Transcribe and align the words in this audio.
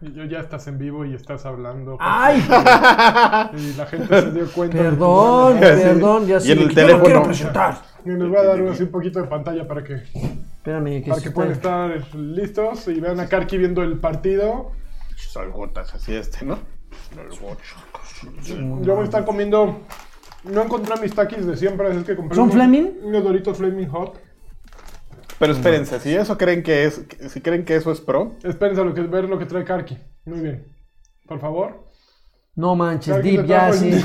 Y 0.00 0.12
yo 0.14 0.24
ya 0.24 0.40
estás 0.40 0.66
en 0.66 0.78
vivo 0.78 1.04
y 1.04 1.14
estás 1.14 1.44
hablando. 1.44 1.96
¡Ay! 2.00 2.38
Y 3.56 3.74
la 3.76 3.86
gente 3.86 4.20
se 4.22 4.30
dio 4.32 4.50
cuenta. 4.52 4.78
de 4.78 4.84
tu 4.84 4.90
Perdón, 4.90 5.54
mala- 5.54 5.60
perdón, 5.76 6.26
ya 6.26 6.36
Y 6.38 6.40
sé 6.40 6.52
en 6.52 6.58
el 6.60 6.74
teléfono. 6.74 7.04
quiero 7.04 7.22
presentar. 7.22 7.74
Y 8.04 8.10
les 8.10 8.28
voy 8.28 8.36
a 8.38 8.42
dar 8.44 8.60
así 8.68 8.82
un 8.84 8.90
poquito 8.90 9.20
de 9.20 9.26
pantalla 9.28 9.66
para 9.68 9.84
que, 9.84 9.94
Espérame, 9.94 11.02
que 11.02 11.10
para 11.10 11.20
que 11.22 11.30
puedan 11.30 11.52
estar 11.52 12.14
listos 12.14 12.88
y 12.88 13.00
vean 13.00 13.20
a 13.20 13.26
Karki 13.28 13.58
viendo 13.58 13.82
el 13.82 13.98
partido. 13.98 14.72
Salgotas, 15.16 15.94
así 15.94 16.14
este, 16.14 16.44
¿no? 16.44 16.58
Yo 18.82 18.94
voy 18.94 19.02
a 19.02 19.04
estar 19.04 19.24
comiendo. 19.24 19.80
No 20.44 20.62
encontré 20.62 20.94
mis 21.00 21.14
takis 21.14 21.44
de 21.44 21.56
siempre, 21.56 21.88
así 21.88 22.04
que 22.04 22.14
compré. 22.16 22.36
¿Son 22.36 22.50
Fleming? 22.50 22.98
Unos 23.02 23.24
doritos 23.24 23.58
Flaming 23.58 23.88
Hot. 23.88 24.18
Pero 25.38 25.52
espérense, 25.52 26.00
si 26.00 26.14
eso 26.14 26.38
creen 26.38 26.62
que 26.62 26.84
es, 26.84 27.04
si 27.28 27.40
creen 27.40 27.64
que 27.64 27.76
eso 27.76 27.92
es 27.92 28.00
pro, 28.00 28.34
Espérense 28.42 28.80
a 28.80 28.84
lo 28.84 28.94
que, 28.94 29.02
ver 29.02 29.28
lo 29.28 29.38
que 29.38 29.46
trae 29.46 29.64
Karki. 29.64 29.98
Muy 30.24 30.40
bien. 30.40 30.66
Por 31.26 31.38
favor. 31.40 31.84
No 32.54 32.74
manches, 32.74 33.14
Karki 33.14 33.36
Deep, 33.36 33.46
ya 33.46 33.72
sí. 33.72 33.90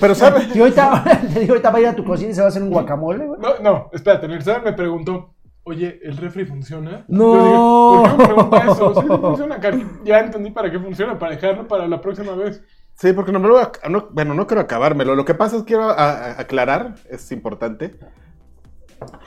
pero 0.00 0.14
sabe, 0.16 0.48
Y 0.52 0.60
ahorita, 0.60 1.04
te 1.32 1.40
digo, 1.40 1.52
ahorita 1.52 1.70
va 1.70 1.78
a 1.78 1.80
ir 1.80 1.86
a 1.86 1.94
tu 1.94 2.04
cocina 2.04 2.30
y 2.30 2.34
se 2.34 2.40
va 2.40 2.46
a 2.46 2.48
hacer 2.48 2.62
un 2.62 2.70
guacamole, 2.70 3.26
güey. 3.26 3.40
No, 3.40 3.58
no, 3.62 3.90
espérate. 3.92 4.26
El 4.26 4.42
me 4.64 4.72
preguntó. 4.72 5.34
Oye, 5.62 6.00
¿el 6.02 6.16
refri 6.16 6.46
funciona? 6.46 7.04
No. 7.06 7.34
Yo 7.34 7.44
dije, 7.44 7.56
¿Por 7.56 8.10
qué 8.10 8.16
me 8.16 8.24
pregunta 8.24 8.72
eso? 8.72 8.94
Sí, 8.94 9.00
sí 9.02 9.06
funciona, 9.20 9.60
Karki. 9.60 9.86
Ya 10.04 10.20
entendí 10.20 10.50
para 10.50 10.70
qué 10.70 10.78
funciona, 10.80 11.18
para 11.18 11.34
dejarlo 11.36 11.68
para 11.68 11.86
la 11.86 12.00
próxima 12.00 12.34
vez. 12.34 12.62
Sí, 12.94 13.12
porque 13.12 13.30
no 13.30 13.38
me 13.38 13.46
lo 13.48 13.54
voy 13.54 13.62
a- 13.62 13.88
no- 13.88 14.08
bueno, 14.10 14.34
no 14.34 14.46
quiero 14.46 14.62
acabármelo. 14.62 15.14
Lo 15.14 15.24
que 15.24 15.34
pasa 15.34 15.56
es 15.56 15.62
que 15.62 15.68
quiero 15.68 15.84
a- 15.84 15.92
a- 15.92 16.40
aclarar, 16.40 16.96
es 17.08 17.30
importante. 17.30 17.94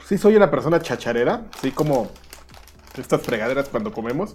Sí 0.06 0.18
soy 0.18 0.36
una 0.36 0.50
persona 0.50 0.80
chacharera, 0.80 1.44
sí 1.60 1.70
como 1.70 2.08
estas 2.98 3.22
fregaderas 3.22 3.68
cuando 3.68 3.92
comemos. 3.92 4.32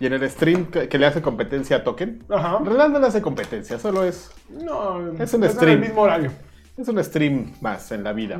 Y 0.00 0.06
en 0.06 0.12
el 0.12 0.30
stream 0.30 0.66
que, 0.66 0.88
que 0.88 0.96
le 0.98 1.06
hace 1.06 1.20
competencia 1.20 1.78
a 1.78 1.84
Token, 1.84 2.22
Ajá. 2.30 2.58
en 2.60 2.64
realidad 2.66 2.88
no 2.88 2.98
le 3.00 3.06
hace 3.08 3.20
competencia, 3.20 3.78
solo 3.80 4.04
es, 4.04 4.30
No, 4.48 5.12
Es 5.20 5.34
un 5.34 5.42
en 5.42 5.50
stream. 5.50 5.74
el 5.74 5.80
mismo 5.88 6.02
horario. 6.02 6.30
es 6.76 6.86
un 6.88 7.02
stream 7.02 7.52
más 7.60 7.90
en 7.90 8.04
la 8.04 8.12
vida. 8.12 8.38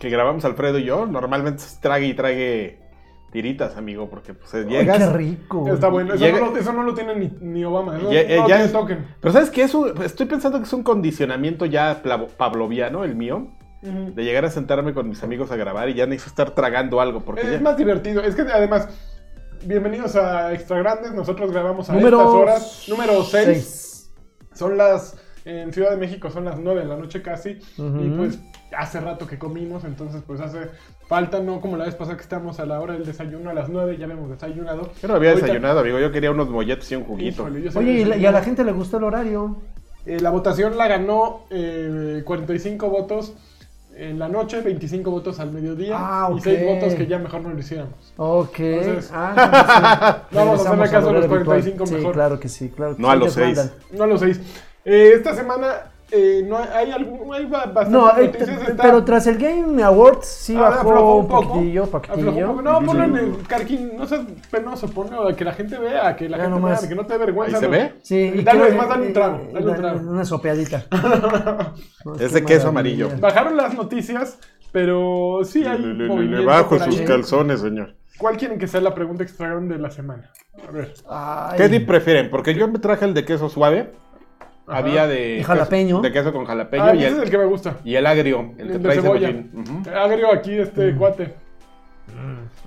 Que 0.00 0.10
grabamos 0.10 0.44
Alfredo 0.44 0.78
y 0.78 0.84
yo, 0.84 1.06
normalmente 1.06 1.62
trague 1.80 2.06
y 2.08 2.14
trague 2.14 2.80
tiritas, 3.30 3.76
amigo, 3.76 4.10
porque 4.10 4.34
pues 4.34 4.52
Ay, 4.54 4.64
llegas... 4.64 4.98
qué 4.98 5.06
rico. 5.10 5.72
Está 5.72 5.88
bueno. 5.88 6.14
Eso, 6.14 6.24
Llega- 6.24 6.40
no, 6.40 6.50
lo, 6.50 6.56
eso 6.56 6.72
no 6.72 6.82
lo 6.82 6.92
tiene 6.94 7.14
ni, 7.14 7.32
ni 7.40 7.64
Obama. 7.64 7.96
Eso 7.96 8.10
Ya- 8.12 8.22
no 8.22 8.28
lo 8.28 8.36
ya 8.40 8.44
tiene 8.46 8.64
es- 8.64 8.72
token. 8.72 9.06
Pero 9.20 9.32
¿sabes 9.32 9.50
qué? 9.50 9.62
Es 9.62 9.74
un- 9.74 10.02
estoy 10.02 10.26
pensando 10.26 10.58
que 10.58 10.64
es 10.64 10.72
un 10.72 10.82
condicionamiento 10.82 11.64
ya 11.66 12.02
plavo- 12.02 12.28
pavloviano, 12.28 13.04
el 13.04 13.14
mío, 13.14 13.46
De 13.90 14.24
llegar 14.24 14.44
a 14.44 14.50
sentarme 14.50 14.92
con 14.92 15.08
mis 15.08 15.22
amigos 15.22 15.50
a 15.52 15.56
grabar 15.56 15.88
y 15.88 15.94
ya 15.94 16.06
necesito 16.06 16.30
estar 16.42 16.54
tragando 16.56 17.00
algo, 17.00 17.20
porque 17.20 17.42
Es 17.42 17.52
ya- 17.52 17.60
más 17.60 17.76
divertido. 17.76 18.20
Es 18.22 18.34
que 18.34 18.42
además, 18.42 18.88
bienvenidos 19.64 20.16
a 20.16 20.52
Extra 20.52 20.78
Grandes. 20.78 21.12
Nosotros 21.14 21.52
grabamos 21.52 21.88
a 21.88 21.92
Número 21.94 22.18
estas 22.18 22.34
horas. 22.34 22.84
Número 22.88 23.22
6. 23.22 23.44
seis. 23.46 24.12
Son 24.54 24.76
las. 24.76 25.16
En 25.44 25.72
Ciudad 25.72 25.90
de 25.90 25.96
México 25.96 26.28
son 26.30 26.44
las 26.44 26.58
9 26.58 26.80
de 26.80 26.86
la 26.86 26.96
noche 26.96 27.22
casi. 27.22 27.50
Y 27.78 28.08
pues 28.16 28.40
hace 28.76 28.98
rato 29.00 29.28
que 29.28 29.38
comimos. 29.38 29.84
Entonces, 29.84 30.20
pues 30.26 30.40
hace 30.40 30.70
falta, 31.06 31.38
no 31.38 31.60
como 31.60 31.76
la 31.76 31.84
vez 31.84 31.94
pasada 31.94 32.16
que 32.16 32.24
estábamos 32.24 32.58
a 32.58 32.66
la 32.66 32.80
hora 32.80 32.94
del 32.94 33.06
desayuno 33.06 33.50
a 33.50 33.54
las 33.54 33.68
9. 33.68 33.96
Ya 33.98 34.06
habíamos 34.06 34.28
desayunado. 34.30 34.90
yo 35.00 35.06
no 35.06 35.14
había 35.14 35.30
Ahorita- 35.30 35.46
desayunado, 35.46 35.78
amigo, 35.78 36.00
yo 36.00 36.10
quería 36.10 36.32
unos 36.32 36.48
molletos 36.48 36.90
y 36.90 36.96
un 36.96 37.04
juguito. 37.04 37.42
Híjole, 37.48 37.70
Oye, 37.76 37.92
y, 38.00 38.04
la- 38.04 38.16
y 38.16 38.26
a 38.26 38.32
la 38.32 38.42
gente 38.42 38.64
le 38.64 38.72
gustó 38.72 38.96
el 38.96 39.04
horario. 39.04 39.58
Eh, 40.04 40.18
la 40.18 40.30
votación 40.30 40.76
la 40.76 40.88
ganó 40.88 41.44
eh, 41.50 42.22
45 42.24 42.88
votos 42.90 43.34
en 43.98 44.18
la 44.18 44.28
noche, 44.28 44.60
25 44.60 45.10
votos 45.10 45.40
al 45.40 45.52
mediodía 45.52 45.96
Ah, 45.98 46.28
y 46.30 46.34
ok. 46.34 46.40
6 46.42 46.64
votos 46.66 46.94
que 46.94 47.06
ya 47.06 47.18
mejor 47.18 47.40
no 47.42 47.50
lo 47.50 47.58
hiciéramos. 47.58 47.94
Ok. 48.16 48.58
Entonces- 48.60 49.10
ah, 49.14 49.32
entonces 49.34 49.74
sí. 49.74 49.82
Vamos 50.36 50.60
a 50.60 50.62
hacerle 50.68 50.84
caso 50.84 50.96
a 50.96 51.00
los 51.00 51.24
horario 51.24 51.24
habitual. 51.36 51.44
45 51.44 51.86
Sí, 51.86 51.94
mejor. 51.94 52.12
claro 52.12 52.40
que 52.40 52.48
sí, 52.48 52.68
claro 52.68 52.96
que 52.96 53.02
No 53.02 53.08
sí. 53.08 53.12
a 53.12 53.16
los 53.16 53.36
Ellos 53.38 53.56
seis. 53.56 53.56
mandan. 53.56 53.76
No 53.98 54.04
a 54.04 54.06
los 54.06 54.20
6. 54.20 54.40
esta 54.84 55.34
semana 55.34 55.66
eh, 56.10 56.44
no 56.46 56.56
hay, 56.58 56.90
algún, 56.92 57.34
hay 57.34 57.46
ba- 57.46 57.66
bastantes 57.66 57.90
No, 57.90 58.16
eh, 58.18 58.26
noticias. 58.26 58.68
está- 58.68 58.82
pero 58.82 59.04
tras 59.04 59.26
el 59.26 59.38
Game 59.38 59.82
Awards 59.82 60.26
sí 60.26 60.54
Ah, 60.56 60.60
bajó 60.62 60.80
aflojó 60.90 61.16
un 61.16 61.28
poco. 61.28 61.48
poquitillo, 61.54 61.82
un 61.84 61.90
poquitillo. 61.90 62.46
poco. 62.48 62.62
No, 62.62 62.82
ponlo 62.84 63.04
en 63.04 63.14
Sí. 63.14 63.20
el 63.40 63.46
Karkin, 63.48 63.96
no 63.96 64.06
seas 64.06 64.22
penoso, 64.50 64.88
ponlo 64.88 65.34
que 65.34 65.44
la 65.44 65.52
gente 65.52 65.78
vea, 65.78 66.14
que 66.16 66.28
la 66.28 66.36
Ya 66.36 66.44
gente 66.44 66.56
nomás. 66.60 66.80
vea, 66.80 66.88
que 66.88 66.94
no 66.94 67.04
te 67.06 67.12
dé 67.14 67.18
vergüenza. 67.18 67.56
¿Ahí 67.56 67.60
se 67.60 67.66
no. 67.66 67.72
ve? 67.72 67.92
Sí, 68.02 68.32
y 68.36 68.42
Dale, 68.42 68.68
es 68.68 68.76
más, 68.76 68.88
dale 68.88 69.06
un 69.08 69.12
trago, 69.12 69.40
dale 69.52 69.66
un 69.66 69.72
da- 69.72 69.76
trago. 69.76 70.10
Una 70.10 70.24
sopeadita. 70.24 70.84
No, 72.04 72.14
Es 72.14 72.32
de 72.32 72.44
queso 72.44 72.68
amarillo. 72.68 73.08
Bajaron 73.20 73.56
las 73.56 73.74
noticias, 73.74 74.38
pero 74.72 75.40
sí 75.44 75.64
hay 75.64 75.78
Le, 75.78 75.88
le- 75.88 75.94
le- 75.94 76.08
movimiento 76.08 76.38
le 76.40 76.46
bajo 76.46 76.78
sus 76.78 76.98
ahí. 77.00 77.04
calzones, 77.04 77.60
señor. 77.60 77.94
¿Cuál 78.18 78.36
quieren 78.36 78.58
que 78.58 78.66
sea 78.66 78.80
la 78.80 78.94
pregunta 78.94 79.22
extra 79.24 79.48
grande 79.48 79.74
de 79.76 79.80
la 79.82 79.90
semana? 79.90 80.30
A 80.66 80.70
ver. 80.70 80.94
Ay. 81.08 81.58
¿Qué 81.58 81.68
dip 81.68 81.86
prefieren? 81.86 82.30
Porque 82.30 82.54
yo 82.54 82.66
me 82.68 82.78
traje 82.78 83.04
el 83.04 83.12
de 83.12 83.24
queso 83.24 83.48
suave, 83.50 83.92
Ajá. 84.68 84.78
había 84.78 85.06
de... 85.06 85.42
Jalapeño. 85.44 85.96
queso- 85.98 86.02
de 86.02 86.12
queso 86.12 86.32
con 86.32 86.44
jalapeño 86.44 86.84
Ah, 86.84 86.94
y, 86.94 86.98
ese 86.98 87.08
es 87.08 87.14
el, 87.18 87.22
el 87.24 87.30
que 87.30 87.38
me 87.38 87.44
gusta. 87.44 87.76
y 87.84 87.94
el 87.94 88.06
agrio, 88.06 88.40
el 88.50 88.56
que 88.56 88.62
El 88.62 88.68
de 88.68 88.78
trae 88.80 89.00
cebolla. 89.00 89.30
Ujú. 89.30 89.90
Agrio 89.96 90.32
aquí 90.32 90.58
este 90.58 90.94
cuate. 90.96 91.34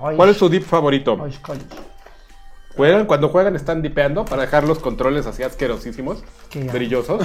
Ay, 0.01 0.15
¿Cuál 0.15 0.29
es 0.29 0.37
su 0.37 0.49
dip 0.49 0.63
favorito? 0.63 1.17
ay. 1.23 1.31
Juegan, 2.75 3.05
cuando 3.07 3.27
juegan 3.29 3.55
están 3.55 3.81
dipeando 3.81 4.23
para 4.23 4.43
dejar 4.43 4.63
los 4.63 4.79
controles 4.79 5.25
así 5.25 5.43
asquerosísimos, 5.43 6.23
brillosos. 6.71 7.21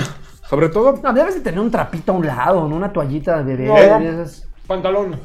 Sobre 0.48 0.68
todo, 0.68 0.98
No, 1.02 1.12
debes 1.12 1.34
de 1.36 1.40
tener 1.42 1.60
un 1.60 1.70
trapito 1.70 2.12
a 2.12 2.14
un 2.16 2.26
lado, 2.26 2.66
¿no? 2.68 2.74
Una 2.74 2.92
toallita 2.92 3.42
de 3.44 3.54
bebé. 3.56 3.66
No. 4.00 4.24
Pantalón. 4.66 5.20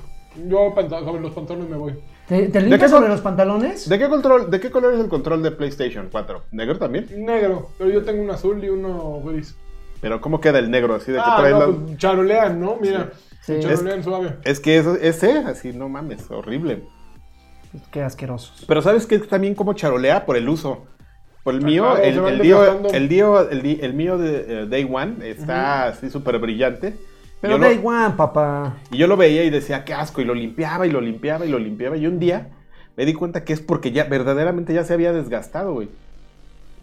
Yo 0.47 0.73
sobre 0.75 1.21
los 1.21 1.31
pantalones 1.31 1.69
me 1.69 1.77
voy. 1.77 1.99
¿Te, 2.29 2.43
te 2.47 2.51
qué 2.51 2.61
limpias 2.61 2.91
col- 2.91 2.99
sobre 2.99 3.09
los 3.09 3.21
pantalones? 3.21 3.89
¿de 3.89 3.99
qué 3.99 4.07
control, 4.07 4.49
de 4.51 4.59
qué 4.59 4.69
color 4.71 4.93
es 4.93 4.99
el 4.99 5.09
control 5.09 5.41
de 5.43 5.51
PlayStation 5.51 6.07
4? 6.11 6.43
¿Negro 6.51 6.77
también? 6.77 7.07
Negro, 7.25 7.71
pero 7.77 7.89
yo 7.89 8.03
tengo 8.03 8.21
un 8.21 8.29
azul 8.29 8.63
y 8.63 8.69
uno 8.69 9.19
gris. 9.25 9.57
Pero 9.99 10.21
¿cómo 10.21 10.39
queda 10.39 10.59
el 10.59 10.69
negro? 10.71 10.95
Así 10.95 11.11
de 11.11 11.17
que 11.17 11.23
Ah, 11.25 11.35
trae 11.39 11.51
no, 11.51 11.59
la- 11.59 11.65
pues, 11.65 11.97
charolean, 11.97 12.59
¿no? 12.61 12.77
Mira, 12.79 13.11
Sí. 13.41 13.59
charolean 13.59 14.03
suave. 14.03 14.37
Es 14.45 14.59
que 14.59 14.77
ese, 15.01 15.39
así, 15.39 15.73
no 15.73 15.89
mames, 15.89 16.29
horrible. 16.31 16.83
Qué 17.91 18.01
asquerosos. 18.01 18.63
Pero 18.67 18.81
¿sabes 18.81 19.05
qué? 19.05 19.19
También 19.19 19.55
como 19.55 19.73
charolea 19.73 20.25
por 20.25 20.37
el 20.37 20.47
uso. 20.47 20.85
Por 21.43 21.55
el 21.55 21.63
Ah, 21.63 21.65
mío, 21.67 21.83
claro, 21.83 22.03
el, 22.03 22.33
el, 22.33 22.39
mío, 22.41 22.57
desgastando. 22.59 22.89
el, 22.93 23.09
mío- 23.09 23.49
el, 23.49 23.61
di- 23.61 23.79
el 23.81 23.93
mío 23.93 24.17
de 24.17 24.45
eh, 24.63 24.65
Day 24.67 24.87
One 24.91 25.15
está 25.29 25.85
así 25.87 26.09
súper 26.09 26.37
brillante. 26.39 26.95
Pero 27.41 27.55
Yo 27.57 27.63
da 27.63 27.69
lo- 27.69 27.73
igual, 27.73 28.15
papá. 28.15 28.77
Y 28.91 28.97
yo 28.97 29.07
lo 29.07 29.15
veía 29.17 29.43
y 29.43 29.49
decía, 29.49 29.85
qué 29.85 29.93
asco, 29.93 30.21
y 30.21 30.25
lo 30.25 30.33
limpiaba 30.33 30.85
y 30.87 30.91
lo 30.91 30.99
limpiaba 31.01 31.45
y 31.45 31.49
lo 31.49 31.57
limpiaba. 31.59 31.95
Y 31.97 32.05
un 32.05 32.19
día 32.19 32.47
me 32.97 33.05
di 33.05 33.13
cuenta 33.13 33.43
que 33.45 33.53
es 33.53 33.61
porque 33.61 33.91
ya 33.91 34.03
verdaderamente 34.05 34.73
ya 34.73 34.83
se 34.83 34.93
había 34.93 35.13
desgastado, 35.13 35.73
güey. 35.73 35.89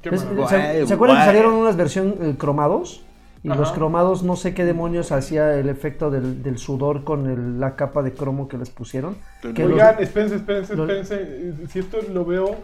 Es-. 0.03 0.21
¿Se, 0.49 0.87
¿se 0.87 0.95
acuerdan 0.95 1.19
que 1.19 1.25
salieron 1.25 1.55
unas 1.55 1.77
versiones 1.77 2.15
cromados? 2.39 3.03
Y 3.43 3.49
Ajá. 3.51 3.61
los 3.61 3.71
cromados, 3.73 4.23
no 4.25 4.35
sé 4.35 4.55
qué 4.55 4.65
demonios 4.65 5.13
hacía 5.13 5.55
el 5.59 5.69
efecto 5.69 6.11
del, 6.11 6.43
del 6.43 6.59
sudor 6.59 7.05
con 7.05 7.29
el- 7.31 7.61
la 7.61 7.77
capa 7.77 8.03
de 8.03 8.13
cromo 8.13 8.49
que 8.49 8.57
les 8.59 8.71
pusieron. 8.71 9.17
Que 9.55 9.63
los- 9.65 9.73
Oigan, 9.75 9.97
espérense, 10.01 10.37
espérense, 10.37 10.75
los- 10.75 10.89
espérense. 10.91 11.69
Si 11.69 11.79
esto 11.81 11.99
lo 12.13 12.25
veo, 12.25 12.57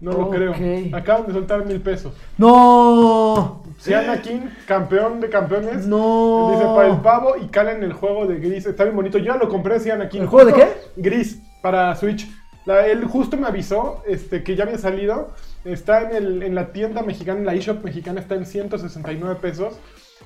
no 0.00 0.12
lo 0.12 0.30
creo. 0.30 0.54
Acaban 0.94 1.26
de 1.26 1.32
soltar 1.32 1.64
mil 1.66 1.80
pesos. 1.80 2.14
¡No! 2.38 3.62
Si 3.78 3.94
Anakin, 3.94 4.50
campeón 4.66 5.20
de 5.20 5.28
campeones, 5.30 5.86
¡No! 5.86 6.50
dice 6.52 6.64
para 6.74 6.88
el 6.88 6.98
pavo 6.98 7.34
y 7.40 7.46
cala 7.48 7.72
en 7.72 7.82
el 7.82 7.92
juego 7.92 8.26
de 8.26 8.38
Gris. 8.38 8.66
Está 8.66 8.84
bien 8.84 8.96
bonito. 8.96 9.18
Yo 9.18 9.26
ya 9.32 9.36
lo 9.36 9.48
compré, 9.48 9.80
si 9.80 9.90
Anakin. 9.90 10.22
¿El 10.22 10.28
juego 10.28 10.50
de 10.50 10.54
qué? 10.54 10.68
Gris, 10.96 11.40
para 11.62 11.94
Switch. 11.96 12.28
La- 12.66 12.86
él 12.86 13.04
justo 13.06 13.36
me 13.36 13.46
avisó 13.46 14.02
este, 14.06 14.42
que 14.42 14.54
ya 14.56 14.64
había 14.64 14.78
salido. 14.78 15.28
Está 15.64 16.02
en, 16.10 16.16
el, 16.16 16.42
en 16.42 16.54
la 16.54 16.72
tienda 16.72 17.02
mexicana, 17.02 17.38
en 17.40 17.46
la 17.46 17.54
eShop 17.54 17.82
mexicana, 17.84 18.20
está 18.20 18.34
en 18.34 18.46
169 18.46 19.36
pesos. 19.40 19.78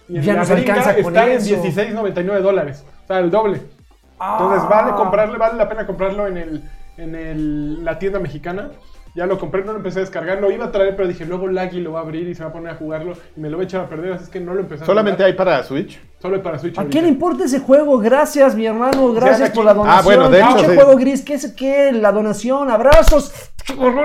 Y 0.09 0.17
en 0.17 0.23
Ya 0.23 0.33
la 0.35 0.41
nos 0.41 0.51
alcanza 0.51 0.95
con 0.97 1.17
está 1.17 1.27
eso. 1.33 1.55
en 1.55 1.63
16.99 1.63 2.41
dólares. 2.41 2.85
O 3.05 3.07
sea, 3.07 3.19
el 3.21 3.31
doble. 3.31 3.57
Entonces 3.57 4.63
Ah. 4.65 4.69
vale 4.71 4.93
comprarle, 4.93 5.39
vale 5.39 5.57
la 5.59 5.69
pena 5.69 5.87
comprarlo 5.87 6.27
en 6.27 6.37
el, 6.37 6.63
en 6.97 7.15
el, 7.15 7.85
la 7.85 7.99
tienda 7.99 8.19
mexicana. 8.21 8.71
Ya 9.15 9.27
lo 9.27 9.39
compré, 9.39 9.65
no 9.65 9.73
lo 9.73 9.79
empecé 9.79 10.01
a 10.01 10.03
descargar, 10.03 10.41
lo 10.41 10.51
iba 10.51 10.65
a 10.65 10.73
traer, 10.73 10.97
pero 10.97 11.07
dije, 11.07 11.25
luego 11.25 11.47
Laggy 11.47 11.81
lo 11.81 11.93
va 11.93 12.01
a 12.01 12.03
abrir 12.03 12.29
y 12.29 12.35
se 12.35 12.43
va 12.43 12.51
a 12.51 12.53
poner 12.53 12.73
a 12.73 12.75
jugarlo 12.75 13.13
y 13.37 13.41
me 13.41 13.49
lo 13.49 13.57
va 13.57 13.63
a 13.63 13.65
echar 13.65 13.83
a 13.83 13.89
perder, 13.89 14.15
así 14.15 14.25
es 14.25 14.31
que 14.31 14.41
no 14.41 14.55
lo 14.55 14.61
empecé 14.61 14.83
a 14.83 14.87
Solamente 14.87 15.19
jugar. 15.19 15.31
hay 15.31 15.37
para 15.37 15.63
Switch. 15.63 16.01
Solo 16.21 16.43
para 16.43 16.59
Switch. 16.59 16.77
¿A 16.77 16.81
ahorita. 16.81 16.91
quién 16.91 17.05
le 17.05 17.11
importa 17.11 17.45
ese 17.45 17.61
juego? 17.61 17.99
Gracias, 17.99 18.57
mi 18.57 18.67
hermano. 18.67 19.13
Gracias 19.13 19.51
por 19.51 19.65
la 19.65 19.75
donación. 19.75 19.99
Ah, 19.99 20.03
bueno, 20.03 20.31
de 20.31 20.41
hecho, 20.41 20.71
sí. 20.71 20.75
juego 20.75 20.97
gris. 20.97 21.23
¿Qué 21.23 21.35
es 21.35 21.53
qué? 21.53 21.93
La 21.93 22.11
donación. 22.11 22.71
Abrazos. 22.71 23.33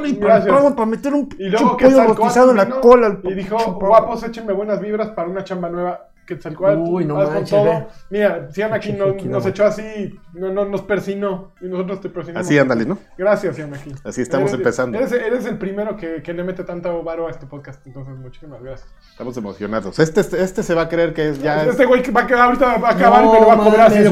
Y 0.06 0.14
para, 0.14 0.86
meter 0.86 1.14
un 1.14 1.30
Y 1.38 1.50
luego 1.50 1.76
que 1.76 1.90
rostizado 1.90 2.52
en 2.52 2.58
la 2.58 2.70
cola. 2.70 3.08
al 3.08 3.20
Y 3.24 3.34
dijo, 3.34 3.58
guapos, 3.74 4.24
échenme 4.24 4.54
buenas 4.54 4.80
vibras 4.80 5.10
para 5.10 5.28
una 5.28 5.44
chamba 5.44 5.70
nueva. 5.70 6.09
Quetzalcoatl. 6.30 6.80
Uy, 6.82 7.06
no 7.06 7.16
vas 7.16 7.26
con 7.26 7.34
manches, 7.36 7.50
todo. 7.50 7.64
ve. 7.66 7.88
Mira, 8.12 8.30
nos, 8.40 8.54
Pinche 8.54 8.94
nos 8.98 9.16
Kino. 9.16 9.48
echó 9.48 9.66
así, 9.66 10.20
no, 10.34 10.52
no, 10.54 10.66
nos 10.66 10.82
persinó. 10.84 11.52
Y 11.62 11.66
nosotros 11.68 12.02
te 12.02 12.10
persinamos. 12.10 12.46
Así, 12.48 12.58
ándale, 12.58 12.86
¿no? 12.86 12.98
Gracias, 13.18 13.56
Sianakin. 13.56 13.96
Así 14.04 14.22
estamos 14.22 14.50
Eres- 14.52 14.60
empezando. 14.60 14.98
Eres, 14.98 15.12
eres 15.12 15.46
el 15.46 15.58
primero 15.58 15.98
que, 15.98 16.22
que 16.22 16.34
le 16.34 16.44
mete 16.44 16.64
tanto 16.64 17.02
varo 17.04 17.28
a 17.28 17.32
este 17.32 17.48
podcast, 17.48 17.86
entonces 17.88 18.16
muchísimas 18.16 18.62
gracias. 18.62 18.88
Estamos 19.12 19.36
emocionados. 19.38 19.98
Este, 20.00 20.22
este, 20.22 20.42
este 20.44 20.64
se 20.64 20.74
va 20.76 20.84
a 20.84 20.90
creer 20.90 21.14
que 21.14 21.30
es 21.30 21.42
ya. 21.42 21.64
este 21.66 21.86
güey 21.86 22.02
que 22.04 22.12
va 22.12 22.22
a 22.22 22.28
quedar 22.28 22.42
ahorita 22.44 22.78
va 22.78 22.90
a 22.90 22.92
acabar 22.92 23.24
No 23.24 23.32
y 23.32 23.34
me 23.34 23.40
lo 23.42 23.48
va 23.48 23.54
a 23.54 23.58
cobrar 23.58 23.88
así 23.92 24.00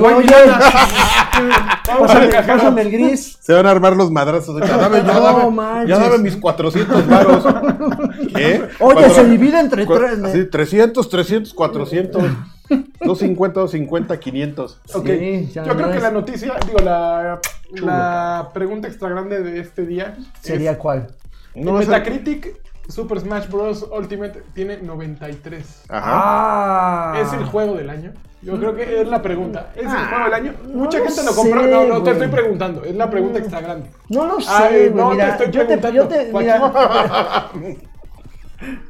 Pásame, 2.48 2.82
el 2.82 2.92
gris. 2.92 3.38
Se 3.40 3.54
van 3.54 3.66
a 3.66 3.72
armar 3.72 3.96
los 3.96 4.12
madrazos. 4.12 4.60
Ya 4.60 4.78
dame, 4.78 4.98
ya 4.98 5.04
No 5.14 5.20
dame, 5.22 5.52
manches. 5.52 5.90
ya 5.90 5.98
dame 6.00 6.18
mis 6.20 6.36
400 6.38 7.08
varos. 7.08 7.46
¿Qué? 8.36 8.62
Oye, 8.80 8.96
Cuatro- 8.96 9.10
se 9.14 9.26
divide 9.26 9.60
entre 9.60 9.86
tres. 9.86 10.18
me- 10.20 10.32
Sí, 10.32 10.46
300, 10.46 11.10
300, 11.10 11.54
400. 11.54 12.07
250, 12.12 13.60
250, 13.60 14.20
500. 14.20 14.82
Ok, 14.96 15.06
Sí, 15.08 15.50
yo 15.54 15.64
creo 15.64 15.76
no 15.76 15.92
que 15.92 16.00
la 16.00 16.12
noticia, 16.12 16.54
digo, 16.66 16.80
la, 16.84 17.40
la 17.74 18.50
pregunta 18.54 18.88
extra 18.88 19.10
grande 19.10 19.42
de 19.42 19.60
este 19.60 19.86
día 19.86 20.18
¿Sería 20.42 20.72
es, 20.72 20.78
cuál? 20.78 21.08
No 21.56 21.74
Metacritic, 21.74 22.60
Super 22.90 23.20
Smash 23.20 23.48
Bros. 23.50 23.86
Ultimate 23.92 24.44
tiene 24.54 24.78
93. 24.78 25.84
Ajá. 25.90 27.14
Ah. 27.14 27.20
¿Es 27.22 27.34
el 27.34 27.44
juego 27.46 27.76
del 27.76 27.90
año? 27.90 28.14
Yo 28.42 28.58
creo 28.60 28.76
que 28.76 29.02
es 29.02 29.08
la 29.08 29.22
pregunta. 29.22 29.72
¿Es 29.76 29.82
el 29.82 29.88
Ah, 29.90 30.08
juego 30.10 30.24
del 30.26 30.34
año? 30.36 30.54
Mucha 30.74 31.00
gente 31.00 31.24
lo 31.24 31.32
sé, 31.32 31.36
compró. 31.36 31.64
No, 31.68 31.86
no, 31.86 31.96
te 31.96 32.00
güey. 32.02 32.14
estoy 32.14 32.28
preguntando. 32.28 32.84
Es 32.84 32.96
la 32.96 33.10
pregunta 33.10 33.40
extra 33.40 33.62
grande. 33.62 33.90
No 34.10 34.26
lo 34.28 34.40
sé, 34.40 34.48
Ay, 34.52 34.92
no, 34.94 35.10
mira, 35.12 35.36
te 35.38 35.46
estoy 35.46 35.60
yo 35.62 35.68
te, 35.68 35.78
preguntando. 35.78 35.98
yo 36.04 36.08
te, 36.08 36.32
Joaquín. 36.32 36.52
mira, 37.64 37.80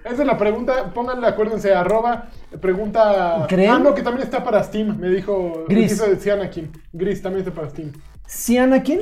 Esa 0.04 0.22
es 0.22 0.26
la 0.28 0.38
pregunta. 0.38 0.94
Pónganle, 0.94 1.28
acuérdense, 1.28 1.74
arroba, 1.74 2.30
pregunta. 2.62 3.46
¿Creen? 3.50 3.72
Ah, 3.72 3.80
no, 3.80 3.94
que 3.94 4.02
también 4.02 4.26
está 4.26 4.44
para 4.44 4.64
Steam. 4.64 4.98
Me 4.98 5.10
dijo. 5.10 5.66
Gris. 5.68 6.02
Cianakin. 6.20 6.72
Gris 6.94 7.22
también 7.22 7.46
está 7.46 7.54
para 7.54 7.70
Steam. 7.70 7.92
¿sí, 8.26 8.58
Anakin? 8.58 9.02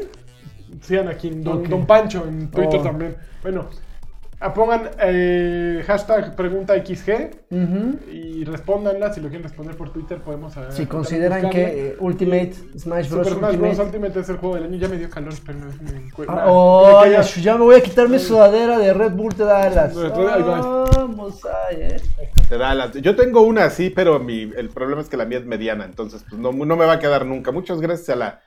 Cianakin. 0.81 1.44
Don, 1.44 1.59
Ok. 1.59 1.67
Don 1.67 1.85
Pancho 1.85 2.25
en 2.27 2.50
Twitter 2.51 2.79
Oh. 2.79 2.83
también. 2.83 3.15
Bueno. 3.41 3.67
Ah, 4.39 4.53
Pongan 4.53 4.89
eh, 4.99 5.83
hashtag 5.85 6.35
pregunta 6.35 6.73
XG 6.75 7.29
y 8.11 8.43
respóndanla. 8.45 9.13
Si 9.13 9.21
lo 9.21 9.27
quieren 9.29 9.43
responder 9.43 9.75
por 9.75 9.91
Twitter, 9.91 10.19
podemos. 10.21 10.55
eh, 10.57 10.61
Si 10.69 10.85
consideran 10.85 11.49
que 11.49 11.89
eh, 11.89 11.97
Ultimate 11.99 12.53
Smash 12.77 13.09
Bros. 13.09 13.27
Super 13.27 13.39
Smash 13.39 13.51
Ultimate. 13.53 13.75
Bros. 13.75 13.85
Ultimate 13.87 14.19
es 14.19 14.29
el 14.29 14.37
juego 14.37 14.55
del 14.55 14.63
año. 14.65 14.77
Ya 14.77 14.87
me 14.87 14.97
dio 14.97 15.09
calor, 15.09 15.33
pero 15.45 15.59
me, 15.59 15.91
me 15.91 15.97
encuentro. 16.07 16.35
Ah, 16.37 16.51
oye, 16.51 17.17
ya 17.41 17.55
me 17.55 17.63
voy 17.65 17.75
a 17.75 17.81
quitar 17.81 18.09
mi 18.09 18.19
sudadera 18.19 18.77
de 18.79 18.93
Red 18.93 19.11
Bull 19.11 19.33
te 19.33 19.43
ahí 20.33 20.41
va. 20.41 20.85
Vamos 20.95 21.41
ahí, 21.45 21.77
eh. 21.81 21.97
Te 22.49 22.57
da 22.57 22.75
la- 22.75 22.91
Yo 22.91 23.15
tengo 23.15 23.41
una 23.41 23.65
así, 23.65 23.89
pero 23.89 24.19
mi, 24.19 24.41
el 24.55 24.69
problema 24.69 25.01
es 25.01 25.09
que 25.09 25.17
la 25.17 25.25
mía 25.25 25.39
es 25.39 25.45
mediana, 25.45 25.85
entonces 25.85 26.23
pues, 26.29 26.39
no, 26.39 26.51
no 26.51 26.75
me 26.75 26.85
va 26.85 26.93
a 26.93 26.99
quedar 26.99 27.25
nunca. 27.25 27.51
Muchas 27.51 27.79
gracias 27.81 28.09
a 28.09 28.15
la, 28.15 28.41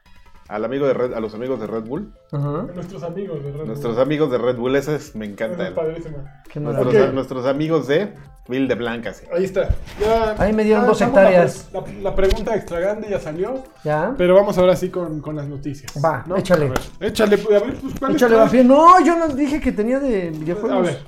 al 0.49 0.65
amigo 0.65 0.87
de 0.87 0.95
Red, 0.95 1.13
a 1.15 1.21
los 1.21 1.35
amigos 1.35 1.61
de 1.61 1.67
Red 1.67 1.85
Bull. 1.85 2.13
Ajá. 2.33 2.67
Nuestros 2.75 3.03
amigos 3.03 3.39
de 3.45 3.51
Red 3.51 3.59
Bull. 3.59 3.67
Nuestros 3.67 3.99
amigos 3.99 4.31
de 4.31 4.39
Red 4.39 4.57
Bull, 4.57 4.77
ese 4.77 4.97
es- 4.97 5.15
me 5.15 5.27
encanta. 5.27 5.69
es. 5.69 5.75
Qué 5.75 6.61
Nuestros, 6.61 6.65
maravilla. 6.87 7.05
Ok. 7.09 7.15
nuestros 7.15 7.47
amigos 7.47 7.87
de 7.87 8.15
Vil 8.49 8.67
de 8.67 8.75
Blanca, 8.77 9.13
sí. 9.13 9.27
Ahí 9.31 9.45
está. 9.45 9.69
Ya- 10.01 10.35
Ahí 10.39 10.55
me 10.55 10.65
dieron 10.65 10.85
ya 10.85 10.89
dos 10.89 11.01
hectáreas. 11.03 11.69
La, 11.73 11.85
la 12.03 12.15
pregunta 12.15 12.55
extra 12.57 12.81
grande 12.81 13.09
ya 13.11 13.21
salió. 13.21 13.63
¿Ya? 13.85 14.15
Pero 14.17 14.35
vamos 14.35 14.57
ahora 14.57 14.75
sí 14.75 14.89
con, 14.89 15.21
con 15.21 15.37
las 15.37 15.47
noticias. 15.47 15.93
Va, 16.03 16.25
¿no? 16.27 16.37
échale. 16.37 16.67
A 16.67 16.69
ver, 16.71 16.79
échale, 17.01 17.37
pues, 17.37 17.61
a 17.63 17.65
ver, 17.67 17.75
pues, 17.77 17.95
¿cuál 17.99 18.13
Échale. 18.15 18.65
No, 18.65 19.05
yo 19.05 19.17
no 19.19 19.29
dije 19.29 19.61
que 19.61 19.73
tenía 19.73 20.01
de 20.01 20.31
videojuegos. 20.31 20.79
A 20.79 20.81
ver, 20.81 20.99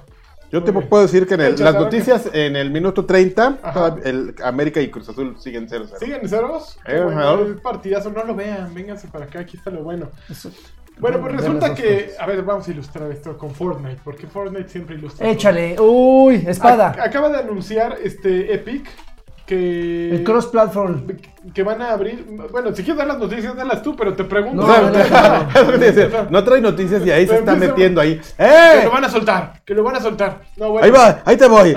Yo 0.50 0.62
te 0.64 0.72
puedo 0.72 1.02
decir 1.02 1.26
que 1.26 1.34
en 1.34 1.40
el- 1.42 1.62
las 1.62 1.74
noticias 1.74 2.28
en 2.32 2.56
el 2.56 2.70
minuto 2.70 3.04
30, 3.04 3.58
Ajá. 3.62 3.72
todavía 3.72 4.04
el 4.04 4.34
América 4.42 4.80
y 4.80 4.90
Cruz 4.90 5.08
Azul 5.08 5.36
siguen 5.38 5.66
0 5.68 5.86
¿siguen 5.98 6.28
ceros? 6.28 6.76
Eh, 6.86 7.00
bueno, 7.02 7.34
el 7.42 7.56
partidazo, 7.56 8.10
no 8.10 8.24
lo 8.24 8.34
vean, 8.34 8.74
vénganse 8.74 9.06
para 9.08 9.26
acá, 9.26 9.40
aquí 9.40 9.56
está 9.56 9.70
lo 9.70 9.82
bueno. 9.84 10.08
Eso- 10.28 10.50
Bueno, 10.98 11.18
pues 11.20 11.34
resulta 11.36 11.74
que, 11.74 12.10
a 12.18 12.26
ver, 12.26 12.42
vamos 12.42 12.68
a 12.68 12.70
ilustrar 12.72 13.10
esto 13.10 13.38
con 13.38 13.52
Fortnite, 13.54 14.00
porque 14.04 14.26
Fortnite 14.26 14.68
siempre 14.68 14.96
ilustra. 14.96 15.26
Échale. 15.30 15.76
Uy, 15.80 16.44
espada. 16.46 16.94
Ac- 16.94 17.06
Acaba 17.06 17.30
de 17.30 17.38
anunciar 17.38 17.96
este 18.02 18.52
Epic 18.52 18.86
que... 19.50 20.10
El 20.14 20.22
cross 20.24 20.46
platform. 20.46 21.06
que 21.52 21.62
van 21.64 21.82
a 21.82 21.90
abrir. 21.90 22.24
Bueno, 22.52 22.68
si 22.74 22.84
quieres 22.84 22.98
dar 22.98 23.08
las 23.08 23.18
noticias, 23.18 23.56
dalas 23.56 23.82
tú, 23.82 23.96
pero 23.96 24.14
te 24.14 24.22
pregunto. 24.24 24.62
No, 24.64 24.68
O 24.72 24.72
sea, 24.72 24.80
no, 24.82 24.92
no, 24.92 25.60
es 25.60 25.66
lo 25.66 25.72
que 25.72 25.78
te 25.78 25.92
decía, 25.92 26.26
no 26.30 26.44
trae 26.44 26.60
noticias 26.60 27.04
y 27.04 27.10
ahí 27.10 27.26
se 27.26 27.38
está 27.38 27.56
metiendo 27.56 28.00
ahí. 28.00 28.20
Que 28.36 28.44
¡Eh! 28.44 28.80
lo 28.84 28.90
van 28.92 29.04
a 29.04 29.08
soltar, 29.10 29.60
que 29.64 29.74
lo 29.74 29.82
van 29.82 29.96
a 29.96 30.00
soltar. 30.00 30.42
Bueno. 30.56 30.80
Ahí 30.82 30.90
va, 30.92 31.20
ahí 31.24 31.36
te 31.36 31.48
voy. 31.48 31.74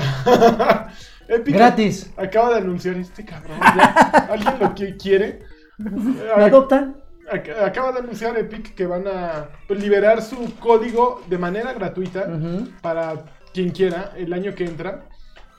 Epic 1.27 1.55
Gratis. 1.55 2.11
Acaba 2.17 2.51
de 2.51 2.57
anunciar 2.57 2.95
este 2.97 3.25
cabrón. 3.25 3.57
ya. 3.59 4.27
¿Alguien 4.31 4.53
lo 4.59 4.75
que 4.75 4.95
quiere? 4.97 5.39
¿Me 5.77 6.43
adoptan? 6.43 6.97
Ac- 7.31 7.57
Acaba 7.65 7.91
de 7.93 7.99
anunciar 7.99 8.37
Epic 8.37 8.75
que 8.75 8.85
van 8.85 9.05
a 9.07 9.47
liberar 9.69 10.21
su 10.21 10.55
código 10.59 11.21
de 11.27 11.37
manera 11.37 11.73
gratuita 11.73 12.27
para 12.81 13.15
quien 13.53 13.71
quiera 13.71 14.11
el 14.17 14.31
año 14.33 14.53
que 14.53 14.65
entra. 14.65 15.05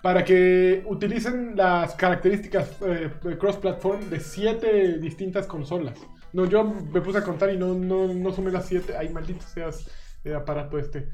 Para 0.05 0.23
que 0.23 0.85
utilicen 0.87 1.57
las 1.57 1.95
características 1.95 2.77
eh, 2.87 3.11
cross-platform 3.39 4.11
de 4.11 4.21
siete 4.21 4.99
distintas 4.99 5.47
consolas. 5.47 5.99
No, 6.35 6.45
yo 6.45 6.63
me 6.63 7.01
puse 7.01 7.17
a 7.17 7.25
contar 7.25 7.51
y 7.55 7.57
no, 7.57 7.73
no, 7.73 8.13
no 8.13 8.31
sumé 8.31 8.51
las 8.51 8.67
siete. 8.67 8.95
Ay, 8.99 9.09
maldito 9.09 9.41
seas 9.47 9.91
el 10.23 10.35
aparato 10.35 10.79
este. 10.79 11.09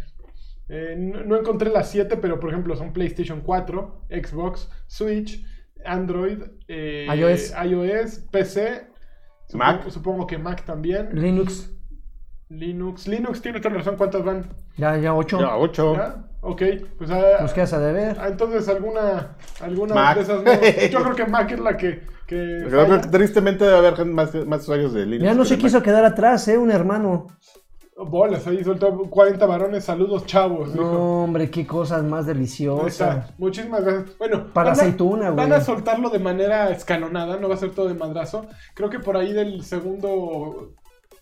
Eh, 0.69 0.97
no, 0.99 1.23
no 1.23 1.37
encontré 1.37 1.71
las 1.71 1.89
7, 1.89 2.17
pero 2.17 2.41
por 2.41 2.51
ejemplo 2.51 2.75
son 2.75 2.93
PlayStation 2.93 3.43
4, 3.43 4.07
Xbox, 4.11 4.69
Switch, 4.89 5.41
Android, 5.85 6.43
eh, 6.67 7.07
iOS. 7.15 7.53
iOS, 7.65 8.19
PC, 8.33 8.89
supongo, 9.47 9.73
Mac. 9.73 9.91
supongo 9.91 10.27
que 10.27 10.37
Mac 10.37 10.65
también, 10.65 11.11
Linux. 11.13 11.73
Linux. 12.51 13.07
Linux 13.09 13.41
tiene 13.41 13.59
toda 13.61 13.71
la 13.75 13.79
razón, 13.79 13.97
¿cuántas 13.97 14.25
van? 14.25 14.47
Ya, 14.77 14.97
ya, 14.99 15.15
ocho. 15.15 15.39
Ya, 15.41 15.57
8. 15.57 15.95
¿Ya? 15.95 16.25
Ok, 16.43 16.63
pues 16.99 17.11
ah, 17.11 17.23
Nos 17.43 17.53
quedas 17.53 17.73
a 17.75 17.79
deber. 17.81 18.17
ah, 18.21 18.29
entonces 18.29 18.67
alguna, 18.69 19.37
alguna 19.61 19.95
Mac. 19.95 20.17
de 20.17 20.23
esas 20.23 20.43
no. 20.43 20.51
Yo 20.91 21.03
creo 21.03 21.15
que 21.15 21.27
Mac 21.27 21.51
es 21.53 21.61
la 21.61 21.77
que... 21.77 22.03
tristemente 23.11 23.65
debe 23.65 23.77
haber 23.89 24.05
más, 24.07 24.35
más 24.47 24.63
usuarios 24.63 24.93
de 24.95 25.05
Linux. 25.07 25.25
Ya 25.25 25.35
no 25.35 25.45
se 25.45 25.59
quiso 25.59 25.79
Mac. 25.79 25.85
quedar 25.85 26.05
atrás, 26.05 26.47
¿eh? 26.49 26.59
Un 26.59 26.71
hermano. 26.71 27.27
Bolas, 27.97 28.47
ahí 28.47 28.65
soltó 28.65 28.97
40 28.97 29.45
varones, 29.45 29.85
saludos 29.85 30.25
chavos. 30.25 30.73
dijo. 30.73 30.83
No, 30.85 31.25
hombre, 31.25 31.51
qué 31.51 31.67
cosas 31.67 32.03
más 32.03 32.25
deliciosas. 32.25 33.31
Muchísimas 33.39 33.85
gracias. 33.85 34.17
Bueno, 34.17 34.47
Para 34.55 34.71
van 34.71 34.79
a- 34.79 34.83
aceituna, 34.83 35.25
güey. 35.31 35.37
Van 35.37 35.53
a 35.53 35.61
soltarlo 35.61 36.09
de 36.09 36.19
manera 36.19 36.71
escalonada, 36.71 37.37
no 37.37 37.49
va 37.51 37.57
a 37.57 37.59
ser 37.59 37.73
todo 37.73 37.89
de 37.89 37.95
madrazo. 37.95 38.47
Creo 38.75 38.89
que 38.89 39.01
por 39.01 39.19
ahí 39.19 39.35
del 39.35 39.63
segundo 39.63 40.73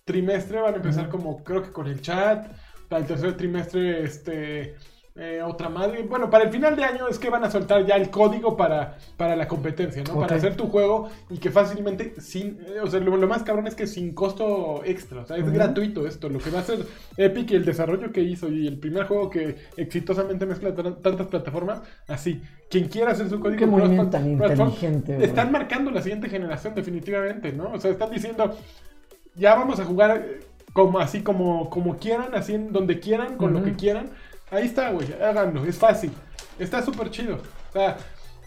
trimestre 0.08 0.60
van 0.60 0.74
a 0.74 0.76
empezar 0.78 1.08
como, 1.08 1.44
creo 1.44 1.62
que 1.62 1.70
con 1.70 1.86
el 1.86 2.00
chat. 2.02 2.46
Para 2.88 3.02
el 3.02 3.06
tercer 3.06 3.36
trimestre, 3.36 4.02
este. 4.02 4.74
eh, 5.20 5.42
otra 5.44 5.68
madre. 5.68 6.04
Bueno, 6.04 6.30
para 6.30 6.44
el 6.44 6.50
final 6.50 6.74
de 6.76 6.84
año 6.84 7.08
es 7.08 7.18
que 7.18 7.28
van 7.28 7.42
a 7.44 7.50
soltar 7.50 7.84
ya 7.84 7.96
el 7.96 8.08
código 8.08 8.56
para, 8.56 8.96
para 9.16 9.34
la 9.36 9.46
competencia, 9.48 10.02
¿no? 10.04 10.14
Para 10.20 10.36
hacer 10.36 10.54
tu 10.56 10.68
juego 10.68 11.10
y 11.28 11.36
que 11.38 11.50
fácilmente, 11.50 12.14
sin. 12.20 12.60
eh, 12.66 12.80
o 12.82 12.86
sea, 12.86 13.00
lo, 13.00 13.16
lo 13.16 13.26
más 13.26 13.42
cabrón 13.42 13.66
es 13.66 13.74
que 13.74 13.86
sin 13.86 14.14
costo 14.14 14.80
extra. 14.84 15.20
O 15.22 15.26
sea, 15.26 15.36
es 15.36 15.50
gratuito 15.52 16.06
esto. 16.06 16.28
Lo 16.30 16.38
que 16.38 16.50
va 16.50 16.58
a 16.60 16.62
hacer 16.62 16.78
Epic 17.18 17.50
y 17.50 17.56
el 17.56 17.64
desarrollo 17.66 18.10
que 18.12 18.22
hizo 18.22 18.48
y 18.48 18.66
el 18.68 18.78
primer 18.78 19.04
juego 19.06 19.28
que 19.28 19.56
exitosamente 19.76 20.46
mezcla 20.46 20.72
tan- 20.74 21.02
tantas 21.02 21.26
plataformas, 21.26 21.82
así. 22.06 22.40
Quien 22.70 22.88
quiera 22.88 23.10
hacer 23.12 23.28
su 23.28 23.38
código 23.40 23.58
Qué 23.58 23.66
movimiento 23.66 24.02
cross- 24.04 24.12
tan 24.12 24.30
inteligente. 24.30 25.24
Están 25.24 25.52
marcando 25.52 25.90
la 25.90 26.00
siguiente 26.00 26.28
generación, 26.30 26.74
definitivamente, 26.74 27.52
¿no? 27.52 27.72
O 27.72 27.80
sea, 27.80 27.90
están 27.90 28.10
diciendo, 28.10 28.56
ya 29.38 29.54
vamos 29.54 29.80
a 29.80 29.84
jugar 29.84 30.24
eh, 30.24 30.40
como 30.72 30.98
así 30.98 31.22
como, 31.22 31.70
como 31.70 31.96
quieran, 31.96 32.34
así 32.34 32.54
en 32.54 32.72
donde 32.72 33.00
quieran, 33.00 33.36
con 33.36 33.52
lo 33.52 33.62
que 33.62 33.74
quieran. 33.74 34.10
Ahí 34.50 34.66
está, 34.66 34.90
güey, 34.90 35.12
háganlo, 35.20 35.64
es 35.64 35.76
fácil. 35.76 36.12
Está 36.58 36.82
súper 36.82 37.10
chido. 37.10 37.36
O 37.36 37.72
sea, 37.72 37.96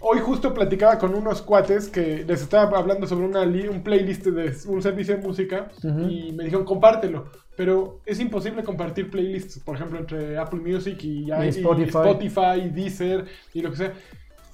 hoy 0.01 0.19
justo 0.19 0.53
platicaba 0.53 0.97
con 0.97 1.13
unos 1.13 1.41
cuates 1.41 1.87
que 1.89 2.23
les 2.25 2.41
estaba 2.41 2.77
hablando 2.77 3.07
sobre 3.07 3.25
una 3.25 3.41
un 3.41 3.83
playlist 3.83 4.25
de 4.25 4.55
un 4.67 4.81
servicio 4.81 5.15
de 5.15 5.21
música 5.21 5.69
y 5.83 6.31
me 6.33 6.45
dijeron, 6.45 6.65
compártelo. 6.65 7.25
Pero 7.55 7.99
es 8.05 8.19
imposible 8.19 8.63
compartir 8.63 9.11
playlists, 9.11 9.59
por 9.59 9.75
ejemplo, 9.75 9.99
entre 9.99 10.37
Apple 10.37 10.61
Music 10.61 10.97
y, 11.03 11.29
Y 11.29 11.31
y 11.31 11.47
Spotify. 11.49 11.97
Spotify, 11.97 12.69
Deezer 12.73 13.25
y 13.53 13.61
lo 13.61 13.71
que 13.71 13.77
sea. 13.77 13.93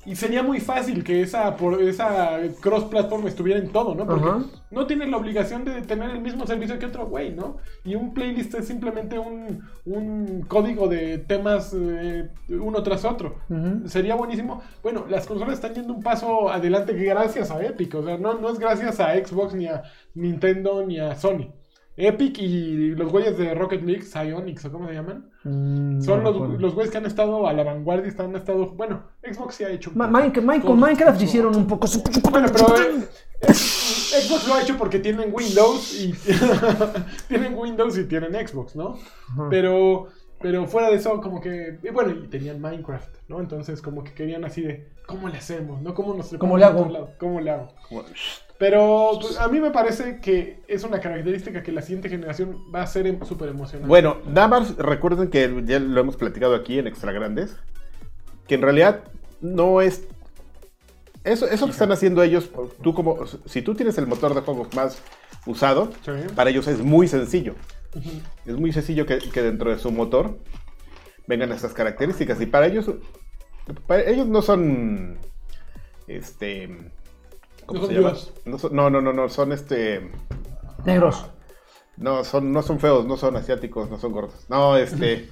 Y 0.08 0.16
sería 0.16 0.42
muy 0.42 0.62
fácil 0.62 1.04
que 1.04 1.22
esa, 1.22 1.58
por, 1.58 1.82
esa 1.82 2.40
cross-platform 2.62 3.28
estuviera 3.28 3.60
en 3.60 3.74
todo, 3.74 3.94
¿no? 3.94 4.08
Porque 4.08 4.46
no 4.72 4.88
tienes 4.88 5.10
la 5.10 5.18
obligación 5.18 5.66
de 5.66 5.82
tener 5.82 6.12
el 6.12 6.22
mismo 6.22 6.48
servicio 6.48 6.80
que 6.80 6.86
otro 6.86 7.08
güey, 7.08 7.36
¿no? 7.36 7.58
Y 7.84 7.96
un 7.96 8.14
playlist 8.14 8.54
es 8.54 8.68
simplemente 8.68 9.20
un, 9.20 9.68
un 9.84 10.46
código 10.48 10.88
de 10.88 11.18
temas 11.18 11.76
eh, 11.78 12.30
uno 12.48 12.82
tras 12.84 13.04
otro. 13.04 13.36
Sería 13.84 14.16
buenísimo. 14.16 14.62
Bueno, 14.82 15.06
las 15.10 15.28
consolas 15.28 15.56
están 15.56 15.74
yendo 15.74 15.94
un 15.94 16.02
paso 16.02 16.50
adelante 16.50 16.94
gracias 16.94 17.52
a 17.52 17.62
Epic. 17.62 17.94
O 17.96 18.06
sea, 18.06 18.18
no, 18.18 18.36
no 18.36 18.50
es 18.50 18.60
gracias 18.60 19.02
a 19.02 19.14
Xbox 19.14 19.56
ni 19.56 19.68
a 19.68 19.84
Nintendo 20.16 20.86
ni 20.86 21.00
a 21.00 21.18
Sony. 21.18 21.52
Epic 21.98 22.38
y 22.38 22.90
los 22.96 23.12
güeyes 23.12 23.38
de 23.38 23.54
Rocket 23.56 23.82
League, 23.84 24.04
Psyonix 24.04 24.64
o 24.66 24.72
cómo 24.72 24.88
se 24.88 24.94
llaman, 24.94 25.30
Mm, 25.44 26.02
son 26.02 26.24
no 26.24 26.32
los, 26.32 26.60
los 26.60 26.74
güeyes 26.76 26.92
que 26.92 26.98
han 26.98 27.06
estado 27.06 27.48
a 27.48 27.54
la 27.54 27.64
vanguardia, 27.64 28.08
están, 28.10 28.28
han 28.32 28.36
estado, 28.36 28.72
bueno, 28.72 29.04
Xbox 29.24 29.56
sí 29.56 29.64
ha 29.64 29.70
hecho. 29.70 29.92
Ma- 29.96 30.08
con 30.68 30.80
Minecraft 30.80 31.22
hicieron 31.22 31.56
un 31.56 31.66
poco. 31.68 31.88
Bueno, 32.30 32.48
pero 32.52 32.76
eh, 32.78 33.08
Xbox 33.54 34.48
lo 34.48 34.54
ha 34.56 34.62
hecho 34.62 34.78
porque 34.78 35.00
tienen 35.00 35.34
Windows 35.34 35.94
y 36.00 36.14
tienen 37.28 37.56
Windows 37.58 37.98
y 37.98 38.04
tienen 38.06 38.34
Xbox, 38.48 38.76
¿no? 38.76 38.98
Pero 39.50 40.08
pero 40.40 40.68
fuera 40.68 40.90
de 40.90 40.98
eso 40.98 41.20
como 41.22 41.42
que 41.42 41.80
y 41.82 41.90
bueno, 41.90 42.12
y 42.12 42.28
tenían 42.28 42.60
Minecraft, 42.62 43.10
¿no? 43.28 43.40
Entonces 43.40 43.82
como 43.82 44.04
que 44.04 44.14
querían 44.14 44.44
así 44.46 44.62
de 44.62 44.92
¿cómo 45.08 45.30
le 45.30 45.38
hacemos? 45.38 45.82
¿No? 45.82 45.94
¿Cómo 45.96 46.14
nos 46.14 46.34
¿Cómo 46.38 46.58
le 46.58 46.66
hago? 46.66 46.80
otro 46.82 46.92
lado? 46.92 47.10
¿Cómo 47.18 47.42
le 47.42 47.52
hago? 47.52 47.70
Pero 48.60 49.12
pues, 49.22 49.38
a 49.38 49.48
mí 49.50 49.60
me 49.60 49.70
parece 49.72 50.20
que 50.20 50.62
es 50.68 50.84
una 50.84 51.00
característica 51.00 51.62
que 51.62 51.72
la 51.72 51.82
siguiente 51.84 52.10
generación 52.10 52.58
va 52.74 52.82
a 52.82 52.88
ser 52.88 53.06
em- 53.06 53.24
súper 53.24 53.50
emocionante. 53.50 53.88
Bueno, 53.88 54.18
nada 54.28 54.48
más 54.48 54.76
recuerden 54.78 55.30
que 55.30 55.64
ya 55.66 55.80
lo 55.80 56.00
hemos 56.02 56.16
platicado 56.18 56.56
aquí 56.56 56.80
en 56.80 56.88
Extra 56.88 57.12
Grandes, 57.12 57.56
que 58.48 58.56
en 58.56 58.62
realidad 58.64 59.04
no 59.42 59.82
es... 59.82 60.08
Eso, 61.24 61.46
eso 61.48 61.66
que 61.66 61.72
están 61.74 61.92
haciendo 61.92 62.24
ellos, 62.24 62.50
tú 62.82 62.94
como, 62.94 63.26
si 63.46 63.62
tú 63.62 63.76
tienes 63.76 63.98
el 63.98 64.08
motor 64.08 64.34
de 64.34 64.42
juegos 64.42 64.74
más 64.74 65.02
usado, 65.46 65.92
Sí. 66.04 66.12
para 66.36 66.50
ellos 66.50 66.68
es 66.68 66.80
muy 66.80 67.08
sencillo. 67.08 67.54
Es 68.46 68.56
muy 68.56 68.72
sencillo 68.72 69.06
que, 69.06 69.18
que 69.20 69.42
dentro 69.42 69.70
de 69.70 69.78
su 69.78 69.92
motor 69.92 70.38
vengan 71.28 71.52
estas 71.52 71.74
características. 71.74 72.40
Y 72.42 72.46
para 72.46 72.68
ellos, 72.68 72.90
para 73.88 74.04
ellos 74.04 74.26
no 74.28 74.42
son, 74.42 75.18
este, 76.08 76.92
¿cómo 77.68 77.82
No 77.82 77.88
se 77.88 77.94
son 77.94 78.04
llama? 78.04 78.18
Dios. 78.46 78.72
No, 78.72 78.90
no, 78.90 79.00
no, 79.02 79.14
no, 79.14 79.30
son 79.30 79.52
este, 79.52 80.10
Negros. 80.86 81.26
no 81.98 82.24
son, 82.24 82.52
no 82.52 82.64
son 82.64 82.80
feos, 82.80 83.06
no 83.06 83.16
son 83.18 83.36
asiáticos, 83.36 83.90
no 83.92 84.00
son 84.00 84.12
gordos. 84.12 84.46
No, 84.50 84.76
este, 84.78 85.30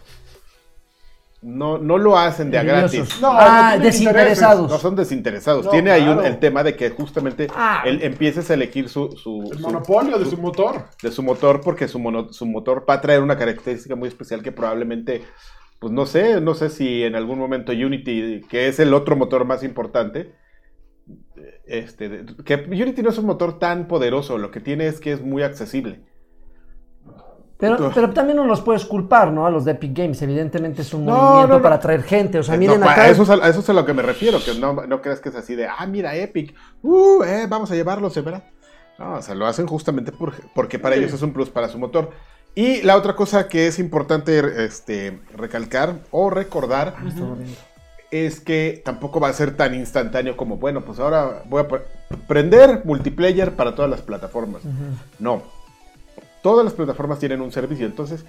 no, 1.42 1.77
no 1.77 1.98
lo 2.00 2.18
hacen 2.18 2.50
de 2.50 2.58
a 2.58 2.63
gratis. 2.63 3.22
No, 3.22 3.30
ah, 3.32 3.75
no 3.77 3.84
desinteresados. 3.84 4.70
No 4.72 4.77
son 4.80 4.96
desinteresados. 4.96 5.65
No, 5.65 5.72
Tiene 5.72 5.92
ahí 5.92 6.08
un- 6.08 6.25
el 6.25 6.39
tema 6.39 6.63
de 6.63 6.75
que 6.75 6.89
justamente 6.89 7.48
Ah. 7.56 7.84
él 7.86 8.00
empieces 8.01 8.50
a 8.50 8.56
elegir 8.56 8.89
su, 8.89 9.12
su, 9.12 9.50
El 9.51 9.58
su- 9.60 9.63
monopolio 9.63 10.18
de 10.18 10.25
su- 10.25 10.32
su 10.32 10.38
motor. 10.38 10.86
de 11.04 11.12
su 11.12 11.22
motor 11.22 11.62
porque 11.62 11.88
su, 11.88 12.00
mono- 12.00 12.34
su 12.34 12.46
motor 12.48 12.84
va 12.89 12.96
a 12.96 13.01
traer 13.01 13.22
una 13.22 13.38
característica 13.38 13.96
muy 13.96 14.08
especial 14.08 14.42
que 14.42 14.51
probablemente, 14.51 15.24
pues 15.80 15.94
no 15.94 16.08
sé, 16.08 16.42
no 16.42 16.56
sé 16.56 16.70
si 16.72 17.04
en 17.04 17.15
algún 17.15 17.38
momento 17.38 17.72
Unity, 17.74 18.42
que 18.50 18.68
es 18.68 18.80
el 18.80 18.92
otro 18.96 19.15
motor 19.15 19.46
más 19.46 19.62
importante, 19.63 20.34
este, 21.67 22.25
que 22.45 22.55
Unity 22.55 23.01
no 23.03 23.10
es 23.10 23.17
un 23.17 23.25
motor 23.25 23.60
tan 23.60 23.88
poderoso, 23.88 24.38
lo 24.38 24.51
que 24.51 24.60
tiene 24.60 24.88
es 24.88 25.00
que 25.00 25.12
es 25.13 25.22
muy 25.22 25.43
accesible. 25.43 26.01
Pero, 27.57 27.89
pero 27.95 28.10
también 28.12 28.36
no 28.36 28.43
los 28.45 28.60
puedes 28.60 28.84
culpar, 28.84 29.31
¿no? 29.31 29.45
A 29.45 29.50
los 29.50 29.63
de 29.63 29.72
Epic 29.72 29.98
Games. 29.98 30.22
Evidentemente 30.22 30.81
es 30.81 30.93
un 30.93 31.05
No, 31.05 31.13
movimiento 31.13 31.48
no, 31.48 31.55
no. 31.55 31.62
para 31.63 31.75
atraer 31.75 32.03
gente. 32.03 32.38
O 32.38 32.43
sea, 32.43 32.55
No, 32.55 32.60
miren 32.60 32.84
acá. 32.84 33.03
a, 33.03 33.10
eso 33.10 33.24
es 33.24 33.29
a, 33.29 33.36
a 33.36 33.48
eso 33.48 33.62
es 33.62 33.69
a 33.69 33.74
lo 33.74 33.86
que 33.86 33.93
me 33.93 34.01
refiero, 34.01 34.39
que 34.43 34.60
no, 34.60 34.74
no 34.86 35.01
creas 35.01 35.22
que 35.22 35.29
es 35.29 35.36
así 35.36 35.55
de, 35.55 35.65
ah, 35.67 35.86
mira, 35.88 36.13
Epic, 36.17 36.53
uh, 36.84 37.24
eh, 37.24 37.45
vamos 37.48 37.72
a 37.72 37.75
llevarlo, 37.75 38.10
¿se 38.10 38.19
verá? 38.22 38.43
No, 39.00 39.13
o 39.15 39.22
sea, 39.22 39.36
lo 39.36 39.45
hacen 39.45 39.67
justamente 39.67 40.12
por- 40.12 40.34
porque 40.53 40.79
para 40.79 40.95
Sí. 40.95 41.01
ellos 41.01 41.13
es 41.13 41.22
un 41.22 41.31
plus 41.31 41.50
para 41.50 41.69
su 41.69 41.79
motor. 41.79 42.12
Y 42.55 42.81
la 42.81 42.98
otra 42.98 43.15
cosa 43.15 43.48
que 43.48 43.67
es 43.67 43.79
importante 43.79 44.65
este, 44.65 45.22
recalcar 45.34 46.00
o 46.12 46.29
recordar 46.29 46.95
es 48.12 48.40
que 48.40 48.82
tampoco 48.86 49.20
va 49.20 49.30
a 49.30 49.34
ser 49.34 49.56
tan 49.58 49.74
instantáneo 49.74 50.38
como, 50.38 50.58
bueno, 50.58 50.82
pues 50.86 51.00
ahora 51.00 51.44
voy 51.50 51.62
a 51.62 51.68
pre- 51.68 51.82
prender 52.28 52.82
multiplayer 52.86 53.56
para 53.56 53.76
todas 53.76 53.90
las 53.92 54.02
plataformas. 54.02 54.62
No. 55.20 55.42
Todas 56.42 56.64
las 56.64 56.74
plataformas 56.74 57.20
tienen 57.20 57.42
un 57.42 57.52
servicio. 57.52 57.86
Entonces, 57.86 58.24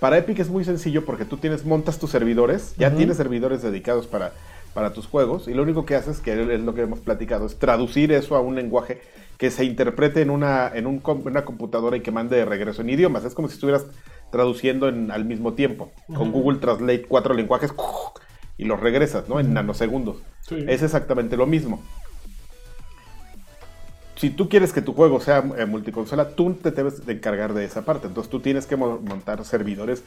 para 0.00 0.18
Epic 0.18 0.38
es 0.38 0.48
muy 0.48 0.64
sencillo 0.64 1.04
porque 1.04 1.24
tú 1.24 1.36
tienes, 1.38 1.64
montas 1.64 1.98
tus 1.98 2.10
servidores, 2.10 2.74
ya 2.76 2.94
tienes 2.94 3.16
servidores 3.16 3.62
dedicados 3.62 4.06
para, 4.06 4.32
para 4.74 4.92
tus 4.92 5.06
juegos, 5.06 5.48
y 5.48 5.54
lo 5.54 5.62
único 5.62 5.84
que 5.86 5.96
haces, 5.96 6.20
que 6.20 6.54
es 6.54 6.60
lo 6.60 6.74
que 6.74 6.82
hemos 6.82 7.00
platicado, 7.00 7.46
es 7.46 7.58
traducir 7.58 8.12
eso 8.12 8.36
a 8.36 8.40
un 8.40 8.54
lenguaje 8.54 9.00
que 9.38 9.50
se 9.50 9.64
interprete 9.64 10.22
en 10.22 10.30
una, 10.30 10.70
en 10.72 10.86
un 10.86 11.02
una 11.24 11.44
computadora 11.44 11.96
y 11.96 12.00
que 12.00 12.10
mande 12.10 12.36
de 12.36 12.44
regreso 12.44 12.82
en 12.82 12.90
idiomas. 12.90 13.24
Es 13.24 13.34
como 13.34 13.48
si 13.48 13.54
estuvieras 13.54 13.86
traduciendo 14.30 14.88
en- 14.88 15.10
al 15.10 15.24
mismo 15.24 15.54
tiempo. 15.54 15.90
Con. 16.14 16.30
Google 16.32 16.58
Translate 16.58 17.02
cuatro 17.08 17.34
lenguajes 17.34 17.72
y 18.58 18.64
los 18.64 18.80
regresas, 18.80 19.28
¿no? 19.28 19.38
En 19.40 19.52
nanosegundos. 19.54 20.16
Sí. 20.40 20.64
Es 20.68 20.82
exactamente 20.82 21.36
lo 21.36 21.46
mismo. 21.46 21.82
Si 24.16 24.30
tú 24.30 24.48
quieres 24.48 24.72
que 24.72 24.80
tu 24.80 24.94
juego 24.94 25.20
sea 25.20 25.44
eh, 25.58 25.66
multiconsola, 25.66 26.30
tú 26.30 26.54
te 26.54 26.70
debes 26.70 27.04
de 27.04 27.12
encargar 27.12 27.52
de 27.52 27.66
esa 27.66 27.82
parte. 27.82 28.06
Entonces 28.06 28.30
tú 28.30 28.40
tienes 28.40 28.66
que 28.66 28.76
mo- 28.76 28.98
montar 29.02 29.44
servidores 29.44 30.02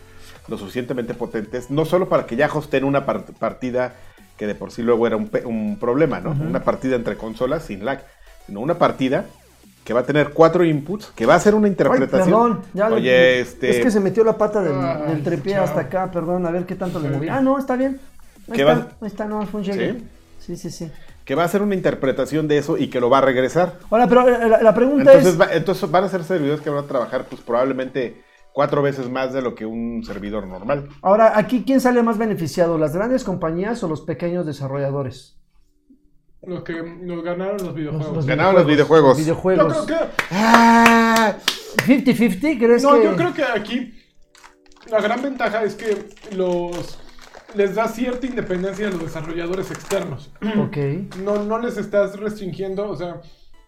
lo 0.48 0.58
suficientemente 0.58 1.13
potentes, 1.13 1.70
no 1.70 1.86
solo 1.86 2.10
para 2.10 2.25
que 2.25 2.36
ya 2.36 2.50
hosteen 2.51 2.86
una 2.86 3.06
par- 3.06 3.25
partida 3.38 3.94
que 4.36 4.48
de 4.48 4.56
por 4.56 4.72
sí 4.72 4.82
luego 4.82 5.06
era 5.06 5.15
un, 5.15 5.27
pe- 5.27 5.46
un 5.46 5.77
problema, 5.79 6.20
¿no? 6.22 6.32
Una 6.32 6.63
partida 6.63 6.96
entre 6.96 7.18
consolas 7.18 7.65
sin 7.65 7.86
lag, 7.86 8.03
sino 8.48 8.62
una 8.62 8.79
partida 8.79 9.25
que 9.84 9.94
va 9.94 10.00
a 10.00 10.06
tener 10.06 10.32
cuatro 10.32 10.63
inputs, 10.65 11.08
que 11.15 11.25
va 11.27 11.36
a 11.36 11.39
ser 11.39 11.53
una 11.53 11.65
Ay, 11.68 11.72
interpretación. 11.72 12.25
perdón. 12.56 12.62
Ya 12.74 12.89
le- 12.89 12.96
Oye, 12.96 13.39
este... 13.41 13.70
Es 13.70 13.79
que 13.79 13.91
se 13.91 14.00
metió 14.00 14.24
la 14.24 14.38
pata 14.38 14.62
del, 14.63 14.74
Ay, 14.75 15.13
del 15.13 15.24
tripié 15.24 15.53
chao. 15.53 15.65
hasta 15.65 15.82
acá, 15.82 16.10
perdón. 16.10 16.48
A 16.48 16.51
ver 16.51 16.65
qué 16.65 16.74
tanto 16.75 17.00
le 17.00 17.10
Sí. 17.10 17.13
moví. 17.15 17.29
Ah, 17.29 17.41
no, 17.41 17.60
está 17.60 17.75
bien. 17.75 18.00
Ahí 18.50 18.56
¿Qué 18.56 18.62
está, 18.62 18.74
ahí 19.01 19.08
está, 19.08 19.25
no, 19.25 19.62
llegue. 19.62 20.01
Sí, 20.39 20.56
sí, 20.58 20.70
sí. 20.72 20.89
que 21.25 21.36
va 21.36 21.44
a 21.44 21.48
ser 21.48 21.62
una 21.62 21.75
interpretación 21.75 22.48
de 22.48 22.58
eso 22.58 22.77
y 22.77 22.89
que 22.89 23.00
lo 23.00 23.10
va 23.10 23.20
a 23.20 23.22
regresar. 23.22 23.77
Ahora, 23.91 24.08
pero 24.08 24.27
eh, 24.27 24.50
la, 24.50 24.62
la 24.63 24.74
pregunta 24.74 25.12
Entonces, 25.13 25.34
es. 25.34 25.39
va- 25.41 25.53
entonces 25.53 25.91
van 25.91 26.03
a 26.06 26.10
ser 26.10 26.24
servidores 26.24 26.62
que 26.62 26.70
van 26.70 26.84
a 26.86 26.88
trabajar 26.88 27.25
pues 27.29 27.41
probablemente 27.41 28.24
cuatro 28.53 28.82
veces 28.82 29.10
más 29.10 29.32
de 29.34 29.41
lo 29.41 29.53
que 29.53 29.65
un 29.65 30.03
servidor 30.03 30.48
normal. 30.48 30.89
Ahora, 31.01 31.38
aquí, 31.38 31.63
¿quién 31.65 31.79
sale 31.82 32.01
más 32.03 32.18
beneficiado? 32.18 32.77
¿Las 32.77 32.94
grandes 32.96 33.24
compañías 33.24 33.84
o 33.84 33.88
los 33.88 34.01
pequeños 34.01 34.46
desarrolladores? 34.46 35.36
Los 36.41 36.63
que 36.63 36.82
nos 36.82 37.22
ganaron 37.24 37.58
los 37.58 37.75
videojuegos. 37.75 38.15
Los 38.15 38.25
Ganaron 38.25 38.56
los 38.56 38.65
videojuegos. 38.65 39.18
Yo 39.18 39.24
Videojuegos. 39.24 39.86
creo 39.86 40.00
que 40.00 40.06
¡Ah! 40.32 41.36
50-50, 41.86 42.58
¿crees 42.58 42.84
No, 42.84 42.94
que.? 42.94 43.03
yo 43.03 43.15
creo 43.15 43.34
que 43.34 43.44
aquí 43.44 43.94
la 44.89 45.01
gran 45.01 45.22
ventaja 45.22 45.63
es 45.63 45.75
que 45.75 46.10
los 46.36 46.99
les 47.56 47.75
da 47.75 47.88
cierta 47.88 48.25
independencia 48.25 48.88
a 48.88 48.91
los 48.91 49.01
desarrolladores 49.01 49.72
externos. 49.72 50.32
Ok. 50.60 50.77
No, 51.24 51.44
no 51.44 51.60
les 51.60 51.77
estás 51.77 52.20
restringiendo, 52.20 52.89
o 52.89 52.96
sea, 52.96 53.22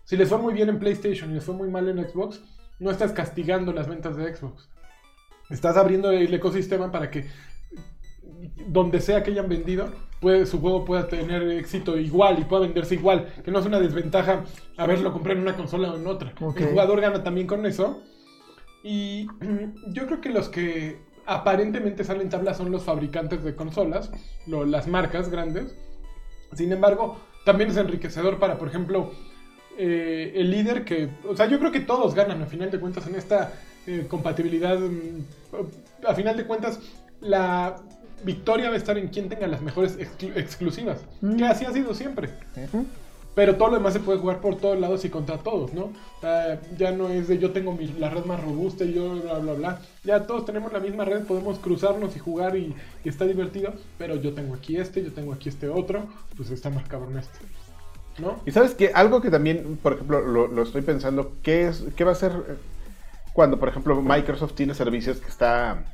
si 0.06 0.18
les 0.18 0.30
fue 0.30 0.38
muy 0.38 0.54
bien 0.54 0.70
en 0.70 0.80
PlayStation 0.80 1.32
y 1.32 1.36
les 1.36 1.44
fue 1.44 1.56
muy 1.56 1.70
mal 1.70 1.88
en 1.88 1.98
Xbox, 2.04 2.42
no 2.80 2.92
estás 2.92 3.12
castigando 3.12 3.72
las 3.74 3.88
ventas 3.88 4.16
de 4.18 4.36
Xbox. 4.36 4.70
Estás 5.50 5.78
abriendo 5.78 6.12
el 6.12 6.34
ecosistema 6.34 6.92
para 6.92 7.12
que 7.12 7.28
donde 8.68 9.02
sea 9.02 9.24
que 9.24 9.32
hayan 9.32 9.50
vendido, 9.50 9.90
puede, 10.20 10.46
su 10.46 10.60
juego 10.60 10.86
pueda 10.86 11.08
tener 11.08 11.44
éxito 11.52 11.98
igual 11.98 12.40
y 12.40 12.46
pueda 12.46 12.64
venderse 12.64 12.96
igual. 12.96 13.34
Que 13.44 13.52
no 13.52 13.60
es 13.60 13.66
una 13.66 13.80
desventaja 13.80 14.44
haberlo 14.78 15.12
comprado 15.12 15.38
en 15.38 15.44
una 15.44 15.56
consola 15.56 15.92
o 15.92 15.98
en 15.98 16.08
otra. 16.08 16.34
Ok. 16.40 16.62
El 16.62 16.70
jugador 16.70 17.02
gana 17.02 17.24
también 17.24 17.48
con 17.48 17.66
eso. 17.66 18.02
Y 18.84 19.28
yo 19.88 20.06
creo 20.06 20.22
que 20.22 20.30
los 20.30 20.50
que 20.50 21.00
aparentemente 21.36 22.04
salen 22.04 22.30
tablas 22.30 22.58
son 22.58 22.72
los 22.72 22.84
fabricantes 22.84 23.44
de 23.44 23.56
consolas, 23.56 24.12
lo- 24.48 24.66
las 24.66 24.88
marcas 24.88 25.30
grandes. 25.30 25.76
Sin 26.54 26.72
embargo, 26.72 27.18
también 27.46 27.70
es 27.72 27.78
enriquecedor 27.78 28.40
para, 28.40 28.58
por 28.58 28.68
ejemplo, 28.68 29.12
eh, 29.78 30.34
el 30.36 30.52
líder 30.52 30.84
que... 30.84 31.10
O 31.28 31.36
sea, 31.36 31.46
yo 31.48 31.60
creo 31.60 31.72
que 31.72 31.80
todos 31.80 32.14
ganan 32.14 32.42
a 32.42 32.46
final 32.46 32.70
de 32.72 32.80
cuentas 32.80 33.08
en 33.08 33.16
esta 33.16 33.54
eh, 33.88 34.06
compatibilidad. 34.10 34.78
mm, 34.78 36.06
A 36.08 36.14
final 36.14 36.36
de 36.38 36.46
cuentas, 36.46 36.80
la 37.22 37.78
victoria 38.24 38.68
va 38.70 38.76
a 38.76 38.78
estar 38.78 38.98
en 38.98 39.08
quien 39.08 39.30
tenga 39.30 39.48
las 39.48 39.62
mejores 39.62 39.98
exclu- 39.98 40.36
exclusivas. 40.36 41.00
Mm. 41.22 41.38
Que 41.38 41.46
así 41.46 41.66
ha 41.66 41.72
sido 41.72 41.94
siempre. 41.94 42.30
Pero 43.34 43.56
todo 43.56 43.70
lo 43.70 43.76
demás 43.76 43.94
se 43.94 44.02
puede 44.02 44.20
jugar 44.20 44.42
por 44.42 44.58
todos 44.58 44.78
lados 44.78 45.06
y 45.06 45.10
contra 45.10 45.38
todos, 45.38 45.74
¿no? 45.74 45.92
Ya 46.78 46.92
no 46.92 47.08
es 47.08 47.30
de 47.30 47.38
yo 47.38 47.52
tengo 47.52 47.72
mi- 47.72 47.88
la 47.88 48.10
red 48.10 48.26
más 48.26 48.44
robusta 48.44 48.84
y 48.84 48.94
yo 48.94 49.16
bla, 49.22 49.40
bla, 49.40 49.54
bla. 49.54 49.82
Ya 50.04 50.28
todos 50.28 50.46
tenemos 50.46 50.74
la 50.74 50.80
misma 50.82 51.06
red, 51.06 51.24
podemos 51.24 51.58
cruzarnos 51.60 52.14
y 52.16 52.20
jugar 52.20 52.58
y, 52.58 52.76
y 53.06 53.10
está 53.10 53.24
divertido. 53.26 53.74
Pero 53.98 54.16
yo 54.16 54.34
tengo 54.34 54.54
aquí 54.54 54.76
este, 54.78 55.02
yo 55.02 55.14
tengo 55.14 55.32
aquí 55.32 55.48
este 55.48 55.70
otro, 55.70 56.08
pues 56.36 56.50
está 56.52 56.70
más 56.70 56.86
cabrón 56.90 57.18
este. 57.18 57.40
¿No? 58.20 58.36
Y 58.46 58.52
sabes 58.52 58.76
que 58.76 58.92
algo 58.94 59.22
que 59.22 59.30
también, 59.30 59.80
por 59.82 59.94
ejemplo, 59.94 60.20
lo, 60.20 60.48
lo 60.48 60.64
estoy 60.64 60.82
pensando, 60.82 61.32
¿qué, 61.42 61.68
es, 61.70 61.86
¿qué 61.96 62.04
va 62.04 62.12
a 62.12 62.16
ser 62.16 62.34
eh, 62.34 62.56
cuando, 63.32 63.58
por 63.58 63.70
ejemplo, 63.70 64.00
Microsoft 64.02 64.54
tiene 64.56 64.74
servicios 64.74 65.18
que 65.22 65.30
está, 65.30 65.86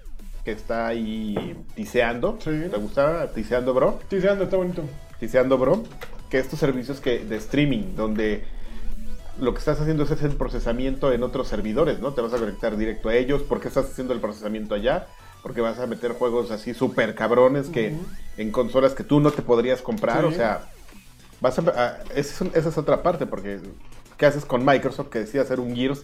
que 0.43 0.51
está 0.51 0.87
ahí 0.87 1.55
tiseando? 1.75 2.39
Sí. 2.39 2.49
¿Te 2.71 2.77
gusta 2.77 3.31
tiseando, 3.31 3.75
bro? 3.75 3.99
Anda, 4.11 4.43
está 4.45 4.57
bonito. 4.57 4.81
Tiseando, 5.19 5.59
bro. 5.59 5.83
Que 6.29 6.39
estos 6.39 6.59
servicios 6.59 6.99
que, 6.99 7.19
de 7.19 7.37
streaming, 7.37 7.95
donde 7.95 8.43
lo 9.39 9.53
que 9.53 9.59
estás 9.59 9.79
haciendo 9.79 10.03
es 10.03 10.11
el 10.23 10.31
procesamiento 10.35 11.13
en 11.13 11.23
otros 11.23 11.47
servidores, 11.47 11.99
¿no? 11.99 12.13
Te 12.13 12.21
vas 12.21 12.33
a 12.33 12.37
conectar 12.37 12.75
directo 12.75 13.09
a 13.09 13.15
ellos. 13.15 13.43
¿Por 13.43 13.61
qué 13.61 13.67
estás 13.67 13.85
haciendo 13.85 14.13
el 14.13 14.19
procesamiento 14.19 14.75
allá? 14.75 15.07
Porque 15.43 15.61
vas 15.61 15.79
a 15.79 15.87
meter 15.87 16.13
juegos 16.13 16.51
así 16.51 16.73
súper 16.73 17.13
cabrones 17.15 17.67
que 17.67 17.95
en 18.37 18.51
consolas 18.51 18.93
que 18.93 19.03
tú 19.03 19.19
no 19.19 19.31
te 19.31 19.41
podrías 19.41 19.81
comprar. 19.81 20.21
Sí. 20.21 20.25
O 20.25 20.31
sea, 20.31 20.67
vas 21.39 21.59
a, 21.59 21.61
a- 21.61 21.97
esa, 22.15 22.45
es, 22.45 22.55
esa 22.55 22.69
es 22.69 22.77
otra 22.77 23.03
parte, 23.03 23.25
porque 23.27 23.59
¿qué 24.17 24.25
haces 24.25 24.43
con 24.43 24.65
Microsoft 24.65 25.09
que 25.09 25.19
decide 25.19 25.41
hacer 25.41 25.59
un 25.59 25.75
Gears 25.75 26.03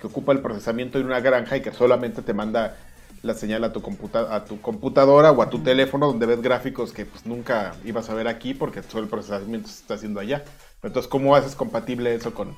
que 0.00 0.08
ocupa 0.08 0.32
el 0.32 0.40
procesamiento 0.40 0.98
de 0.98 1.04
una 1.04 1.20
granja 1.20 1.56
y 1.56 1.62
que 1.62 1.72
solamente 1.72 2.20
te 2.22 2.34
manda 2.34 2.76
la 3.22 3.34
señal 3.34 3.62
a 3.64 3.72
tu, 3.72 3.80
computa 3.82 4.34
a 4.34 4.44
tu 4.44 4.60
computadora 4.60 5.30
o 5.30 5.42
a 5.42 5.48
tu 5.50 5.60
teléfono 5.60 6.06
donde 6.08 6.26
ves 6.26 6.42
gráficos 6.42 6.92
que 6.92 7.06
pues, 7.06 7.24
nunca 7.24 7.74
ibas 7.84 8.10
a 8.10 8.14
ver 8.14 8.26
aquí 8.28 8.52
porque 8.54 8.82
todo 8.82 9.00
el 9.00 9.08
procesamiento 9.08 9.68
se 9.68 9.80
está 9.80 9.94
haciendo 9.94 10.18
allá. 10.20 10.44
Entonces, 10.82 11.08
¿cómo 11.08 11.36
haces 11.36 11.54
compatible 11.54 12.12
eso 12.14 12.34
con, 12.34 12.56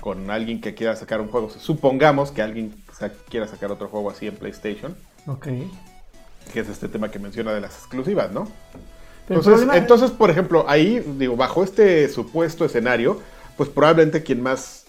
con 0.00 0.30
alguien 0.30 0.60
que 0.62 0.74
quiera 0.74 0.96
sacar 0.96 1.20
un 1.20 1.28
juego? 1.28 1.50
Supongamos 1.50 2.30
que 2.30 2.40
alguien 2.40 2.74
sa- 2.98 3.10
quiera 3.28 3.46
sacar 3.46 3.70
otro 3.70 3.88
juego 3.88 4.10
así 4.10 4.26
en 4.26 4.36
PlayStation, 4.36 4.96
Ok. 5.26 5.48
que 6.54 6.60
es 6.60 6.68
este 6.70 6.88
tema 6.88 7.10
que 7.10 7.18
menciona 7.18 7.52
de 7.52 7.60
las 7.60 7.76
exclusivas, 7.76 8.32
¿no? 8.32 8.48
Pero 9.28 9.40
Entonces, 9.40 9.66
problema- 9.66 9.76
entonces, 9.76 10.10
por 10.12 10.30
ejemplo, 10.30 10.64
ahí, 10.68 11.00
digo, 11.18 11.36
bajo 11.36 11.62
este 11.62 12.08
supuesto 12.08 12.64
escenario, 12.64 13.20
pues 13.58 13.68
probablemente 13.68 14.22
quien 14.22 14.40
más, 14.40 14.85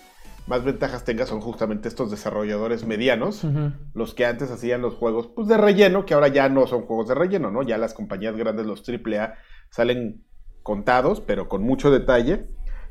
más 0.48 0.64
ventajas 0.64 1.04
tenga 1.04 1.26
son 1.26 1.42
justamente 1.42 1.88
estos 1.88 2.10
desarrolladores 2.10 2.86
medianos, 2.86 3.46
los 3.94 4.14
que 4.14 4.26
antes 4.26 4.50
hacían 4.50 4.82
los 4.82 4.96
juegos 4.96 5.28
pues, 5.28 5.48
de 5.48 5.58
relleno, 5.58 6.06
que 6.06 6.14
ahora 6.14 6.30
ya 6.30 6.50
no 6.50 6.66
son 6.68 6.84
juegos 6.84 7.10
de 7.10 7.16
relleno, 7.16 7.52
¿no? 7.52 7.64
Ya 7.64 7.78
las 7.78 7.94
compañías 7.94 8.36
grandes, 8.36 8.66
los 8.66 8.84
AAA, 8.88 9.36
salen 9.70 10.24
contados, 10.64 11.22
pero 11.22 11.50
con 11.50 11.64
mucho 11.64 11.92
detalle. 11.92 12.48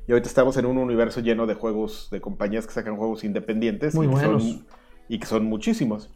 Y 0.07 0.13
ahorita 0.13 0.29
estamos 0.29 0.57
en 0.57 0.67
un 0.67 0.79
universo 0.79 1.21
lleno 1.21 1.47
de 1.47 1.55
juegos, 1.55 2.09
de 2.11 2.21
compañías 2.21 2.67
que 2.67 2.73
sacan 2.73 2.97
juegos 2.97 3.25
independientes. 3.25 3.95
Muy 3.95 4.07
y 4.07 4.09
que 4.11 4.15
buenos. 4.15 4.45
Son, 4.45 4.67
y 5.09 5.19
que 5.19 5.27
son 5.27 5.45
muchísimos. 5.47 6.11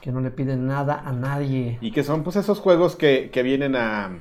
Que 0.00 0.12
no 0.12 0.20
le 0.20 0.30
piden 0.30 0.66
nada 0.66 1.00
a 1.00 1.12
nadie. 1.12 1.78
Y 1.80 1.92
que 1.92 2.02
son 2.02 2.22
pues 2.22 2.36
esos 2.36 2.60
juegos 2.60 2.96
que, 2.96 3.30
que 3.32 3.42
vienen 3.42 3.76
a, 3.76 4.20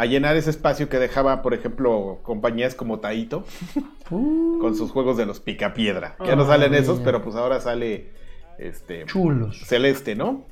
a 0.00 0.06
llenar 0.06 0.36
ese 0.36 0.50
espacio 0.50 0.88
que 0.88 0.98
dejaba, 0.98 1.42
por 1.42 1.54
ejemplo, 1.54 2.18
compañías 2.22 2.74
como 2.74 3.00
Taito 3.00 3.44
Uh, 4.10 4.58
con 4.60 4.74
sus 4.76 4.90
juegos 4.90 5.16
de 5.16 5.26
los 5.26 5.40
Picapiedra. 5.40 6.16
Que 6.20 6.26
ya 6.28 6.36
no 6.36 6.44
Ah, 6.44 6.46
salen 6.48 6.74
esos, 6.74 7.00
pero 7.00 7.22
pues 7.22 7.34
ahora 7.36 7.60
sale 7.60 8.10
este 8.58 9.04
chulos. 9.06 9.60
Celeste, 9.66 10.14
¿no? 10.14 10.46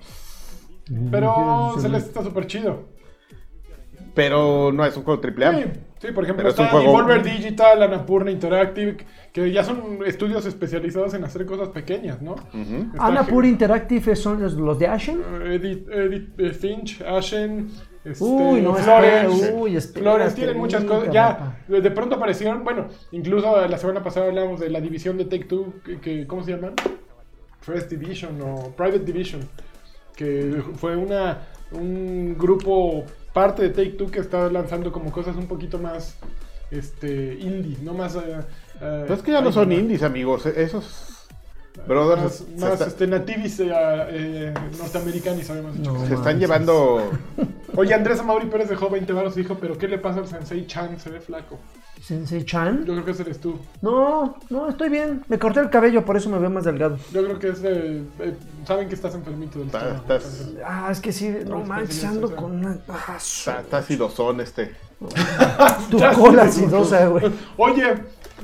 Pero 1.10 1.72
Sí, 1.76 1.82
Celeste 1.82 2.08
está 2.08 2.22
súper 2.22 2.46
chido. 2.46 2.84
Pero 4.14 4.72
no 4.72 4.84
es 4.84 4.96
un 4.96 5.02
juego 5.02 5.20
AAA. 5.22 5.52
Sí, 5.52 5.64
sí, 5.98 6.12
por 6.12 6.24
ejemplo, 6.24 6.36
Pero 6.44 6.48
es 6.48 6.54
está 6.54 6.68
juego- 6.68 6.86
Devolver 6.86 7.22
Digital, 7.22 7.82
Annapurna 7.82 8.30
Interactive, 8.30 8.96
que 9.32 9.52
ya 9.52 9.62
son 9.62 9.98
estudios 10.06 10.46
especializados 10.46 11.12
en 11.14 11.24
hacer 11.24 11.44
cosas 11.44 11.68
pequeñas, 11.68 12.22
¿no? 12.22 12.32
Ujú. 12.32 12.90
Está 12.94 13.06
Annapurna 13.06 13.48
Interactive 13.50 14.16
son 14.16 14.40
los, 14.42 14.54
los 14.54 14.78
de 14.78 14.86
Ashen. 14.86 15.20
Edith, 15.44 15.86
Edith 15.90 16.40
eh, 16.40 16.50
Finch, 16.52 17.02
Ashen, 17.02 17.68
este, 18.06 18.25
Uy, 18.25 18.60
no, 18.62 18.75
Florence. 18.75 19.34
espera, 19.34 19.54
uy, 19.56 19.80
Florence 19.80 20.34
tienen 20.36 20.58
muchas 20.58 20.84
cosas. 20.84 21.12
Ya, 21.12 21.58
de 21.68 21.90
pronto 21.90 22.16
aparecieron, 22.16 22.62
bueno, 22.64 22.86
incluso 23.12 23.66
la 23.66 23.78
semana 23.78 24.02
pasada 24.02 24.26
hablamos 24.26 24.60
de 24.60 24.70
la 24.70 24.80
división 24.80 25.16
de 25.18 25.25
Take 25.25 25.44
Two, 25.44 25.75
que, 25.84 25.98
que- 26.00 26.26
¿cómo 26.26 26.42
se 26.44 26.52
llaman? 26.52 26.75
First 27.60 27.90
Division 27.90 28.40
o 28.42 28.70
Private 28.76 29.00
Division, 29.00 29.40
que 30.14 30.62
fue 30.76 30.96
una 30.96 31.48
un 31.72 32.36
grupo 32.38 33.04
parte 33.32 33.62
de 33.64 33.70
Take 33.70 33.90
Two 33.98 34.06
que 34.10 34.20
está 34.20 34.48
lanzando 34.50 34.92
como 34.92 35.10
cosas 35.10 35.36
un 35.36 35.46
poquito 35.48 35.78
más 35.78 36.16
este 36.70 37.34
indie, 37.40 37.76
no 37.82 37.92
más. 37.94 38.16
Pero 38.78 39.12
es 39.14 39.22
que 39.22 39.32
ya 39.32 39.40
no 39.40 39.50
son 39.52 39.72
indies, 39.72 40.02
amigos. 40.02 40.46
Esos 40.46 41.15
brothers 41.87 42.23
Más, 42.23 42.33
se, 42.35 42.45
más, 42.61 42.73
está- 42.73 42.87
este, 42.87 43.06
nativis 43.06 43.61
eh, 43.61 43.68
eh, 43.73 44.54
norteamericanos, 44.78 45.50
habíamos 45.50 45.76
dicho. 45.76 45.92
No, 45.92 46.06
se 46.06 46.14
están 46.14 46.38
llevando. 46.38 47.11
Oye, 47.76 47.92
Andrés 47.95 48.21
Amauri 48.21 48.47
Pérez 48.47 48.68
dejó 48.68 48.88
20 48.88 49.12
baros 49.12 49.37
y 49.37 49.40
dijo, 49.42 49.56
pero 49.61 49.76
¿qué 49.76 49.87
le 49.88 49.99
pasa 49.99 50.21
al 50.21 50.26
Sensei 50.28 50.66
Chan? 50.66 50.99
Se 50.99 51.11
ve 51.11 51.21
flaco. 51.21 51.59
Sensei 52.02 52.45
Chan. 52.45 52.85
Yo 52.87 52.92
creo 52.92 53.04
que 53.04 53.11
ese 53.11 53.23
eres 53.23 53.40
tú. 53.40 53.59
No, 53.83 54.37
no, 54.50 54.68
estoy 54.68 54.88
bien. 54.88 55.23
Me 55.28 55.38
corté 55.38 55.61
el 55.61 55.71
cabello, 55.71 56.04
por 56.04 56.16
eso 56.16 56.30
me 56.30 56.38
veo 56.38 56.49
más 56.50 56.64
delgado. 56.64 56.99
Yo 57.12 57.25
creo 57.25 57.38
que 57.38 57.49
es 57.49 57.61
de... 57.62 58.02
eh, 58.21 58.35
Saben 58.66 58.88
que 58.88 58.95
estás 58.95 59.14
enfermito 59.14 59.59
del 59.59 59.68
estómago, 59.68 59.95
estás- 59.97 60.49
Ah, 60.64 60.88
es 60.90 61.00
que 61.00 61.12
sí, 61.12 61.28
no 61.45 61.59
No, 61.59 61.64
manches, 61.64 62.04
ando 62.04 62.35
con 62.35 62.52
una. 62.52 62.78
Ah, 62.88 63.16
su- 63.18 63.50
Está, 63.50 63.61
está 63.62 63.78
acidozón 63.78 64.40
este. 64.40 64.75
tu 65.90 65.99
cola 66.14 66.45
acidosa, 66.45 67.06
güey. 67.09 67.30
Oye, 67.59 67.95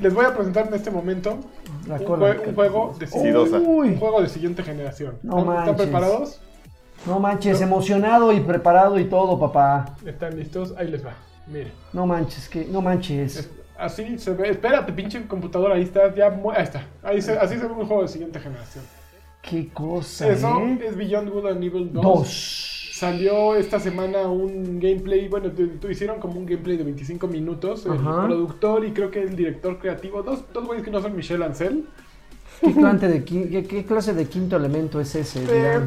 les 0.01 0.13
voy 0.13 0.25
a 0.25 0.33
presentar 0.35 0.67
en 0.67 0.73
este 0.75 0.91
momento 0.91 1.39
La 1.87 1.95
un, 1.95 2.03
cola. 2.05 2.35
jue- 2.35 2.47
un 2.49 2.55
juego 2.55 2.95
de 2.99 3.05
Acidosa. 3.05 3.57
un 3.57 3.97
juego 3.99 4.21
de 4.21 4.29
siguiente 4.29 4.63
generación. 4.63 5.17
No 5.23 5.39
¿Están, 5.59 5.75
preparados? 5.75 6.39
no 7.05 7.19
manches, 7.19 7.59
emocionado 7.61 8.31
y 8.31 8.39
preparado 8.39 8.97
y 8.99 9.05
todo, 9.05 9.39
papá. 9.39 9.95
¿Están 10.05 10.37
listos? 10.37 10.73
Ahí 10.77 10.87
les 10.89 11.05
va. 11.05 11.13
Miren. 11.47 11.71
No 11.91 12.05
manches, 12.05 12.47
que 12.47 12.65
no 12.65 12.81
manches. 12.81 13.37
Es- 13.37 13.49
Así 13.77 14.17
se 14.19 14.31
ve. 14.33 14.49
Espérate, 14.51 14.93
pinche 14.93 15.25
computadora. 15.27 15.75
Ahí 15.75 15.81
está. 15.83 16.13
Ya, 16.15 16.27
ahí 16.27 16.63
está. 16.63 16.85
Ahí 17.01 17.21
se- 17.21 17.37
así 17.37 17.55
se 17.57 17.65
ve 17.67 17.73
un 17.73 17.85
juego 17.85 18.03
de 18.03 18.07
siguiente 18.07 18.39
generación. 18.39 18.83
Qué 19.41 19.67
cosa, 19.73 20.29
Eso 20.29 20.57
¿eh? 20.59 20.79
es 20.87 20.95
Beyond 20.95 21.29
Good 21.29 21.47
and 21.47 21.63
Evil 21.63 21.91
2. 21.91 22.01
Dos. 22.03 22.82
Salió 23.07 23.55
esta 23.55 23.81
semana 23.81 24.19
un 24.29 24.79
gameplay, 24.79 25.27
bueno, 25.27 25.51
te- 25.51 25.67
te 25.67 25.91
hicieron 25.91 26.21
como 26.21 26.39
un 26.39 26.45
gameplay 26.45 26.77
de 26.77 26.85
25 26.85 27.27
minutos. 27.27 27.85
El 27.85 27.97
productor 27.99 28.85
y 28.85 28.91
creo 28.91 29.11
que 29.11 29.21
el 29.23 29.35
director 29.35 29.77
creativo, 29.77 30.23
dos, 30.23 30.43
dos 30.53 30.65
güeyes 30.65 30.85
que 30.85 30.91
no 30.91 31.01
son 31.01 31.13
Michelle 31.13 31.43
Ancel. 31.43 31.83
¿Qué, 32.61 32.71
clase 32.73 33.07
de, 33.09 33.25
qui- 33.25 33.49
qué- 33.49 33.65
qué 33.65 33.83
clase 33.83 34.13
de 34.13 34.25
quinto 34.25 34.55
elemento 34.55 35.01
es 35.01 35.13
ese? 35.15 35.43
Eh, 35.49 35.79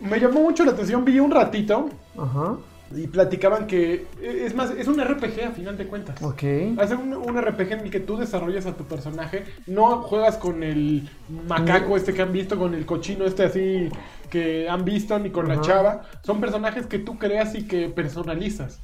me 0.00 0.20
llamó 0.20 0.40
mucho 0.42 0.64
la 0.64 0.70
atención, 0.70 1.04
vi 1.04 1.18
un 1.18 1.32
ratito 1.32 1.88
Ajá, 2.16 2.56
y 2.94 3.08
platicaban 3.08 3.66
que, 3.66 4.06
eh, 4.20 4.42
es 4.46 4.54
más, 4.54 4.70
es 4.70 4.86
un 4.86 5.00
RPG 5.02 5.42
a 5.48 5.50
final 5.50 5.76
de 5.76 5.86
cuentas. 5.88 6.22
ok. 6.22 6.42
Hacer 6.78 6.96
un, 6.96 7.12
un 7.14 7.40
RPG 7.42 7.72
en 7.72 7.80
el 7.80 7.90
que 7.90 7.98
tú 7.98 8.16
desarrollas 8.16 8.66
a 8.66 8.76
tu 8.76 8.84
personaje, 8.84 9.42
no 9.66 10.02
juegas 10.02 10.36
con 10.36 10.62
el 10.62 11.08
macaco 11.48 11.96
este 11.96 12.14
que 12.14 12.22
han 12.22 12.32
visto, 12.32 12.56
con 12.56 12.72
el 12.74 12.86
cochino 12.86 13.24
este 13.24 13.42
así 13.42 13.88
que 14.32 14.66
han 14.66 14.86
visto, 14.86 15.18
ni 15.18 15.28
con 15.28 15.46
la 15.46 15.60
chava. 15.60 16.04
Son 16.22 16.40
personajes 16.40 16.86
que 16.86 16.98
tú 16.98 17.18
creas 17.18 17.54
y 17.54 17.66
que 17.66 17.90
personalizas. 17.90 18.80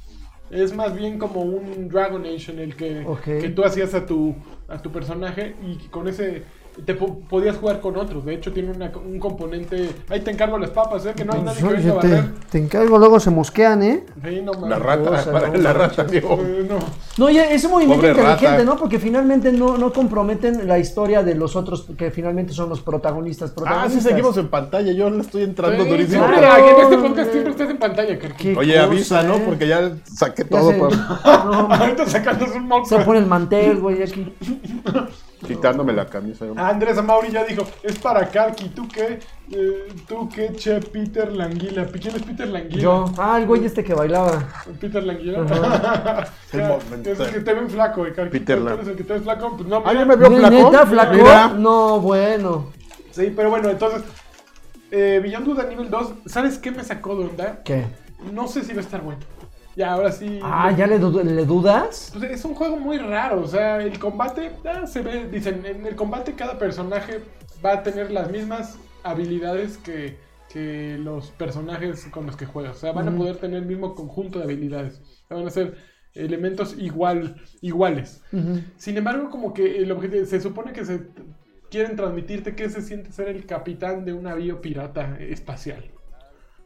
Es 0.51 0.75
más 0.75 0.95
bien 0.95 1.17
como 1.17 1.41
un 1.41 1.89
Dragon 1.89 2.23
Age 2.23 2.51
en 2.51 2.59
el 2.59 2.75
que, 2.75 3.03
que 3.25 3.49
tú 3.49 3.63
hacías 3.63 3.95
a 3.95 4.05
tu, 4.05 4.35
a 4.67 4.79
tu 4.79 4.91
personaje 4.91 5.55
y 5.63 5.87
con 5.87 6.07
ese 6.07 6.43
te 6.85 6.93
po- 6.95 7.19
podías 7.29 7.57
jugar 7.57 7.79
con 7.81 7.97
otros. 7.97 8.25
De 8.25 8.33
hecho, 8.33 8.51
tiene 8.51 8.71
una- 8.71 8.91
un 9.05 9.19
componente. 9.19 9.89
Ahí 10.09 10.21
te 10.21 10.31
encargo 10.31 10.57
las 10.57 10.69
papas, 10.71 11.05
¿eh? 11.05 11.13
que 11.15 11.25
no 11.25 11.33
hay 11.33 11.41
nadie 11.41 11.57
que 11.61 11.67
venga 11.67 11.93
a 11.93 11.97
oye, 11.97 12.23
te, 12.51 12.57
encargo, 12.57 12.97
luego 12.97 13.19
se 13.19 13.29
mosquean, 13.29 13.83
¿eh? 13.83 14.03
Sí, 14.23 14.41
no 14.43 14.51
La 14.67 14.77
rata, 14.79 15.09
cosa, 15.09 15.31
para 15.31 15.47
no 15.49 15.57
la 15.57 15.73
rata, 15.73 16.01
amigo. 16.03 16.39
No. 16.67 16.77
No, 17.17 17.29
ya 17.29 17.51
ese 17.51 17.67
movimiento 17.67 18.01
Pobre 18.07 18.11
inteligente, 18.21 18.47
rata. 18.51 18.63
¿no? 18.63 18.77
Porque 18.77 18.99
finalmente 18.99 19.51
no, 19.51 19.77
no 19.77 19.91
comprometen 19.91 20.67
la 20.67 20.79
historia 20.79 21.23
de 21.23 21.35
los 21.35 21.55
otros 21.55 21.87
que 21.97 22.11
finalmente 22.11 22.53
son 22.53 22.69
los 22.69 22.81
protagonistas. 22.81 23.51
Ah, 23.51 23.55
protagonistas. 23.55 24.03
sí, 24.03 24.09
seguimos 24.09 24.37
en 24.37 24.47
pantalla. 24.47 24.91
Yo 24.91 25.09
le 25.09 25.21
estoy 25.21 25.43
entrando 25.43 25.83
Sí, 25.83 25.89
durísimo. 25.89 26.25
Claro. 26.25 26.67
en 26.67 26.83
este 26.83 26.97
podcast 26.97 27.31
siempre 27.31 27.51
estás 27.51 27.69
en 27.69 27.77
pantalla, 27.77 28.19
Oye, 28.57 28.73
cosa, 28.73 28.83
avisa, 28.83 29.23
¿no? 29.23 29.35
¿eh? 29.35 29.43
Porque 29.45 29.67
ya 29.67 29.91
saqué 30.03 30.43
Ya 30.43 30.49
todo 30.49 30.77
por 30.77 30.95
no, 30.95 31.03
Ahorita 31.73 32.05
sacándose 32.05 32.57
un 32.57 32.85
se 32.85 32.99
pone 32.99 33.19
el 33.19 33.25
mantel, 33.25 33.79
güey, 33.79 34.03
aquí. 34.03 34.33
quitándome 35.45 35.93
la 35.93 36.05
camisa. 36.05 36.45
Andrés 36.57 36.97
Amauri 36.97 37.31
ya 37.31 37.43
dijo, 37.45 37.63
es 37.83 37.97
para 37.99 38.27
Karki, 38.29 38.69
¿tú 38.69 38.87
qué? 38.87 39.19
Eh, 39.51 39.87
¿Tú 40.07 40.29
qué, 40.29 40.53
che, 40.53 40.79
Peter 40.79 41.31
Languila? 41.31 41.87
¿Quién 41.87 42.15
es 42.15 42.21
Peter 42.23 42.47
Languila? 42.47 42.81
Yo. 42.81 43.05
Ah, 43.17 43.37
el 43.39 43.47
güey 43.47 43.65
este 43.65 43.83
que 43.83 43.93
bailaba. 43.93 44.43
Peter 44.79 45.03
Languila. 45.03 45.39
El 46.51 46.59
Ya, 46.59 46.67
momento. 46.67 47.11
es 47.11 47.19
el 47.19 47.31
que 47.33 47.39
te 47.39 47.53
ven 47.53 47.69
flaco, 47.69 48.05
eh, 48.05 48.13
Karki. 48.13 48.39
Peter 48.39 48.57
Tú 48.59 48.65
Lang- 48.65 48.73
eres 48.75 48.87
el 48.89 48.95
que 48.95 49.03
te 49.03 49.13
ves 49.13 49.23
flaco, 49.23 49.55
pues 49.57 49.67
no, 49.69 49.81
Ah, 49.85 49.93
ya 49.93 50.05
me 50.05 50.15
veo 50.15 50.31
flaco. 50.31 50.55
¿Neta, 50.55 50.85
flaco? 50.85 51.13
Mira. 51.13 51.47
No, 51.49 51.99
bueno. 51.99 52.67
Sí, 53.11 53.33
pero 53.35 53.49
bueno, 53.49 53.69
entonces, 53.69 54.03
eh, 54.91 55.19
Beyond 55.23 55.59
and 55.59 55.71
Evil 55.71 55.89
2, 55.89 56.13
¿sabes 56.27 56.57
qué 56.57 56.71
me 56.71 56.83
sacó 56.83 57.15
de 57.15 57.25
onda? 57.25 57.59
¿Qué? 57.63 57.85
No 58.33 58.47
sé 58.47 58.63
si 58.63 58.73
va 58.73 58.79
a 58.79 58.83
estar 58.83 59.01
bueno. 59.01 59.19
Ya, 59.79 59.93
ahora 59.93 60.11
sí. 60.11 60.39
Ah, 60.43 60.71
¿ya 60.77 60.85
le, 60.87 60.99
du- 60.99 61.23
le 61.23 61.45
dudas? 61.45 62.09
Pues 62.11 62.29
es 62.31 62.43
un 62.43 62.53
juego 62.53 62.75
muy 62.75 62.97
raro, 62.97 63.41
o 63.41 63.47
sea, 63.47 63.81
el 63.81 63.97
combate, 63.97 64.51
ah, 64.65 64.85
se 64.85 65.01
ve, 65.01 65.29
dicen, 65.29 65.65
en 65.65 65.85
el 65.85 65.95
combate 65.95 66.33
cada 66.35 66.57
personaje 66.57 67.21
va 67.65 67.75
a 67.75 67.83
tener 67.83 68.11
las 68.11 68.29
mismas 68.29 68.77
habilidades 69.03 69.77
que, 69.77 70.17
que 70.49 70.97
los 70.99 71.31
personajes 71.31 72.05
con 72.11 72.25
los 72.25 72.35
que 72.35 72.45
juegas, 72.45 72.75
o 72.75 72.79
sea, 72.81 72.91
van 72.91 73.07
a 73.07 73.15
poder 73.15 73.37
tener 73.37 73.59
el 73.59 73.65
mismo 73.67 73.95
conjunto 73.95 74.39
de 74.39 74.43
habilidades, 74.45 75.01
van 75.29 75.47
a 75.47 75.49
ser 75.49 75.77
elementos 76.13 76.75
igual, 76.77 77.41
iguales. 77.61 78.21
Sin 78.75 78.97
embargo, 78.97 79.29
como 79.29 79.53
que 79.53 79.77
el 79.77 79.91
objetivo, 79.93 80.25
se 80.25 80.41
supone 80.41 80.73
que 80.73 80.83
se 80.83 81.07
quieren 81.71 81.95
transmitirte 81.95 82.53
que 82.53 82.69
se 82.69 82.81
siente 82.81 83.13
ser 83.13 83.29
el 83.29 83.45
capitán 83.45 84.03
de 84.03 84.11
un 84.11 84.23
navío 84.23 84.59
pirata 84.59 85.17
espacial. 85.21 85.89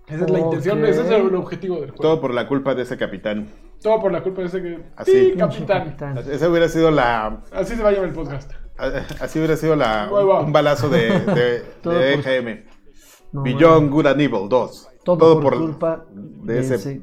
Esa 0.08 0.26
es 0.26 0.30
la 0.32 0.40
intención, 0.40 0.84
ese 0.86 1.02
es 1.02 1.10
el 1.10 1.34
objetivo 1.36 1.76
del 1.76 1.92
juego. 1.92 2.02
Todo 2.02 2.22
por 2.22 2.34
la 2.34 2.48
culpa 2.48 2.76
de 2.76 2.84
ese 2.84 2.98
capitán. 2.98 3.48
Todo 3.82 4.02
por 4.02 4.12
la 4.12 4.22
culpa 4.22 4.42
de 4.42 4.48
ese 4.48 4.62
que... 4.62 4.80
Así. 4.96 5.12
Sí, 5.12 5.34
capitán. 5.38 6.18
Esa 6.30 6.50
hubiera 6.50 6.68
sido 6.68 6.92
la. 6.92 7.42
Así 7.52 7.76
se 7.76 7.84
va 7.84 7.90
a 7.90 7.92
llamar 7.94 8.10
el 8.10 8.16
podcast. 8.16 8.52
Así 9.22 9.40
hubiera 9.40 9.56
sido 9.56 9.76
la, 9.76 10.10
un 10.46 10.52
balazo 10.52 10.90
de, 10.90 11.20
de, 11.20 11.34
de 11.62 11.64
por- 11.84 11.94
EGM. 11.94 12.66
No, 13.32 13.44
Beyond 13.44 13.92
Good 13.92 14.08
and 14.08 14.22
Evil 14.22 14.50
2. 14.50 14.90
Todo, 15.04 15.40
por, 15.42 15.58
culpa 15.58 16.06
de 16.12 16.60
ese- 16.60 17.02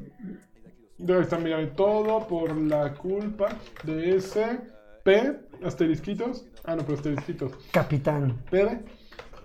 Debe 0.97 1.21
estar 1.21 1.39
mirando 1.39 1.71
todo 1.73 2.27
por 2.27 2.55
la 2.55 2.93
culpa 2.93 3.49
de 3.83 4.17
ese 4.17 4.59
P 5.03 5.39
asterisquitos. 5.65 6.45
Ah, 6.63 6.75
no, 6.75 6.83
pero 6.83 6.95
asterisquitos. 6.97 7.51
Capitán. 7.71 8.37
Pere, 8.49 8.83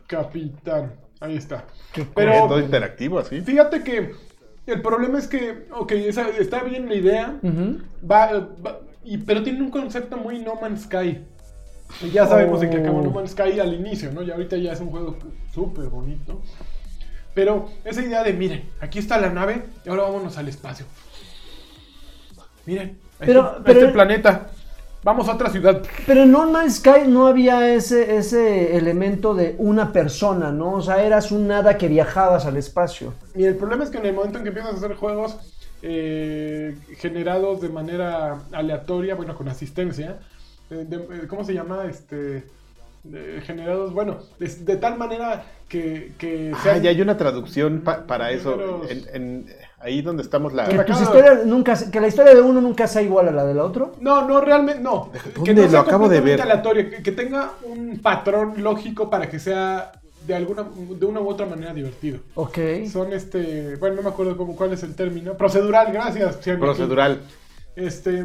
capitán. 0.07 0.93
Ahí 1.21 1.37
está. 1.37 1.65
Pero- 2.15 2.33
Es 2.33 2.39
todo 2.49 2.61
interactivo, 2.61 3.19
así. 3.19 3.41
Fíjate 3.41 3.83
que 3.83 4.13
el 4.67 4.83
problema 4.83 5.19
es 5.19 5.27
que, 5.29 5.67
ok, 5.73 5.93
esa- 5.93 6.29
está 6.29 6.63
bien 6.63 6.89
la 6.89 6.95
idea, 6.95 7.39
va, 8.09 8.49
va- 8.65 8.81
y, 9.05 9.19
pero 9.19 9.43
tiene 9.43 9.63
un 9.63 9.71
concepto 9.71 10.17
muy 10.17 10.41
No 10.41 10.57
Man's 10.57 10.83
Sky. 10.83 11.25
Y 12.03 12.11
ya 12.11 12.27
sabemos 12.27 12.61
de 12.61 12.69
que 12.69 12.79
acabó 12.79 12.99
Oh. 12.99 13.03
No 13.05 13.11
Man's 13.13 13.31
Sky 13.31 13.61
al 13.61 13.73
inicio, 13.75 14.13
¿no? 14.13 14.23
Y 14.23 14.31
ahorita 14.31 14.57
ya 14.57 14.73
es 14.73 14.81
un 14.81 14.91
juego 14.91 15.17
súper 15.55 15.85
bonito. 15.87 16.43
Pero 17.35 17.71
esa 17.85 18.03
idea 18.03 18.23
de, 18.25 18.33
miren, 18.33 18.69
aquí 18.81 18.99
está 18.99 19.19
la 19.21 19.31
nave 19.31 19.63
y 19.85 19.89
ahora 19.89 20.03
vámonos 20.03 20.37
al 20.39 20.49
espacio. 20.49 20.87
Miren, 22.67 22.99
Pero- 23.19 23.51
este, 23.51 23.63
pero- 23.65 23.81
este 23.81 23.93
planeta. 23.93 24.51
Vamos 25.07 25.29
a 25.29 25.35
otra 25.35 25.51
ciudad. 25.51 25.83
Pero 26.05 26.25
en 26.25 26.33
No 26.33 26.51
Man's 26.51 26.79
Sky 26.79 27.07
no 27.07 27.29
había 27.29 27.73
ese, 27.73 28.17
ese 28.17 28.77
elemento 28.77 29.35
de 29.37 29.55
una 29.59 29.93
persona, 29.93 30.51
¿no? 30.51 30.73
O 30.73 30.83
sea, 30.83 31.01
eras 31.05 31.31
un 31.31 31.47
nada 31.47 31.79
que 31.79 31.87
viajabas 31.87 32.45
al 32.45 32.57
espacio. 32.57 33.15
Y 33.37 33.45
el 33.45 33.55
problema 33.55 33.85
es 33.85 33.91
que 33.91 33.99
en 33.99 34.07
el 34.07 34.15
momento 34.15 34.39
en 34.39 34.43
que 34.43 34.49
empiezas 34.49 34.75
a 34.75 34.77
hacer 34.79 34.97
juegos 34.97 35.37
eh, 35.83 36.77
generados 36.97 37.61
de 37.61 37.69
manera 37.69 38.41
aleatoria, 38.51 39.15
bueno, 39.15 39.37
con 39.37 39.49
asistencia, 39.49 40.19
eh, 40.71 40.85
de- 40.89 40.97
eh, 40.97 41.27
¿cómo 41.29 41.45
se 41.45 41.55
llama? 41.55 41.85
Este, 41.89 42.43
generados, 43.45 43.93
bueno, 43.95 44.19
de, 44.41 44.49
de 44.49 44.77
tal 44.77 44.99
manera 44.99 45.45
que, 45.69 46.15
que 46.19 46.51
Ah, 46.53 46.59
sean- 46.65 46.83
ya 46.83 46.91
hay 46.91 47.01
una 47.01 47.17
traducción 47.17 47.83
pa- 47.83 48.09
para 48.09 48.33
eso. 48.33 48.83
En- 49.13 49.47
ahí 49.87 50.03
donde 50.03 50.23
estamos 50.23 50.53
la. 50.53 50.69
Que, 50.69 50.79
tus 50.79 51.01
historias 51.01 51.47
nunca, 51.47 51.79
que 51.91 52.01
la 52.01 52.09
historia 52.09 52.35
de 52.35 52.41
uno 52.41 52.61
nunca 52.61 52.87
sea 52.87 53.03
igual 53.03 53.29
a 53.29 53.31
la 53.31 53.45
del 53.45 53.59
otro. 53.59 53.95
No, 54.01 54.27
no, 54.27 54.41
realmente 54.41 54.83
no. 54.83 55.11
No 55.37 55.53
Lo 55.53 55.69
sea 55.69 55.81
acabo 55.81 56.09
de 56.09 56.21
ver. 56.21 56.43
aleatorio, 56.43 56.91
que, 56.91 57.03
que 57.03 57.13
tenga 57.13 57.53
un 57.63 58.01
patrón 58.01 58.63
lógico 58.63 59.09
para 59.09 59.29
que 59.29 59.39
sea 59.39 59.93
de 60.27 60.35
alguna 60.35 60.65
de 60.65 61.07
una 61.07 61.21
u 61.21 61.29
otra 61.29 61.47
manera 61.47 61.73
divertido. 61.73 62.19
Ok. 62.35 62.59
Son 62.91 63.13
este, 63.13 63.77
bueno, 63.77 63.97
no 63.97 64.03
me 64.03 64.09
acuerdo 64.09 64.37
cómo, 64.37 64.57
cuál 64.57 64.73
es 64.73 64.83
el 64.83 64.95
término. 64.95 65.35
Procedural, 65.35 65.93
gracias. 65.93 66.39
Xiaomi. 66.43 66.61
Procedural. 66.61 67.21
Este, 67.77 68.25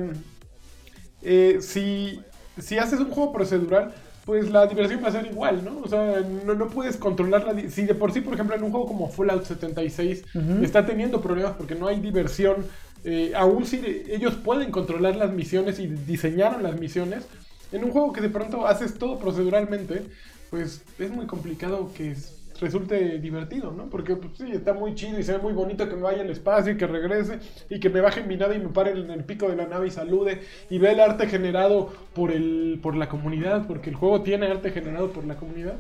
eh, 1.21 1.59
si, 1.61 2.19
si 2.57 2.77
haces 2.77 2.99
un 2.99 3.11
juego 3.11 3.31
procedural, 3.31 3.93
pues 4.25 4.49
la 4.51 4.67
diversión 4.67 5.03
va 5.03 5.07
a 5.07 5.11
ser 5.11 5.25
igual, 5.27 5.63
¿no? 5.65 5.79
O 5.83 5.87
sea, 5.87 6.21
no, 6.45 6.53
no 6.53 6.67
puedes 6.69 6.97
controlar 6.97 7.43
la... 7.43 7.53
di- 7.53 7.69
Si 7.69 7.83
de 7.85 7.95
por 7.95 8.11
sí, 8.11 8.21
por 8.21 8.33
ejemplo, 8.35 8.55
en 8.55 8.63
un 8.63 8.71
juego 8.71 8.87
como 8.87 9.09
Fallout 9.09 9.45
76 9.45 10.23
Ujú. 10.35 10.63
está 10.63 10.85
teniendo 10.85 11.21
problemas 11.21 11.53
porque 11.57 11.75
no 11.75 11.87
hay 11.87 11.99
diversión, 11.99 12.65
eh, 13.03 13.31
aún 13.35 13.65
si 13.65 13.81
ellos 14.09 14.35
pueden 14.35 14.69
controlar 14.71 15.15
las 15.15 15.33
misiones 15.33 15.79
y 15.79 15.87
diseñaron 15.87 16.61
las 16.63 16.79
misiones, 16.79 17.25
en 17.71 17.83
un 17.83 17.91
juego 17.91 18.13
que 18.13 18.21
de 18.21 18.29
pronto 18.29 18.67
haces 18.67 18.95
todo 18.99 19.17
proceduralmente, 19.17 20.03
pues 20.49 20.81
es 20.99 21.09
muy 21.11 21.25
complicado 21.25 21.91
que 21.95 22.11
resulte 22.61 23.19
divertido, 23.19 23.73
¿no? 23.75 23.89
Porque 23.89 24.15
pues, 24.15 24.37
sí, 24.37 24.51
está 24.53 24.73
muy 24.73 24.95
chido 24.95 25.19
y 25.19 25.23
se 25.23 25.33
ve 25.33 25.39
muy 25.39 25.51
bonito 25.53 25.89
que 25.89 25.95
me 25.95 26.03
vaya 26.03 26.21
al 26.21 26.29
espacio 26.29 26.71
y 26.73 26.77
que 26.77 26.87
regrese 26.87 27.39
y 27.69 27.79
que 27.79 27.89
me 27.89 27.99
baje 27.99 28.21
en 28.21 28.27
mi 28.29 28.37
nave 28.37 28.55
y 28.55 28.59
me 28.59 28.69
pare 28.69 28.91
en 28.91 29.09
el 29.11 29.23
pico 29.25 29.49
de 29.49 29.55
la 29.57 29.65
nave 29.67 29.87
y 29.87 29.91
salude 29.91 30.41
y 30.69 30.77
ve 30.77 30.91
el 30.91 30.99
arte 31.01 31.27
generado 31.27 31.91
por, 32.13 32.31
el, 32.31 32.79
por 32.81 32.95
la 32.95 33.09
comunidad, 33.09 33.67
porque 33.67 33.89
el 33.89 33.95
juego 33.95 34.21
tiene 34.21 34.47
arte 34.47 34.71
generado 34.71 35.11
por 35.11 35.25
la 35.25 35.35
comunidad. 35.35 35.75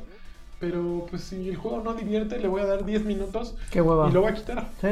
Pero 0.59 1.07
pues 1.09 1.23
si 1.23 1.49
el 1.49 1.55
juego 1.55 1.81
no 1.81 1.93
divierte, 1.93 2.37
le 2.39 2.47
voy 2.47 2.61
a 2.61 2.65
dar 2.65 2.85
10 2.85 3.05
minutos 3.05 3.55
Qué 3.71 3.81
hueva. 3.81 4.09
y 4.09 4.11
lo 4.11 4.21
voy 4.21 4.31
a 4.31 4.35
quitar. 4.35 4.69
¿Sí? 4.81 4.89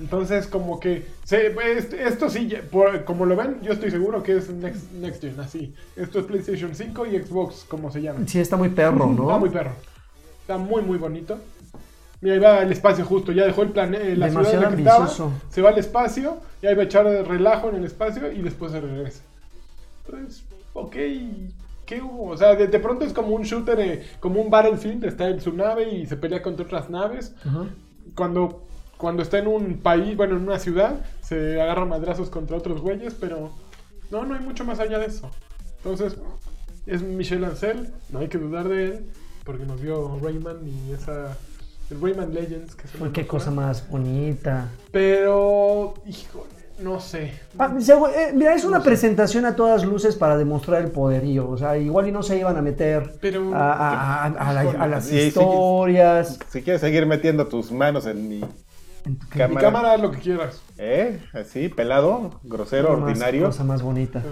Entonces, 0.00 0.46
como 0.46 0.78
que, 0.78 1.04
se, 1.24 1.50
pues, 1.50 1.92
esto 1.92 2.30
sí, 2.30 2.48
por- 2.70 3.04
como 3.04 3.26
lo 3.26 3.34
ven, 3.34 3.58
yo 3.62 3.72
estoy 3.72 3.90
seguro 3.90 4.22
que 4.22 4.36
es 4.36 4.48
Next, 4.48 4.92
next 4.92 5.22
Gen, 5.22 5.40
así. 5.40 5.74
Esto 5.96 6.20
es 6.20 6.26
PlayStation 6.26 6.72
5 6.74 7.06
y 7.06 7.18
Xbox, 7.18 7.64
como 7.68 7.90
se 7.90 8.00
llama. 8.02 8.20
Sí, 8.26 8.38
está 8.38 8.56
muy 8.56 8.68
perro, 8.68 9.06
¿no? 9.06 9.22
Está 9.24 9.38
muy 9.38 9.50
perro. 9.50 9.72
Está 10.48 10.56
muy, 10.56 10.80
muy 10.80 10.96
bonito. 10.96 11.38
Mira, 12.22 12.34
ahí 12.34 12.40
va 12.40 12.62
el 12.62 12.72
espacio 12.72 13.04
justo. 13.04 13.32
Ya 13.32 13.44
dejó 13.44 13.60
el 13.64 13.68
planeta, 13.68 14.02
la 14.16 14.30
ciudad 14.30 14.54
en 14.54 14.60
Demasiado 14.60 14.62
la 14.62 14.68
que 14.70 14.76
estaba. 14.76 14.96
ambicioso. 14.96 15.32
Se 15.50 15.60
va 15.60 15.68
al 15.68 15.78
espacio 15.78 16.38
y 16.62 16.66
ahí 16.66 16.74
va 16.74 16.80
a 16.80 16.84
echar 16.86 17.04
relajo 17.04 17.68
en 17.68 17.76
el 17.76 17.84
espacio 17.84 18.32
y 18.32 18.40
después 18.40 18.72
se 18.72 18.80
regresa. 18.80 19.22
Entonces, 20.06 20.44
ok. 20.72 20.96
¿Qué 21.84 22.00
hubo? 22.00 22.30
O 22.30 22.36
sea, 22.38 22.54
de, 22.54 22.66
de 22.66 22.78
pronto 22.78 23.04
es 23.04 23.12
como 23.12 23.34
un 23.34 23.42
shooter, 23.42 23.78
eh, 23.78 24.06
como 24.20 24.40
un 24.40 24.48
Battlefield. 24.48 25.04
Está 25.04 25.28
en 25.28 25.42
su 25.42 25.52
nave 25.52 25.90
y 25.92 26.06
se 26.06 26.16
pelea 26.16 26.42
contra 26.42 26.64
otras 26.64 26.88
naves 26.88 27.34
cuando, 28.14 28.64
cuando 28.96 29.22
está 29.22 29.36
en 29.38 29.48
un 29.48 29.78
país, 29.80 30.16
bueno, 30.16 30.36
en 30.36 30.44
una 30.44 30.58
ciudad, 30.58 31.04
se 31.20 31.60
agarra 31.60 31.84
madrazos 31.84 32.30
contra 32.30 32.56
otros 32.56 32.80
güeyes, 32.80 33.14
pero 33.20 33.50
no, 34.10 34.24
no 34.24 34.34
hay 34.34 34.40
mucho 34.40 34.64
más 34.64 34.80
allá 34.80 34.98
de 34.98 35.06
eso. 35.08 35.30
Entonces, 35.76 36.16
es 36.86 37.02
Michel 37.02 37.44
Ancel, 37.44 37.90
no 38.08 38.20
hay 38.20 38.28
que 38.28 38.38
dudar 38.38 38.66
de 38.66 38.84
él, 38.86 39.10
porque 39.48 39.64
nos 39.64 39.80
dio 39.80 40.18
Rayman 40.22 40.58
y 40.68 40.92
esa. 40.92 41.34
El 41.90 42.02
Rayman 42.02 42.34
Legends, 42.34 42.74
que 42.74 42.86
se 42.86 43.12
qué 43.12 43.26
cosa 43.26 43.50
más 43.50 43.88
bonita. 43.88 44.68
Pero, 44.92 45.94
híjole, 46.04 46.50
no 46.80 47.00
sé. 47.00 47.32
Ah, 47.58 47.74
eh, 48.14 48.32
mira, 48.34 48.54
es 48.54 48.66
una 48.66 48.82
presentación 48.82 49.46
a 49.46 49.56
todas 49.56 49.86
luces 49.86 50.14
para 50.16 50.36
demostrar 50.36 50.82
el 50.82 50.90
poderío. 50.90 51.48
O 51.48 51.56
sea, 51.56 51.78
igual 51.78 52.08
y 52.08 52.12
no 52.12 52.22
se 52.22 52.36
iban 52.38 52.58
a 52.58 52.60
meter 52.60 53.14
Pero- 53.22 53.54
a, 53.54 53.72
a- 53.72 54.24
a- 54.24 54.26
a 54.26 54.52
la- 54.52 54.70
a 54.82 54.86
las 54.86 55.06
Sí, 55.06 55.16
historias. 55.18 56.38
Si 56.50 56.60
quieres 56.60 56.82
seguir 56.82 57.06
metiendo 57.06 57.46
tus 57.46 57.72
manos 57.72 58.04
en 58.04 58.28
mi 58.28 58.40
en 59.06 59.12
Mi 59.12 59.18
cámara. 59.30 59.60
cámara, 59.62 59.96
lo 59.96 60.10
que 60.10 60.18
quieras. 60.18 60.60
¿Eh? 60.76 61.20
Así, 61.32 61.70
pelado, 61.70 62.38
grosero, 62.42 62.98
Más 62.98 63.08
ordinario. 63.08 63.46
Cosa 63.46 63.64
más 63.64 63.80
bonita. 63.80 64.22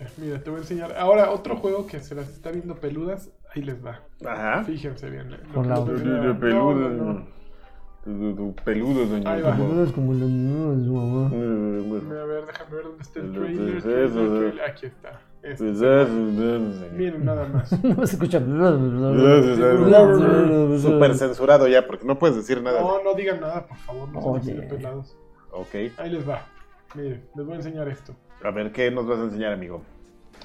Eh, 0.00 0.06
Mira, 0.16 0.42
te 0.42 0.48
voy 0.48 0.60
a 0.60 0.62
enseñar. 0.62 0.96
Ahora, 0.98 1.30
otro 1.30 1.56
juego 1.58 1.86
que 1.86 2.00
se 2.00 2.14
las 2.14 2.28
está 2.30 2.50
viendo 2.50 2.76
peludas, 2.76 3.28
ahí 3.54 3.62
les 3.62 3.84
va. 3.84 4.00
Ajá. 4.26 4.64
Fíjense 4.64 5.10
bien. 5.10 5.30
lo 5.30 5.36
Con 5.52 5.62
que 5.64 5.68
la-. 6.04 6.38
Peludo. 6.38 6.74
No, 6.74 6.88
no, 6.88 8.34
no. 8.34 8.52
Peludo, 8.64 9.06
doña. 9.06 9.32
Ahí 9.32 9.42
va. 9.42 9.56
Es 9.82 9.92
como 9.92 10.12
la 10.12 10.26
nueva 10.26 10.74
de 10.74 10.84
su 10.84 10.92
mamá. 10.92 11.30
Déjame 11.30 12.20
A 12.20 12.24
ver, 12.24 12.46
déjame 12.46 12.74
ver 12.76 12.84
dónde 12.84 13.02
está 13.02 13.20
el 13.20 13.32
trailer. 13.32 14.60
Aquí 14.68 14.86
está. 14.86 15.20
Este. 15.42 15.64
Miren 16.96 17.24
nada 17.24 17.46
más. 17.48 17.70
No 17.84 18.06
se 18.06 18.16
escucha. 18.16 18.40
censurado 21.14 21.68
ya, 21.68 21.86
porque 21.86 22.06
no 22.06 22.18
puedes 22.18 22.36
decir 22.36 22.62
nada. 22.62 22.80
No, 22.80 23.02
no 23.02 23.14
digan 23.14 23.40
nada, 23.40 23.66
por 23.66 23.76
favor. 23.78 24.08
No 24.10 24.20
Oye. 24.20 24.52
tiren 24.52 24.68
pelados. 24.68 25.16
Ok. 25.52 25.74
Ahí 25.98 26.10
les 26.10 26.28
va. 26.28 26.46
Miren, 26.94 27.22
les 27.34 27.44
voy 27.44 27.54
a 27.54 27.56
enseñar 27.56 27.88
esto. 27.88 28.14
A 28.42 28.50
ver, 28.50 28.72
¿qué 28.72 28.90
nos 28.90 29.06
vas 29.06 29.18
a 29.18 29.24
enseñar, 29.24 29.52
amigo? 29.52 29.82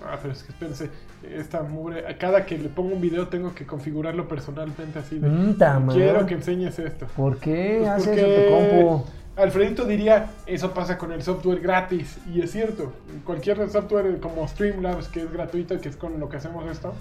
Ah, 0.06 0.18
pero 0.22 0.34
es 0.34 0.44
que 0.44 0.52
espérense. 0.52 0.90
Esta 1.24 1.62
mugre. 1.64 2.04
Cada 2.18 2.46
que 2.46 2.58
le 2.58 2.70
pongo 2.70 2.94
un 2.96 3.02
video 3.02 3.28
tengo 3.28 3.54
que 3.54 3.66
configurarlo 3.66 4.28
personalmente 4.28 5.00
así. 5.00 5.20
De, 5.20 5.28
Mm. 5.30 5.58
Quiero 5.94 6.26
que 6.26 6.34
enseñes 6.36 6.80
esto. 6.80 7.08
¿Por 7.16 7.38
qué 7.38 7.82
Pues 7.84 8.06
porque 8.06 8.48
compu? 8.80 9.06
Alfredito 9.36 9.86
diría, 9.86 10.32
eso 10.46 10.74
pasa 10.74 10.98
con 10.98 11.12
el 11.14 11.22
software 11.24 11.60
gratis. 11.62 12.18
Y 12.34 12.42
es 12.42 12.52
cierto, 12.52 12.92
cualquier 13.26 13.70
software 13.70 14.20
como 14.20 14.46
Streamlabs, 14.48 15.08
que 15.08 15.22
es 15.22 15.32
gratuito 15.32 15.74
y 15.76 15.80
que 15.80 15.90
es 15.90 15.96
con 15.96 16.20
lo 16.20 16.28
que 16.28 16.38
hacemos 16.38 16.70
esto, 16.70 16.94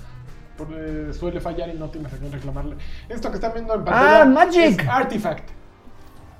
por- 0.57 0.69
eh, 0.73 1.13
suele 1.13 1.41
fallar 1.41 1.69
y 1.69 1.75
no 1.75 1.89
tienes 1.89 2.13
a 2.13 2.17
quién 2.17 2.31
reclamarle. 2.31 2.77
Esto 3.09 3.29
que 3.31 3.37
están 3.37 3.53
viendo 3.55 3.75
en 3.75 3.85
pantalla 3.85 4.23
¡Ah, 4.23 4.25
Magic! 4.25 4.81
es 4.83 4.89
Artifact. 4.89 5.49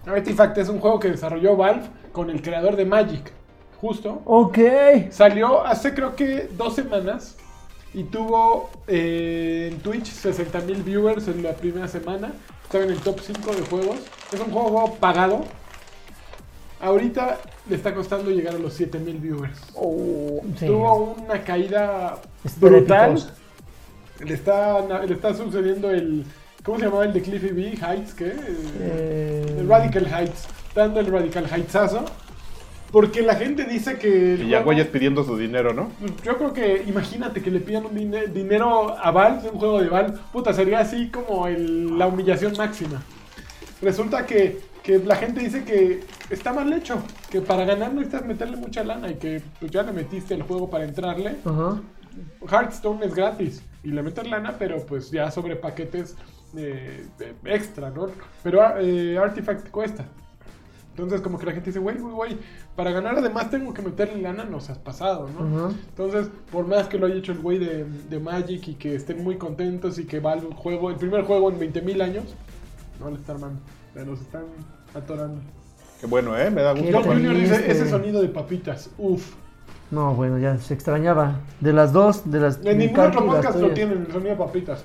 Artifact 0.07 0.59
es 0.59 0.68
un 0.68 0.79
juego 0.81 0.99
que 1.01 1.11
desarrolló 1.11 1.57
Valve 1.57 1.83
con 2.12 2.31
el 2.31 2.42
creador 2.42 2.77
de 2.77 2.85
Magic. 2.85 3.33
Justo. 3.80 4.22
Ok. 4.24 4.58
Salió 5.10 5.64
hace 5.64 5.94
creo 5.94 6.16
que 6.16 6.48
dos 6.56 6.74
semanas 6.74 7.36
y 7.94 8.04
tuvo 8.04 8.70
eh, 8.86 9.70
en 9.72 9.78
Twitch 9.80 10.06
60 10.06 10.60
mil 10.62 10.82
viewers 10.82 11.28
en 11.28 11.42
la 11.42 11.52
primera 11.52 11.88
semana. 11.88 12.32
Estaba 12.64 12.84
en 12.84 12.90
el 12.90 13.00
top 13.00 13.20
5 13.20 13.52
de 13.54 13.62
juegos. 13.62 13.96
Es 14.32 14.40
un 14.40 14.50
juego 14.50 14.94
pagado. 14.96 15.44
Ahorita 16.80 17.38
le 17.68 17.76
está 17.76 17.94
costando 17.94 18.30
llegar 18.30 18.54
a 18.54 18.58
los 18.58 18.74
7 18.74 18.98
mil 18.98 19.18
viewers. 19.18 19.58
Oh, 19.74 20.40
sí. 20.58 20.66
Tuvo 20.66 21.16
una 21.24 21.42
caída 21.42 22.18
brutal. 22.60 23.18
Le 24.24 24.34
está, 24.34 24.80
le 25.06 25.14
está 25.14 25.34
sucediendo 25.34 25.90
el... 25.90 26.24
¿Cómo 26.64 26.78
se 26.78 26.84
llamaba 26.84 27.04
el 27.04 27.12
de 27.12 27.22
Cliffy 27.22 27.48
B? 27.48 27.78
Heights, 27.80 28.14
¿qué? 28.14 28.34
Eh, 28.80 29.56
El 29.60 29.68
Radical 29.68 30.06
Heights. 30.06 30.46
Dando 30.74 31.00
el 31.00 31.06
Radical 31.06 31.46
Heightsazo. 31.46 32.04
Porque 32.90 33.20
la 33.22 33.35
gente 33.35 33.64
dice 33.64 33.98
que... 33.98 34.38
Y 34.42 34.48
ya 34.48 34.62
güeyes 34.62 34.87
pidiendo 34.87 35.22
su 35.22 35.37
dinero, 35.37 35.74
¿no? 35.74 35.90
pues 36.01 36.12
Yo 36.22 36.38
creo 36.38 36.53
que, 36.55 36.85
imagínate 36.87 37.42
que 37.42 37.51
le 37.51 37.61
pidan 37.61 37.85
un 37.87 37.94
dine- 37.94 38.29
dinero 38.29 38.96
a 38.98 39.11
de 39.42 39.51
un 39.51 39.59
juego 39.59 39.81
de 39.83 39.88
Valve, 39.88 40.18
puta, 40.33 40.55
sería 40.55 40.81
así 40.81 41.09
como 41.11 41.46
el- 41.46 41.98
la 41.98 42.07
humillación 42.07 42.55
máxima. 42.57 43.03
Resulta 43.83 44.24
que, 44.24 44.61
que 44.83 44.98
la 45.01 45.16
gente 45.16 45.40
dice 45.40 45.64
que 45.64 46.01
está 46.31 46.53
mal 46.55 46.72
hecho, 46.72 47.03
que 47.31 47.42
para 47.42 47.64
ganar 47.66 47.92
necesitas 47.92 48.24
meterle 48.24 48.57
mucha 48.57 48.83
lana 48.83 49.11
y 49.11 49.14
que 49.16 49.42
pues, 49.61 49.70
ya 49.70 49.83
le 49.83 49.92
metiste 49.92 50.35
el 50.35 50.42
juego 50.42 50.70
para 50.70 50.85
entrarle. 50.85 51.37
Ajá. 51.44 51.81
Hearthstone 52.51 53.05
es 53.05 53.14
gratis 53.14 53.62
y 53.85 53.88
le 53.90 54.03
metes 54.03 54.29
lana, 54.29 54.57
pero 54.59 54.79
pues 54.87 55.11
ya 55.11 55.31
sobre 55.31 55.57
paquetes 55.57 56.16
eh, 56.57 57.07
extra, 57.44 57.90
¿no? 57.90 58.09
Pero 58.42 58.61
eh, 58.81 59.18
Artifact 59.18 59.68
cuesta. 59.70 60.07
Entonces, 60.90 61.20
como 61.20 61.38
que 61.38 61.46
la 61.46 61.53
gente 61.53 61.70
dice, 61.70 61.79
güey, 61.79 61.96
güey, 61.98 62.12
güey, 62.12 62.38
para 62.78 62.92
ganar 62.92 63.18
además 63.18 63.50
tengo 63.50 63.74
que 63.74 63.82
meterle 63.82 64.22
lana, 64.22 64.44
no 64.44 64.60
seas 64.60 64.78
pasado, 64.78 65.28
¿no? 65.28 65.70
Entonces, 65.70 66.30
por 66.52 66.64
más 66.64 66.86
que 66.86 66.96
lo 66.96 67.06
haya 67.06 67.16
hecho 67.16 67.32
el 67.32 67.40
güey 67.40 67.58
de, 67.58 67.84
de 67.84 68.20
Magic 68.20 68.68
y 68.68 68.74
que 68.74 68.94
estén 68.94 69.24
muy 69.24 69.36
contentos 69.36 69.98
y 69.98 70.04
que 70.04 70.20
va 70.20 70.34
el 70.34 70.54
juego, 70.54 70.88
el 70.88 70.94
primer 70.94 71.24
juego 71.24 71.50
en 71.50 71.58
20.000 71.58 72.00
años, 72.00 72.24
no 73.00 73.10
le 73.10 73.16
está 73.16 73.32
armando, 73.32 73.60
se 73.94 74.04
los 74.04 74.20
están 74.20 74.44
atorando. 74.94 75.40
Qué 76.00 76.06
bueno, 76.06 76.38
¿eh? 76.38 76.52
Me 76.52 76.62
da 76.62 76.72
gusto. 76.72 77.00
John 77.02 77.14
Junior 77.16 77.34
dice, 77.34 77.68
ese 77.68 77.90
sonido 77.90 78.22
de 78.22 78.28
papitas, 78.28 78.90
uff. 78.96 79.34
No, 79.90 80.14
bueno, 80.14 80.38
ya 80.38 80.56
se 80.58 80.72
extrañaba. 80.72 81.40
De 81.58 81.72
las 81.72 81.92
dos, 81.92 82.30
de 82.30 82.38
las. 82.38 82.58
En 82.58 82.62
de 82.62 82.74
ningún 82.76 83.00
otro 83.00 83.26
podcast 83.26 83.58
lo 83.58 83.72
tienen, 83.72 84.06
el 84.06 84.12
sonido 84.12 84.30
de 84.30 84.36
papitas. 84.36 84.84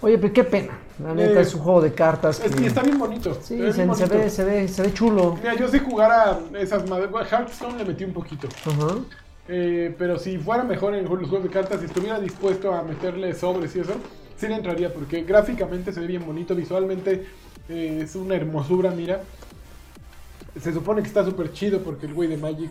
Oye, 0.00 0.16
pero 0.16 0.32
qué 0.32 0.42
pena. 0.42 0.72
La 1.02 1.14
neta 1.14 1.38
Eh, 1.40 1.42
es 1.42 1.54
un 1.54 1.60
juego 1.62 1.80
de 1.80 1.92
cartas. 1.92 2.40
Es, 2.44 2.54
que- 2.54 2.62
y 2.62 2.66
está 2.66 2.82
bien 2.82 2.98
bonito. 2.98 3.38
Sí, 3.42 3.56
bien 3.56 3.72
se, 3.72 3.94
se 3.94 4.06
ve, 4.06 4.30
se, 4.30 4.44
ve, 4.44 4.68
se 4.68 4.82
ve 4.82 4.92
chulo. 4.92 5.36
Mira, 5.40 5.56
yo 5.56 5.68
si 5.68 5.78
jugara 5.78 6.38
esas 6.58 6.88
madres, 6.88 7.08
Hearthstone 7.30 7.78
le 7.78 7.84
metí 7.84 8.04
un 8.04 8.12
poquito. 8.12 8.48
Ajá. 8.66 8.96
Eh, 9.48 9.94
pero 9.98 10.18
si 10.18 10.38
fuera 10.38 10.62
mejor 10.62 10.94
en 10.94 11.04
los 11.04 11.28
juegos 11.28 11.42
de 11.42 11.48
cartas, 11.50 11.80
si 11.80 11.86
estuviera 11.86 12.20
dispuesto 12.20 12.72
a 12.74 12.82
meterle 12.82 13.34
sobres 13.34 13.74
y 13.74 13.80
eso, 13.80 13.94
sí 14.36 14.46
le 14.46 14.54
entraría 14.56 14.92
porque 14.92 15.22
gráficamente 15.22 15.92
se 15.92 16.00
ve 16.00 16.06
bien 16.06 16.24
bonito, 16.24 16.54
visualmente 16.54 17.26
eh, 17.68 18.00
es 18.02 18.14
una 18.14 18.34
hermosura, 18.36 18.90
mira. 18.90 19.22
Se 20.60 20.72
supone 20.72 21.02
que 21.02 21.08
está 21.08 21.24
súper 21.24 21.52
chido 21.52 21.80
porque 21.80 22.06
el 22.06 22.14
güey 22.14 22.28
de 22.28 22.36
Magic... 22.36 22.70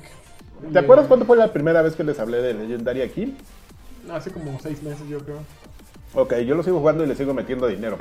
¿Te 0.73 0.79
acuerdas 0.79 1.07
cuándo 1.07 1.25
fue 1.25 1.37
la 1.37 1.51
primera 1.53 1.81
vez 1.81 1.95
que 1.95 2.03
les 2.03 2.19
hablé 2.19 2.41
de 2.41 2.53
Legendary 2.53 3.01
aquí? 3.01 3.35
Hace 4.11 4.31
como 4.31 4.59
seis 4.59 4.83
meses 4.83 5.07
yo 5.07 5.19
creo. 5.19 5.37
Ok, 6.13 6.35
yo 6.39 6.55
lo 6.55 6.63
sigo 6.63 6.79
jugando 6.79 7.03
y 7.03 7.07
le 7.07 7.15
sigo 7.15 7.33
metiendo 7.33 7.67
dinero. 7.67 7.97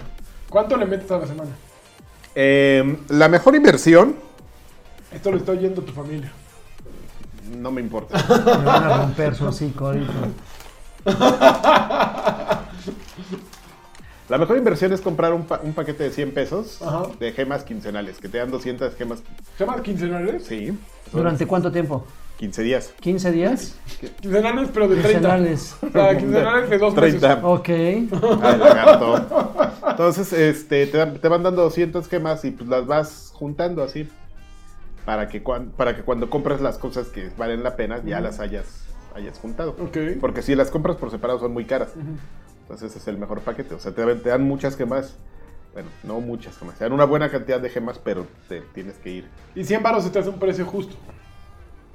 ¿Cuánto 0.49 0.77
le 0.77 0.87
metes 0.87 1.11
a 1.11 1.19
la 1.19 1.27
semana? 1.27 1.51
Eh, 2.35 2.99
la 3.09 3.29
mejor 3.29 3.55
inversión, 3.55 4.17
Esto 5.13 5.31
lo 5.31 5.37
está 5.39 5.53
oyendo 5.53 5.83
tu 5.83 5.93
familia. 5.93 6.31
no 7.57 7.71
me 7.71 7.81
importa. 7.81 8.17
Me 8.59 8.65
van 8.65 8.85
a 8.85 8.97
romper 8.99 9.35
su 9.35 9.47
hocico 9.47 9.87
ahorita. 9.87 10.13
La 14.29 14.37
mejor 14.37 14.59
inversión 14.59 14.93
es 14.93 15.01
comprar 15.01 15.33
un, 15.33 15.45
pa- 15.47 15.61
un 15.63 15.73
paquete 15.73 16.05
de 16.05 16.11
100 16.11 16.33
pesos 16.35 16.83
Ajá. 16.83 17.05
de 17.19 17.33
gemas 17.33 17.63
quincenales, 17.65 18.19
que 18.19 18.29
te 18.29 18.37
dan 18.39 18.51
200 18.51 18.95
gemas. 18.95 19.23
¿Gemas 19.57 19.81
quincenales? 19.81 20.45
Sí. 20.45 20.79
¿Durante 21.11 21.47
cuánto 21.47 21.73
tiempo? 21.73 22.05
15 22.39 22.63
días. 22.63 22.95
¿15 23.03 23.33
días? 23.33 23.75
Quincenales, 24.21 24.71
pero 24.73 24.87
de 24.89 24.95
30. 25.03 25.11
Quincenales. 25.11 25.77
O 25.83 25.91
sea, 25.91 26.17
quincenales 26.17 26.71
de 26.71 26.79
dos 26.79 26.95
meses. 26.95 27.21
30. 27.21 27.47
Ok. 27.47 27.69
Ay, 27.69 28.09
lagarto. 28.59 29.27
Entonces, 29.91 30.33
este, 30.33 30.87
te, 30.87 31.29
van 31.29 31.43
dando 31.43 31.63
200 31.63 32.09
gemas 32.09 32.45
y 32.45 32.53
pues 32.53 32.69
las 32.71 32.87
vas 32.87 33.33
juntando 33.35 33.83
así. 33.83 34.09
Para 35.05 35.29
que, 35.29 35.43
cuan- 35.43 35.71
para 35.71 35.97
que 35.97 36.03
cuando 36.03 36.31
compres 36.31 36.61
las 36.61 36.79
cosas 36.79 37.09
que 37.09 37.31
valen 37.37 37.63
la 37.65 37.75
pena, 37.77 38.01
ya 38.05 38.21
las 38.21 38.39
hayas, 38.41 38.83
hayas 39.17 39.39
juntado. 39.39 39.71
Ok. 39.81 39.97
Porque 40.21 40.43
si 40.43 40.55
las 40.55 40.71
compras 40.71 40.97
por 40.97 41.11
separado 41.11 41.41
son 41.41 41.53
muy 41.53 41.65
caras. 41.65 41.91
Entonces 42.63 42.91
ese 42.91 42.99
es 43.01 43.09
el 43.09 43.19
mejor 43.19 43.41
paquete. 43.41 43.75
O 43.75 43.81
sea, 43.81 43.93
te, 43.93 44.05
dan- 44.05 44.21
te 44.21 44.29
dan 44.29 44.43
muchas 44.45 44.77
gemas. 44.77 45.17
Bueno, 45.73 45.89
no 46.05 46.21
muchas 46.21 46.57
gemas. 46.57 46.77
Te 46.77 46.85
dan 46.85 46.93
una 46.93 47.05
buena 47.05 47.31
cantidad 47.31 47.59
de 47.61 47.69
gemas, 47.71 47.99
pero 47.99 48.27
te 48.49 48.61
tienes 48.75 48.95
que 48.97 49.11
ir. 49.11 49.29
Y 49.57 49.65
100 49.65 49.83
baros 49.83 50.05
se 50.05 50.11
te 50.11 50.19
hace 50.21 50.29
un 50.29 50.39
precio 50.39 50.65
justo. 50.67 50.95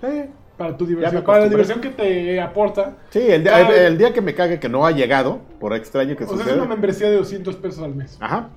Sí. 0.04 0.26
Para 0.58 0.78
tu 0.78 0.86
diversión. 0.86 1.24
Para 1.24 1.40
la 1.40 1.46
acostumbré. 1.46 1.50
diversión 1.50 1.82
que 1.82 1.90
te 1.90 2.42
aporta. 2.42 2.94
Sí, 3.10 3.20
el 3.22 3.44
día, 3.44 3.60
el, 3.62 3.74
el 3.94 3.98
día 3.98 4.14
que 4.14 4.22
me 4.22 4.36
cague 4.36 4.60
que 4.60 4.70
no 4.70 4.86
ha 4.86 4.92
llegado, 4.92 5.40
por 5.60 5.74
extraño 5.74 6.16
que 6.16 6.26
O 6.26 6.28
sea, 6.28 6.36
es 6.38 6.44
suceda. 6.44 6.58
una 6.62 6.68
membresía 6.70 7.10
de 7.10 7.18
200 7.18 7.56
pesos 7.56 7.84
al 7.84 7.96
mes. 7.96 8.18
Ajá. 8.20 8.50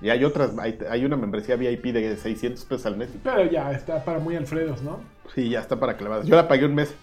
Y 0.00 0.08
hay 0.10 0.24
otras, 0.24 0.50
hay, 0.58 0.78
hay 0.90 1.04
una 1.04 1.16
membresía 1.16 1.56
VIP 1.56 1.86
de 1.86 2.16
600 2.16 2.64
pesos 2.64 2.86
al 2.86 2.96
mes. 2.96 3.08
Pero 3.22 3.44
ya 3.50 3.70
está 3.72 4.02
para 4.04 4.18
muy 4.18 4.36
Alfredos, 4.36 4.82
¿no? 4.82 5.00
Sí, 5.34 5.48
ya 5.50 5.60
está 5.60 5.78
para 5.78 5.96
clavadas. 5.96 6.26
Yo 6.26 6.36
la 6.36 6.48
pagué 6.48 6.64
un 6.66 6.74
mes. 6.74 6.94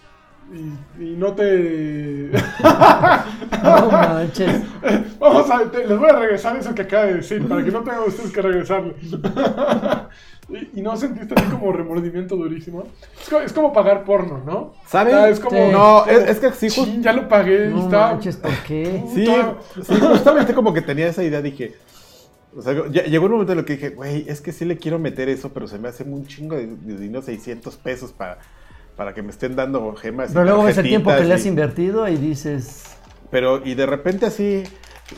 Y, 0.52 1.02
y 1.02 1.16
no 1.16 1.32
te. 1.32 2.30
No 3.62 3.88
manches. 3.90 4.60
Vamos 5.18 5.50
a. 5.50 5.70
te- 5.70 5.86
les 5.86 5.98
voy 5.98 6.10
a 6.10 6.18
regresar 6.18 6.56
eso 6.56 6.74
que 6.74 6.82
acaba 6.82 7.04
de 7.06 7.14
decir, 7.14 7.46
para 7.48 7.64
que 7.64 7.70
no 7.70 7.80
tengan 7.82 8.02
ustedes 8.06 8.30
que 8.32 8.42
regresarlo. 8.42 8.94
y, 10.48 10.78
y 10.80 10.82
no 10.82 10.96
sentiste 10.96 11.34
así 11.36 11.46
como 11.50 11.72
remordimiento 11.72 12.36
durísimo. 12.36 12.84
Es 13.22 13.28
co- 13.28 13.40
es 13.40 13.52
como, 13.52 13.72
pagar 13.72 14.04
porno, 14.04 14.42
¿no? 14.44 14.74
¿Saben? 14.86 15.14
O 15.14 15.18
sea, 15.18 15.28
es 15.30 15.40
como. 15.40 15.56
Sí. 15.66 15.72
No, 15.72 16.00
como, 16.04 16.06
es- 16.18 16.28
es 16.30 16.38
que 16.40 16.52
sí, 16.52 16.68
just- 16.68 16.84
"Chin, 16.90 17.02
ya 17.02 17.12
lo 17.12 17.28
pagué 17.28 17.66
y 17.70 17.74
No 17.74 17.84
está. 17.84 18.08
manches, 18.12 18.36
¿por 18.36 18.52
qué? 18.66 19.02
Sí, 19.14 19.26
sí, 19.82 19.94
justamente 20.00 20.54
como 20.54 20.72
que 20.74 20.82
tenía 20.82 21.06
esa 21.08 21.22
idea, 21.22 21.40
dije. 21.42 21.74
O 22.56 22.62
sea, 22.62 22.72
ya- 22.90 23.02
llegó 23.04 23.26
un 23.26 23.32
momento 23.32 23.52
en 23.52 23.58
el 23.60 23.64
que 23.64 23.72
dije, 23.74 23.90
güey, 23.90 24.24
es 24.28 24.40
que 24.40 24.52
sí 24.52 24.64
le 24.64 24.76
quiero 24.78 24.98
meter 24.98 25.28
eso, 25.28 25.52
pero 25.52 25.66
se 25.66 25.78
me 25.78 25.88
hace 25.88 26.04
un 26.04 26.26
chingo 26.26 26.54
de, 26.54 26.66
de 26.68 26.96
dinero, 26.98 27.20
600 27.22 27.76
pesos 27.76 28.12
para, 28.12 28.38
para 28.96 29.12
que 29.12 29.22
me 29.22 29.30
estén 29.30 29.56
dando 29.56 29.92
gemas. 29.96 30.30
y 30.30 30.34
Pero 30.34 30.44
luego 30.44 30.62
ves 30.62 30.78
el 30.78 30.86
tiempo 30.86 31.10
que 31.16 31.24
le 31.24 31.34
has 31.34 31.44
y- 31.44 31.48
invertido 31.48 32.06
y 32.06 32.16
dices. 32.16 32.84
Pero, 33.30 33.66
y 33.66 33.74
de 33.74 33.86
repente 33.86 34.26
así, 34.26 34.62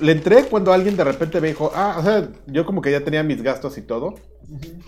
le 0.01 0.13
entré 0.13 0.45
cuando 0.45 0.73
alguien 0.73 0.97
de 0.97 1.05
repente 1.05 1.41
me 1.41 1.49
dijo, 1.49 1.71
ah, 1.75 1.97
o 1.99 2.03
sea, 2.03 2.29
yo 2.47 2.67
como 2.67 2.83
que 2.83 2.91
ya 2.91 3.01
tenía 3.03 3.23
mis 3.23 3.43
gastos 3.43 3.79
y 3.79 3.83
todo, 3.83 4.15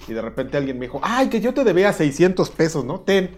y 0.07 0.13
de 0.13 0.23
repente 0.23 0.57
alguien 0.57 0.79
me 0.79 0.87
dijo, 0.87 1.01
ay, 1.03 1.29
que 1.29 1.41
yo 1.41 1.55
te 1.55 1.65
debía 1.65 1.93
600 1.93 2.51
pesos, 2.51 2.85
¿no? 2.85 3.01
Ten. 3.01 3.31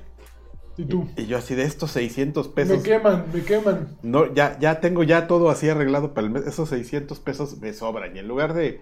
Y 0.77 0.85
tú. 0.85 1.09
Y 1.17 1.27
yo 1.27 1.37
así 1.37 1.55
de 1.55 1.65
estos 1.65 1.91
600 1.91 2.49
pesos. 2.49 2.79
Me 2.79 2.83
queman, 2.83 3.25
me 3.33 3.43
queman. 3.43 3.99
No, 4.03 4.33
ya, 4.33 4.59
ya 4.59 4.81
tengo 4.81 5.03
ya 5.03 5.27
todo 5.27 5.51
así 5.51 5.69
arreglado 5.69 6.15
para 6.15 6.27
el 6.27 6.33
mes. 6.33 6.47
Esos 6.47 6.71
600 6.71 7.19
pesos 7.21 7.59
me 7.59 7.73
sobran. 7.75 8.17
Y 8.17 8.21
en 8.21 8.29
lugar 8.29 8.55
de 8.55 8.81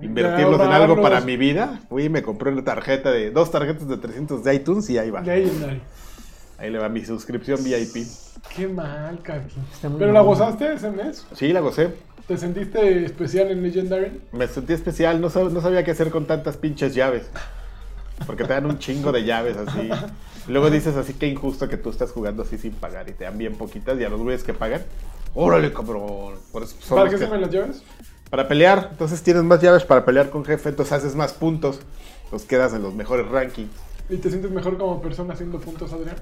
invertirlos 0.00 0.60
en 0.60 0.68
algo 0.72 1.02
para 1.02 1.20
mi 1.20 1.36
vida, 1.36 1.82
fui 1.88 2.04
y 2.04 2.08
me 2.08 2.22
compré 2.22 2.50
una 2.50 2.64
tarjeta 2.64 3.10
de 3.10 3.30
dos 3.30 3.50
tarjetas 3.50 3.86
de 3.88 3.98
300 3.98 4.42
de 4.42 4.54
iTunes 4.54 4.88
y 4.88 4.96
ahí 4.96 5.10
va. 5.10 5.20
Legendary. 5.20 5.82
Ahí 6.56 6.70
le 6.70 6.78
va 6.78 6.88
mi 6.88 7.04
suscripción 7.04 7.62
VIP. 7.62 8.06
Qué 8.54 8.68
mal, 8.68 9.20
Kaki. 9.22 9.54
¿Pero 9.98 10.12
la 10.12 10.20
gozaste 10.20 10.74
ese 10.74 10.90
mes? 10.90 11.26
Sí, 11.34 11.52
la 11.52 11.60
gocé. 11.60 11.92
¿Te 12.26 12.38
sentiste 12.38 13.04
especial 13.04 13.50
en 13.50 13.62
Legendary? 13.62 14.20
Me 14.32 14.48
sentí 14.48 14.72
especial. 14.72 15.20
No, 15.20 15.28
sab- 15.30 15.50
no 15.50 15.60
sabía 15.60 15.84
qué 15.84 15.90
hacer 15.90 16.10
con 16.10 16.26
tantas 16.26 16.56
pinches 16.56 16.94
llaves. 16.94 17.28
Porque 18.26 18.44
te 18.44 18.52
dan 18.54 18.64
un 18.66 18.78
chingo 18.78 19.12
de 19.12 19.24
llaves 19.24 19.56
así. 19.56 19.90
Luego 20.48 20.70
dices 20.70 20.96
así 20.96 21.14
que 21.14 21.26
injusto 21.26 21.68
que 21.68 21.76
tú 21.76 21.90
estás 21.90 22.12
jugando 22.12 22.42
así 22.44 22.56
sin 22.58 22.72
pagar 22.72 23.08
y 23.08 23.12
te 23.12 23.24
dan 23.24 23.36
bien 23.36 23.56
poquitas 23.56 23.98
y 24.00 24.04
a 24.04 24.08
los 24.08 24.20
güeyes 24.20 24.42
que 24.44 24.54
pagan. 24.54 24.82
Órale, 25.34 25.72
cabrón. 25.72 26.34
Por 26.52 26.62
eso 26.62 26.76
son 26.80 26.98
¿Para 26.98 27.10
qué 27.10 27.16
que- 27.16 27.24
se 27.24 27.30
me 27.30 27.38
las 27.38 27.50
llaves? 27.50 27.82
Para 28.30 28.48
pelear, 28.48 28.88
entonces 28.92 29.22
tienes 29.22 29.42
más 29.42 29.60
llaves 29.60 29.84
para 29.84 30.04
pelear 30.04 30.30
con 30.30 30.44
jefe, 30.44 30.70
entonces 30.70 30.92
haces 30.92 31.14
más 31.14 31.34
puntos, 31.34 31.80
los 32.32 32.42
quedas 32.44 32.72
en 32.72 32.82
los 32.82 32.94
mejores 32.94 33.28
rankings. 33.28 33.70
¿Y 34.08 34.16
te 34.16 34.28
sientes 34.30 34.50
mejor 34.50 34.76
como 34.78 35.00
persona 35.02 35.34
haciendo 35.34 35.58
puntos, 35.60 35.92
Adrián? 35.92 36.16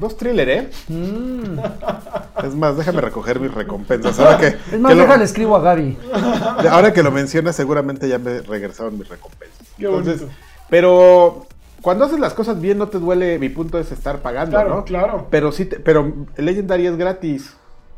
Dos 0.00 0.16
thriller, 0.16 0.48
¿eh? 0.48 0.70
"Mm". 0.88 1.58
Es 2.44 2.54
más, 2.54 2.76
déjame 2.76 3.00
recoger 3.02 3.38
mis 3.40 3.52
recompensas. 3.52 4.18
Ahora 4.18 4.38
que, 4.38 4.46
Es 4.72 4.80
más, 4.80 4.90
que 4.92 4.96
lo, 4.96 5.02
déjale 5.02 5.24
escribo 5.24 5.56
a 5.56 5.60
Gaby. 5.60 5.98
ahora 6.70 6.92
que 6.92 7.02
lo 7.02 7.10
mencionas, 7.10 7.54
seguramente 7.56 8.08
ya 8.08 8.18
me 8.18 8.40
regresaron 8.40 8.98
mis 8.98 9.08
recompensas. 9.08 9.58
Qué 9.76 9.84
Entonces, 9.84 10.20
bonito. 10.20 10.36
pero 10.70 11.46
cuando 11.82 12.04
haces 12.04 12.18
las 12.20 12.34
cosas 12.34 12.60
bien, 12.60 12.78
no 12.78 12.88
te 12.88 12.98
duele. 12.98 13.38
Mi 13.38 13.48
punto 13.48 13.78
es 13.78 13.90
estar 13.92 14.18
pagando, 14.20 14.52
Claro, 14.56 14.70
¿no? 14.76 14.84
claro. 14.84 15.26
Pero 15.30 15.52
sí, 15.52 15.64
te- 15.66 15.80
pero 15.80 16.12
Legendary 16.36 16.86
es 16.86 16.96
gratis. 16.96 17.54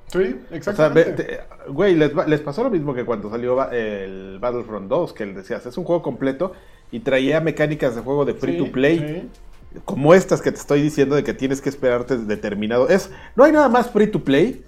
Sí, 0.08 0.18
O 0.18 0.48
sea, 0.48 0.56
exactamente. 0.56 1.10
ve- 1.10 1.12
te- 1.24 1.40
güey, 1.70 1.94
les, 1.94 2.16
va- 2.16 2.26
les 2.26 2.40
pasó 2.40 2.62
lo 2.62 2.70
mismo 2.70 2.92
que 2.94 3.04
cuando 3.04 3.30
salió 3.30 3.70
el 3.70 4.38
Battlefront 4.40 4.88
2, 4.88 5.12
que 5.14 5.24
les 5.26 5.36
decías, 5.36 5.64
es 5.64 5.76
un 5.78 5.84
juego 5.84 6.02
completo 6.02 6.52
y 6.90 7.00
traía 7.00 7.40
mecánicas 7.40 7.94
de 7.94 8.02
juego 8.02 8.24
de 8.26 8.34
free 8.34 8.58
Sí, 8.58 8.64
to 8.66 8.70
play, 8.72 8.98
sí. 8.98 9.28
Como 9.84 10.14
estas 10.14 10.42
que 10.42 10.52
te 10.52 10.58
estoy 10.58 10.82
diciendo 10.82 11.16
de 11.16 11.24
que 11.24 11.34
tienes 11.34 11.60
que 11.60 11.68
esperarte 11.68 12.16
determinado. 12.18 12.88
Es, 12.88 13.10
no 13.36 13.44
hay 13.44 13.52
nada 13.52 13.68
más 13.68 13.90
free 13.90 14.06
to 14.08 14.22
play 14.24 14.64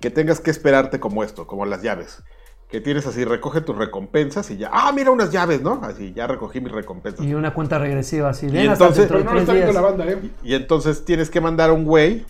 que 0.00 0.10
tengas 0.10 0.40
que 0.40 0.50
esperarte 0.50 1.00
como 1.00 1.24
esto, 1.24 1.46
como 1.46 1.64
las 1.66 1.82
llaves. 1.82 2.22
Que 2.70 2.80
tienes 2.82 3.06
así, 3.06 3.24
recoge 3.24 3.62
tus 3.62 3.76
recompensas 3.78 4.50
y 4.50 4.58
ya, 4.58 4.68
ah, 4.72 4.92
mira 4.92 5.10
unas 5.10 5.30
llaves, 5.32 5.62
¿no? 5.62 5.80
Así, 5.82 6.12
ya 6.12 6.26
recogí 6.26 6.60
mis 6.60 6.70
recompensas. 6.70 7.24
Y 7.24 7.32
una 7.32 7.54
cuenta 7.54 7.78
regresiva 7.78 8.28
así. 8.28 8.46
Y 8.46 8.58
hasta 8.66 8.72
entonces- 8.72 9.08
dentro 9.08 9.18
Pero 9.18 9.18
de 9.18 9.24
no 9.24 9.30
lo 9.32 9.36
tres 9.36 9.42
está 9.42 9.52
viendo 9.54 9.72
días. 9.72 9.82
la 9.82 9.88
banda, 9.88 10.06
¿eh? 10.28 10.30
Y 10.42 10.54
entonces 10.54 11.04
tienes 11.04 11.30
que 11.30 11.40
mandar 11.40 11.70
a 11.70 11.72
un 11.72 11.84
güey 11.84 12.26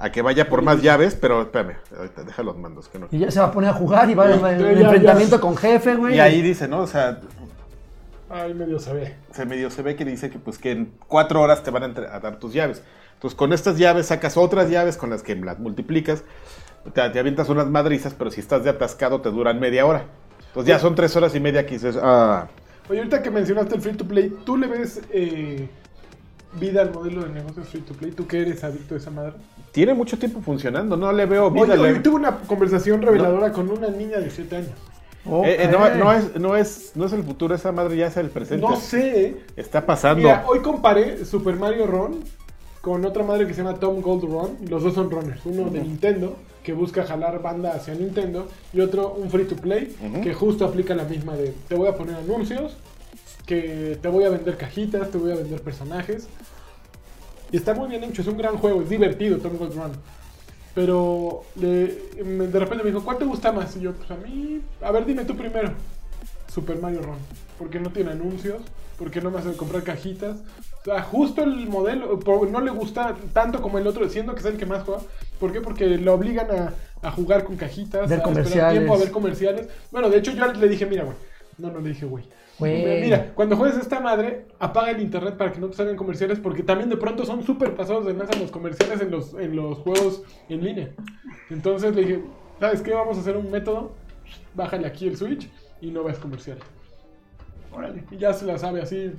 a 0.00 0.10
que 0.12 0.22
vaya 0.22 0.48
por 0.48 0.62
más 0.62 0.80
llaves, 0.82 1.16
pero 1.20 1.42
espérame, 1.42 1.76
ahorita 1.96 2.22
deja 2.22 2.42
los 2.42 2.56
mandos, 2.56 2.88
que 2.88 2.98
no. 3.00 3.08
Y 3.10 3.18
ya 3.18 3.30
se 3.30 3.40
va 3.40 3.46
a 3.46 3.52
poner 3.52 3.70
a 3.70 3.72
jugar 3.72 4.08
y 4.10 4.14
va 4.14 4.28
Ya, 4.28 4.34
en 4.52 4.58
ya, 4.60 4.80
enfrentamiento 4.82 5.40
con 5.40 5.56
jefe, 5.56 5.96
güey. 5.96 6.16
Y 6.16 6.20
ahí 6.20 6.40
dice, 6.42 6.68
¿no? 6.68 6.80
O 6.80 6.86
sea, 6.86 7.20
Ay, 8.30 8.54
medio 8.54 8.78
se 8.78 8.92
ve. 8.92 9.14
se 9.32 9.46
medio 9.46 9.70
se 9.70 9.82
ve 9.82 9.96
que 9.96 10.04
dice 10.04 10.30
que 10.30 10.38
pues 10.38 10.58
que 10.58 10.72
en 10.72 10.92
cuatro 11.06 11.40
horas 11.40 11.62
te 11.62 11.70
van 11.70 11.82
a, 11.84 12.20
dar 12.20 12.38
tus 12.38 12.52
llaves. 12.52 12.82
Entonces 13.14 13.36
con 13.36 13.52
estas 13.52 13.78
llaves 13.78 14.06
sacas 14.06 14.36
otras 14.36 14.70
llaves 14.70 14.96
con 14.96 15.10
las 15.10 15.22
que 15.22 15.34
las 15.36 15.58
multiplicas, 15.58 16.22
te, 16.94 17.08
te 17.10 17.18
avientas 17.18 17.48
unas 17.48 17.68
madrizas, 17.68 18.14
pero 18.14 18.30
si 18.30 18.40
estás 18.40 18.64
de 18.64 18.70
atascado 18.70 19.20
te 19.20 19.30
duran 19.30 19.58
media 19.60 19.86
hora. 19.86 20.04
Entonces 20.48 20.68
ya 20.68 20.78
son 20.78 20.94
tres 20.94 21.14
horas 21.16 21.34
y 21.34 21.40
media 21.40 21.66
que 21.66 21.74
dices, 21.74 21.98
ah, 22.00 22.48
Oye, 22.88 22.98
ahorita 23.00 23.22
que 23.22 23.30
mencionaste 23.30 23.74
el 23.74 23.82
free 23.82 23.94
to 23.94 24.06
play, 24.06 24.34
¿tú 24.46 24.56
le 24.56 24.66
ves 24.66 25.02
eh, 25.10 25.68
vida 26.58 26.80
al 26.80 26.90
modelo 26.92 27.22
de 27.22 27.28
negocios 27.30 27.68
free 27.68 27.82
to 27.82 27.92
play? 27.92 28.12
¿Tú 28.12 28.26
que 28.26 28.40
eres 28.40 28.64
adicto 28.64 28.94
a 28.94 28.98
esa 28.98 29.10
madre? 29.10 29.34
tiene 29.72 29.92
mucho 29.94 30.18
tiempo 30.18 30.40
funcionando, 30.40 30.96
no 30.96 31.12
le 31.12 31.26
veo 31.26 31.50
vida. 31.50 31.74
Oye, 31.74 31.92
le- 31.92 32.00
tuve 32.00 32.16
una 32.16 32.36
conversación 32.38 33.02
reveladora 33.02 33.52
con 33.52 33.68
una 33.70 33.88
niña 33.88 34.18
de 34.18 34.30
7 34.30 34.56
años. 34.56 34.70
Eh, 35.44 35.56
eh, 35.60 35.68
no, 35.70 35.94
no 35.94 36.12
es, 36.12 36.36
no, 36.36 36.56
es, 36.56 36.92
no 36.94 37.06
es 37.06 37.12
el 37.12 37.22
futuro, 37.22 37.54
esa 37.54 37.72
madre 37.72 37.96
ya 37.96 38.06
es 38.06 38.16
el 38.16 38.30
presente. 38.30 38.66
No 38.66 38.76
sé. 38.76 39.36
Está 39.56 39.84
pasando. 39.84 40.22
Mira, 40.22 40.44
hoy 40.46 40.60
comparé 40.60 41.24
Super 41.24 41.56
Mario 41.56 41.86
Run 41.86 42.24
con 42.80 43.04
otra 43.04 43.22
madre 43.24 43.46
que 43.46 43.54
se 43.54 43.62
llama 43.62 43.78
Tom 43.78 44.00
Gold 44.00 44.24
Run. 44.24 44.56
Los 44.68 44.82
dos 44.82 44.94
son 44.94 45.10
runners. 45.10 45.44
Uno 45.44 45.68
de 45.68 45.80
Nintendo, 45.80 46.36
que 46.62 46.72
busca 46.72 47.04
jalar 47.04 47.42
banda 47.42 47.74
hacia 47.74 47.94
Nintendo, 47.94 48.48
y 48.72 48.80
otro 48.80 49.12
un 49.12 49.30
free 49.30 49.44
to 49.44 49.56
play, 49.56 49.94
que 50.22 50.32
justo 50.34 50.64
aplica 50.64 50.94
la 50.94 51.04
misma 51.04 51.34
de 51.36 51.54
te 51.68 51.74
voy 51.74 51.88
a 51.88 51.96
poner 51.96 52.16
anuncios, 52.16 52.76
que 53.46 53.98
te 54.00 54.08
voy 54.08 54.24
a 54.24 54.30
vender 54.30 54.56
cajitas, 54.56 55.10
te 55.10 55.18
voy 55.18 55.32
a 55.32 55.36
vender 55.36 55.60
personajes. 55.60 56.28
Y 57.50 57.56
está 57.56 57.74
muy 57.74 57.88
bien 57.88 58.04
hecho, 58.04 58.22
es 58.22 58.28
un 58.28 58.36
gran 58.36 58.56
juego, 58.58 58.82
es 58.82 58.88
divertido 58.88 59.38
Tom 59.38 59.56
Gold 59.56 59.74
Run. 59.74 59.92
Pero 60.78 61.42
le- 61.56 62.22
me- 62.24 62.46
de 62.46 62.56
repente 62.60 62.84
me 62.84 62.90
dijo, 62.92 63.02
¿cuál 63.04 63.18
te 63.18 63.24
gusta 63.24 63.50
más? 63.50 63.74
Y 63.74 63.80
yo, 63.80 63.94
pues 63.94 64.08
a 64.12 64.14
mí, 64.14 64.60
a 64.80 64.92
ver, 64.92 65.04
dime 65.04 65.24
tú 65.24 65.36
primero. 65.36 65.72
Super 66.54 66.78
Mario 66.80 67.02
Run. 67.02 67.16
Porque 67.58 67.80
no 67.80 67.90
tiene 67.90 68.12
anuncios, 68.12 68.62
porque 68.96 69.20
no 69.20 69.32
me 69.32 69.40
hace 69.40 69.56
comprar 69.56 69.82
cajitas. 69.82 70.36
O 70.82 70.84
sea, 70.84 71.02
justo 71.02 71.42
el 71.42 71.68
modelo, 71.68 72.20
no 72.48 72.60
le 72.60 72.70
gusta 72.70 73.16
tanto 73.32 73.60
como 73.60 73.78
el 73.78 73.88
otro, 73.88 74.08
siendo 74.08 74.34
que 74.34 74.38
es 74.38 74.46
el 74.46 74.56
que 74.56 74.66
más 74.66 74.84
juega. 74.84 75.00
¿Por 75.40 75.52
qué? 75.52 75.60
Porque 75.60 75.98
lo 75.98 76.14
obligan 76.14 76.46
a, 76.52 76.72
a 77.02 77.10
jugar 77.10 77.42
con 77.42 77.56
cajitas, 77.56 78.08
Ver 78.08 78.20
a 78.20 78.22
esperar 78.22 78.22
comerciales. 78.22 78.72
tiempo, 78.78 78.94
a 78.94 78.98
ver 78.98 79.10
comerciales. 79.10 79.68
Bueno, 79.90 80.08
de 80.10 80.18
hecho 80.18 80.30
yo 80.30 80.46
le 80.52 80.68
dije, 80.68 80.86
mira, 80.86 81.02
güey. 81.02 81.16
No, 81.58 81.72
no 81.72 81.80
le 81.80 81.88
dije, 81.88 82.06
güey. 82.06 82.22
Güey. 82.58 83.00
Mira, 83.02 83.32
cuando 83.34 83.56
juegues 83.56 83.76
esta 83.78 84.00
madre, 84.00 84.46
apaga 84.58 84.90
el 84.90 85.00
internet 85.00 85.36
para 85.36 85.52
que 85.52 85.60
no 85.60 85.68
te 85.68 85.76
salgan 85.76 85.96
comerciales, 85.96 86.40
porque 86.40 86.62
también 86.62 86.90
de 86.90 86.96
pronto 86.96 87.24
son 87.24 87.44
súper 87.44 87.74
pasados 87.76 88.04
de 88.06 88.14
lanza 88.14 88.38
los 88.38 88.50
comerciales 88.50 89.00
en 89.00 89.10
los, 89.10 89.34
en 89.34 89.54
los 89.54 89.78
juegos 89.78 90.22
en 90.48 90.64
línea. 90.64 90.90
Entonces 91.50 91.94
le 91.94 92.02
dije, 92.02 92.22
¿sabes 92.58 92.82
qué? 92.82 92.92
Vamos 92.94 93.16
a 93.16 93.20
hacer 93.20 93.36
un 93.36 93.50
método. 93.50 93.92
Bájale 94.54 94.86
aquí 94.86 95.06
el 95.06 95.16
Switch 95.16 95.48
y 95.80 95.90
no 95.90 96.02
ves 96.04 96.18
comerciales. 96.18 96.64
Órale, 97.72 98.02
y 98.10 98.16
ya 98.16 98.32
se 98.32 98.44
la 98.44 98.58
sabe 98.58 98.82
así, 98.82 99.12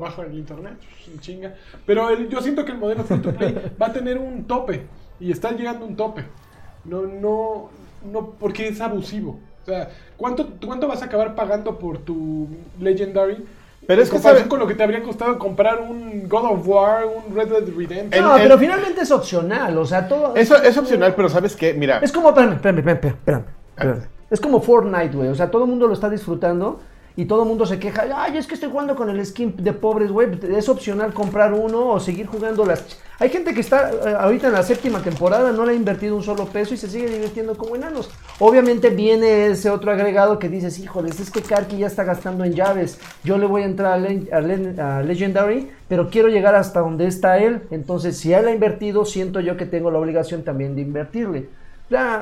baja 0.00 0.22
el 0.22 0.34
internet, 0.38 0.74
chinga. 1.20 1.54
Pero 1.86 2.10
el- 2.10 2.28
yo 2.28 2.40
siento 2.40 2.64
que 2.64 2.72
el 2.72 2.78
modelo 2.78 3.02
free 3.04 3.18
to 3.18 3.32
play 3.34 3.54
va 3.82 3.86
a 3.86 3.92
tener 3.92 4.18
un 4.18 4.44
tope 4.44 4.86
y 5.18 5.30
está 5.32 5.50
llegando 5.52 5.86
un 5.86 5.96
tope. 5.96 6.24
No, 6.84 7.02
no, 7.02 7.70
no, 8.12 8.30
porque 8.32 8.68
es 8.68 8.80
abusivo. 8.80 9.40
O 9.64 9.66
sea, 9.66 9.88
¿cuánto, 10.16 10.48
¿cuánto 10.64 10.86
vas 10.86 11.02
a 11.02 11.06
acabar 11.06 11.34
pagando 11.34 11.78
por 11.78 11.98
tu 11.98 12.46
Legendary? 12.80 13.44
Pero 13.86 14.00
es 14.02 14.08
en 14.08 14.12
que 14.12 14.16
comparación 14.16 14.38
sabe- 14.44 14.48
con 14.50 14.58
lo 14.60 14.66
que 14.66 14.74
te 14.74 14.82
habría 14.82 15.02
costado 15.02 15.38
comprar 15.38 15.80
un 15.80 16.28
God 16.28 16.44
of 16.44 16.68
War, 16.68 17.04
un 17.06 17.34
Red 17.34 17.48
Dead 17.48 17.64
Redemption. 17.76 18.24
No, 18.24 18.36
el- 18.36 18.42
pero 18.42 18.58
finalmente 18.58 19.00
es 19.02 19.10
opcional, 19.10 19.76
o 19.76 19.84
sea, 19.84 20.06
todo... 20.08 20.34
Eso 20.36 20.56
es 20.62 20.76
opcional, 20.78 21.14
pero 21.14 21.28
¿sabes 21.28 21.56
qué? 21.56 21.74
Mira, 21.74 21.98
Es 22.02 22.12
como, 22.12 22.28
espérame, 22.28 22.54
espérame, 22.54 22.78
espérame, 22.78 23.06
espérame, 23.14 23.44
espérame. 23.76 24.02
Es 24.30 24.40
como 24.40 24.60
Fortnite, 24.60 25.16
güey. 25.16 25.28
O 25.28 25.34
sea, 25.34 25.50
todo 25.50 25.64
el 25.64 25.70
mundo 25.70 25.86
lo 25.86 25.92
está 25.94 26.08
disfrutando 26.10 26.80
y 27.16 27.26
todo 27.26 27.42
el 27.42 27.48
mundo 27.48 27.64
se 27.64 27.78
queja. 27.78 28.06
Ay, 28.16 28.36
es 28.36 28.46
que 28.46 28.54
estoy 28.54 28.70
jugando 28.70 28.96
con 28.96 29.08
el 29.08 29.24
skin 29.24 29.54
de 29.56 29.72
pobres, 29.72 30.10
güey. 30.10 30.28
Es 30.56 30.68
opcional 30.68 31.12
comprar 31.14 31.52
uno 31.52 31.90
o 31.90 32.00
seguir 32.00 32.26
jugando 32.26 32.64
las. 32.64 32.84
Hay 33.20 33.28
gente 33.30 33.54
que 33.54 33.60
está 33.60 33.90
eh, 33.90 34.16
ahorita 34.18 34.48
en 34.48 34.54
la 34.54 34.64
séptima 34.64 35.00
temporada, 35.00 35.52
no 35.52 35.64
le 35.64 35.72
ha 35.72 35.76
invertido 35.76 36.16
un 36.16 36.24
solo 36.24 36.46
peso 36.46 36.74
y 36.74 36.76
se 36.76 36.88
sigue 36.88 37.08
divirtiendo 37.08 37.56
como 37.56 37.76
enanos. 37.76 38.10
Obviamente 38.40 38.90
viene 38.90 39.46
ese 39.46 39.70
otro 39.70 39.92
agregado 39.92 40.40
que 40.40 40.48
dices, 40.48 40.80
híjoles, 40.80 41.20
es 41.20 41.30
que 41.30 41.40
Karki 41.40 41.78
ya 41.78 41.86
está 41.86 42.02
gastando 42.02 42.42
en 42.44 42.54
llaves. 42.54 42.98
Yo 43.22 43.38
le 43.38 43.46
voy 43.46 43.62
a 43.62 43.66
entrar 43.66 43.92
a, 43.92 45.02
Legendary, 45.02 45.70
pero 45.86 46.10
quiero 46.10 46.28
llegar 46.28 46.56
hasta 46.56 46.80
donde 46.80 47.06
está 47.06 47.38
él. 47.38 47.62
Entonces, 47.70 48.18
si 48.18 48.32
él 48.32 48.48
ha 48.48 48.50
invertido, 48.50 49.04
siento 49.04 49.38
yo 49.38 49.56
que 49.56 49.66
tengo 49.66 49.92
la 49.92 50.00
obligación 50.00 50.42
también 50.42 50.74
de 50.74 50.82
invertirle. 50.82 51.48
Eh, 51.90 52.18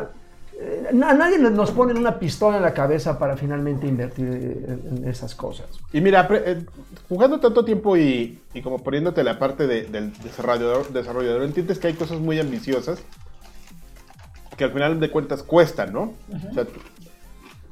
a 0.60 1.14
nadie 1.14 1.38
nos 1.38 1.70
pone 1.70 1.92
una 1.94 2.18
pistola 2.18 2.56
en 2.58 2.62
la 2.62 2.72
cabeza 2.74 3.18
para 3.18 3.36
finalmente 3.36 3.86
invertir 3.86 4.28
eh, 4.28 4.78
en, 4.90 5.08
esas 5.08 5.34
cosas. 5.34 5.66
y 5.92 6.00
mira, 6.00 6.28
eh, 6.30 6.64
jugando 7.08 7.40
tanto 7.40 7.64
tiempo 7.64 7.96
y, 7.96 8.40
y 8.54 8.62
como 8.62 8.78
poniéndote 8.78 9.24
la 9.24 9.38
parte 9.38 9.66
de- 9.66 9.84
del 9.84 10.12
desarrollador, 10.22 10.92
desarrollador, 10.92 11.42
entiendes 11.42 11.78
que 11.78 11.88
hay 11.88 11.94
cosas 11.94 12.18
muy 12.20 12.38
ambiciosas 12.38 13.00
que 14.56 14.64
al 14.64 14.72
final 14.72 15.00
de 15.00 15.10
cuentas 15.10 15.42
cuestan, 15.42 15.92
¿no? 15.92 16.12
O 16.50 16.54
sea, 16.54 16.64
tú, 16.66 16.78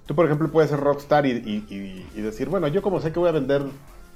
tú, 0.07 0.15
por 0.15 0.25
ejemplo, 0.27 0.51
puedes 0.51 0.71
ser 0.71 0.81
rockstar 0.81 1.27
y, 1.27 1.31
y- 1.33 1.67
y- 1.75 2.07
y 2.19 2.21
decir, 2.23 2.49
bueno, 2.49 2.69
yo 2.69 2.81
como 2.83 3.01
sé 3.01 3.13
que 3.13 3.19
voy 3.19 3.29
a 3.29 3.33
vender 3.33 3.63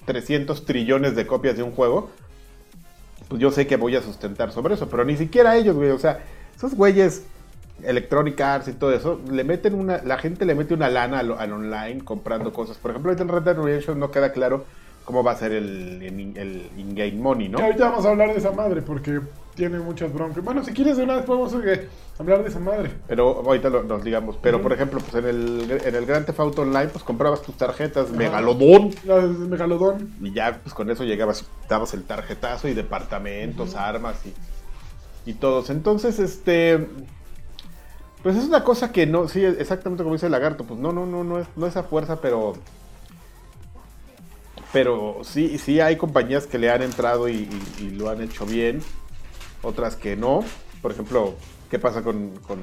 300 0.06 0.64
trillones 0.64 1.14
de 1.14 1.26
copias 1.26 1.56
de 1.56 1.62
un 1.62 1.72
juego, 1.72 2.10
pues 3.28 3.40
yo 3.40 3.50
sé 3.50 3.66
que 3.66 3.76
voy 3.76 3.94
a 3.96 4.02
sustentar 4.02 4.50
sobre 4.52 4.74
eso, 4.74 4.88
pero 4.88 5.04
ni 5.04 5.16
siquiera 5.16 5.56
ellos, 5.56 5.76
güey, 5.76 5.90
o 5.90 5.98
sea, 5.98 6.20
esos 6.56 6.74
güeyes 6.74 7.24
Electronic 7.82 8.40
Arts 8.40 8.68
y 8.68 8.72
todo 8.72 8.92
eso, 8.92 9.20
le 9.30 9.44
meten 9.44 9.74
una, 9.74 10.02
la 10.04 10.16
gente 10.18 10.44
le 10.44 10.54
mete 10.54 10.74
una 10.74 10.88
lana 10.88 11.18
al, 11.18 11.32
al 11.32 11.52
online 11.52 12.04
comprando 12.04 12.52
cosas. 12.52 12.78
Por 12.78 12.92
ejemplo, 12.92 13.10
ahorita 13.10 13.24
en 13.24 13.28
Red 13.28 13.42
Dead 13.42 13.56
Redemption 13.56 13.98
no 13.98 14.10
queda 14.10 14.32
claro 14.32 14.64
cómo 15.04 15.22
va 15.22 15.32
a 15.32 15.36
ser 15.36 15.52
el, 15.52 16.02
el, 16.02 16.36
el 16.36 16.70
in-game 16.78 17.12
money, 17.20 17.48
¿no? 17.48 17.58
Que 17.58 17.64
ahorita 17.64 17.90
vamos 17.90 18.06
a 18.06 18.10
hablar 18.10 18.32
de 18.32 18.38
esa 18.38 18.52
madre 18.52 18.80
porque 18.80 19.20
tiene 19.54 19.78
muchas 19.78 20.12
broncas. 20.12 20.42
Bueno, 20.42 20.64
si 20.64 20.72
quieres 20.72 20.96
de 20.96 21.04
una 21.04 21.16
vez 21.16 21.24
podemos 21.26 21.54
eh, 21.62 21.88
hablar 22.18 22.42
de 22.42 22.48
esa 22.48 22.58
madre. 22.58 22.90
Pero 23.06 23.42
ahorita 23.44 23.68
lo, 23.68 23.82
nos 23.82 24.02
digamos. 24.02 24.38
Pero 24.40 24.62
por 24.62 24.72
ejemplo, 24.72 25.00
pues 25.00 25.22
en 25.22 25.28
el, 25.28 25.80
en 25.84 25.94
el 25.94 26.06
Grand 26.06 26.24
Theft 26.24 26.40
Auto 26.40 26.62
Online, 26.62 26.88
pues 26.88 27.04
comprabas 27.04 27.42
tus 27.42 27.56
tarjetas 27.56 28.10
Megalodón. 28.12 28.94
Megalodón. 29.50 30.10
Y 30.22 30.32
ya, 30.32 30.58
pues 30.62 30.74
con 30.74 30.90
eso 30.90 31.04
llegabas, 31.04 31.44
dabas 31.68 31.92
el 31.92 32.04
tarjetazo 32.04 32.68
y 32.68 32.74
departamentos, 32.74 33.74
armas 33.74 34.16
y, 34.24 35.30
y 35.30 35.34
todos. 35.34 35.68
Entonces, 35.70 36.18
este. 36.18 36.88
Pues 38.24 38.36
es 38.36 38.44
una 38.44 38.64
cosa 38.64 38.90
que 38.90 39.06
no, 39.06 39.28
sí, 39.28 39.44
exactamente 39.44 40.02
como 40.02 40.14
dice 40.16 40.26
el 40.26 40.32
lagarto, 40.32 40.64
pues 40.64 40.80
no, 40.80 40.92
no, 40.92 41.04
no, 41.06 41.22
no 41.22 41.38
es, 41.38 41.46
no 41.56 41.66
es 41.66 41.76
a 41.76 41.82
fuerza, 41.84 42.20
pero. 42.20 42.54
Pero 44.72 45.18
sí, 45.22 45.58
sí 45.58 45.78
hay 45.80 45.96
compañías 45.96 46.46
que 46.46 46.58
le 46.58 46.70
han 46.70 46.82
entrado 46.82 47.28
y, 47.28 47.48
lo 47.92 48.08
han 48.08 48.22
hecho 48.22 48.44
bien, 48.46 48.80
otras 49.62 49.94
que 49.94 50.16
no. 50.16 50.42
Por 50.82 50.90
ejemplo, 50.90 51.34
¿qué 51.70 51.78
pasa 51.78 52.02
con, 52.02 52.30
con 52.46 52.58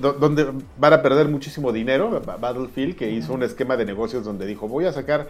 do- 0.00 0.12
donde 0.14 0.46
van 0.78 0.92
a 0.92 1.02
perder 1.02 1.28
muchísimo 1.28 1.72
dinero? 1.72 2.22
Ba- 2.24 2.36
Battlefield, 2.36 2.96
que 2.96 3.10
hizo 3.10 3.34
un 3.34 3.42
esquema 3.42 3.76
de 3.76 3.84
negocios 3.84 4.24
donde 4.24 4.46
dijo, 4.46 4.68
voy 4.68 4.86
a 4.86 4.92
sacar 4.92 5.28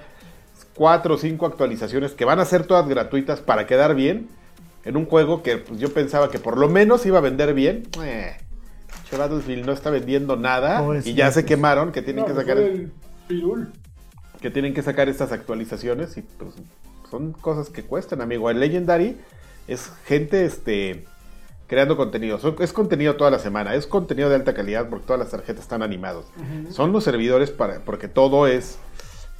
cuatro 0.75 1.15
o 1.15 1.19
cinco 1.19 1.47
actualizaciones 1.47 2.13
que 2.13 2.25
van 2.25 2.39
a 2.39 2.45
ser 2.45 2.67
todas 2.67 2.87
gratuitas 2.87 3.41
para 3.41 3.67
quedar 3.67 3.95
bien 3.95 4.29
en 4.85 4.97
un 4.97 5.07
juego 5.07 5.43
que 5.43 5.57
pues, 5.57 5.81
yo 5.81 5.93
pensaba 5.93 6.31
que 6.31 6.39
por 6.39 6.59
lo 6.59 6.69
menos 6.69 7.05
iba 7.07 7.19
a 7.19 7.23
vender 7.23 7.55
bien. 7.55 7.89
Eh, 8.05 8.37
che, 9.11 9.17
Battlefield 9.17 9.67
no 9.67 9.73
está 9.73 9.91
vendiendo 9.91 10.37
nada 10.37 10.83
y 11.05 11.15
ya 11.15 11.31
se 11.33 11.45
quemaron 11.45 11.93
que 11.93 12.03
tienen 12.03 12.23
No, 12.23 12.27
que 12.29 12.35
pues 12.35 12.47
sacar 12.47 12.57
fue 12.63 12.73
el 12.73 12.93
pirul. 13.29 13.73
que 14.41 14.51
tienen 14.51 14.73
que 14.75 14.83
sacar 14.83 15.09
estas 15.09 15.33
actualizaciones 15.33 16.17
y 16.17 16.23
pues 16.23 16.55
son 17.11 17.33
cosas 17.33 17.69
que 17.71 17.83
cuestan, 17.83 18.21
amigo. 18.21 18.49
El 18.51 18.61
Legendary 18.61 19.17
es 19.69 19.91
gente 20.07 20.45
este 20.45 21.05
creando 21.67 21.97
contenido. 21.97 22.39
Es 22.61 22.73
contenido 22.73 23.17
toda 23.17 23.31
la 23.31 23.39
semana, 23.39 23.75
es 23.75 23.87
contenido 23.87 24.29
de 24.29 24.35
alta 24.37 24.55
calidad 24.55 24.89
porque 24.89 25.07
todas 25.07 25.21
las 25.21 25.31
tarjetas 25.31 25.63
están 25.63 25.83
animados. 25.83 26.27
Son 26.71 26.91
los 26.93 27.05
servidores 27.05 27.51
para 27.51 27.81
porque 27.81 28.09
todo 28.09 28.47
es 28.47 28.79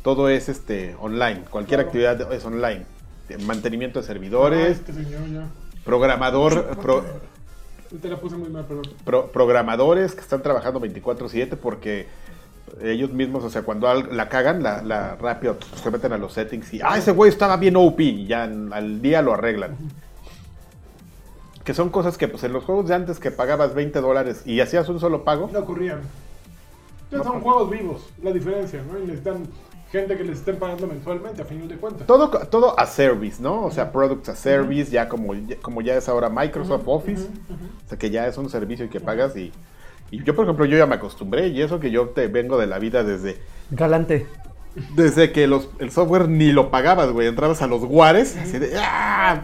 todo 0.03 0.29
es 0.31 0.49
este 0.49 0.97
online, 1.01 1.43
cualquier 1.51 1.79
Claro. 1.81 1.89
actividad 1.89 2.33
es 2.33 2.45
online. 2.45 2.87
Mantenimiento 3.47 4.01
de 4.01 4.05
Ah, 4.05 4.07
servidores, 4.07 4.71
este 4.79 4.93
señor 4.93 5.29
ya. 5.31 5.47
programador 5.85 6.77
pro- 6.79 7.05
Te 8.01 8.09
la 8.09 8.17
puse 8.19 8.37
muy 8.37 8.49
mal, 8.51 8.65
perdón. 8.67 8.85
pro- 9.05 9.27
programadores 9.33 10.15
que 10.15 10.21
están 10.21 10.43
trabajando 10.43 10.81
24/7 10.81 11.57
porque 11.57 12.07
ellos 12.83 13.11
mismos, 13.11 13.43
o 13.43 13.51
sea, 13.51 13.63
cuando 13.63 13.93
la 13.93 14.29
cagan, 14.29 14.63
la, 14.63 14.81
la 14.83 15.17
rápido 15.17 15.57
se 15.83 15.91
meten 15.91 16.13
a 16.13 16.19
los 16.19 16.33
settings 16.35 16.73
y, 16.73 16.81
ah, 16.83 16.97
ese 16.97 17.11
güey 17.11 17.29
estaba 17.31 17.57
bien 17.57 17.75
OP 17.77 18.01
y 18.01 18.27
ya 18.27 18.45
en- 18.45 18.73
al 18.73 19.03
día 19.03 19.23
lo 19.23 19.33
arreglan. 19.35 19.77
Que 21.65 21.75
son 21.75 21.91
cosas 21.91 22.17
que 22.17 22.29
pues 22.29 22.43
en 22.45 22.53
los 22.53 22.65
juegos 22.65 22.89
de 22.89 22.95
antes 22.95 23.19
que 23.19 23.31
pagabas 23.31 23.75
20 23.75 24.01
dólares 24.01 24.43
y 24.47 24.61
hacías 24.61 24.89
un 24.89 25.01
solo 25.01 25.25
pago, 25.25 25.51
No 25.53 25.59
ocurrían. 25.59 26.01
Ya 27.11 27.19
No. 27.19 27.25
son 27.25 27.41
juegos 27.41 27.71
vivos, 27.71 28.09
la 28.23 28.31
diferencia, 28.33 28.83
¿no? 28.91 28.99
Y 28.99 29.03
necesitan 29.03 29.43
gente 29.91 30.17
que 30.17 30.25
les 30.25 30.39
estén 30.39 30.57
pagando 30.57 30.87
mensualmente, 30.87 31.43
a 31.43 31.45
fin 31.45 31.67
de 31.69 31.77
cuentas. 31.77 32.07
todo, 32.07 32.29
todo 32.31 32.79
a 32.79 32.87
service, 32.87 33.43
¿no? 33.43 33.65
O 33.65 33.71
sea, 33.71 33.91
products 33.91 34.29
a 34.29 34.37
service, 34.37 34.91
ya 34.91 35.09
como, 35.09 35.35
ya- 35.35 35.57
como 35.57 35.81
ya 35.83 35.97
es 35.97 36.09
ahora 36.09 36.29
Microsoft 36.29 36.85
Office, 36.87 37.25
o 37.85 37.89
sea, 37.89 37.99
que 37.99 38.11
ya 38.11 38.27
es 38.27 38.39
un 38.39 38.49
servicio 38.49 38.85
y 38.85 38.89
que 38.89 39.01
pagas 39.01 39.37
y... 39.37 39.53
Y 40.13 40.25
yo, 40.25 40.35
por 40.35 40.45
ejemplo, 40.45 40.65
yo 40.65 40.77
ya 40.77 40.87
me 40.87 40.97
acostumbré 40.97 41.49
y 41.49 41.63
eso 41.63 41.79
que 41.79 41.91
yo 41.93 42.09
te 42.09 42.27
vengo 42.27 42.59
de 42.59 42.67
la 42.67 42.81
vida 42.81 43.05
desde 43.05 43.41
Galante. 43.71 44.27
Desde 44.97 45.31
que 45.31 45.47
los, 45.47 45.69
el 45.79 45.91
software 45.93 46.29
ni 46.29 46.51
lo 46.53 46.69
pagabas, 46.71 47.11
güey. 47.13 47.29
Entrabas 47.29 47.63
a 47.63 47.69
los 47.69 47.85
guares, 47.85 48.37
así 48.37 48.59
de. 48.59 48.77
¡ah! 48.77 49.41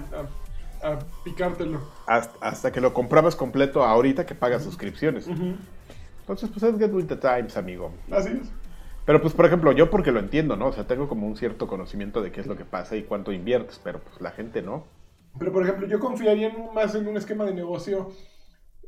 A, 0.83 0.89
a 0.89 0.99
picártelo. 1.25 1.81
Hasta, 2.09 2.45
hasta 2.45 2.73
que 2.73 2.81
lo 2.81 2.93
comprabas 2.95 3.37
completo 3.37 3.85
ahorita 3.85 4.27
que 4.27 4.35
pagas 4.35 4.65
suscripciones. 4.65 5.29
Entonces, 5.29 6.51
pues 6.51 6.63
es 6.65 6.79
get 6.79 6.93
with 6.93 7.07
the 7.07 7.17
times, 7.17 7.57
amigo. 7.57 7.93
Así 8.11 8.31
es. 8.31 8.49
Pero, 9.07 9.23
pues, 9.23 9.35
por 9.35 9.47
ejemplo, 9.47 9.71
yo 9.73 9.88
porque 9.88 10.11
lo 10.11 10.19
entiendo, 10.19 10.57
¿no? 10.57 10.66
O 10.66 10.73
sea, 10.73 10.87
tengo 10.87 11.09
como 11.09 11.27
un 11.27 11.37
cierto 11.37 11.69
conocimiento 11.69 12.21
de 12.21 12.33
qué 12.33 12.40
es 12.40 12.47
lo 12.47 12.57
que 12.57 12.64
pasa 12.64 12.97
y 12.97 13.05
cuánto 13.05 13.33
inviertes, 13.33 13.81
pero 13.83 14.01
pues 14.01 14.21
la 14.21 14.33
gente 14.33 14.62
no. 14.62 14.85
Pero, 15.38 15.53
por 15.53 15.62
ejemplo, 15.62 15.87
yo 15.87 16.01
confiaría 16.01 16.53
más 16.75 16.95
en 16.97 17.07
un 17.07 17.16
esquema 17.16 17.45
de 17.45 17.55
negocio 17.55 18.11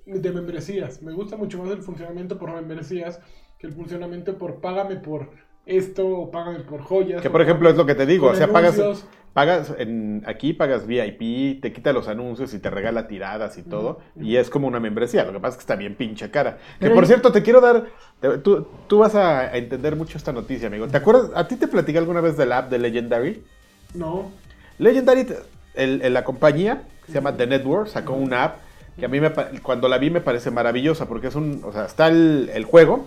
de 0.05 0.33
membresías. 0.33 1.03
Me 1.03 1.13
gusta 1.13 1.37
mucho 1.37 1.63
más 1.63 1.71
el 1.71 1.83
funcionamiento 1.83 2.37
por 2.37 2.53
membresías 2.53 3.21
que 3.59 3.67
el 3.69 3.75
funcionamiento 3.75 4.39
por 4.39 4.61
págame 4.61 4.97
por 4.97 5.31
esto 5.69 6.31
págame 6.33 6.61
por 6.61 6.81
joyas. 6.83 7.23
Que 7.23 7.31
por 7.31 7.43
ejemplo 7.43 7.69
es 7.69 7.77
lo 7.77 7.87
que 7.87 7.95
te 7.95 8.07
digo, 8.07 8.29
o 8.29 8.35
sea, 8.35 8.49
pagas, 8.49 8.79
anuncios. 8.79 9.07
pagas 9.33 9.75
en, 9.79 10.23
aquí 10.27 10.53
pagas 10.55 10.87
VIP, 10.87 11.61
te 11.61 11.73
quita 11.73 11.93
los 11.93 12.09
anuncios 12.09 12.53
y 12.55 12.59
te 12.59 12.71
regala 12.71 13.07
tiradas 13.07 13.59
y 13.59 13.63
todo, 13.63 14.01
y 14.21 14.37
es 14.37 14.51
como 14.51 14.67
una 14.67 14.81
membresía, 14.81 15.25
lo 15.25 15.33
que 15.33 15.41
pasa 15.41 15.53
es 15.53 15.57
que 15.59 15.63
está 15.63 15.77
bien 15.77 15.95
pinche 15.95 16.31
cara. 16.31 16.59
Que 16.81 16.91
por 16.91 17.07
cierto, 17.07 17.31
te 17.31 17.43
quiero 17.43 17.61
dar, 17.61 17.87
te- 18.21 18.39
tú, 18.39 18.67
tú 18.87 18.99
vas 18.99 19.15
a, 19.15 19.57
entender 19.57 19.95
mucho 19.95 20.17
esta 20.19 20.33
noticia, 20.33 20.69
amigo. 20.69 20.89
¿Te 20.89 20.97
acuerdas? 20.97 21.31
¿A 21.35 21.47
ti 21.47 21.57
te 21.57 21.69
platicé 21.69 21.99
alguna 21.99 22.21
vez 22.21 22.37
del 22.37 22.51
app 22.53 22.71
de 22.71 22.79
Legendary? 22.79 23.43
No. 23.95 24.31
Legendary, 24.79 25.27
el- 25.75 26.03
el- 26.03 26.15
la 26.15 26.25
compañía, 26.25 26.83
que 27.05 27.13
se 27.13 27.15
llama 27.15 27.37
The 27.37 27.47
Network, 27.47 27.89
sacó 27.89 28.15
una 28.15 28.45
app 28.45 28.57
que 28.99 29.05
a 29.05 29.09
mí 29.09 29.21
me, 29.21 29.31
cuando 29.63 29.89
la 29.89 29.99
vi 29.99 30.11
me 30.11 30.21
parece 30.21 30.51
maravillosa 30.51 31.07
porque 31.07 31.29
es 31.29 31.35
un, 31.37 31.63
o 31.65 31.73
sea, 31.73 31.85
está 31.85 32.09
el, 32.09 32.51
el 32.53 32.65
juego, 32.65 33.07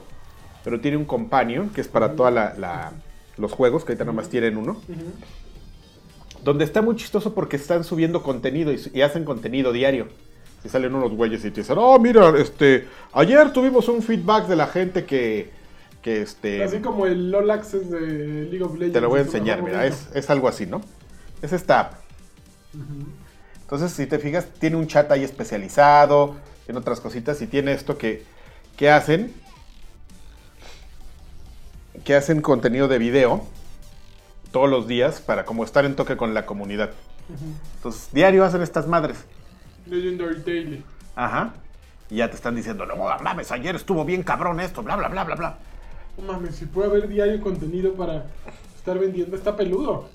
pero 0.63 0.79
tiene 0.79 0.97
un 0.97 1.05
companion 1.05 1.69
que 1.69 1.81
es 1.81 1.87
para 1.87 2.15
todos 2.15 2.33
los 3.37 3.51
juegos, 3.51 3.83
que 3.83 3.93
ahorita 3.93 4.05
nomás 4.05 4.29
tienen 4.29 4.57
uno, 4.57 4.81
donde 6.43 6.63
está 6.65 6.81
muy 6.81 6.95
chistoso 6.95 7.33
porque 7.33 7.55
están 7.55 7.83
subiendo 7.83 8.23
contenido 8.23 8.71
y, 8.71 8.81
y 8.93 9.01
hacen 9.01 9.25
contenido 9.25 9.71
diario. 9.71 10.07
Si 10.63 10.69
salen 10.69 10.93
unos 10.93 11.11
güeyes 11.13 11.43
y 11.43 11.49
te 11.49 11.61
dicen, 11.61 11.77
oh, 11.79 11.97
mira, 11.97 12.31
este, 12.37 12.87
ayer 13.13 13.51
tuvimos 13.51 13.87
un 13.89 14.03
feedback 14.03 14.47
de 14.47 14.55
la 14.55 14.67
gente 14.67 15.05
que, 15.05 15.49
que 16.03 16.21
este... 16.21 16.63
Así 16.63 16.79
como 16.81 17.07
el 17.07 17.31
LOL 17.31 17.49
Access 17.49 17.89
de 17.89 17.99
League 18.43 18.61
of 18.61 18.73
Legends. 18.73 18.93
Te 18.93 19.01
lo 19.01 19.09
voy 19.09 19.19
a 19.19 19.23
enseñar, 19.23 19.63
mira, 19.63 19.87
es, 19.87 20.09
es 20.13 20.29
algo 20.29 20.47
así, 20.47 20.67
¿no? 20.67 20.81
Es 21.41 21.51
esta 21.51 21.79
app. 21.79 21.93
Entonces, 23.61 23.91
si 23.91 24.05
te 24.05 24.19
fijas, 24.19 24.45
tiene 24.59 24.75
un 24.75 24.85
chat 24.85 25.11
ahí 25.11 25.23
especializado, 25.23 26.35
tiene 26.65 26.79
otras 26.79 27.01
cositas 27.01 27.41
y 27.41 27.47
tiene 27.47 27.71
esto 27.71 27.97
que, 27.97 28.23
que 28.77 28.91
hacen, 28.91 29.33
que 32.05 32.15
hacen 32.15 32.41
contenido 32.41 32.87
de 32.87 32.97
video 32.97 33.45
todos 34.51 34.69
los 34.69 34.87
días 34.87 35.21
para 35.21 35.45
como 35.45 35.63
estar 35.63 35.85
en 35.85 35.95
toque 35.95 36.17
con 36.17 36.33
la 36.33 36.45
comunidad. 36.45 36.91
Entonces, 37.77 38.09
diario 38.11 38.43
hacen 38.43 38.61
estas 38.61 38.87
madres. 38.87 39.17
Legendary 39.85 40.41
Daily. 40.41 40.83
Ajá. 41.15 41.53
Y 42.09 42.17
ya 42.17 42.29
te 42.29 42.35
están 42.35 42.55
diciendo, 42.55 42.85
no 42.85 42.95
mames, 42.95 43.51
ayer 43.51 43.75
estuvo 43.75 44.03
bien 44.03 44.23
cabrón 44.23 44.59
esto, 44.59 44.83
bla, 44.83 44.95
bla, 44.97 45.07
bla, 45.07 45.23
bla, 45.23 45.35
bla. 45.35 45.57
No 46.17 46.33
mames, 46.33 46.55
si 46.55 46.65
puede 46.65 46.89
haber 46.89 47.07
diario 47.07 47.39
contenido 47.41 47.93
para 47.93 48.25
estar 48.75 48.99
vendiendo, 48.99 49.37
está 49.37 49.55
peludo. 49.55 50.09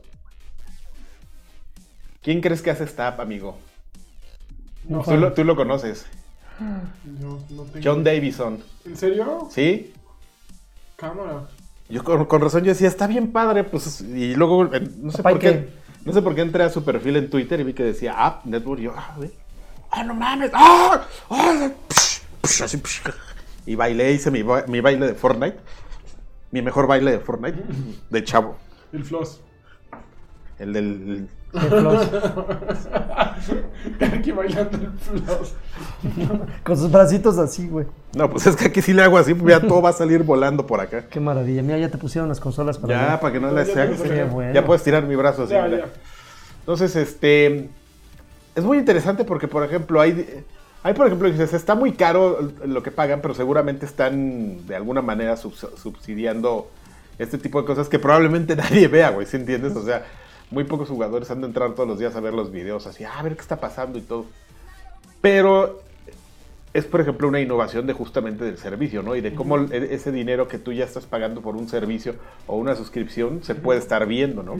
¿Quién 2.22 2.40
crees 2.40 2.60
que 2.60 2.70
hace 2.70 2.84
esta 2.84 3.08
app, 3.08 3.20
amigo? 3.20 3.56
No, 4.84 5.02
Tú 5.02 5.16
lo, 5.16 5.32
tú 5.32 5.44
lo 5.44 5.56
conoces. 5.56 6.06
no, 6.60 7.38
no 7.50 7.62
tengo- 7.64 7.80
John 7.82 8.04
Davison. 8.04 8.62
¿En 8.84 8.96
serio? 8.96 9.48
¿Sí? 9.50 9.92
Cámara. 10.96 11.48
Yo 11.88 12.02
con, 12.02 12.24
con 12.24 12.40
razón 12.40 12.62
yo 12.64 12.70
decía, 12.72 12.88
está 12.88 13.06
bien 13.06 13.30
padre, 13.32 13.62
pues, 13.64 14.00
y 14.00 14.34
luego, 14.34 14.64
eh, 14.74 14.88
no 15.00 15.10
sé 15.12 15.18
Papá, 15.18 15.30
por 15.30 15.38
¿y 15.38 15.40
qué, 15.40 15.52
qué? 15.52 15.68
no 16.04 16.12
sé 16.12 16.20
por 16.22 16.34
qué 16.34 16.40
entré 16.40 16.64
a 16.64 16.70
su 16.70 16.84
perfil 16.84 17.16
en 17.16 17.30
Twitter 17.30 17.60
y 17.60 17.64
vi 17.64 17.74
que 17.74 17.84
decía 17.84 18.12
App 18.26 18.44
Network, 18.44 18.80
y 18.80 18.84
yo, 18.84 18.92
ah, 18.96 19.14
güey, 19.16 19.30
ah, 19.92 20.02
no 20.02 20.14
mames, 20.14 20.50
ah, 20.52 21.06
ah, 21.30 21.70
psh, 21.88 22.20
psh, 22.42 22.62
así, 22.62 22.76
psh. 22.78 23.02
y 23.66 23.74
bailé, 23.76 24.12
hice 24.12 24.30
mi, 24.32 24.42
ba- 24.42 24.64
mi 24.66 24.80
baile 24.80 25.06
de 25.06 25.14
Fortnite, 25.14 25.58
mi 26.50 26.60
mejor 26.62 26.88
baile 26.88 27.12
de 27.12 27.18
Fortnite, 27.20 27.62
de 28.10 28.24
chavo, 28.24 28.56
El 28.92 29.04
floss. 29.04 29.40
El 30.58 30.72
del, 30.72 31.28
Qué 31.52 31.58
flos. 31.60 32.10
Aquí 34.12 34.32
bailando 34.32 34.78
el 34.78 34.90
floss. 34.98 35.54
Con 36.64 36.76
sus 36.76 36.90
bracitos 36.90 37.38
así, 37.38 37.68
güey. 37.68 37.86
no, 38.14 38.30
pues 38.30 38.46
es 38.46 38.56
que 38.56 38.66
aquí 38.66 38.82
sí 38.82 38.92
le 38.92 39.02
hago 39.02 39.16
así, 39.18 39.34
pues 39.34 39.54
ya 39.58 39.66
todo 39.66 39.80
va 39.82 39.90
a 39.90 39.92
salir 39.92 40.22
volando 40.22 40.66
por 40.66 40.80
acá, 40.80 41.04
Qué 41.08 41.20
maravilla. 41.20 41.62
Mira, 41.62 41.78
ya 41.78 41.88
te 41.90 41.98
pusieron 41.98 42.28
las 42.28 42.40
consolas 42.40 42.78
para 42.78 42.94
ya, 42.94 43.10
ver. 43.12 43.20
para 43.20 43.32
que 43.32 43.40
no 43.40 43.48
Ya 43.48 43.54
le 43.60 43.64
te 43.64 43.72
sea, 43.72 43.84
lo 43.86 43.96
saqué. 43.96 44.08
Qué 44.14 44.24
bueno. 44.24 44.52
ya 44.54 44.64
puedes 44.64 44.82
tirar 44.82 45.04
mi 45.04 45.16
brazo 45.16 45.44
así, 45.44 45.52
Ya, 45.52 45.68
ya. 45.68 45.86
Entonces, 46.60 46.96
este. 46.96 47.68
Es 48.54 48.64
muy 48.64 48.78
interesante 48.78 49.24
porque, 49.24 49.48
por 49.48 49.62
ejemplo, 49.64 50.00
hay. 50.00 50.44
Hay, 50.82 50.94
por 50.94 51.06
ejemplo, 51.06 51.28
dices, 51.30 51.52
está 51.52 51.74
muy 51.74 51.92
caro 51.92 52.38
lo 52.64 52.82
que 52.82 52.90
pagan, 52.92 53.20
pero 53.20 53.34
seguramente 53.34 53.86
están 53.86 54.66
de 54.66 54.76
alguna 54.76 55.02
manera 55.02 55.34
subs- 55.36 55.76
subsidiando 55.76 56.70
este 57.18 57.38
tipo 57.38 57.60
de 57.60 57.66
cosas 57.66 57.88
que 57.88 57.98
probablemente 57.98 58.54
nadie 58.56 58.86
vea, 58.88 59.10
güey, 59.10 59.26
¿sí 59.26 59.36
entiendes? 59.36 59.74
O 59.74 59.84
sea, 59.84 60.04
muy 60.50 60.64
pocos 60.64 60.88
jugadores 60.88 61.30
han 61.30 61.40
de 61.40 61.46
entrar 61.48 61.74
todos 61.74 61.88
los 61.88 61.98
días 61.98 62.14
a 62.16 62.20
ver 62.20 62.32
los 62.34 62.50
videos 62.52 62.86
así, 62.86 63.04
"Ah, 63.04 63.18
a 63.18 63.22
ver 63.22 63.34
qué 63.34 63.42
está 63.42 63.56
pasando 63.60 63.98
y 63.98 64.02
todo. 64.02 64.26
Pero 65.20 65.82
es, 66.72 66.84
por 66.84 67.00
ejemplo, 67.00 67.26
una 67.26 67.40
innovación 67.40 67.86
de 67.86 67.94
justamente 67.94 68.44
del 68.44 68.58
servicio, 68.58 69.02
¿no? 69.02 69.16
Y 69.16 69.22
de 69.22 69.34
cómo 69.34 69.58
e- 69.58 69.94
ese 69.94 70.12
dinero 70.12 70.46
que 70.46 70.58
tú 70.58 70.72
ya 70.72 70.84
estás 70.84 71.06
pagando 71.06 71.40
por 71.40 71.56
un 71.56 71.68
servicio 71.68 72.16
o 72.46 72.56
una 72.56 72.76
suscripción 72.76 73.42
se 73.42 73.54
puede 73.54 73.78
estar 73.80 74.06
viendo, 74.06 74.42
¿no? 74.42 74.56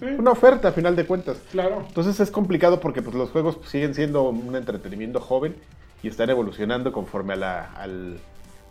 Sí, 0.00 0.06
Una 0.18 0.32
oferta, 0.32 0.68
a 0.68 0.72
final 0.72 0.96
de 0.96 1.06
cuentas. 1.06 1.38
claro. 1.52 1.84
Entonces 1.86 2.18
es 2.18 2.30
complicado 2.32 2.80
porque 2.80 3.00
pues, 3.00 3.14
los 3.14 3.30
juegos 3.30 3.56
pues, 3.56 3.70
siguen 3.70 3.94
siendo 3.94 4.24
un 4.28 4.56
entretenimiento 4.56 5.20
joven 5.20 5.54
y 6.02 6.08
están 6.08 6.28
evolucionando 6.30 6.90
conforme 6.92 7.34
a, 7.34 7.36
la, 7.36 7.72
al- 7.74 8.18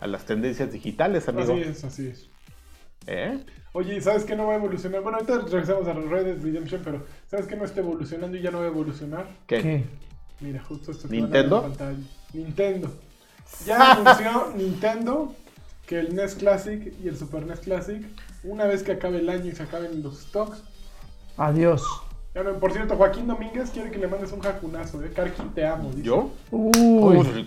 a 0.00 0.06
las 0.06 0.26
tendencias 0.26 0.70
digitales, 0.70 1.28
amigo. 1.28 1.54
Así 1.54 1.62
es, 1.62 1.84
así 1.84 2.06
es. 2.08 2.28
¿Eh? 3.06 3.38
Oye, 3.72 3.96
¿y 3.96 4.00
¿sabes 4.00 4.24
qué 4.24 4.36
no 4.36 4.46
va 4.46 4.52
a 4.52 4.56
evolucionar? 4.56 5.00
Bueno, 5.00 5.18
ahorita 5.18 5.38
regresamos 5.50 5.86
a 5.88 5.94
Red 5.94 6.24
Dead 6.24 6.42
Redemption, 6.42 6.82
pero 6.84 7.06
¿sabes 7.26 7.46
qué 7.46 7.56
no 7.56 7.64
está 7.64 7.80
evolucionando 7.80 8.36
y 8.36 8.42
ya 8.42 8.50
no 8.50 8.58
va 8.58 8.64
a 8.64 8.68
evolucionar? 8.68 9.26
¿Qué? 9.46 9.62
¿Qué? 9.62 9.84
Mira, 10.40 10.62
justo 10.62 10.92
esto 10.92 11.08
que 11.08 11.16
¿Nintendo? 11.16 11.72
Nintendo. 12.32 12.90
Ya 13.66 13.92
anunció 13.92 14.52
Nintendo 14.56 15.34
que 15.86 16.00
el 16.00 16.14
NES 16.14 16.34
Classic 16.34 16.92
y 17.02 17.08
el 17.08 17.16
Super 17.16 17.46
NES 17.46 17.60
Classic, 17.60 18.02
una 18.44 18.66
vez 18.66 18.82
que 18.82 18.92
acabe 18.92 19.18
el 19.18 19.28
año 19.28 19.46
y 19.46 19.52
se 19.52 19.62
acaben 19.62 20.02
los 20.02 20.20
stocks. 20.20 20.62
Adiós. 21.36 21.82
Ya 22.34 22.42
no, 22.42 22.52
por 22.54 22.72
cierto, 22.72 22.96
Joaquín 22.96 23.26
Domínguez 23.26 23.70
quiere 23.70 23.90
que 23.90 23.98
le 23.98 24.06
mandes 24.06 24.32
un 24.32 24.40
jacunazo, 24.40 25.02
¿eh? 25.02 25.12
Te 25.54 25.66
amo. 25.66 25.90
dice. 25.90 26.02
¿Yo? 26.02 26.30
Uy. 26.50 26.70
Uy, 27.18 27.46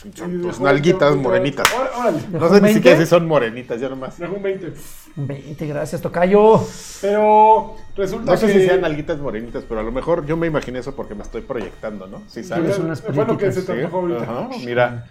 Tus 0.00 0.14
dejó- 0.14 0.64
nalguitas 0.64 1.16
morenitas. 1.16 1.66
Órale, 1.98 2.18
No 2.32 2.48
sé 2.48 2.54
ni 2.56 2.60
20? 2.60 2.74
siquiera 2.74 2.98
si 2.98 3.06
son 3.06 3.26
morenitas, 3.26 3.80
ya 3.80 3.88
nomás. 3.88 4.18
dejó 4.18 4.34
un 4.34 4.42
20. 4.42 4.72
20, 5.16 5.66
gracias, 5.68 6.02
Tocayo. 6.02 6.60
Pero 7.00 7.76
resulta 7.96 8.32
No 8.32 8.36
sé 8.36 8.46
que... 8.48 8.52
si 8.54 8.66
sean 8.66 8.80
nalguitas 8.80 9.18
morenitas, 9.20 9.64
pero 9.68 9.80
a 9.80 9.82
lo 9.84 9.92
mejor 9.92 10.26
yo 10.26 10.36
me 10.36 10.48
imaginé 10.48 10.80
eso 10.80 10.96
porque 10.96 11.14
me 11.14 11.22
estoy 11.22 11.42
proyectando, 11.42 12.06
¿no? 12.08 12.22
Sí, 12.26 12.42
¿sabes? 12.42 12.78
unas 12.78 13.00
Fue 13.00 13.24
lo 13.24 13.38
que 13.38 13.52
se 13.52 13.62
te 13.62 13.72
antojó 13.72 13.98
ahorita. 13.98 14.22
Ajá, 14.22 14.48
mira. 14.64 15.06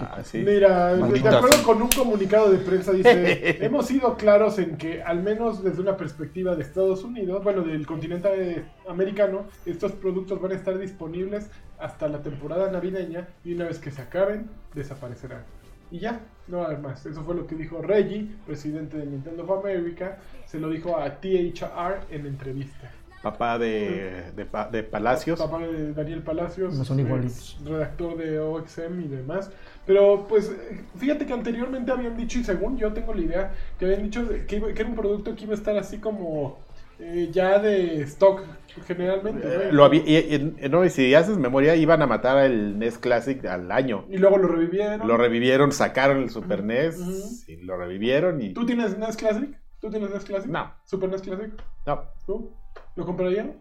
Ah, 0.00 0.18
sí. 0.22 0.38
Mira, 0.38 0.94
de 0.94 1.28
acuerdo 1.28 1.62
con 1.64 1.80
un 1.80 1.88
comunicado 1.88 2.50
de 2.50 2.58
prensa 2.58 2.92
dice, 2.92 3.56
hemos 3.64 3.86
sido 3.86 4.16
claros 4.16 4.58
en 4.58 4.76
que 4.76 5.02
al 5.02 5.22
menos 5.22 5.64
desde 5.64 5.80
una 5.80 5.96
perspectiva 5.96 6.54
de 6.54 6.62
Estados 6.62 7.02
Unidos, 7.04 7.42
bueno, 7.42 7.62
del 7.62 7.86
continente 7.86 8.64
americano, 8.90 9.44
estos 9.66 9.92
productos 9.92 10.40
van 10.40 10.52
a 10.52 10.54
estar 10.54 10.76
disponibles 10.78 11.48
hasta 11.78 12.08
la 12.08 12.22
temporada 12.22 12.70
navideña 12.70 13.28
y 13.44 13.54
una 13.54 13.64
vez 13.66 13.78
que 13.78 13.90
se 13.90 14.02
acaben, 14.02 14.50
desaparecerán. 14.74 15.42
Y 15.90 15.98
ya, 15.98 16.20
no 16.46 16.58
va 16.58 16.64
a 16.64 16.66
haber 16.66 16.78
más. 16.80 17.04
Eso 17.06 17.22
fue 17.24 17.34
lo 17.34 17.46
que 17.46 17.54
dijo 17.56 17.82
Reggie, 17.82 18.28
presidente 18.46 18.96
de 18.98 19.06
Nintendo 19.06 19.42
of 19.44 19.64
America, 19.64 20.18
se 20.46 20.60
lo 20.60 20.68
dijo 20.70 20.96
a 20.96 21.20
THR 21.20 22.00
en 22.10 22.26
entrevista. 22.26 22.90
Papá 23.22 23.58
de, 23.58 24.30
de, 24.34 24.46
Pa- 24.46 24.68
de 24.70 24.82
Palacios. 24.82 25.38
Papá 25.38 25.58
de 25.58 25.92
Daniel 25.92 26.22
Palacios, 26.22 26.74
No 26.78 26.84
son 26.84 27.00
ex 27.00 27.06
igualitos. 27.06 27.60
redactor 27.66 28.16
de 28.16 28.38
OXM 28.40 29.00
y 29.04 29.08
demás. 29.08 29.50
Pero 29.86 30.26
pues 30.28 30.50
fíjate 30.96 31.26
que 31.26 31.32
anteriormente 31.34 31.90
habían 31.92 32.16
dicho, 32.16 32.38
y 32.38 32.44
según 32.44 32.78
yo 32.78 32.92
tengo 32.94 33.12
la 33.12 33.20
idea, 33.20 33.52
que 33.78 33.84
habían 33.84 34.04
dicho 34.04 34.26
que, 34.46 34.56
iba- 34.56 34.72
que 34.72 34.80
era 34.80 34.88
un 34.88 34.96
producto 34.96 35.34
que 35.36 35.44
iba 35.44 35.52
a 35.52 35.56
estar 35.56 35.76
así 35.76 35.98
como 35.98 36.60
eh, 37.00 37.28
ya 37.32 37.58
de 37.58 38.02
stock 38.02 38.42
generalmente. 38.86 39.46
¿no? 39.46 39.52
Eh, 39.52 39.72
Lo 39.72 39.84
había, 39.84 40.00
y, 40.04 40.16
y- 40.16 40.56
y- 40.64 40.68
no, 40.68 40.84
y 40.84 40.90
si 40.90 41.14
haces 41.14 41.36
memoria, 41.38 41.74
iban 41.76 42.02
a 42.02 42.06
matar 42.06 42.36
al 42.38 42.78
NES 42.78 42.98
Classic 42.98 43.44
al 43.46 43.70
año. 43.72 44.04
Y 44.08 44.18
luego 44.18 44.38
lo 44.38 44.48
revivieron. 44.48 45.06
Lo 45.06 45.16
revivieron, 45.16 45.72
sacaron 45.72 46.18
el 46.18 46.30
Super 46.30 46.62
NES 46.64 47.44
y 47.48 47.56
lo 47.56 47.76
revivieron 47.76 48.40
y... 48.42 48.52
¿Tú 48.54 48.64
tienes 48.66 48.96
NES 48.98 49.16
Classic? 49.16 49.50
¿Tú 49.80 49.90
tienes 49.90 50.10
NES 50.10 50.24
Classic? 50.24 50.50
No. 50.50 50.72
¿Super 50.84 51.10
NES 51.10 51.22
Classic? 51.22 51.52
No, 51.86 52.00
¿Tú? 52.26 52.52
¿Lo 52.96 53.04
comprarían? 53.06 53.54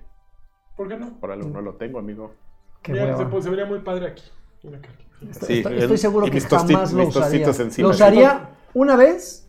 ¿Por 0.75 0.87
qué 0.87 0.97
no? 0.97 1.19
por 1.19 1.31
algo 1.31 1.49
no 1.49 1.61
lo 1.61 1.73
tengo, 1.75 1.99
amigo. 1.99 2.33
Qué 2.81 2.93
Mira, 2.93 3.17
se, 3.17 3.41
se 3.41 3.49
vería 3.49 3.65
muy 3.65 3.79
padre 3.79 4.07
aquí. 4.07 4.23
Mira 4.63 4.77
acá. 4.77 4.89
Estoy, 5.29 5.47
Sí, 5.47 5.53
estoy- 5.59 5.73
el- 5.73 5.79
estoy 5.79 5.97
seguro 5.97 6.25
que 6.27 6.39
jamás 6.39 6.93
lo 6.93 7.07
usaría. 7.07 7.45
tostitos 7.45 7.59
encima. 7.59 7.87
Lo 7.89 7.93
usaría 7.93 8.49
una 8.73 8.95
vez, 8.95 9.47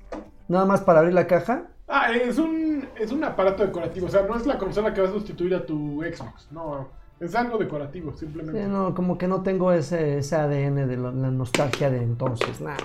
nada 0.49 0.65
más 0.67 0.81
para 0.81 0.99
abrir 1.01 1.15
la 1.15 1.27
caja. 1.29 1.69
Ah, 1.93 2.13
es 2.13 2.39
un, 2.39 2.87
es 2.99 3.11
un 3.11 3.25
aparato 3.25 3.65
decorativo. 3.67 4.07
O 4.07 4.11
sea, 4.11 4.23
no 4.23 4.37
es 4.37 4.47
la 4.47 4.59
consola 4.59 4.95
que 4.95 5.01
va 5.01 5.09
a 5.09 5.13
sustituir 5.13 5.55
a 5.55 5.67
tu 5.67 6.01
Xbox. 6.03 6.47
No, 6.53 6.89
es 7.19 7.35
algo 7.35 7.59
decorativo, 7.59 8.13
simplemente. 8.15 8.63
Sí, 8.63 8.69
no, 8.71 8.95
como 8.95 9.19
que 9.19 9.27
no 9.27 9.43
tengo 9.43 9.73
ese, 9.73 10.19
ese 10.19 10.37
ADN 10.37 10.87
de 10.87 10.97
la 10.97 11.11
nostalgia 11.11 11.91
de 11.91 12.03
entonces, 12.03 12.61
nada. 12.61 12.77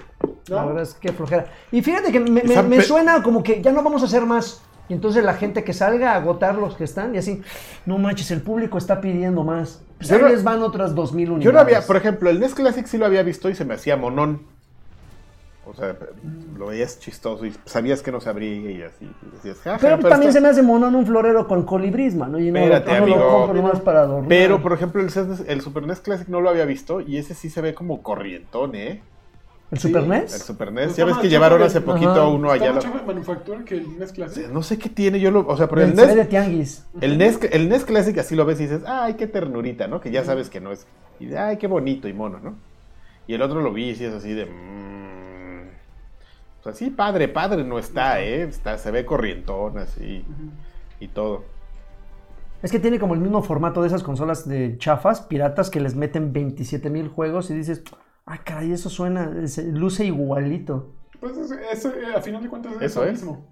La 0.47 0.65
verdad 0.65 0.83
es 0.83 0.93
que 0.95 1.11
flojera. 1.13 1.45
Y 1.71 1.81
fíjate 1.81 2.11
que 2.11 2.19
me, 2.19 2.41
me- 2.43 2.81
suena 2.81 3.21
como 3.23 3.43
que 3.43 3.61
ya 3.61 3.71
no 3.71 3.83
vamos 3.83 4.01
a 4.01 4.05
hacer 4.05 4.25
más. 4.25 4.61
Y 4.87 4.93
entonces 4.93 5.23
la 5.23 5.33
gente 5.33 5.63
que 5.63 5.73
salga 5.73 6.11
a 6.13 6.15
agotar 6.17 6.55
los 6.55 6.75
que 6.75 6.83
están 6.83 7.15
y 7.15 7.17
así, 7.17 7.41
no 7.87 7.97
manches, 7.97 8.29
el 8.31 8.41
público 8.41 8.77
está 8.77 9.01
pidiendo 9.01 9.43
más. 9.43 9.81
Pues 9.97 10.11
ahí 10.11 10.21
no- 10.21 10.27
les 10.29 10.43
van 10.43 10.61
otras 10.61 10.93
2000 10.93 11.29
unidades. 11.31 11.45
Yo 11.45 11.51
no 11.51 11.59
había, 11.59 11.81
por 11.81 11.95
ejemplo, 11.95 12.29
el 12.29 12.39
NES 12.39 12.53
Classic 12.53 12.85
sí 12.85 12.97
lo 12.97 13.05
había 13.05 13.23
visto 13.23 13.49
y 13.49 13.55
se 13.55 13.65
me 13.65 13.73
hacía 13.75 13.97
monón. 13.97 14.41
O 15.67 15.73
sea, 15.73 15.95
lo 16.57 16.67
veías 16.67 16.99
chistoso 16.99 17.45
y 17.45 17.53
sabías 17.65 18.01
que 18.03 18.11
no 18.11 18.21
se 18.21 18.29
abría 18.29 18.53
y 18.71 18.81
así. 18.83 19.05
y 19.05 19.35
decías, 19.35 19.57
"Jaja, 19.63 19.77
Pero, 19.81 19.97
también 19.99 20.29
está- 20.29 20.33
se 20.33 20.41
me 20.41 20.47
hace 20.49 20.61
mono 20.61 20.87
en 20.87 20.95
un 20.95 21.05
florero 21.05 21.47
con 21.47 21.63
colibris, 21.63 22.15
mano. 22.15 22.39
Y 22.39 22.51
no, 22.51 22.59
Espérate, 22.59 22.91
no 22.99 23.07
lo 23.07 23.13
amigo. 23.15 23.29
compro 23.39 23.61
nomás 23.61 23.79
para 23.81 24.01
adornar. 24.01 24.29
Pero, 24.29 24.61
por 24.61 24.73
ejemplo, 24.73 25.01
el, 25.01 25.09
el 25.47 25.61
Super 25.61 25.87
NES 25.87 25.99
Classic 26.01 26.27
no 26.27 26.39
lo 26.41 26.49
había 26.49 26.65
visto 26.65 27.01
y 27.01 27.17
ese 27.17 27.33
sí 27.33 27.49
se 27.49 27.61
ve 27.61 27.73
como 27.73 28.03
corrientón, 28.03 28.75
¿eh? 28.75 29.01
¿El 29.71 29.79
Super 29.79 30.01
Sí, 30.03 30.05
El 30.05 30.09
NES? 30.11 30.31
Super 30.43 30.71
NES. 30.71 30.85
Pues 30.85 30.97
ya 30.97 31.05
ves 31.05 31.17
que 31.17 31.27
llevaron 31.29 31.59
el- 31.61 31.67
hace 31.67 31.81
poquito 31.81 32.11
Ajá. 32.11 32.27
uno 32.27 32.53
Está 32.53 32.63
allá. 32.65 32.73
mucho 32.75 32.87
lo- 32.89 32.99
de 32.99 33.05
manufactura 33.05 33.65
que 33.65 33.73
el 33.75 33.97
NES 33.97 34.11
Classic. 34.11 34.47
No 34.49 34.61
sé 34.61 34.77
qué 34.77 34.89
tiene, 34.89 35.19
yo 35.19 35.31
lo. 35.31 35.47
O 35.47 35.57
sea, 35.57 35.67
pero 35.67 35.81
el 35.81 35.89
El 35.89 35.95
se 35.95 36.01
ve 36.03 36.07
de 36.09 36.15
NES, 36.17 36.29
tianguis. 36.29 36.85
el, 37.01 37.17
NES, 37.17 37.39
el 37.51 37.69
NES 37.69 37.83
Classic 37.85 38.15
así 38.19 38.35
lo 38.35 38.45
ves 38.45 38.59
y 38.59 38.63
dices, 38.63 38.83
ay, 38.85 39.15
qué 39.15 39.25
ternurita, 39.25 39.87
¿no? 39.87 39.99
Que 39.99 40.11
ya 40.11 40.23
sabes 40.23 40.49
que 40.51 40.61
no 40.61 40.71
es. 40.71 40.85
Y 41.19 41.25
de, 41.25 41.39
ay, 41.39 41.57
qué 41.57 41.65
bonito 41.65 42.07
y 42.07 42.13
mono, 42.13 42.39
¿no? 42.39 42.53
Y 43.27 43.33
el 43.33 43.41
otro 43.41 43.61
lo 43.61 43.73
vi 43.73 43.85
y 43.89 44.03
es 44.03 44.13
así 44.13 44.33
de. 44.33 44.45
mm, 44.45 44.94
o 46.65 46.69
sea, 46.71 46.73
sí, 46.73 46.89
padre, 46.89 47.27
padre 47.27 47.63
no 47.63 47.77
está, 47.77 48.21
¿eh? 48.23 48.41
Está, 48.41 48.77
se 48.79 48.89
ve 48.89 49.05
corrientón 49.05 49.77
así 49.77 50.25
y 50.99 51.07
todo. 51.09 51.43
Es 52.63 52.71
que 52.71 52.79
tiene 52.79 52.97
como 52.99 53.13
el 53.13 53.19
mismo 53.19 53.43
formato 53.43 53.81
de 53.81 53.87
esas 53.87 54.01
consolas 54.01 54.47
de 54.47 54.77
chafas, 54.79 55.21
piratas, 55.21 55.69
que 55.69 55.79
les 55.79 55.93
meten 55.95 56.33
27 56.33 56.89
mil 56.89 57.07
juegos 57.07 57.51
y 57.51 57.53
dices, 57.53 57.83
ay, 58.25 58.39
caray, 58.43 58.71
eso 58.71 58.89
suena, 58.89 59.47
se- 59.47 59.71
luce 59.71 60.05
igualito. 60.05 60.93
Pues 61.19 61.37
eso, 61.37 61.53
eso, 61.71 61.91
a 62.17 62.21
final 62.21 62.41
de 62.41 62.49
cuentas 62.49 62.73
es 62.73 62.81
Eso 62.81 63.03
eso 63.03 63.05
es. 63.05 63.11
mismo. 63.21 63.45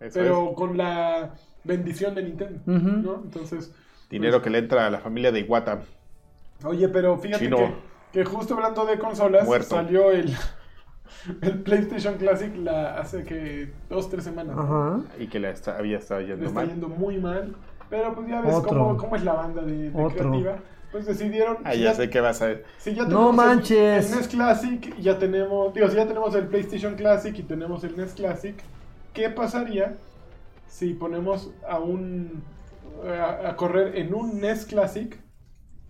Eso 0.00 0.18
Pero 0.18 0.50
es. 0.50 0.56
con 0.56 0.78
la 0.78 1.34
bendición 1.64 2.14
de 2.14 2.22
Nintendo. 2.22 2.60
¿no? 2.66 3.20
Entonces. 3.24 3.74
Dinero 4.08 4.40
que 4.40 4.48
le 4.48 4.58
entra 4.58 4.86
a 4.86 4.90
la 4.90 5.00
familia 5.00 5.32
de 5.32 5.40
Iwata. 5.40 5.82
Oye, 6.64 6.88
pero 6.88 7.18
fíjate 7.18 7.50
que, 7.50 7.74
que 8.12 8.24
justo 8.24 8.54
hablando 8.54 8.86
de 8.86 8.98
consolas, 8.98 9.44
Muerto. 9.44 9.74
salió 9.74 10.10
el, 10.10 10.34
el 11.42 11.60
PlayStation 11.62 12.14
Classic 12.16 12.54
la, 12.56 12.96
hace 12.98 13.24
que 13.24 13.72
dos, 13.88 14.08
tres 14.10 14.24
semanas. 14.24 14.56
Y 15.18 15.26
que 15.28 15.38
está- 15.50 15.76
había 15.78 15.98
estado 15.98 16.20
Le 16.20 16.28
yendo 16.28 16.44
está 16.46 16.54
mal. 16.60 16.68
yendo 16.68 16.88
muy 16.88 17.18
mal. 17.18 17.54
Pero 17.90 18.14
pues 18.14 18.26
ya 18.28 18.40
ves 18.40 18.54
Otro. 18.54 18.68
cómo, 18.70 18.96
cómo 18.96 19.16
es 19.16 19.22
la 19.24 19.34
banda 19.34 19.62
de, 19.62 19.90
de 19.90 20.02
Otro. 20.02 20.30
creativa. 20.30 20.56
Pues 20.90 21.06
decidieron. 21.06 21.58
Ah, 21.64 21.72
si 21.72 21.80
ya 21.80 21.94
sé 21.94 22.08
qué 22.08 22.20
vas 22.20 22.40
a 22.40 22.46
ver. 22.46 22.64
si 22.78 22.94
ya 22.94 23.02
No 23.02 23.08
tenemos 23.08 23.30
el- 23.30 23.36
manches. 23.36 24.10
El, 24.12 24.18
NES 24.18 24.28
Classic 24.28 24.94
y 24.98 25.02
ya 25.02 25.18
tenemos. 25.18 25.74
Digo, 25.74 25.88
si 25.88 25.96
ya 25.96 26.06
tenemos 26.06 26.34
el 26.34 26.46
PlayStation 26.46 26.94
Classic 26.94 27.36
y 27.38 27.42
tenemos 27.42 27.82
el 27.84 27.96
NES 27.96 28.12
Classic, 28.14 28.56
¿qué 29.12 29.28
pasaría 29.28 29.96
si 30.68 30.94
ponemos 30.94 31.50
a 31.68 31.78
un. 31.78 32.42
a, 33.06 33.50
a 33.50 33.56
correr 33.56 33.96
en 33.98 34.14
un 34.14 34.40
NES 34.40 34.66
Classic 34.66 35.18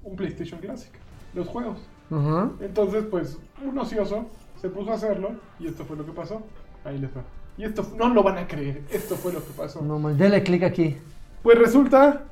un 0.02 0.16
PlayStation 0.16 0.58
Classic? 0.60 0.92
Los 1.34 1.48
juegos. 1.48 1.86
Ajá. 2.10 2.50
Entonces, 2.60 3.04
pues, 3.10 3.38
un 3.64 3.78
ocioso 3.78 4.26
se 4.64 4.70
puso 4.70 4.92
a 4.92 4.94
hacerlo 4.94 5.32
y 5.60 5.66
esto 5.66 5.84
fue 5.84 5.94
lo 5.94 6.06
que 6.06 6.12
pasó. 6.12 6.42
Ahí 6.86 6.96
les 6.96 7.14
va. 7.14 7.22
Y 7.58 7.64
esto 7.64 7.86
no 7.98 8.08
lo 8.08 8.22
van 8.22 8.38
a 8.38 8.46
creer. 8.46 8.80
Esto 8.90 9.14
fue 9.14 9.30
lo 9.30 9.44
que 9.44 9.52
pasó. 9.52 9.82
No 9.82 9.98
man, 9.98 10.16
dale 10.16 10.42
clic 10.42 10.62
aquí. 10.62 10.96
Pues 11.42 11.58
resulta 11.58 12.22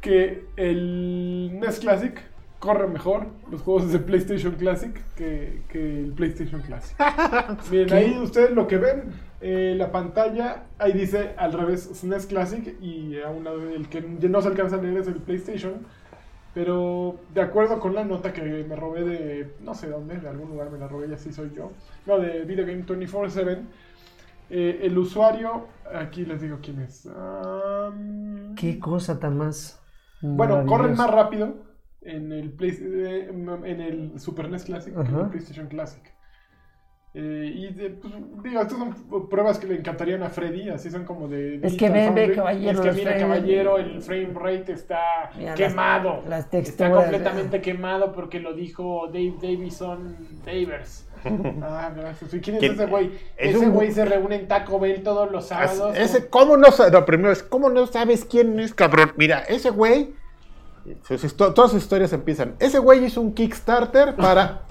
que 0.00 0.46
el 0.56 1.50
NES 1.60 1.80
Classic 1.80 2.18
corre 2.60 2.88
mejor 2.88 3.26
los 3.50 3.60
juegos 3.60 3.92
de 3.92 3.98
PlayStation 3.98 4.54
Classic 4.54 4.90
que, 5.16 5.64
que 5.68 6.00
el 6.00 6.12
PlayStation 6.12 6.62
Classic. 6.62 6.96
Miren, 7.70 7.88
¿Qué? 7.88 7.94
ahí 7.94 8.18
ustedes 8.18 8.52
lo 8.52 8.66
que 8.66 8.78
ven, 8.78 9.12
eh, 9.42 9.74
la 9.76 9.92
pantalla, 9.92 10.62
ahí 10.78 10.92
dice 10.92 11.34
al 11.36 11.52
revés 11.52 11.90
SNES 11.92 12.24
Classic 12.24 12.74
y 12.80 13.20
a 13.20 13.28
un 13.28 13.44
lado 13.44 13.68
el 13.68 13.90
que 13.90 14.00
no 14.00 14.40
se 14.40 14.48
alcanza 14.48 14.76
a 14.76 14.80
leer 14.80 14.96
es 14.96 15.08
el 15.08 15.16
PlayStation. 15.16 15.74
Pero 16.54 17.16
de 17.34 17.40
acuerdo 17.40 17.80
con 17.80 17.94
la 17.94 18.04
nota 18.04 18.32
que 18.32 18.42
me 18.42 18.76
robé 18.76 19.04
de, 19.04 19.54
no 19.62 19.74
sé 19.74 19.88
dónde, 19.88 20.18
de 20.18 20.28
algún 20.28 20.50
lugar 20.50 20.70
me 20.70 20.78
la 20.78 20.86
robé 20.86 21.08
y 21.08 21.12
así 21.14 21.32
soy 21.32 21.50
yo, 21.56 21.72
no, 22.06 22.18
de 22.18 22.44
Video 22.44 22.66
Game 22.66 22.84
24-7, 22.84 23.62
eh, 24.50 24.80
el 24.82 24.98
usuario, 24.98 25.66
aquí 25.94 26.26
les 26.26 26.42
digo 26.42 26.58
quién 26.62 26.80
es. 26.80 27.06
Am, 27.06 28.54
Qué 28.54 28.78
cosa 28.78 29.18
tan 29.18 29.38
más. 29.38 29.80
bueno, 30.20 30.66
corren 30.66 30.94
más 30.94 31.10
rápido 31.10 31.54
en 32.02 32.32
el, 32.32 32.52
Play- 32.52 32.76
eh, 32.82 33.28
en 33.30 33.80
el 33.80 34.20
Super 34.20 34.50
NES 34.50 34.64
Classic 34.64 34.94
que 34.94 35.00
en 35.00 35.06
el. 35.16 35.26
PlayStation 35.28 35.68
Classic. 35.68 36.02
Eh, 37.14 37.52
y 37.54 37.66
de- 37.74 37.90
pues, 37.90 38.14
digo, 38.42 38.62
estas 38.62 38.78
son 38.78 39.28
pruebas 39.28 39.58
que 39.58 39.66
le 39.66 39.74
encantarían 39.76 40.22
a 40.22 40.30
Freddy, 40.30 40.70
así 40.70 40.90
son 40.90 41.04
como 41.04 41.28
de... 41.28 41.60
Es 41.62 41.74
que 41.76 41.90
ve, 41.90 42.32
caballero, 42.34 42.80
Es 42.82 42.86
que 42.88 42.92
mira, 42.92 43.10
frame- 43.10 43.20
caballero, 43.20 43.76
el 43.78 44.00
frame 44.00 44.30
rate 44.34 44.72
está 44.72 45.30
Mira, 45.36 45.50
las- 45.50 45.58
quemado. 45.58 46.22
las 46.26 46.44
está 46.46 46.50
texturas, 46.50 46.92
completamente 47.02 47.60
quemado 47.60 48.12
porque 48.12 48.40
lo 48.40 48.54
dijo 48.54 49.08
Dave 49.08 49.34
Davison 49.42 50.16
Davers. 50.46 51.06
ah, 51.62 51.92
gracias. 51.94 52.32
¿Y 52.32 52.40
quién 52.40 52.56
es 52.56 52.62
ese 52.62 52.86
güey? 52.86 53.10
Es 53.36 53.54
Ese 53.54 53.58
un- 53.58 53.72
güey 53.72 53.92
se 53.92 54.06
reúne 54.06 54.36
en 54.36 54.48
Taco 54.48 54.80
Bell 54.80 55.02
todos 55.02 55.30
los 55.30 55.48
sábados. 55.48 55.94
Ese, 55.96 56.28
¿Cómo 56.28 56.56
no 56.56 56.70
sabes? 56.72 56.92
No, 56.94 57.04
primero 57.04 57.30
es, 57.30 57.42
¿cómo 57.42 57.68
no 57.68 57.86
sabes 57.88 58.24
quién 58.24 58.58
es, 58.58 58.72
cabrón? 58.72 59.12
Mira, 59.18 59.40
ese 59.40 59.68
güey. 59.68 60.14
Sus 61.06 61.24
histo- 61.24 61.52
todas 61.54 61.70
sus 61.70 61.82
historias 61.82 62.12
empiezan. 62.12 62.54
Ese 62.58 62.78
güey 62.78 63.04
hizo 63.04 63.20
un 63.20 63.34
Kickstarter 63.34 64.16
para 64.16 64.62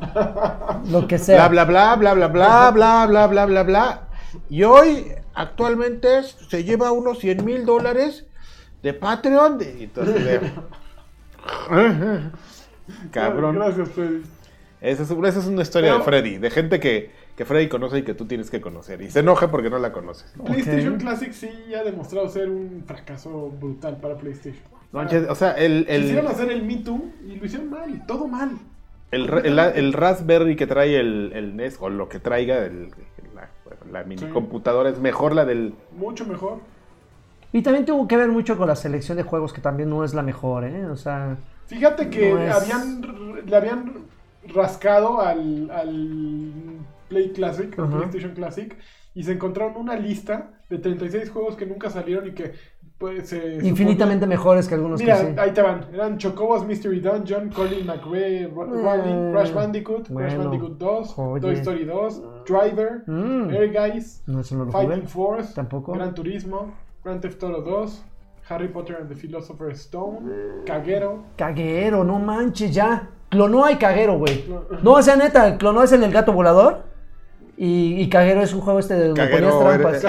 Lo 0.89 1.07
que 1.07 1.17
sea. 1.17 1.47
bla, 1.47 1.65
bla, 1.65 1.95
bla, 1.95 2.13
bla, 2.13 2.27
bla, 2.27 2.71
bla, 2.71 2.71
bla, 2.71 3.05
bla, 3.07 3.27
bla, 3.27 3.45
bla, 3.45 3.63
bla. 3.63 4.07
Y 4.49 4.63
hoy, 4.63 5.07
actualmente, 5.33 6.23
se 6.23 6.63
lleva 6.63 6.91
unos 6.91 7.19
100 7.19 7.43
mil 7.45 7.65
dólares 7.65 8.25
de 8.83 8.93
Patreon. 8.93 9.57
de- 9.57 9.77
y 9.79 9.83
entonces, 9.83 10.23
de- 10.23 10.51
Cabrón. 13.11 13.55
Gracias, 13.55 13.89
Freddy. 13.89 14.23
Esa 14.81 15.03
es, 15.03 15.11
esa 15.11 15.39
es 15.39 15.45
una 15.45 15.61
historia 15.61 15.91
Pero- 15.91 15.99
de 15.99 16.03
Freddy, 16.05 16.37
de 16.39 16.49
gente 16.49 16.79
que, 16.79 17.11
que 17.35 17.45
Freddy 17.45 17.69
conoce 17.69 17.99
y 17.99 18.03
que 18.03 18.15
tú 18.15 18.25
tienes 18.25 18.49
que 18.49 18.61
conocer. 18.61 19.01
Y 19.01 19.11
se 19.11 19.19
enoja 19.19 19.51
porque 19.51 19.69
no 19.69 19.77
la 19.77 19.91
conoces. 19.93 20.33
PlayStation 20.43 20.95
Ok. 20.95 20.99
Classic 21.01 21.31
sí 21.33 21.49
ha 21.79 21.83
demostrado 21.83 22.27
ser 22.29 22.49
un 22.49 22.83
fracaso 22.87 23.49
brutal 23.51 23.97
para 23.97 24.17
PlayStation. 24.17 24.63
Manches, 24.91 25.29
o 25.29 25.35
sea, 25.35 25.51
el, 25.53 25.85
el, 25.87 26.01
Quisieron 26.01 26.27
hacer 26.27 26.51
el 26.51 26.63
Me 26.63 26.77
Too 26.77 27.11
y 27.25 27.35
lo 27.37 27.45
hicieron 27.45 27.69
mal, 27.69 28.05
todo 28.07 28.27
mal. 28.27 28.51
el, 29.11 29.29
el, 29.45 29.57
el 29.59 29.93
Raspberry 29.93 30.55
que 30.55 30.67
trae 30.67 30.99
el, 30.99 31.31
el 31.33 31.55
NES, 31.55 31.77
o 31.79 31.89
lo 31.89 32.09
que 32.09 32.19
traiga 32.19 32.65
el- 32.65 32.89
la, 33.33 33.49
la 33.91 34.03
mini 34.03 34.21
Sí. 34.21 34.27
computadora, 34.27 34.89
es 34.89 34.99
mejor 34.99 35.33
la 35.33 35.45
del... 35.45 35.73
Mucho 35.97 36.25
mejor. 36.25 36.59
Y 37.53 37.61
también 37.61 37.85
tuvo 37.85 38.07
que 38.07 38.15
ver 38.17 38.29
mucho 38.29 38.57
con 38.57 38.67
la 38.67 38.75
selección 38.75 39.17
de 39.17 39.23
juegos, 39.23 39.53
que 39.53 39.61
también 39.61 39.89
no 39.89 40.03
es 40.03 40.13
la 40.13 40.21
mejor, 40.23 40.63
¿eh? 40.65 40.85
O 40.85 40.95
sea, 40.95 41.37
Fíjate 41.67 42.09
que 42.09 42.33
No 42.33 42.41
es- 42.41 42.53
habían, 42.53 43.01
le 43.45 43.55
habían 43.55 43.93
rascado 44.53 45.21
al, 45.21 45.69
al 45.71 46.51
Play 47.07 47.31
Classic, 47.31 47.77
al 47.79 47.85
Ajá. 47.85 47.97
PlayStation 47.97 48.33
Classic, 48.33 48.77
y 49.13 49.23
se 49.23 49.33
encontraron 49.33 49.75
una 49.77 49.95
lista 49.95 50.61
de 50.69 50.77
36 50.77 51.29
juegos 51.29 51.55
que 51.55 51.65
nunca 51.65 51.89
salieron 51.89 52.27
y 52.27 52.31
que 52.31 52.53
pues, 53.01 53.27
se 53.27 53.55
infinitamente 53.61 54.23
suponía- 54.25 54.27
mejores 54.37 54.67
que 54.69 54.75
algunos 54.75 55.01
Mira, 55.01 55.17
que 55.19 55.27
sí. 55.33 55.35
ahí 55.37 55.51
te 55.51 55.61
van. 55.61 55.85
Eran 55.93 56.17
Chocobos 56.17 56.65
Mystery 56.65 57.01
Dungeon, 57.01 57.49
Colin 57.49 57.85
McRae, 57.85 58.47
Riley, 58.47 59.11
Eh, 59.13 59.29
Crash 59.33 59.53
Bandicoot, 59.53 60.03
Crash 60.07 60.11
bueno, 60.35 60.43
Bandicoot 60.43 60.77
2, 60.77 61.13
oye. 61.19 61.41
Toy 61.41 61.53
Story 61.55 61.83
2, 61.85 62.21
Driver, 62.47 63.01
Mm. 63.07 63.49
Air 63.49 63.71
Guys, 63.73 64.23
No, 64.25 64.37
no. 64.37 64.71
Fighting 64.71 65.07
Force, 65.07 65.53
Tampoco. 65.53 65.91
Gran 65.91 66.13
Turismo, 66.15 66.71
Grand 67.03 67.19
Theft 67.19 67.43
Auto 67.43 67.61
2, 67.61 68.03
Harry 68.49 68.67
Potter 68.69 68.97
and 69.01 69.09
the 69.09 69.15
Philosopher's 69.15 69.79
Stone, 69.81 70.19
Caguero. 70.65 71.23
Caguero, 71.35 72.03
no 72.03 72.19
manches, 72.19 72.73
ya. 72.73 73.09
Clonó 73.29 73.63
hay 73.65 73.77
Caguero, 73.77 74.17
güey. 74.17 74.45
No, 74.83 74.91
o 74.93 75.01
sea, 75.01 75.15
neta, 75.15 75.57
Clonó 75.57 75.83
es 75.83 75.91
el 75.93 76.01
del 76.01 76.11
gato 76.11 76.33
volador. 76.33 76.83
Y, 77.63 78.01
y 78.01 78.09
es 78.41 78.53
un 78.53 78.61
juego 78.61 78.79
este 78.79 78.95
de 78.95 79.05
donde 79.09 79.21
Caguero, 79.21 79.59
ponías 79.59 79.99
trampas. 80.01 80.03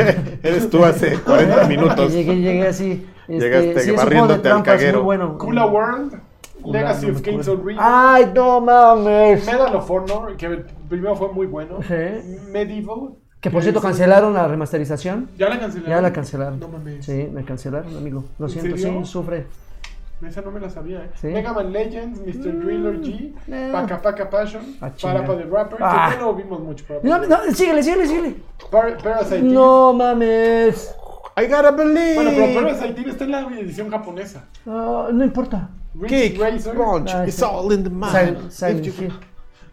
eres, 0.00 0.16
eres 0.42 0.70
tú 0.70 0.84
hace 0.84 1.14
40 1.20 1.60
Que 1.60 1.66
minutos. 1.76 2.12
llegué, 2.12 2.40
llegué 2.40 2.66
así. 2.66 3.06
Este, 3.28 3.44
Llegaste 3.44 3.74
sí, 3.74 3.78
es 3.78 3.86
un 3.90 3.94
juego 3.96 3.96
de 3.96 3.96
barriéndote 3.96 4.34
al 4.34 4.42
trampas 4.42 4.74
Caguero. 4.74 4.98
muy 4.98 5.04
bueno. 5.04 5.38
Kula 5.38 5.66
World, 5.66 6.20
Legacy 6.64 7.06
no 7.06 7.12
of 7.12 7.22
Kings 7.22 7.46
of 7.46 7.64
Ring, 7.64 7.78
¡Ay, 7.80 8.32
no 8.34 8.60
mames! 8.60 9.46
Medal 9.46 9.76
of 9.76 9.88
Honor, 9.88 10.36
que 10.36 10.64
primero 10.88 11.14
fue 11.14 11.32
muy 11.32 11.46
bueno, 11.46 11.78
Sí. 11.86 11.94
Medieval. 12.50 13.10
Que 13.40 13.50
por 13.50 13.62
cierto 13.62 13.78
es- 13.78 13.84
cancelaron 13.86 14.34
la 14.34 14.48
remasterización. 14.48 15.30
Ya 15.38 15.48
la 15.48 15.60
cancelaron. 15.60 15.90
Ya 15.90 16.00
la 16.02 16.12
cancelaron. 16.12 16.58
No 16.58 16.68
mames. 16.68 17.06
Sí, 17.06 17.28
me 17.32 17.44
cancelaron, 17.44 17.96
amigo. 17.96 18.24
Lo 18.40 18.46
¿En 18.46 18.52
siento, 18.52 18.76
sí, 18.76 18.82
sufre. 19.04 19.46
Esa 20.26 20.42
no 20.42 20.50
me 20.50 20.60
la 20.60 20.68
sabía, 20.68 21.04
¿eh? 21.04 21.10
Sí. 21.20 21.28
Mega 21.28 21.52
Man 21.52 21.72
Legends, 21.72 22.20
Mr. 22.20 22.52
Driller 22.60 23.00
G, 23.00 23.32
eh. 23.48 23.70
Paca 23.72 24.02
Paca 24.02 24.28
Passion, 24.28 24.76
Ah. 24.80 24.90
Parapa 25.00 25.34
the 25.36 25.44
Rapper, 25.44 25.78
Ah. 25.80 26.10
que 26.12 26.20
lo 26.20 26.34
vimos 26.34 26.60
mucho. 26.60 26.84
Parapa 26.86 27.08
No, 27.08 27.20
the 27.20 27.28
no, 27.28 27.36
síguele, 27.54 27.82
síguele, 27.82 28.06
síguele. 28.06 28.36
Par- 28.70 28.98
Parasite. 29.02 29.42
No 29.42 29.92
mames. 29.94 30.94
I 31.38 31.46
gotta 31.46 31.70
believe. 31.70 32.16
Bueno, 32.16 32.30
pero 32.34 32.54
Parasite 32.60 33.08
está 33.08 33.24
en 33.24 33.30
la 33.30 33.40
edición 33.40 33.90
japonesa. 33.90 34.44
No, 34.66 35.10
no 35.10 35.24
importa. 35.24 35.70
Kick, 36.06 36.38
Racer, 36.38 36.74
punch, 36.76 37.10
Ah, 37.14 37.24
it's 37.26 37.36
sí. 37.38 37.44
all 37.44 37.72
in 37.72 37.82
the 37.82 37.90
mind. 37.90 38.12
Silent, 38.12 38.50
Silent 38.52 38.86
If 38.86 38.96
you- 39.00 39.04
Hill. 39.06 39.12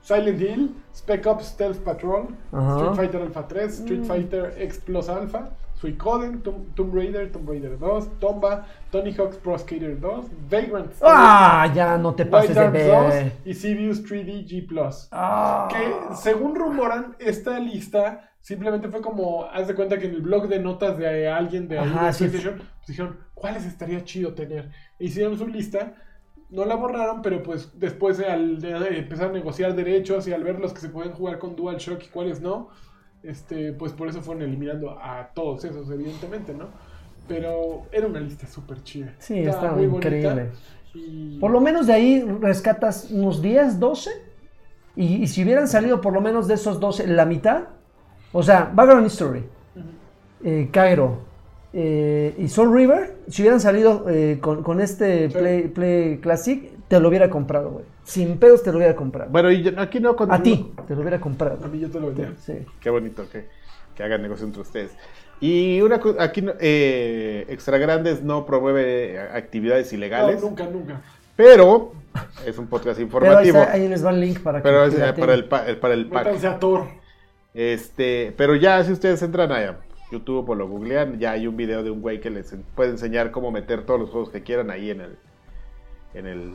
Silent 0.01 0.39
Hill, 0.39 0.75
Spec 0.95 1.27
Ops 1.27 1.45
Stealth 1.47 1.79
Patrol. 1.83 2.27
Street 2.49 2.95
Fighter 2.95 3.21
Alpha 3.21 3.43
3, 3.47 3.73
Street 3.73 4.05
Fighter 4.05 4.53
X 4.57 4.79
Plus 4.79 5.09
Alpha, 5.09 5.49
Suicoden, 5.79 6.41
Tomb, 6.41 6.73
Tomb 6.75 6.93
Raider, 6.93 7.31
Tomb 7.31 7.47
Raider 7.47 7.77
2, 7.77 8.19
Tomba, 8.19 8.65
Tony 8.91 9.13
Hawk's 9.13 9.37
Pro 9.37 9.57
Skater 9.57 9.99
2, 9.99 10.25
Vagrant 10.49 10.91
Story, 10.93 11.11
Ah, 11.15 11.71
ya 11.73 11.97
no 11.97 12.15
te 12.15 12.25
pases 12.25 12.55
de 12.55 12.61
Dark 12.61 12.73
2 12.73 13.13
ver. 13.13 13.31
y 13.45 13.53
Civius 13.53 14.03
3D 14.03 14.45
G+. 14.47 15.07
Ah. 15.11 15.67
Que 15.69 16.15
según 16.15 16.55
rumoran, 16.55 17.15
esta 17.19 17.59
lista 17.59 18.31
simplemente 18.41 18.87
fue 18.87 19.01
como, 19.01 19.45
haz 19.45 19.67
de 19.67 19.75
cuenta 19.75 19.99
que 19.99 20.05
en 20.07 20.15
el 20.15 20.21
blog 20.21 20.47
de 20.47 20.59
notas 20.59 20.97
de 20.97 21.27
alguien 21.29 21.67
de 21.67 21.77
Ajá, 21.79 22.11
sí. 22.11 22.25
PlayStation, 22.27 22.57
pues 22.57 22.87
dijeron, 22.87 23.19
¿cuáles 23.35 23.65
estaría 23.65 24.03
chido 24.03 24.33
tener? 24.33 24.71
E 24.99 25.05
hicieron 25.05 25.37
su 25.37 25.47
lista, 25.47 25.93
no 26.49 26.63
la 26.65 26.75
borraron, 26.75 27.21
pero 27.21 27.43
pues 27.43 27.77
después 27.77 28.19
al 28.21 28.61
de 28.61 28.97
empezar 28.99 29.29
a 29.29 29.33
negociar 29.33 29.75
derechos 29.75 30.27
y 30.27 30.33
al 30.33 30.43
ver 30.43 30.59
los 30.59 30.73
que 30.73 30.79
se 30.79 30.89
pueden 30.89 31.11
jugar 31.11 31.37
con 31.39 31.55
DualShock 31.57 32.01
y 32.03 32.07
cuáles 32.07 32.39
no, 32.41 32.69
este, 33.23 33.73
pues 33.73 33.91
por 33.93 34.07
eso 34.07 34.21
fueron 34.21 34.43
eliminando 34.43 34.91
a 34.91 35.29
todos 35.33 35.63
esos, 35.65 35.89
evidentemente, 35.91 36.53
¿no? 36.53 36.65
Pero 37.27 37.83
era 37.91 38.07
una 38.07 38.19
lista 38.19 38.47
súper 38.47 38.83
chida. 38.83 39.13
Sí, 39.19 39.39
estaba 39.39 39.81
increíble. 39.81 40.49
y- 40.93 41.37
Por 41.39 41.51
lo 41.51 41.59
menos 41.59 41.87
de 41.87 41.93
ahí 41.93 42.21
rescatas 42.41 43.11
unos 43.11 43.41
10, 43.41 43.79
12. 43.79 44.09
Y, 44.95 45.23
y 45.23 45.27
si 45.27 45.43
hubieran 45.43 45.67
salido 45.67 46.01
por 46.01 46.13
lo 46.13 46.21
menos 46.21 46.47
de 46.47 46.53
esos 46.55 46.79
12, 46.79 47.05
la 47.07 47.25
mitad. 47.25 47.65
O 48.31 48.41
sea, 48.43 48.71
Background 48.73 49.05
History, 49.07 49.43
eh, 50.43 50.69
Cairo 50.71 51.19
eh, 51.73 52.33
y 52.37 52.47
Soul 52.47 52.73
River, 52.73 53.17
si 53.27 53.41
hubieran 53.41 53.59
salido 53.59 54.05
eh, 54.09 54.39
con, 54.41 54.63
con 54.63 54.79
este 54.81 55.29
Sí. 55.29 55.37
Play, 55.37 55.67
Play 55.67 56.17
Classic, 56.19 56.71
te 56.87 56.99
lo 56.99 57.09
hubiera 57.09 57.29
comprado, 57.29 57.71
güey. 57.71 57.85
Sin 58.07 58.37
pedos 58.37 58.63
te 58.63 58.71
lo 58.71 58.77
hubiera 58.77 58.95
comprado. 58.95 59.29
Bueno, 59.29 59.51
y 59.51 59.61
yo- 59.63 59.71
aquí 59.77 59.99
no 59.99 60.15
con- 60.15 60.31
A 60.31 60.41
ti, 60.41 60.71
te 60.87 60.95
lo 60.95 61.01
hubiera 61.01 61.19
comprado. 61.19 61.59
A 61.63 61.67
mí 61.67 61.77
yo 61.79 61.89
te 61.91 61.99
lo 61.99 62.07
vendía. 62.07 62.33
Sí. 62.39 62.53
Qué 62.79 62.89
bonito 62.89 63.27
que, 63.29 63.47
que 63.95 64.03
hagan 64.03 64.21
negocio 64.21 64.45
entre 64.45 64.61
ustedes. 64.61 64.91
Y 65.41 65.81
una 65.81 65.99
co- 65.99 66.15
aquí 66.17 66.41
no- 66.41 66.53
eh, 66.59 67.45
Extra 67.49 67.77
Grandes 67.77 68.23
no 68.23 68.45
promueve 68.45 69.19
actividades 69.19 69.91
ilegales, 69.91 70.41
No, 70.41 70.47
nunca, 70.49 70.65
nunca. 70.67 71.01
pero 71.35 71.91
es 72.45 72.57
un 72.57 72.67
podcast 72.67 72.97
Pero 72.97 73.37
ahí, 73.37 73.49
informativo. 73.49 73.65
ahí 73.69 73.87
les 73.89 74.05
va 74.05 74.11
el 74.11 74.21
link 74.21 74.39
para 74.39 74.59
que 74.59 74.63
Pero 74.63 74.85
es 74.85 74.93
eh, 74.95 75.13
para 75.19 75.33
el, 75.33 75.45
pa- 75.45 75.65
el- 75.67 75.77
para 75.77 75.93
el 75.93 76.07
pack. 76.07 76.25
Métanse 76.27 76.47
a 76.47 76.59
Thor. 76.59 76.85
Este, 77.53 78.33
pero 78.37 78.55
ya 78.55 78.83
si 78.83 78.91
ustedes 78.93 79.21
entran 79.21 79.51
a 79.51 79.79
YouTube 80.11 80.47
o 80.49 80.55
lo 80.55 80.67
googlean, 80.67 81.19
ya 81.19 81.31
hay 81.31 81.45
un 81.47 81.57
video 81.57 81.83
de 81.83 81.91
un 81.91 82.01
güey 82.01 82.21
que 82.21 82.29
les 82.29 82.55
puede 82.75 82.91
enseñar 82.91 83.31
cómo 83.31 83.51
meter 83.51 83.85
todos 83.85 83.99
los 83.99 84.09
juegos 84.09 84.29
que 84.29 84.43
quieran 84.43 84.71
ahí 84.71 84.91
en 84.91 85.01
el 85.01 85.17
en 86.13 86.25
el 86.25 86.53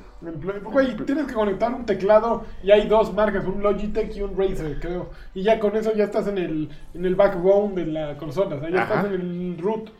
Güey, 0.62 0.96
tienes 1.04 1.26
que 1.26 1.34
conectar 1.34 1.72
un 1.72 1.84
teclado 1.86 2.44
y 2.62 2.70
hay 2.70 2.88
dos 2.88 3.12
marcas, 3.12 3.44
un 3.44 3.62
Logitech 3.62 4.16
y 4.16 4.22
un 4.22 4.36
Razer, 4.36 4.80
creo. 4.80 5.10
Y 5.34 5.42
ya 5.42 5.60
con 5.60 5.76
eso 5.76 5.92
ya 5.94 6.04
estás 6.04 6.26
en 6.26 6.38
el, 6.38 6.68
en 6.94 7.04
el 7.04 7.14
backbone 7.14 7.74
de 7.74 7.86
la 7.86 8.16
consola, 8.16 8.56
o 8.56 8.60
sea, 8.60 8.70
ya 8.70 8.82
Ajá. 8.82 8.94
estás 8.96 9.12
en 9.12 9.20
el 9.20 9.58
root. 9.58 9.90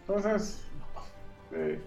Entonces, 0.00 0.64
eh, 1.52 1.80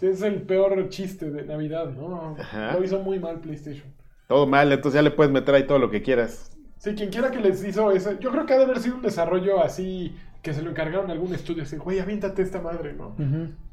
es 0.00 0.22
el 0.22 0.42
peor 0.42 0.88
chiste 0.88 1.30
de 1.30 1.44
Navidad, 1.44 1.90
¿no? 1.90 2.36
Ajá. 2.38 2.74
Lo 2.74 2.84
hizo 2.84 2.98
muy 3.00 3.18
mal 3.18 3.40
PlayStation. 3.40 3.92
todo 4.28 4.46
mal, 4.46 4.70
entonces 4.70 4.96
ya 4.98 5.02
le 5.02 5.10
puedes 5.10 5.32
meter 5.32 5.54
ahí 5.54 5.66
todo 5.66 5.78
lo 5.78 5.90
que 5.90 6.02
quieras. 6.02 6.52
Sí, 6.78 6.94
quien 6.94 7.08
quiera 7.10 7.30
que 7.30 7.40
les 7.40 7.64
hizo 7.64 7.90
ese, 7.90 8.18
yo 8.20 8.30
creo 8.30 8.44
que 8.44 8.52
ha 8.52 8.58
de 8.58 8.64
haber 8.64 8.78
sido 8.80 8.96
un 8.96 9.02
desarrollo 9.02 9.62
así 9.64 10.14
que 10.46 10.54
se 10.54 10.62
lo 10.62 10.70
encargaron 10.70 11.10
a 11.10 11.12
algún 11.12 11.34
estudio, 11.34 11.64
así, 11.64 11.76
güey, 11.76 11.98
aviéntate 11.98 12.40
esta 12.40 12.60
madre, 12.60 12.92
¿no? 12.92 13.16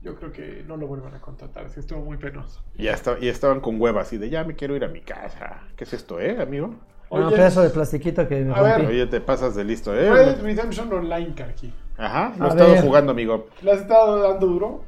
Yo 0.01 0.15
creo 0.15 0.32
que 0.32 0.63
no 0.67 0.76
lo 0.76 0.88
vuelvan 0.88 1.13
a 1.13 1.21
contratar, 1.21 1.69
sí, 1.69 1.80
estuvo 1.82 1.99
muy 2.01 2.17
penoso. 2.17 2.63
Y 2.76 2.86
ya, 2.86 2.93
está- 2.93 3.15
y 3.21 3.28
estaban 3.28 3.59
con 3.61 3.80
huevas 3.80 4.07
así 4.07 4.17
de 4.17 4.32
ya 4.32 4.43
me 4.43 4.55
quiero 4.55 4.76
ir 4.76 4.84
a 4.84 4.88
mi 4.88 5.01
casa. 5.01 5.61
¿Qué 5.76 5.84
es 5.84 5.93
esto, 5.93 6.19
eh, 6.19 6.41
amigo? 6.41 6.74
Un 7.11 7.26
Oye, 7.26 7.36
pedazo 7.36 7.61
de 7.61 7.69
plastiquito 7.69 8.28
que 8.28 8.39
me 8.41 8.55
A 8.55 8.61
ver. 8.63 8.88
Oye, 8.88 9.05
te 9.05 9.21
pasas 9.21 9.53
de 9.53 9.63
listo, 9.63 9.93
Red 9.93 10.03
eh. 10.03 10.26
Dead 10.26 10.41
Redemption 10.41 10.91
Online, 10.91 11.36
Karki. 11.36 11.71
Ajá, 11.95 12.34
lo 12.39 12.45
A 12.45 12.47
he 12.47 12.49
estado 12.49 12.71
ver. 12.71 12.82
jugando, 12.82 13.11
amigo. 13.11 13.47
¿Le 13.61 13.71
has 13.71 13.82
estado 13.82 14.19
dando 14.28 14.47
duro? 14.47 14.84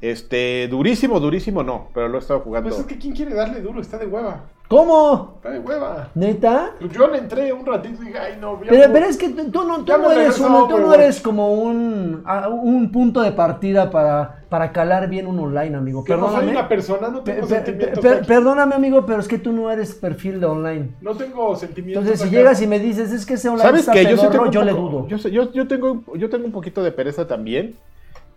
Este, 0.00 0.68
durísimo, 0.68 1.18
durísimo 1.18 1.62
no, 1.62 1.88
pero 1.94 2.08
lo 2.08 2.18
he 2.18 2.20
estado 2.20 2.40
jugando. 2.40 2.68
Pues 2.68 2.80
es 2.80 2.86
que 2.86 2.98
¿quién 2.98 3.14
quiere 3.14 3.34
darle 3.34 3.60
duro? 3.62 3.80
Está 3.80 3.96
de 3.96 4.06
hueva. 4.06 4.42
¿Cómo? 4.68 5.34
Está 5.36 5.50
de 5.50 5.58
hueva. 5.60 6.08
¿Neta? 6.14 6.72
Pues 6.80 6.92
yo 6.92 7.06
le 7.06 7.18
entré 7.18 7.52
un 7.52 7.64
ratito 7.64 8.02
y 8.02 8.06
dije, 8.06 8.18
ay 8.18 8.38
no, 8.40 8.62
ya 8.64 8.70
Pero, 8.70 8.92
pero 8.92 9.06
es 9.06 9.16
que 9.16 9.28
tú, 9.30 9.64
no, 9.64 9.84
tú 9.84 9.92
no 9.98 10.10
eres, 10.10 10.38
uno- 10.40 10.66
tú 10.68 10.78
no 10.78 10.92
eres 10.94 11.20
como 11.20 11.52
un, 11.54 12.22
a- 12.26 12.48
un 12.48 12.90
punto 12.90 13.20
de 13.20 13.32
partida 13.32 13.90
para, 13.90 14.42
para 14.48 14.72
calar 14.72 15.08
bien 15.08 15.26
un 15.26 15.38
online, 15.38 15.76
amigo. 15.76 16.02
que 16.02 16.12
no 16.14 16.18
soy 16.26 16.28
Perdóname. 16.28 16.50
una 16.58 16.68
persona, 16.68 17.08
no 17.08 17.20
tengo 17.22 17.46
pe- 17.46 17.54
sentimientos. 17.54 18.04
perdóname, 18.26 18.74
amigo, 18.74 19.04
pero 19.06 19.20
es 19.20 19.28
que 19.28 19.38
tú 19.38 19.52
no 19.52 19.70
eres 19.70 19.94
perfil 19.94 20.40
de 20.40 20.46
online. 20.46 20.88
No 21.02 21.14
tengo 21.14 21.54
sentimientos. 21.56 22.02
Entonces, 22.04 22.20
si 22.20 22.28
acá. 22.28 22.36
llegas 22.36 22.60
y 22.62 22.66
me 22.66 22.78
dices, 22.78 23.12
es 23.12 23.24
que 23.26 23.34
ese 23.34 23.48
online 23.48 23.64
¿Sabes 23.68 23.80
está 23.82 23.92
qué? 23.92 24.02
Yo, 24.04 24.08
sí 24.10 24.14
pedorro, 24.16 24.30
tengo 24.32 24.44
un 24.46 24.50
yo 24.50 24.64
le 24.64 24.74
poco- 24.74 24.88
dudo. 24.88 25.08
Yo, 25.08 25.18
sé- 25.18 25.30
yo, 25.30 25.52
yo 25.52 25.68
tengo, 25.68 26.02
yo 26.16 26.28
tengo 26.30 26.46
un 26.46 26.52
poquito 26.52 26.82
de 26.82 26.90
pereza 26.90 27.26
también, 27.26 27.74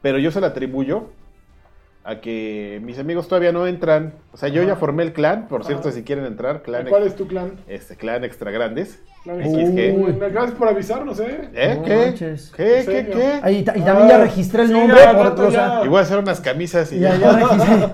pero 0.01 0.19
yo 0.19 0.29
se 0.31 0.39
la 0.41 0.47
atribuyo 0.47 1.05
a 2.09 2.21
que 2.21 2.79
mis 2.83 2.97
amigos 2.99 3.27
todavía 3.27 3.51
no 3.51 3.67
entran. 3.67 4.13
O 4.31 4.37
sea, 4.37 4.47
yo 4.49 4.61
Ajá. 4.61 4.69
ya 4.71 4.75
formé 4.77 5.03
el 5.03 5.11
clan, 5.11 5.47
por 5.49 5.65
cierto, 5.65 5.89
Ajá. 5.89 5.97
si 5.97 6.03
quieren 6.03 6.23
entrar, 6.25 6.61
clan, 6.61 6.87
¿Cuál 6.87 7.03
es 7.03 7.15
tu 7.17 7.27
clan? 7.27 7.51
este, 7.67 7.97
clan 7.97 8.23
extra 8.23 8.49
grandes. 8.49 8.99
Clan. 9.23 9.41
Uy, 9.45 10.15
Gracias 10.17 10.51
por 10.57 10.69
avisarnos, 10.69 11.19
¿eh? 11.19 11.49
¿Eh? 11.53 11.75
No 11.75 11.83
¿Qué? 11.83 11.95
manches. 11.97 12.51
¿Qué? 12.55 12.79
¿En 12.79 12.85
¿Qué? 12.85 13.07
¿Qué? 13.11 13.39
Ahí 13.43 13.57
y 13.57 13.63
también 13.63 14.07
ya 14.07 14.15
Ah, 14.15 14.23
registré 14.23 14.61
el 14.61 14.67
sí, 14.69 14.73
nombre. 14.73 14.97
ya, 14.97 15.13
por- 15.17 15.25
rato 15.25 15.47
o 15.47 15.51
sea, 15.51 15.79
ya. 15.81 15.85
Y 15.85 15.87
voy 15.89 15.99
a 15.99 16.01
hacer 16.03 16.17
unas 16.19 16.39
camisas 16.39 16.93
y 16.93 16.99
ya, 16.99 17.15
ya. 17.17 17.39
ya 17.39 17.47
registré. 17.47 17.89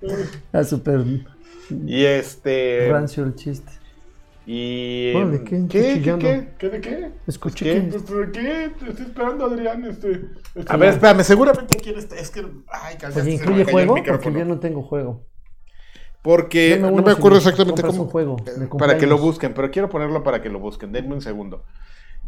Ah, 0.52 0.64
súper 0.64 1.00
Y 1.86 2.04
este. 2.04 2.88
rancio 2.90 3.24
el 3.24 3.34
chiste. 3.34 3.70
Y. 4.50 5.12
Órale, 5.14 5.44
¿qué? 5.44 5.66
¿Qué? 5.68 6.00
¿Qué? 6.02 6.16
¿Qué? 6.18 6.48
¿Qué 6.58 6.68
de 6.70 6.80
qué? 6.80 7.10
Escuché 7.26 7.66
¿Qué? 7.66 7.74
que... 7.74 7.80
Pues, 7.88 8.02
¿por 8.04 8.32
qué? 8.32 8.72
Te 8.78 8.88
estoy 8.88 9.04
esperando, 9.04 9.44
Adrián. 9.44 9.84
Este, 9.84 10.22
este- 10.54 10.72
A 10.72 10.76
ver, 10.78 10.88
espérame, 10.88 11.22
seguramente 11.22 11.76
quién 11.76 11.98
está. 11.98 12.16
Es 12.16 12.30
que. 12.30 12.40
Ay, 12.66 12.96
Pues 12.98 13.12
se 13.12 13.24
me 13.24 13.32
incluye 13.32 13.60
el 13.60 13.70
juego, 13.70 13.94
porque 14.06 14.32
yo 14.32 14.46
no 14.46 14.58
tengo 14.58 14.82
juego. 14.82 15.26
Porque 16.22 16.78
no 16.80 16.90
me 16.92 17.02
si 17.02 17.10
acuerdo 17.18 17.32
me 17.36 17.38
exactamente 17.40 17.82
cómo. 17.82 18.02
un 18.04 18.08
juego 18.08 18.36
de 18.42 18.64
eh, 18.64 18.68
para 18.78 18.96
que 18.96 19.06
lo 19.06 19.18
busquen, 19.18 19.52
pero 19.52 19.70
quiero 19.70 19.90
ponerlo 19.90 20.22
para 20.22 20.40
que 20.40 20.48
lo 20.48 20.60
busquen. 20.60 20.92
Denme 20.92 21.14
un 21.14 21.20
segundo. 21.20 21.64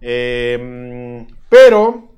Eh, 0.03 1.27
pero. 1.49 2.11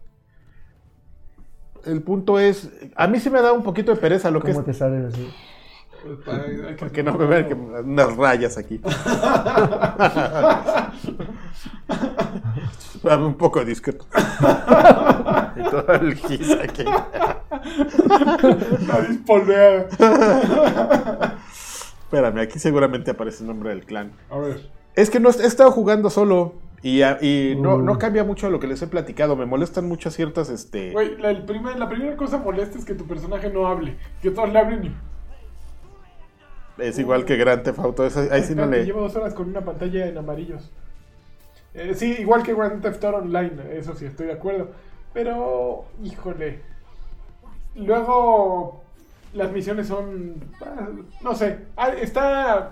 El 1.86 2.02
punto 2.02 2.40
es. 2.40 2.70
A 2.96 3.06
mí 3.06 3.20
sí 3.20 3.30
me 3.30 3.40
da 3.40 3.52
un 3.52 3.62
poquito 3.62 3.94
de 3.94 4.00
pereza 4.00 4.32
lo 4.32 4.40
que 4.42 4.50
es. 4.50 4.56
¿Cómo 4.56 4.66
te 4.66 4.74
sale 4.74 5.06
así? 5.06 5.28
Pues, 6.02 6.18
para- 6.24 6.44
que- 6.44 6.76
Porque 6.78 7.02
no 7.02 7.14
me 7.14 7.26
vean 7.26 7.46
que 7.48 7.54
unas 7.54 8.16
rayas 8.16 8.56
aquí. 8.58 8.80
Dame 13.02 13.26
un 13.26 13.34
poco 13.34 13.64
discreto. 13.64 14.06
y 15.56 15.62
todo 15.70 15.92
el 15.94 16.14
gis 16.14 16.50
aquí. 16.62 16.84
Polveada. 19.26 19.88
Espérame, 22.04 22.38
aquí 22.40 22.58
seguramente 22.58 23.10
aparece 23.10 23.42
el 23.42 23.48
nombre 23.48 23.70
del 23.70 23.84
clan. 23.84 24.12
A 24.30 24.38
ver. 24.38 24.70
Es 24.94 25.10
que 25.10 25.18
no 25.20 25.30
he 25.30 25.32
estado 25.46 25.70
jugando 25.72 26.10
solo 26.10 26.54
y, 26.82 27.02
a- 27.02 27.18
y 27.20 27.56
no, 27.58 27.78
Mm. 27.78 27.84
no 27.86 27.98
cambia 27.98 28.22
mucho 28.24 28.50
lo 28.50 28.60
que 28.60 28.66
les 28.66 28.80
he 28.82 28.86
platicado. 28.86 29.34
Me 29.36 29.46
molestan 29.46 29.88
mucho 29.88 30.10
ciertas, 30.10 30.48
este... 30.50 30.92
Güey, 30.92 31.16
la, 31.18 31.30
el 31.30 31.44
primer- 31.44 31.78
la 31.78 31.88
primera 31.88 32.16
cosa 32.16 32.38
molesta 32.38 32.78
es 32.78 32.84
que 32.84 32.94
tu 32.94 33.06
personaje 33.06 33.50
no 33.50 33.66
hable. 33.66 33.96
Que 34.20 34.30
todos 34.30 34.52
le 34.52 34.58
hablen 34.58 34.84
y. 34.84 34.94
Es 36.78 36.98
igual 36.98 37.24
que 37.24 37.36
Grand 37.36 37.62
Theft 37.62 37.78
Auto. 37.78 38.02
ahí 38.30 38.42
sí 38.42 38.54
no 38.54 38.66
le... 38.66 38.84
Llevo 38.84 39.02
dos 39.02 39.14
horas 39.16 39.34
con 39.34 39.48
una 39.48 39.60
pantalla 39.60 40.06
en 40.06 40.16
amarillos. 40.18 40.70
Eh, 41.74 41.94
sí, 41.94 42.16
igual 42.18 42.42
que 42.42 42.54
Grand 42.54 42.82
Theft 42.82 43.04
Auto 43.04 43.18
Online, 43.18 43.52
eso 43.72 43.94
sí, 43.94 44.04
estoy 44.06 44.26
de 44.26 44.32
acuerdo. 44.34 44.70
Pero, 45.12 45.84
híjole. 46.02 46.60
Luego, 47.74 48.82
las 49.34 49.50
misiones 49.52 49.88
son. 49.88 50.34
ah, 50.62 50.88
No 51.22 51.34
sé. 51.34 51.58
ah, 51.76 51.88
Está. 51.90 52.70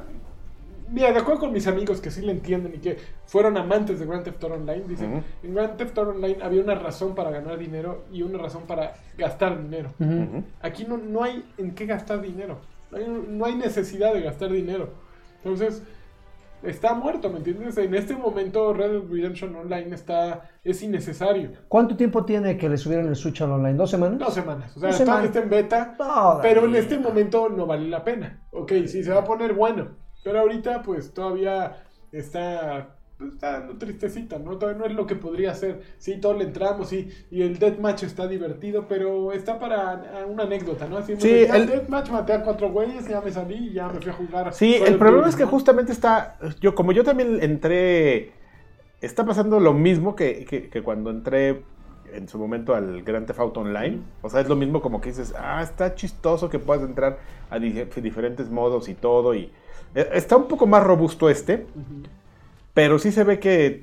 Mira, 0.92 1.12
de 1.12 1.20
acuerdo 1.20 1.40
con 1.42 1.52
mis 1.52 1.68
amigos 1.68 2.00
que 2.00 2.10
sí 2.10 2.20
le 2.20 2.32
entienden 2.32 2.74
y 2.74 2.78
que 2.78 2.98
fueron 3.26 3.56
amantes 3.56 4.00
de 4.00 4.06
Grand 4.06 4.24
Theft 4.24 4.42
Auto 4.42 4.56
Online, 4.56 4.82
dicen: 4.88 5.22
en 5.42 5.54
Grand 5.54 5.76
Theft 5.76 5.96
Auto 5.96 6.10
Online 6.10 6.38
había 6.42 6.62
una 6.62 6.74
razón 6.74 7.14
para 7.14 7.30
ganar 7.30 7.58
dinero 7.58 8.04
y 8.12 8.22
una 8.22 8.38
razón 8.38 8.64
para 8.66 8.94
gastar 9.16 9.62
dinero. 9.62 9.90
Aquí 10.60 10.84
no, 10.84 10.96
no 10.96 11.22
hay 11.22 11.44
en 11.58 11.74
qué 11.76 11.86
gastar 11.86 12.20
dinero. 12.20 12.58
No 12.92 13.44
hay, 13.44 13.54
necesidad 13.54 14.14
de 14.14 14.22
gastar 14.22 14.50
dinero. 14.50 14.90
Entonces, 15.38 15.82
está 16.62 16.94
muerto, 16.94 17.30
¿me 17.30 17.38
entiendes? 17.38 17.76
En 17.78 17.94
este 17.94 18.14
momento 18.14 18.72
Red 18.72 18.90
Dead 18.90 19.02
Redemption 19.10 19.54
Online 19.54 19.94
está 19.94 20.50
es 20.64 20.82
innecesario. 20.82 21.52
¿Cuánto 21.68 21.96
tiempo 21.96 22.24
tiene 22.24 22.56
que 22.56 22.68
le 22.68 22.76
subieron 22.76 23.08
el 23.08 23.16
Switch 23.16 23.40
al 23.42 23.52
online? 23.52 23.74
¿Dos 23.74 23.90
semanas? 23.90 24.18
Dos 24.18 24.34
semanas. 24.34 24.76
O 24.76 24.80
sea, 24.80 24.90
está 24.90 25.40
en 25.40 25.50
beta. 25.50 25.94
Todavía. 25.96 26.42
Pero 26.42 26.64
en 26.66 26.74
este 26.74 26.98
momento 26.98 27.48
no 27.48 27.66
vale 27.66 27.88
la 27.88 28.04
pena. 28.04 28.46
Ok, 28.50 28.72
sí, 28.86 29.02
se 29.02 29.10
va 29.10 29.20
a 29.20 29.24
poner 29.24 29.54
bueno. 29.54 29.96
Pero 30.22 30.40
ahorita, 30.40 30.82
pues 30.82 31.14
todavía 31.14 31.84
está. 32.12 32.96
Pues, 33.20 33.34
Está 33.34 33.52
dando 33.60 33.76
tristecita, 33.76 34.38
¿no? 34.40 34.56
Todavía 34.58 34.80
no 34.80 34.86
es 34.86 34.94
lo 34.94 35.06
que 35.06 35.14
podría 35.14 35.54
ser. 35.54 35.82
Sí, 35.98 36.18
todos 36.20 36.36
le 36.38 36.44
entramos 36.44 36.92
y, 36.92 37.08
y 37.30 37.42
el 37.42 37.58
deathmatch 37.60 38.02
está 38.02 38.26
divertido, 38.26 38.86
pero 38.88 39.30
está 39.32 39.58
para 39.60 40.24
una 40.28 40.42
anécdota, 40.44 40.88
¿no? 40.88 40.96
Así, 40.96 41.14
Sí, 41.18 41.46
ya 41.46 41.56
el- 41.56 41.66
deathmatch 41.68 42.10
maté 42.10 42.32
a 42.32 42.42
cuatro 42.42 42.70
güeyes, 42.72 43.06
ya 43.06 43.20
me 43.20 43.30
salí 43.30 43.68
y 43.68 43.72
ya 43.74 43.86
me 43.88 44.00
fui 44.00 44.10
a 44.10 44.14
jugar. 44.14 44.52
Sí, 44.54 44.74
el 44.74 44.96
problema 44.96 45.28
es 45.28 45.36
que 45.36 45.44
¿no? 45.44 45.50
justamente 45.50 45.92
está... 45.92 46.38
Yo, 46.60 46.74
como 46.74 46.90
yo 46.92 47.04
también 47.04 47.38
entré... 47.42 48.32
Está 49.00 49.24
pasando 49.24 49.60
lo 49.60 49.72
mismo 49.74 50.16
que, 50.16 50.44
que- 50.44 50.68
que 50.68 50.82
cuando 50.82 51.10
entré 51.10 51.62
en 52.12 52.28
su 52.28 52.38
momento 52.38 52.74
al 52.74 53.02
Grand 53.02 53.26
Theft 53.26 53.38
Auto 53.38 53.60
Online. 53.60 54.00
O 54.22 54.28
sea, 54.28 54.40
es 54.40 54.48
lo 54.48 54.56
mismo 54.56 54.82
como 54.82 55.00
que 55.00 55.10
dices, 55.10 55.32
ah, 55.38 55.62
está 55.62 55.94
chistoso 55.94 56.50
que 56.50 56.58
puedas 56.58 56.82
entrar 56.82 57.18
a 57.48 57.58
di- 57.58 57.84
diferentes 58.02 58.50
modos 58.50 58.88
y 58.88 58.94
todo. 58.94 59.34
Y 59.34 59.52
eh, 59.94 60.08
está 60.14 60.36
un 60.36 60.48
poco 60.48 60.66
más 60.66 60.82
robusto 60.82 61.30
este, 61.30 61.66
pero 62.80 62.98
sí 62.98 63.12
se 63.12 63.24
ve 63.24 63.38
que 63.38 63.82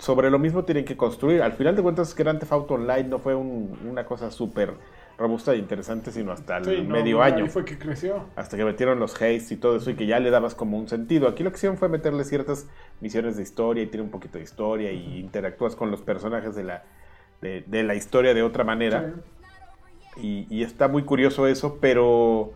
sobre 0.00 0.28
lo 0.28 0.40
mismo 0.40 0.64
tienen 0.64 0.84
que 0.84 0.96
construir. 0.96 1.42
Al 1.42 1.52
final 1.52 1.76
de 1.76 1.82
cuentas, 1.82 2.12
Grand 2.16 2.40
Theft 2.40 2.50
Auto 2.52 2.74
Online 2.74 3.04
no 3.04 3.20
fue 3.20 3.36
un- 3.36 3.78
una 3.88 4.04
cosa 4.04 4.32
súper 4.32 4.74
robusta 5.16 5.52
e 5.52 5.58
interesante, 5.58 6.10
sino 6.10 6.32
hasta 6.32 6.56
el 6.56 6.64
Sí, 6.64 6.82
no, 6.82 6.88
medio 6.94 7.22
año. 7.22 7.46
fue 7.46 7.64
que 7.64 7.78
creció. 7.78 8.24
Hasta 8.34 8.56
que 8.56 8.64
metieron 8.64 8.98
los 8.98 9.12
haste 9.14 9.54
y 9.54 9.56
todo 9.58 9.76
eso 9.76 9.90
y 9.90 9.94
que 9.94 10.06
ya 10.06 10.18
le 10.18 10.30
dabas 10.30 10.56
como 10.56 10.76
un 10.76 10.88
sentido. 10.88 11.28
Aquí 11.28 11.44
lo 11.44 11.50
que 11.52 11.56
hicieron 11.58 11.78
fue 11.78 11.88
meterle 11.88 12.24
ciertas 12.24 12.66
misiones 13.00 13.36
de 13.36 13.44
historia 13.44 13.84
y 13.84 13.86
tiene 13.86 14.02
un 14.02 14.10
poquito 14.10 14.38
de 14.38 14.44
historia 14.44 14.90
y 14.90 15.20
interactúas 15.20 15.76
con 15.76 15.92
los 15.92 16.00
personajes 16.02 16.56
de 16.56 16.64
la, 16.64 16.82
de, 17.40 17.62
de 17.68 17.84
la 17.84 17.94
historia 17.94 18.34
de 18.34 18.42
otra 18.42 18.64
manera. 18.64 19.12
Sí. 20.16 20.46
Y, 20.50 20.58
y 20.58 20.62
está 20.64 20.88
muy 20.88 21.04
curioso 21.04 21.46
eso, 21.46 21.78
pero, 21.80 22.54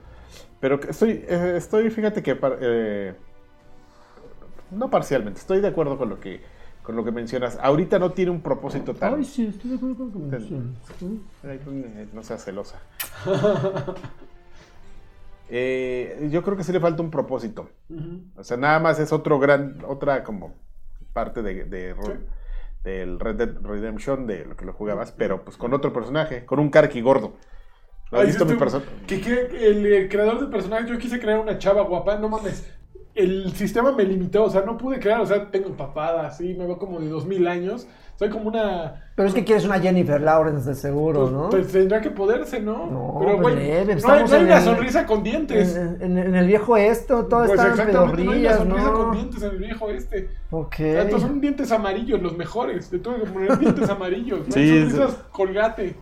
pero 0.58 0.80
estoy, 0.88 1.24
eh, 1.28 1.54
estoy 1.56 1.90
fíjate 1.90 2.24
que, 2.24 2.36
eh, 2.60 3.14
no 4.70 4.90
parcialmente, 4.90 5.40
estoy 5.40 5.60
de 5.60 5.68
acuerdo 5.68 5.96
con 5.98 6.08
lo 6.08 6.20
que, 6.20 6.40
con 6.82 6.96
lo 6.96 7.04
que 7.04 7.12
mencionas. 7.12 7.58
Ahorita 7.62 7.98
no 7.98 8.12
tiene 8.12 8.30
un 8.30 8.40
propósito 8.40 8.94
tan... 8.94 9.14
Ay, 9.14 9.24
sí, 9.24 9.46
estoy 9.46 9.70
de 9.70 9.76
acuerdo 9.76 9.96
con 9.96 10.06
lo 10.06 10.12
que 10.12 10.18
mencionas. 10.18 10.74
Pues, 10.98 12.14
No 12.14 12.22
seas 12.22 12.44
celosa. 12.44 12.78
Eh, 15.48 16.28
yo 16.32 16.42
creo 16.42 16.56
que 16.56 16.64
sí 16.64 16.72
le 16.72 16.80
falta 16.80 17.02
un 17.02 17.10
propósito. 17.10 17.70
O 18.36 18.42
sea, 18.42 18.56
nada 18.56 18.80
más 18.80 18.98
es 18.98 19.12
otro 19.12 19.38
gran, 19.38 19.78
otra 19.86 20.24
como 20.24 20.54
parte 21.12 21.42
de, 21.42 21.64
de- 21.64 21.94
Sí. 21.94 22.12
del 22.82 23.20
Red 23.20 23.36
Dead 23.36 23.54
Redemption 23.62 24.26
de 24.26 24.44
lo 24.44 24.56
que 24.56 24.64
lo 24.64 24.72
jugabas, 24.72 25.12
pero 25.12 25.44
pues 25.44 25.56
con 25.56 25.72
otro 25.72 25.92
personaje, 25.92 26.44
con 26.44 26.58
un 26.58 26.70
Karki 26.70 27.00
gordo. 27.00 27.34
¿Lo 28.10 28.18
has 28.18 28.22
Ay, 28.22 28.26
visto 28.28 28.44
mi 28.44 28.54
persona? 28.54 28.84
Que, 29.06 29.20
que 29.20 29.68
el, 29.68 29.86
eh, 29.86 30.08
creador 30.08 30.40
de 30.40 30.46
personajes, 30.46 30.88
yo 30.90 30.98
quise 30.98 31.18
crear 31.20 31.38
una 31.40 31.58
chava 31.58 31.82
guapa, 31.82 32.16
no 32.18 32.28
mames. 32.28 32.68
El 33.16 33.52
sistema 33.54 33.92
me 33.92 34.04
limitó, 34.04 34.44
o 34.44 34.50
sea, 34.50 34.60
no 34.62 34.76
pude 34.76 35.00
crear, 35.00 35.20
o 35.20 35.26
sea, 35.26 35.50
tengo 35.50 35.70
papada, 35.70 36.26
así, 36.26 36.54
me 36.54 36.66
veo 36.66 36.78
como 36.78 37.00
de 37.00 37.08
2000 37.08 37.48
años. 37.48 37.86
Soy 38.18 38.30
como 38.30 38.48
una. 38.48 39.10
Pero 39.14 39.28
es 39.28 39.34
que 39.34 39.44
quieres 39.44 39.64
una 39.66 39.78
Jennifer 39.78 40.18
Lawrence 40.20 40.66
de 40.68 40.74
seguro, 40.74 41.20
Pues, 41.22 41.32
¿no? 41.32 41.50
pues 41.50 41.68
tendrá 41.72 42.00
que 42.00 42.10
poderse, 42.10 42.60
¿no? 42.60 42.86
No, 42.90 43.16
Pero, 43.20 43.40
güey, 43.42 43.56
leve, 43.56 43.96
no 43.96 44.08
hay, 44.10 44.24
no 44.24 44.34
hay 44.36 44.44
una 44.44 44.56
el- 44.58 44.64
sonrisa 44.64 45.04
con 45.04 45.22
dientes. 45.22 45.76
En, 45.76 45.98
en- 46.00 46.18
en 46.18 46.34
el 46.34 46.46
viejo 46.46 46.76
esto, 46.78 47.26
todo 47.26 47.40
Pues 47.40 47.50
está 47.52 47.64
en 47.66 47.70
exactamente, 47.72 48.24
no 48.24 48.30
hay 48.32 48.38
una 48.46 48.48
pedorrillas, 48.50 48.56
sonrisa 48.58 48.92
con 48.92 49.12
dientes 49.12 49.42
en 49.42 49.50
el 49.50 49.56
viejo 49.58 49.90
este. 49.90 50.28
Ok. 50.50 50.72
O 50.72 50.76
sea, 50.78 51.02
estos 51.02 51.20
son 51.22 51.40
dientes 51.42 51.72
amarillos, 51.72 52.22
los 52.22 52.36
mejores. 52.38 52.88
Te 52.88 52.98
tuve 52.98 53.20
que 53.20 53.26
poner 53.30 53.58
dientes 53.58 53.88
amarillos. 53.90 54.40
No 54.46 54.52
Sí, 54.54 54.60
hay 54.60 54.80
sonrisas 54.90 55.16
colgate. 55.30 55.94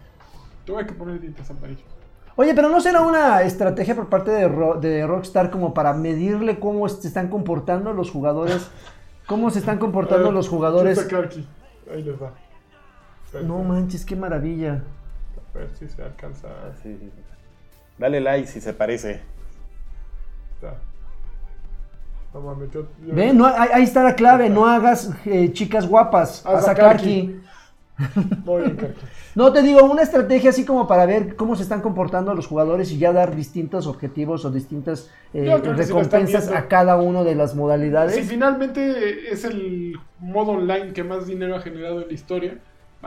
Tuve 0.65 0.87
que 0.87 0.93
poner 0.93 1.21
dientes 1.21 1.51
amarillos. 1.51 1.83
Oye, 2.37 2.53
pero 2.55 2.69
¿no 2.69 2.81
será 2.81 3.03
una 3.03 3.43
estrategia 3.43 3.95
por 3.95 4.09
parte 4.09 4.31
de, 4.33 4.49
Ro- 4.49 4.81
de 4.81 5.07
Rockstar 5.07 5.51
como 5.51 5.73
para 5.73 5.93
medirle 5.93 6.59
cómo 6.59 6.89
se 6.89 7.07
están 7.07 7.29
comportando 7.29 7.93
los 7.93 8.11
jugadores? 8.11 8.69
¿Cómo 9.27 9.51
se 9.51 9.61
están 9.61 9.79
comportando 9.79 10.25
ver, 10.27 10.35
los 10.35 10.49
jugadores? 10.49 10.99
Ahí 11.93 12.03
les 12.03 12.21
va. 12.21 12.33
No 13.43 13.59
manches, 13.63 14.05
qué 14.05 14.17
maravilla. 14.17 14.83
A 15.55 15.59
ver 15.59 15.71
si 15.79 15.89
se 15.89 16.03
alcanza. 16.03 16.49
Sí, 16.83 16.97
sí. 17.01 17.11
Dale 17.99 18.21
like 18.21 18.49
si 18.49 18.61
se 18.61 18.73
parece. 18.73 19.21
Está. 20.57 20.75
No 22.33 22.41
mames, 22.41 22.71
yo- 22.73 22.87
yo- 23.07 23.15
Ve, 23.15 23.33
no, 23.33 23.47
ahí, 23.47 23.69
ahí 23.73 23.83
está 23.85 24.03
la 24.03 24.17
clave, 24.17 24.51
no 24.51 24.67
hagas 24.67 25.11
eh, 25.25 25.53
chicas 25.53 25.87
guapas, 25.89 26.45
Haz 26.45 26.67
a 26.67 26.73
a 26.73 26.75
Karki. 26.75 27.41
Muy 28.45 28.63
bien, 28.63 28.77
Karki. 28.77 29.01
No, 29.35 29.53
te 29.53 29.63
digo, 29.63 29.85
una 29.85 30.03
estrategia 30.03 30.51
así 30.51 30.65
como 30.65 30.87
para 30.87 31.07
ver 31.07 31.37
cómo 31.37 31.57
se 31.57 31.63
están 31.63 31.81
comportando 31.81 32.35
los 32.35 32.47
jugadores 32.47 32.91
y 32.93 32.99
ya 32.99 33.13
dar 33.13 33.35
distintos 33.35 33.87
objetivos 33.87 34.45
o 34.45 34.51
distintas 34.51 35.11
eh, 35.33 35.57
recompensas 35.59 36.49
a 36.51 36.69
cada 36.69 36.97
una 36.97 37.25
de 37.25 37.35
las 37.35 37.55
modalidades. 37.55 38.15
Si 38.15 38.23
finalmente 38.23 39.33
es 39.33 39.45
el 39.45 39.99
modo 40.21 40.53
online 40.53 40.93
que 40.93 41.05
más 41.05 41.27
dinero 41.27 41.57
ha 41.57 41.61
generado 41.61 42.03
en 42.03 42.09
la 42.09 42.15
historia, 42.15 42.59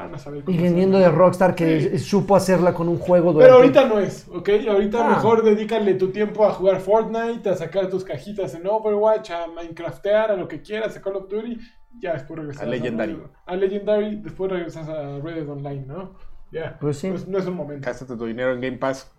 van 0.04 0.16
a 0.16 0.18
saber 0.18 0.44
Y 0.48 0.58
viniendo 0.58 0.98
hacerlo. 0.98 1.00
de 1.00 1.10
Rockstar 1.24 1.56
que 1.56 1.82
Sí. 1.82 2.00
supo 2.00 2.36
hacerla 2.36 2.74
con 2.74 2.88
un 2.88 2.98
juego 2.98 3.38
Pero 3.38 3.56
durante... 3.58 3.80
ahorita 3.80 3.94
no 3.96 4.00
es, 4.00 4.28
¿ok? 4.30 4.50
Ahorita 4.70 5.06
Ah. 5.06 5.10
mejor 5.10 5.44
dedícale 5.44 5.94
tu 5.96 6.12
tiempo 6.12 6.46
a 6.46 6.52
jugar 6.52 6.80
Fortnite, 6.80 7.50
a 7.50 7.56
sacar 7.56 7.90
tus 7.90 8.04
cajitas 8.04 8.54
en 8.56 8.66
Overwatch, 8.68 9.32
a 9.32 9.48
Minecraftear, 9.48 10.32
a 10.32 10.36
lo 10.36 10.48
que 10.48 10.62
quieras, 10.62 10.96
a 10.96 11.02
Call 11.02 11.16
of 11.18 11.28
Duty. 11.30 11.58
Ya 12.00 12.14
después 12.14 12.40
regresas 12.40 12.64
A 12.64 12.66
Legendary. 12.68 13.18
A, 13.46 13.56
Legendary, 13.56 14.16
después 14.18 14.52
regresas 14.52 14.88
a 14.88 15.18
Red 15.20 15.36
Dead 15.36 15.50
Online, 15.50 15.86
¿no? 15.88 16.14
Ya. 16.52 16.78
Pues 16.80 16.98
sí. 17.00 17.12
no 17.28 17.38
es 17.38 17.46
un 17.48 17.56
momento. 17.56 17.86
Gástate 17.86 18.16
tu 18.16 18.26
dinero 18.26 18.54
en 18.54 18.62
Game 18.62 18.78
Pass. 18.78 19.12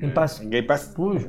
En 0.00 0.14
paz. 0.14 0.40
En 0.40 0.50
Game 0.50 0.64
Pass. 0.64 0.92
Uy, 0.96 1.26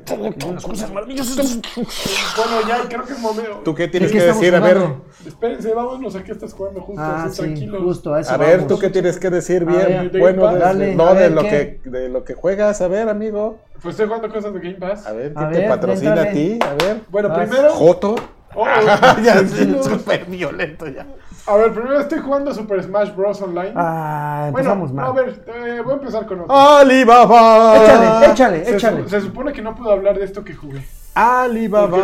unas 0.47 0.63
cosas 0.63 0.91
maravillosas. 0.91 1.59
Bueno, 1.75 2.67
ya 2.67 2.87
creo 2.87 3.03
que 3.05 3.13
es 3.13 3.19
momento. 3.19 3.61
¿Tú 3.63 3.75
qué 3.75 3.87
tienes 3.87 4.11
qué 4.11 4.17
que 4.19 4.23
decir? 4.25 4.55
A 4.55 4.59
ver, 4.59 4.77
jugando? 4.77 5.05
Espérense, 5.25 5.73
vámonos, 5.73 6.15
aquí 6.15 6.31
estás 6.31 6.53
jugando 6.53 6.81
justo, 6.81 7.01
Ah, 7.01 7.25
así, 7.25 7.35
sí, 7.35 7.41
tranquilos. 7.43 7.83
justo 7.83 8.13
a 8.13 8.21
eso 8.21 8.31
a 8.31 8.37
ver, 8.37 8.57
vamos. 8.61 8.67
¿tú 8.67 8.79
qué 8.79 8.89
tienes 8.89 9.19
que 9.19 9.29
decir 9.29 9.63
A 9.63 9.65
bien? 9.65 9.85
ver, 9.87 10.11
de 10.11 10.19
bueno, 10.19 10.41
Pass. 10.43 10.59
Dale, 10.59 10.95
no 10.95 11.07
a 11.07 11.13
de 11.13 11.29
lo 11.29 11.41
¿qué? 11.41 11.79
que 11.83 11.89
de 11.89 12.09
lo 12.09 12.23
que 12.23 12.33
juegas, 12.33 12.81
a 12.81 12.87
ver, 12.87 13.09
amigo. 13.09 13.59
Pues 13.81 13.93
estoy 13.93 14.07
jugando 14.07 14.29
cosas 14.29 14.53
de 14.53 14.59
Game 14.59 14.75
Pass. 14.75 15.05
A 15.05 15.11
ver, 15.13 15.31
A 15.35 15.39
¿quién 15.39 15.51
te 15.51 15.59
ver, 15.59 15.69
patrocina 15.69 16.21
a 16.21 16.31
ti? 16.31 16.59
A 16.61 16.73
ver. 16.73 17.01
Bueno, 17.09 17.29
Vas. 17.29 17.47
primero. 17.49 17.69
Joto. 17.71 18.15
Oh, 18.57 18.65
ya, 19.23 19.43
súper 19.83 20.25
violento 20.25 20.87
ya. 20.87 21.05
A 21.47 21.55
ver, 21.57 21.73
primero 21.73 21.99
estoy 21.99 22.19
jugando 22.19 22.53
Super 22.53 22.83
Smash 22.83 23.13
Bros. 23.15 23.41
Online. 23.41 23.71
Ah, 23.75 24.49
bueno, 24.51 24.71
empezamos 24.71 24.91
no, 24.91 25.01
a 25.01 25.13
mal. 25.13 25.25
ver, 25.25 25.43
eh, 25.47 25.81
voy 25.83 25.93
a 25.93 25.97
empezar 25.97 26.25
con 26.25 26.41
otro. 26.41 26.55
Alibaba. 26.55 27.77
Échale, 27.83 28.31
échale, 28.31 28.65
se, 28.65 28.75
échale. 28.75 29.03
su- 29.03 29.09
se 29.09 29.21
supone 29.21 29.53
que 29.53 29.61
no 29.61 29.75
puedo 29.75 29.91
hablar 29.91 30.17
de 30.17 30.25
esto 30.25 30.43
que 30.43 30.55
jugué. 30.55 30.81
Alibaba. 31.13 31.97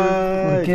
Pues 0.64 0.66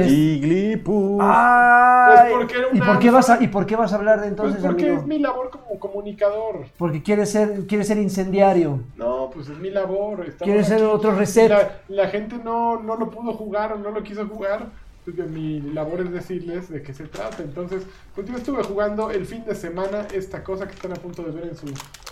porque 2.32 2.58
era 2.58 2.68
¿y 2.72 2.80
por 2.82 3.00
qué 3.00 3.10
vas 3.10 3.30
a 3.30 3.42
y 3.42 3.48
por 3.48 3.66
qué 3.66 3.76
vas 3.76 3.94
a 3.94 3.96
hablar 3.96 4.22
de 4.22 4.28
Pues 4.28 4.32
entonces, 4.32 4.62
porque 4.64 4.84
amigo? 4.86 5.02
es 5.02 5.08
mi 5.08 5.20
labor 5.20 5.50
como 5.50 5.80
comunicador. 5.80 6.66
Porque 6.78 7.02
quieres 7.02 7.32
ser 7.32 7.66
quieres 7.68 7.88
ser 7.88 7.98
incendiario. 7.98 8.80
No, 8.96 9.30
pues 9.34 9.50
es 9.50 9.58
mi 9.58 9.70
labor. 9.72 10.26
Quieres 10.40 10.68
ser 10.68 10.84
otro 10.84 11.12
reset. 11.14 11.50
La, 11.50 11.72
la 11.88 12.08
gente 12.10 12.38
no, 12.44 12.80
no 12.82 12.96
lo 12.96 13.10
pudo 13.10 13.34
jugar 13.34 13.74
o 13.74 13.78
no 13.78 13.92
lo 13.92 14.04
quiso 14.04 14.28
jugar. 14.28 14.68
Mi 15.14 15.62
labor 15.62 16.02
es 16.02 16.12
decirles 16.12 16.70
de 16.70 16.82
qué 16.82 16.94
se 16.94 17.06
trata. 17.06 17.42
Entonces, 17.44 17.84
pues 18.14 18.28
yo 18.28 18.36
estuve 18.36 18.64
jugando 18.64 19.10
el 19.10 19.26
fin 19.26 19.46
de 19.46 19.56
semana 19.56 20.08
esta 20.14 20.44
cosa 20.44 20.68
que 20.68 20.74
están 20.74 20.92
a 20.92 20.96
punto 20.96 21.24
de 21.24 21.32
ver 21.32 21.46
en 21.50 21.56
su 21.58 21.66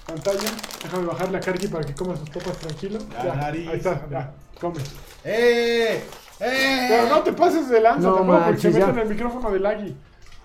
pantalla. 0.07 0.49
Déjame 0.83 1.05
bajar 1.05 1.31
la 1.31 1.39
carga 1.39 1.69
para 1.69 1.83
que 1.83 1.93
coma 1.93 2.15
sus 2.15 2.29
papas 2.29 2.57
tranquilo. 2.59 2.99
La 3.17 3.25
Ya, 3.25 3.35
nariz. 3.35 3.67
ahí 3.67 3.77
está, 3.77 4.07
ya, 4.09 4.33
come. 4.61 4.79
¡Eh! 5.23 6.03
¡Eh! 6.39 6.85
Pero 6.89 7.09
no 7.09 7.21
te 7.23 7.33
pases 7.33 7.69
de 7.69 7.81
lanza 7.81 8.07
No 8.07 8.15
tampoco 8.15 8.39
porque 8.45 8.59
se 8.61 8.67
manches, 8.69 8.75
ya. 8.79 8.87
mete 8.87 8.99
en 9.01 9.07
el 9.07 9.13
micrófono 9.13 9.51
del 9.51 9.65
Agui. 9.65 9.95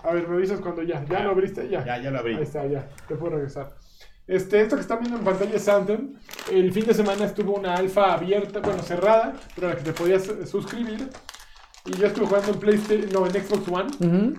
A 0.03 0.11
ver, 0.13 0.27
me 0.27 0.35
avisas 0.35 0.59
cuando 0.59 0.81
ya. 0.83 1.03
¿Ya 1.05 1.19
Ya. 1.19 1.23
lo 1.23 1.31
abriste? 1.31 1.69
Ya. 1.69 1.85
Ya, 1.85 2.01
ya 2.01 2.11
lo 2.11 2.19
abrí. 2.19 2.35
Ahí 2.35 2.43
está, 2.43 2.65
ya. 2.65 2.87
Te 3.07 3.15
puedo 3.15 3.35
regresar. 3.35 3.71
Este, 4.27 4.61
esto 4.61 4.75
que 4.75 4.81
están 4.81 4.99
viendo 4.99 5.17
en 5.17 5.23
pantalla 5.25 5.55
es 5.55 5.67
Anthem. 5.67 6.13
El 6.51 6.71
fin 6.71 6.85
de 6.85 6.93
semana 6.93 7.25
estuvo 7.25 7.53
una 7.53 7.75
alfa 7.75 8.13
abierta, 8.13 8.59
bueno, 8.59 8.81
cerrada, 8.83 9.33
pero 9.55 9.67
a 9.67 9.69
la 9.71 9.75
que 9.77 9.83
te 9.83 9.93
podías 9.93 10.23
suscribir. 10.49 11.09
Y 11.85 11.93
yo 11.93 12.07
estuve 12.07 12.27
jugando 12.27 12.51
en 12.51 12.59
PlayStation, 12.59 13.09
no, 13.11 13.25
en 13.25 13.31
Xbox 13.33 13.67
One. 13.67 14.35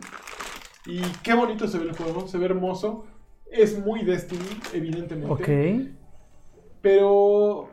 Y 0.86 1.00
qué 1.22 1.34
bonito 1.34 1.66
se 1.68 1.78
ve 1.78 1.84
el 1.86 1.96
juego, 1.96 2.26
se 2.28 2.38
ve 2.38 2.46
hermoso. 2.46 3.04
Es 3.50 3.78
muy 3.78 4.04
Destiny, 4.04 4.42
evidentemente. 4.72 5.32
Ok. 5.32 5.48
Pero. 6.80 7.68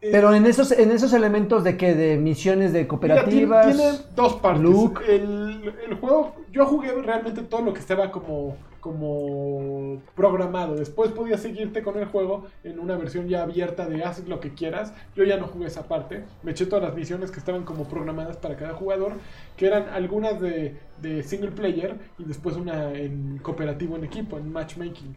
eh, 0.00 0.08
Pero 0.12 0.34
en 0.34 0.46
esos 0.46 0.70
en 0.72 0.90
esos 0.92 1.12
elementos 1.12 1.64
de 1.64 1.76
que 1.76 1.94
de 1.94 2.16
misiones 2.16 2.72
de 2.72 2.80
Mira, 2.80 2.88
cooperativas. 2.88 3.66
tiene, 3.66 3.90
tiene 3.90 4.04
dos 4.14 4.34
partes. 4.34 4.64
El, 5.08 5.74
el 5.88 5.94
juego, 5.94 6.34
yo 6.52 6.66
jugué 6.66 6.92
realmente 7.02 7.42
todo 7.42 7.62
lo 7.62 7.72
que 7.74 7.80
estaba 7.80 8.10
como, 8.10 8.56
como 8.86 10.00
programado. 10.14 10.76
Después 10.76 11.10
podías 11.10 11.40
seguirte 11.40 11.82
con 11.82 11.98
el 11.98 12.04
juego 12.04 12.46
en 12.62 12.78
una 12.78 12.96
versión 12.96 13.26
ya 13.26 13.42
abierta 13.42 13.88
de 13.88 14.04
haz 14.04 14.24
lo 14.28 14.38
que 14.38 14.54
quieras. 14.54 14.94
Yo 15.16 15.24
ya 15.24 15.38
no 15.38 15.48
jugué 15.48 15.66
esa 15.66 15.88
parte. 15.88 16.22
Me 16.44 16.52
eché 16.52 16.66
todas 16.66 16.84
las 16.84 16.94
misiones 16.94 17.32
que 17.32 17.40
estaban 17.40 17.64
como 17.64 17.88
programadas 17.88 18.36
para 18.36 18.54
cada 18.56 18.74
jugador, 18.74 19.14
que 19.56 19.66
eran 19.66 19.88
algunas 19.88 20.40
de, 20.40 20.76
single 21.24 21.50
player 21.50 21.96
y 22.16 22.24
después 22.24 22.54
una 22.54 22.92
en 22.92 23.38
cooperativo 23.38 23.96
en 23.96 24.04
equipo, 24.04 24.38
en 24.38 24.52
matchmaking. 24.52 25.16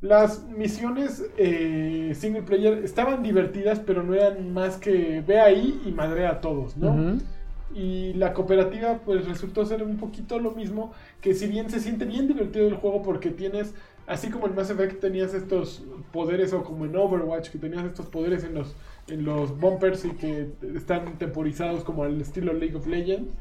Las 0.00 0.42
misiones 0.48 1.24
eh, 1.36 2.12
single 2.16 2.42
player 2.42 2.84
estaban 2.84 3.22
divertidas, 3.22 3.78
pero 3.78 4.02
no 4.02 4.14
eran 4.14 4.52
más 4.52 4.76
que 4.76 5.22
ve 5.24 5.38
ahí 5.38 5.80
y 5.86 5.92
madrea 5.92 6.30
a 6.30 6.40
todos, 6.40 6.76
¿no? 6.76 7.18
Y 7.70 8.14
la 8.14 8.32
cooperativa 8.32 9.02
pues 9.04 9.26
resultó 9.26 9.64
ser 9.66 9.82
un 9.82 9.98
poquito 9.98 10.38
lo 10.38 10.52
mismo, 10.52 10.92
que 11.20 11.34
si 11.34 11.46
bien 11.46 11.68
se 11.70 11.80
siente 11.80 12.06
bien 12.06 12.26
divertido 12.26 12.66
el 12.66 12.74
juego 12.76 13.02
porque 13.02 13.30
tienes, 13.30 13.74
así 14.06 14.30
como 14.30 14.46
en 14.46 14.54
Mass 14.54 14.70
Effect 14.70 15.00
tenías 15.00 15.34
estos 15.34 15.84
poderes 16.10 16.52
o 16.54 16.64
como 16.64 16.86
en 16.86 16.96
Overwatch 16.96 17.50
que 17.50 17.58
tenías 17.58 17.84
estos 17.84 18.06
poderes 18.06 18.42
en 18.44 18.54
los, 18.54 18.76
en 19.06 19.24
los 19.24 19.58
bumpers 19.58 20.04
y 20.06 20.16
que 20.16 20.54
están 20.74 21.18
temporizados 21.18 21.84
como 21.84 22.04
al 22.04 22.20
estilo 22.20 22.52
League 22.54 22.76
of 22.76 22.86
Legends, 22.86 23.34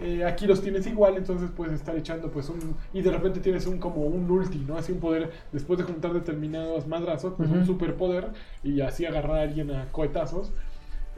Eh, 0.00 0.24
aquí 0.24 0.46
los 0.46 0.62
tienes 0.62 0.86
igual, 0.86 1.16
entonces 1.16 1.50
puedes 1.50 1.74
estar 1.74 1.96
echando 1.96 2.30
pues 2.30 2.48
un... 2.48 2.76
Y 2.92 3.02
de 3.02 3.10
repente 3.10 3.40
tienes 3.40 3.66
un 3.66 3.78
como 3.80 4.02
un 4.02 4.30
ulti, 4.30 4.58
¿no? 4.64 4.76
Así 4.76 4.92
un 4.92 5.00
poder, 5.00 5.32
después 5.50 5.78
de 5.78 5.84
juntar 5.84 6.12
determinados 6.12 6.86
madrazos, 6.86 7.34
pues 7.36 7.50
un 7.50 7.62
Ujú. 7.62 7.64
superpoder 7.64 8.32
y 8.62 8.80
así 8.80 9.06
agarrar 9.06 9.38
a 9.38 9.42
alguien 9.42 9.70
a 9.72 9.90
cohetazos. 9.90 10.52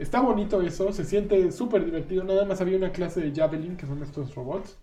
Está 0.01 0.19
bonito 0.19 0.63
eso, 0.63 0.91
se 0.91 1.05
siente 1.05 1.51
súper 1.51 1.85
divertido. 1.85 2.23
Nada 2.23 2.43
más 2.43 2.59
había 2.59 2.75
una 2.75 2.91
clase 2.91 3.21
de 3.21 3.31
Javelin, 3.39 3.77
que 3.77 3.85
son 3.85 4.01
estos 4.01 4.33
robots. 4.33 4.79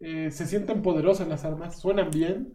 Eh, 0.00 0.32
se 0.32 0.46
sienten 0.46 0.82
poderosas 0.82 1.28
las 1.28 1.44
armas, 1.44 1.78
suenan 1.78 2.10
bien. 2.10 2.52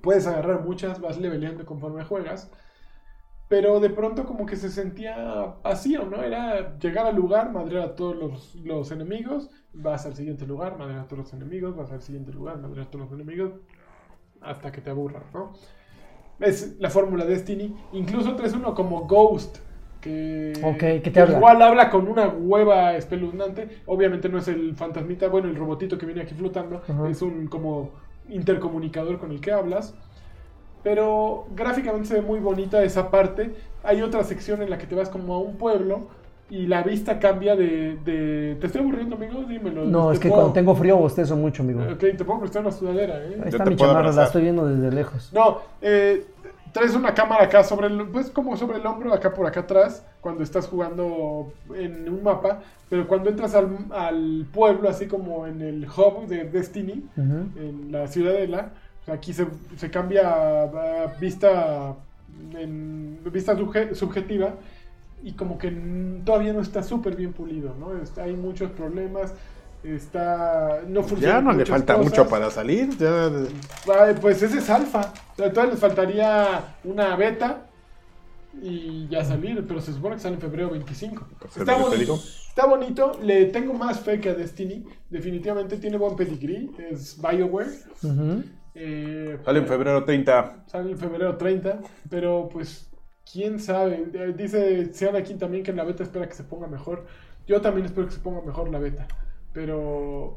Puedes 0.00 0.28
agarrar 0.28 0.64
muchas, 0.64 1.00
vas 1.00 1.18
leveleando 1.18 1.66
conforme 1.66 2.04
juegas. 2.04 2.52
Pero 3.48 3.80
de 3.80 3.90
pronto 3.90 4.26
como 4.26 4.46
que 4.46 4.54
se 4.54 4.70
sentía 4.70 5.56
vacío, 5.64 6.04
¿no? 6.04 6.22
Era 6.22 6.78
llegar 6.78 7.06
al 7.06 7.16
lugar, 7.16 7.50
madrear 7.52 7.82
a 7.82 7.96
todos 7.96 8.14
los, 8.14 8.54
los 8.54 8.92
enemigos, 8.92 9.50
vas 9.72 10.06
al 10.06 10.14
siguiente 10.14 10.46
lugar, 10.46 10.78
madrear 10.78 11.00
a 11.00 11.08
todos 11.08 11.24
los 11.24 11.32
enemigos, 11.32 11.74
vas 11.74 11.90
al 11.90 12.02
siguiente 12.02 12.32
lugar, 12.32 12.58
madrear 12.58 12.86
a 12.86 12.90
todos 12.92 13.10
los 13.10 13.20
enemigos, 13.20 13.54
hasta 14.40 14.70
que 14.70 14.80
te 14.80 14.90
aburras, 14.90 15.24
¿no? 15.34 15.52
Es 16.38 16.76
la 16.78 16.90
fórmula 16.90 17.24
Destiny. 17.24 17.74
Incluso 17.92 18.36
traes 18.36 18.54
uno 18.54 18.72
como 18.74 19.06
Ghost, 19.08 19.58
que, 20.06 21.10
te 21.12 21.20
habla. 21.20 21.36
igual 21.36 21.62
habla 21.62 21.90
con 21.90 22.08
una 22.08 22.28
hueva 22.28 22.96
espeluznante. 22.96 23.68
Obviamente 23.86 24.28
no 24.28 24.38
es 24.38 24.48
el 24.48 24.74
fantasmita, 24.76 25.28
bueno, 25.28 25.48
el 25.48 25.56
robotito 25.56 25.98
que 25.98 26.06
viene 26.06 26.22
aquí 26.22 26.34
flotando, 26.34 26.82
es 27.08 27.22
un 27.22 27.46
como 27.48 27.90
intercomunicador 28.28 29.18
con 29.18 29.30
el 29.32 29.40
que 29.40 29.52
hablas. 29.52 29.94
Pero 30.82 31.46
gráficamente 31.54 32.06
se 32.08 32.14
ve 32.14 32.22
muy 32.22 32.38
bonita 32.38 32.82
esa 32.82 33.10
parte. 33.10 33.54
Hay 33.82 34.02
otra 34.02 34.22
sección 34.24 34.62
en 34.62 34.70
la 34.70 34.78
que 34.78 34.86
te 34.86 34.94
vas 34.94 35.08
como 35.08 35.34
a 35.34 35.38
un 35.40 35.56
pueblo 35.56 36.08
y 36.48 36.66
la 36.68 36.84
vista 36.84 37.18
cambia 37.18 37.56
de... 37.56 37.96
de- 38.04 38.56
¿Te 38.60 38.66
estoy 38.66 38.82
aburriendo, 38.82 39.16
amigo? 39.16 39.42
Dímelo. 39.42 39.84
No, 39.84 40.12
es 40.12 40.20
que 40.20 40.28
puedo- 40.28 40.42
cuando 40.42 40.52
tengo 40.52 40.76
frío 40.76 40.96
bostezo 40.96 41.34
mucho, 41.36 41.64
amigo. 41.64 41.82
Ok, 41.92 41.98
te 42.16 42.24
puedo 42.24 42.38
prestar 42.38 42.62
una 42.62 42.70
sudadera, 42.70 43.16
¿eh? 43.16 43.36
Ahí 43.42 43.48
está 43.48 43.64
mi 43.64 43.74
chamarra, 43.74 44.12
la 44.12 44.24
estoy 44.26 44.42
viendo 44.42 44.64
desde 44.64 44.94
lejos. 44.94 45.32
No, 45.32 45.58
eh, 45.82 46.24
traes 46.76 46.94
una 46.94 47.14
cámara 47.14 47.44
acá 47.44 47.64
sobre 47.64 47.86
el, 47.88 48.06
pues 48.08 48.30
como 48.30 48.56
sobre 48.56 48.78
el 48.78 48.86
hombro, 48.86 49.12
acá 49.12 49.32
por 49.34 49.46
acá 49.46 49.60
atrás, 49.60 50.04
cuando 50.20 50.42
estás 50.42 50.68
jugando 50.68 51.52
en 51.74 52.08
un 52.08 52.22
mapa, 52.22 52.60
pero 52.88 53.06
cuando 53.08 53.30
entras 53.30 53.54
al, 53.54 53.68
al 53.90 54.46
pueblo, 54.52 54.88
así 54.88 55.06
como 55.06 55.46
en 55.46 55.62
el 55.62 55.86
hub 55.86 56.26
de 56.26 56.44
Destiny, 56.44 57.04
en 57.56 57.90
la 57.92 58.06
ciudadela, 58.08 58.70
aquí 59.06 59.32
se, 59.32 59.46
se 59.76 59.90
cambia 59.90 60.28
a, 60.28 60.62
a 60.64 61.06
vista, 61.18 61.94
en, 62.54 63.18
vista 63.32 63.54
subje- 63.56 63.94
subjetiva 63.94 64.54
y 65.22 65.32
como 65.32 65.58
que 65.58 65.70
todavía 66.24 66.52
no 66.52 66.60
está 66.60 66.82
súper 66.82 67.16
bien 67.16 67.32
pulido, 67.32 67.74
¿no? 67.80 67.88
Hay 68.22 68.34
muchos 68.34 68.70
problemas, 68.72 69.34
está... 69.82 70.80
No 70.88 71.02
funciona 71.02 71.34
Ya 71.34 71.40
no 71.40 71.52
le 71.52 71.66
falta 71.66 71.96
mucho 71.96 72.28
para 72.28 72.50
salir. 72.50 72.96
Ya... 72.98 73.30
Ay, 74.00 74.14
pues 74.20 74.42
ese 74.42 74.58
es 74.58 74.70
alfa. 74.70 75.12
O 75.32 75.36
sea, 75.36 75.50
todavía 75.50 75.72
les 75.72 75.80
faltaría 75.80 76.76
una 76.84 77.14
beta 77.16 77.66
y 78.62 79.06
ya 79.08 79.24
salir, 79.24 79.64
pero 79.66 79.80
se 79.80 79.92
supone 79.92 80.16
que 80.16 80.22
sale 80.22 80.36
en 80.36 80.40
febrero 80.40 80.70
25. 80.70 81.28
Pues, 81.38 81.56
Está 81.56 81.76
bonito. 81.76 82.14
Está 82.48 82.66
bonito. 82.66 83.18
Le 83.22 83.46
tengo 83.46 83.74
más 83.74 84.00
fe 84.00 84.20
que 84.20 84.30
a 84.30 84.34
Destiny. 84.34 84.84
Definitivamente 85.10 85.76
tiene 85.76 85.98
buen 85.98 86.16
pedigree. 86.16 86.70
Es 86.90 87.20
BioWare. 87.20 87.70
Eh, 88.74 89.38
Sale 89.44 89.58
en 89.58 89.66
febrero 89.66 90.04
30. 90.04 90.64
Sale 90.66 90.90
en 90.90 90.98
febrero 90.98 91.36
30. 91.36 91.80
Pero 92.08 92.48
pues, 92.50 92.90
quién 93.30 93.60
sabe. 93.60 94.06
Eh, 94.12 94.34
Dice 94.36 94.92
Sean 94.92 95.16
aquí 95.16 95.34
también 95.34 95.62
que 95.62 95.70
en 95.70 95.76
la 95.76 95.84
beta 95.84 96.02
espera 96.02 96.28
que 96.28 96.34
se 96.34 96.44
ponga 96.44 96.66
mejor. 96.66 97.06
Yo 97.46 97.60
también 97.60 97.86
espero 97.86 98.06
que 98.06 98.14
se 98.14 98.20
ponga 98.20 98.40
mejor 98.40 98.70
la 98.70 98.78
beta. 98.78 99.06
Pero 99.56 100.36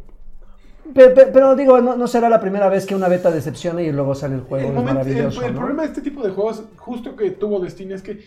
Pe- 0.95 1.09
pe- 1.09 1.27
Pero, 1.27 1.55
digo, 1.57 1.81
no, 1.81 1.95
no 1.97 2.07
será 2.07 2.29
la 2.29 2.39
primera 2.39 2.69
vez 2.69 2.85
que 2.85 2.95
una 2.95 3.09
beta 3.09 3.29
decepciona 3.29 3.81
y 3.83 3.91
luego 3.91 4.15
sale 4.15 4.35
el 4.35 4.41
juego. 4.41 4.69
El, 4.69 4.73
momento- 4.73 5.01
el- 5.01 5.07
maravilloso. 5.07 5.43
el 5.43 5.53
¿no? 5.53 5.59
problema 5.59 5.81
de 5.83 5.89
este 5.89 6.01
tipo 6.01 6.23
de 6.23 6.31
juegos, 6.31 6.63
justo 6.77 7.15
que 7.17 7.31
tuvo 7.31 7.59
Destiny, 7.59 7.93
es 7.93 8.01
que 8.01 8.21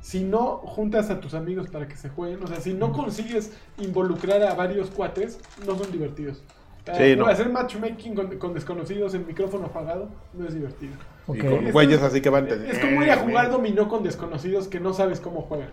si 0.00 0.24
no 0.24 0.56
juntas 0.64 1.10
a 1.10 1.20
tus 1.20 1.34
amigos 1.34 1.68
para 1.68 1.86
que 1.86 1.96
se 1.96 2.08
jueguen, 2.08 2.42
o 2.42 2.46
sea, 2.46 2.60
si 2.60 2.72
no 2.72 2.92
consigues 2.94 3.52
involucrar 3.76 4.42
a 4.42 4.54
varios 4.54 4.88
cuates, 4.90 5.38
no 5.66 5.76
son 5.76 5.92
divertidos. 5.92 6.42
Sea, 6.86 6.94
Sí, 6.96 7.14
no. 7.14 7.26
Hacer 7.26 7.50
matchmaking 7.50 8.14
con, 8.14 8.38
con 8.38 8.54
desconocidos 8.54 9.12
en 9.12 9.26
micrófono 9.26 9.66
apagado 9.66 10.08
no 10.32 10.48
es 10.48 10.54
divertido. 10.54 10.94
Y 11.28 11.38
con 11.38 11.66
Es 11.66 11.72
güeyes 11.74 12.02
así 12.02 12.22
que 12.22 12.30
van. 12.30 12.48
Es 12.48 12.78
como 12.78 13.02
ir 13.02 13.10
a 13.10 13.18
jugar 13.18 13.50
dominó 13.50 13.86
con 13.88 14.02
desconocidos 14.02 14.66
que 14.66 14.80
no 14.80 14.94
sabes 14.94 15.20
cómo 15.20 15.42
juegan. 15.42 15.68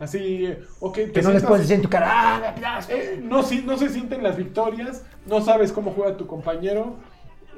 Así, 0.00 0.46
eh, 0.46 0.62
ok, 0.80 0.98
Que 1.12 1.22
no 1.22 1.30
les 1.30 1.44
puedes 1.44 1.62
decir 1.62 1.76
en 1.76 1.82
tu 1.82 1.88
cara. 1.90 2.54
"Ah, 2.64 2.80
eh, 2.88 3.20
no, 3.22 3.42
si- 3.42 3.62
no 3.62 3.76
se 3.76 3.88
sienten 3.90 4.22
las 4.22 4.36
victorias, 4.36 5.04
no 5.26 5.40
sabes 5.42 5.70
cómo 5.72 5.92
juega 5.92 6.16
tu 6.16 6.26
compañero 6.26 6.94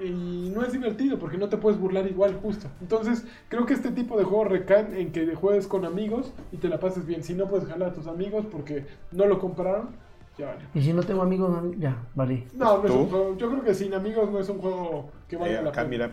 y 0.02 0.50
no 0.52 0.64
es 0.64 0.72
divertido 0.72 1.18
porque 1.20 1.38
no 1.38 1.48
te 1.48 1.56
puedes 1.56 1.78
burlar 1.78 2.06
igual 2.08 2.34
justo. 2.42 2.66
Entonces 2.80 3.24
creo 3.48 3.64
que 3.64 3.74
este 3.74 3.92
tipo 3.92 4.18
de 4.18 4.24
juegos 4.24 4.48
recaen 4.48 4.92
en 4.96 5.12
que 5.12 5.34
juegues 5.36 5.68
con 5.68 5.84
amigos 5.84 6.32
y 6.50 6.56
te 6.56 6.68
la 6.68 6.80
pases 6.80 7.06
bien. 7.06 7.22
Si 7.22 7.32
no 7.34 7.46
puedes 7.46 7.68
jalar 7.68 7.90
a 7.90 7.92
tus 7.94 8.08
amigos 8.08 8.44
porque 8.50 8.86
no 9.12 9.26
lo 9.26 9.38
compraron, 9.38 9.90
ya 10.36 10.46
vale. 10.46 10.60
Y 10.74 10.80
si 10.82 10.92
no 10.92 11.04
tengo 11.04 11.22
amigos, 11.22 11.50
no- 11.50 11.72
ya, 11.78 11.96
vale. 12.16 12.48
No, 12.54 12.78
no 12.78 12.84
es 12.86 12.90
¿Tú? 12.92 12.98
un 13.00 13.08
juego, 13.08 13.36
yo 13.36 13.50
creo 13.50 13.62
que 13.62 13.74
sin 13.74 13.94
amigos 13.94 14.28
no 14.32 14.40
es 14.40 14.48
un 14.48 14.58
juego 14.58 15.10
que 15.28 15.36
Eh, 15.36 15.38
valga 15.38 15.62
la 15.62 15.68
acá, 15.70 15.82
pena. 15.82 15.88
mira. 15.90 16.10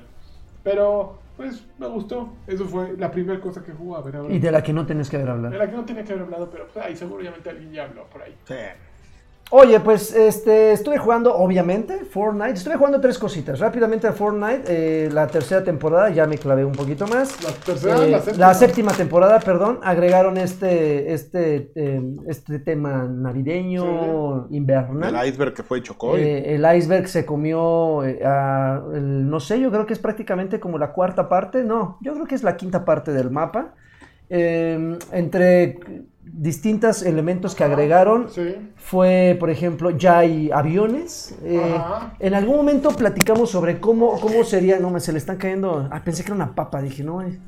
Pero 0.61 1.17
pues 1.39 1.65
me 1.77 1.87
gustó. 1.87 2.33
Eso 2.47 2.65
fue 2.65 2.97
la 2.97 3.09
primera 3.09 3.39
cosa 3.39 3.63
que 3.63 3.71
jugaba. 3.71 4.03
A 4.03 4.05
ver, 4.05 4.17
ahora. 4.17 4.33
Y 4.35 4.39
de 4.39 4.51
la 4.51 4.61
que 4.61 4.73
no 4.73 4.85
tienes 4.85 5.09
que 5.09 5.15
haber 5.15 5.29
hablado. 5.29 5.55
Era 5.55 5.69
que 5.69 5.77
no 5.77 5.85
tenía 5.85 6.03
que 6.03 6.11
haber 6.11 6.25
hablado, 6.25 6.49
pero 6.49 6.67
pues, 6.67 6.85
ahí 6.85 6.97
seguramente 6.97 7.49
alguien 7.49 7.71
ya 7.71 7.85
habló 7.85 8.03
por 8.07 8.23
ahí. 8.23 8.35
Sí. 8.43 8.55
Oye, 9.51 9.79
pues 9.79 10.13
este, 10.15 10.73
estuve 10.73 10.99
jugando, 10.99 11.35
obviamente, 11.35 12.05
Fortnite. 12.05 12.51
Estuve 12.53 12.75
jugando 12.75 13.01
tres 13.01 13.17
cositas. 13.17 13.57
Rápidamente 13.59 14.05
a 14.05 14.13
Fortnite, 14.13 14.61
eh, 14.67 15.09
la 15.11 15.25
tercera 15.25 15.63
temporada, 15.63 16.11
ya 16.11 16.27
me 16.27 16.37
clavé 16.37 16.63
un 16.63 16.73
poquito 16.73 17.07
más. 17.07 17.43
La 17.43 17.49
tercera, 17.65 17.95
Eh, 18.05 18.11
la 18.11 18.19
séptima. 18.19 18.47
la 18.47 18.53
séptima 18.53 18.91
temporada, 18.91 19.39
perdón, 19.39 19.79
agregaron 19.81 20.37
este, 20.37 21.13
este, 21.13 21.71
eh, 21.73 21.99
este 22.27 22.59
tema 22.59 23.07
navideño, 23.09 24.47
invernal. 24.51 25.15
El 25.15 25.27
iceberg 25.27 25.55
que 25.55 25.63
fue 25.63 25.81
Chocoy. 25.81 26.21
Eh, 26.21 26.53
el 26.53 26.77
iceberg 26.77 27.07
se 27.07 27.25
comió, 27.25 28.03
eh, 28.05 28.19
a- 28.23 28.83
el- 28.93 29.27
no 29.27 29.39
sé, 29.39 29.59
yo 29.59 29.71
creo 29.71 29.87
que 29.87 29.93
es 29.93 29.99
prácticamente 29.99 30.59
como 30.59 30.77
la 30.77 30.91
cuarta 30.93 31.27
parte, 31.27 31.63
no, 31.63 31.97
yo 32.01 32.13
creo 32.13 32.27
que 32.27 32.35
es 32.35 32.43
la 32.43 32.55
quinta 32.55 32.85
parte 32.85 33.11
del 33.13 33.31
mapa. 33.31 33.73
Eh, 34.29 34.95
entre 35.11 35.79
distintos 36.33 37.01
elementos 37.03 37.55
que 37.55 37.63
agregaron, 37.63 38.29
Sí. 38.29 38.55
fue, 38.75 39.35
por 39.39 39.49
ejemplo, 39.49 39.89
ya 39.91 40.19
hay 40.19 40.49
aviones. 40.51 41.35
eh, 41.43 41.77
en 42.19 42.33
algún 42.33 42.55
momento 42.57 42.89
platicamos 42.91 43.49
sobre 43.49 43.79
cómo, 43.79 44.19
cómo 44.19 44.43
sería, 44.43 44.79
no, 44.79 44.89
me 44.89 44.99
se 44.99 45.11
le 45.11 45.17
están 45.17 45.37
cayendo, 45.37 45.87
ah, 45.91 46.01
pensé 46.03 46.23
que 46.23 46.27
era 46.27 46.35
una 46.35 46.55
papa, 46.55 46.81
dije, 46.81 47.03
no, 47.03 47.21
eh, 47.21 47.39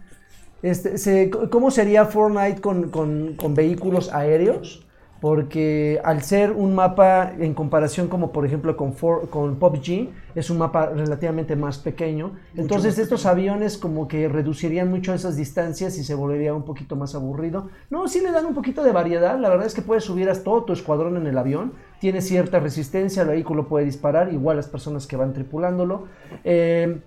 este, 0.63 0.97
se- 0.97 1.29
cómo 1.49 1.71
sería 1.71 2.05
Fortnite 2.05 2.61
con, 2.61 2.89
con- 2.89 3.33
con 3.35 3.53
vehículos 3.55 4.13
aéreos, 4.13 4.85
porque 5.21 6.01
al 6.03 6.23
ser 6.23 6.51
un 6.51 6.73
mapa 6.73 7.31
en 7.39 7.53
comparación 7.53 8.07
como 8.07 8.31
por 8.31 8.45
ejemplo 8.45 8.75
con, 8.75 8.93
For- 8.93 9.29
con 9.29 9.55
PUBG, 9.55 10.09
es 10.33 10.49
un 10.49 10.57
mapa 10.57 10.87
relativamente 10.87 11.55
más 11.55 11.77
pequeño, 11.77 12.31
entonces 12.55 12.93
más 12.95 12.99
estos 12.99 13.25
aviones 13.25 13.77
como 13.77 14.07
que 14.07 14.27
reducirían 14.27 14.89
mucho 14.89 15.13
esas 15.13 15.37
distancias 15.37 15.97
y 15.99 16.03
se 16.03 16.15
volvería 16.15 16.53
un 16.53 16.63
poquito 16.63 16.95
más 16.95 17.13
aburrido. 17.15 17.69
No, 17.89 18.07
sí 18.07 18.19
le 18.19 18.31
dan 18.31 18.47
un 18.47 18.55
poquito 18.55 18.83
de 18.83 18.91
variedad, 18.91 19.39
la 19.39 19.49
verdad 19.49 19.67
es 19.67 19.75
que 19.75 19.83
puedes 19.83 20.03
subir 20.03 20.29
a 20.29 20.33
todo 20.33 20.63
tu 20.63 20.73
escuadrón 20.73 21.15
en 21.17 21.27
el 21.27 21.37
avión, 21.37 21.73
tiene 21.99 22.21
cierta 22.21 22.59
resistencia, 22.59 23.21
el 23.21 23.29
vehículo 23.29 23.67
puede 23.67 23.85
disparar, 23.85 24.33
igual 24.33 24.57
las 24.57 24.67
personas 24.67 25.05
que 25.05 25.17
van 25.17 25.33
tripulándolo. 25.33 26.07
Eh, 26.43 26.99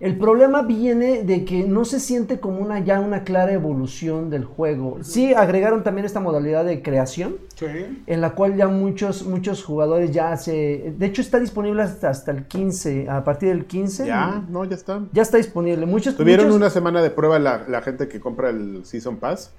el 0.00 0.18
problema 0.18 0.62
viene 0.62 1.22
de 1.22 1.44
que 1.44 1.64
no 1.64 1.84
se 1.84 2.00
siente 2.00 2.40
como 2.40 2.58
una 2.60 2.80
ya 2.80 3.00
una 3.00 3.24
clara 3.24 3.52
evolución 3.52 4.28
del 4.30 4.44
juego. 4.44 4.98
Sí 5.02 5.32
agregaron 5.34 5.82
también 5.82 6.04
esta 6.04 6.20
modalidad 6.20 6.64
de 6.64 6.82
creación, 6.82 7.36
Sí. 7.54 7.66
en 8.06 8.20
la 8.20 8.30
cual 8.30 8.56
ya 8.56 8.66
muchos 8.68 9.24
muchos 9.24 9.62
jugadores 9.64 10.10
ya 10.10 10.36
se... 10.36 10.94
De 10.98 11.06
hecho 11.06 11.22
está 11.22 11.38
disponible 11.38 11.82
hasta, 11.82 12.10
hasta 12.10 12.32
el 12.32 12.46
15, 12.46 13.08
a 13.08 13.22
partir 13.24 13.50
del 13.50 13.64
15. 13.66 14.06
Ya, 14.06 14.44
no, 14.48 14.64
ya 14.64 14.74
está. 14.74 15.02
Ya 15.12 15.22
está 15.22 15.36
disponible. 15.38 15.86
Muchos... 15.86 16.16
Tuvieron 16.16 16.46
muchos- 16.46 16.56
una 16.56 16.70
semana 16.70 17.00
de 17.00 17.10
prueba 17.10 17.38
la, 17.38 17.64
la 17.68 17.80
gente 17.80 18.08
que 18.08 18.18
compra 18.20 18.50
el 18.50 18.84
Season 18.84 19.16
Pass. 19.18 19.52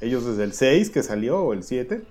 Ellos 0.00 0.26
desde 0.26 0.44
el 0.44 0.52
6 0.52 0.90
que 0.90 1.02
salió 1.02 1.40
o 1.42 1.52
el 1.52 1.62
7. 1.62 2.02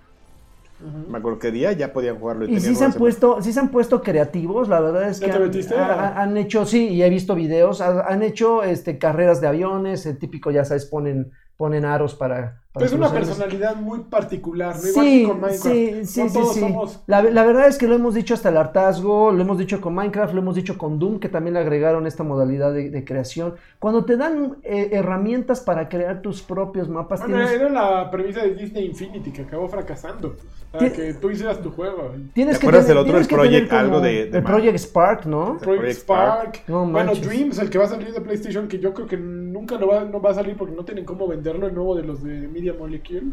Me 0.79 1.17
acuerdo 1.19 1.39
qué 1.39 1.51
día 1.51 1.71
ya 1.71 1.93
podían 1.93 2.19
jugarlo. 2.19 2.45
Y 2.45 2.59
sí 2.59 2.75
se, 2.75 2.83
han 2.85 2.93
puesto, 2.93 3.41
sí 3.41 3.53
se 3.53 3.59
han 3.59 3.69
puesto 3.71 4.01
creativos, 4.01 4.67
la 4.69 4.79
verdad 4.81 5.09
es 5.09 5.19
¿Ya 5.19 5.25
que 5.25 5.31
han, 5.31 5.41
metiste? 5.43 5.75
ha- 5.75 6.21
han 6.21 6.37
hecho, 6.37 6.65
sí, 6.65 6.89
y 6.89 7.01
he 7.03 7.09
visto 7.09 7.33
videos, 7.35 7.81
ha- 7.81 8.01
han 8.07 8.21
hecho 8.23 8.63
este, 8.63 8.97
carreras 8.99 9.41
de 9.41 9.47
aviones, 9.47 10.05
el 10.05 10.17
típico, 10.19 10.51
ya 10.51 10.65
sabes, 10.65 10.85
ponen, 10.85 11.31
ponen 11.55 11.85
aros 11.85 12.13
para, 12.15 12.63
para 12.73 12.85
Es 12.85 12.91
que 12.91 12.95
una 12.97 13.11
personalidad 13.11 13.75
muy 13.75 14.01
particular, 14.05 14.79
¿no? 14.81 14.87
Igual 14.87 15.05
Sí, 15.05 15.21
que 15.21 15.27
con 15.27 15.39
Minecraft. 15.41 15.63
sí, 15.63 16.05
sí, 16.05 16.19
no 16.21 16.29
sí, 16.29 16.33
todos 16.33 16.53
sí. 16.53 16.59
somos 16.59 16.99
La, 17.07 17.21
la 17.23 17.43
verdad 17.45 17.67
es 17.67 17.77
que 17.77 17.87
lo 17.87 17.95
hemos 17.95 18.13
dicho 18.13 18.33
hasta 18.35 18.49
el 18.49 18.57
hartazgo, 18.57 19.31
lo 19.31 19.41
hemos 19.41 19.57
dicho 19.57 19.81
con 19.81 19.95
Minecraft, 19.95 20.33
lo 20.33 20.41
hemos 20.41 20.55
dicho 20.55 20.77
con 20.77 20.99
Doom, 20.99 21.19
que 21.19 21.29
también 21.29 21.55
le 21.55 21.61
agregaron 21.61 22.05
esta 22.05 22.23
modalidad 22.23 22.73
de, 22.73 22.89
de 22.91 23.03
creación. 23.05 23.55
Cuando 23.79 24.05
te 24.05 24.17
dan 24.17 24.57
eh, 24.63 24.89
herramientas 24.91 25.61
para 25.61 25.89
crear 25.89 26.21
tus 26.21 26.43
propios 26.43 26.89
mapas, 26.89 27.21
Bueno, 27.21 27.35
tienes, 27.37 27.51
era 27.51 27.69
la 27.69 28.09
premisa 28.11 28.41
de 28.43 28.53
Disney 28.55 28.85
Infinity 28.85 29.31
que 29.33 29.41
acabó 29.43 29.67
fracasando. 29.69 30.35
Ti- 30.79 30.89
que 30.91 31.13
tú 31.15 31.29
hicieras 31.29 31.61
tu 31.61 31.71
juego. 31.71 32.11
tienes 32.33 32.55
¿Te 32.55 32.61
que 32.61 32.67
acuerdas 32.67 32.85
tener- 32.85 32.87
del 32.87 32.97
otro, 32.97 33.03
tienes 33.13 33.21
el 33.21 33.27
que 33.27 33.35
tener 33.35 33.49
Project 33.67 33.73
algo 33.73 33.99
de- 34.01 34.25
de 34.31 34.37
el 34.37 34.43
Project 34.43 34.77
Spark, 34.77 35.25
¿no? 35.25 35.57
Project 35.57 35.63
Project 35.63 35.99
Spark. 35.99 36.55
Spark. 36.55 36.69
No 36.69 36.85
bueno. 36.87 37.13
Dreams, 37.15 37.59
el 37.59 37.69
que 37.69 37.77
va 37.77 37.85
a 37.85 37.89
salir 37.89 38.13
de 38.13 38.21
PlayStation, 38.21 38.67
que 38.67 38.79
yo 38.79 38.93
creo 38.93 39.07
que 39.07 39.17
nunca 39.17 39.77
lo 39.77 39.87
va, 39.87 40.03
no 40.03 40.21
va 40.21 40.31
a 40.31 40.33
salir 40.35 40.55
porque 40.57 40.75
no 40.75 40.83
tienen 40.85 41.05
cómo 41.05 41.27
venderlo, 41.27 41.67
el 41.67 41.73
nuevo 41.73 41.95
de 41.95 42.03
los 42.03 42.23
de 42.23 42.47
Media 42.47 42.73
Molecule. 42.77 43.23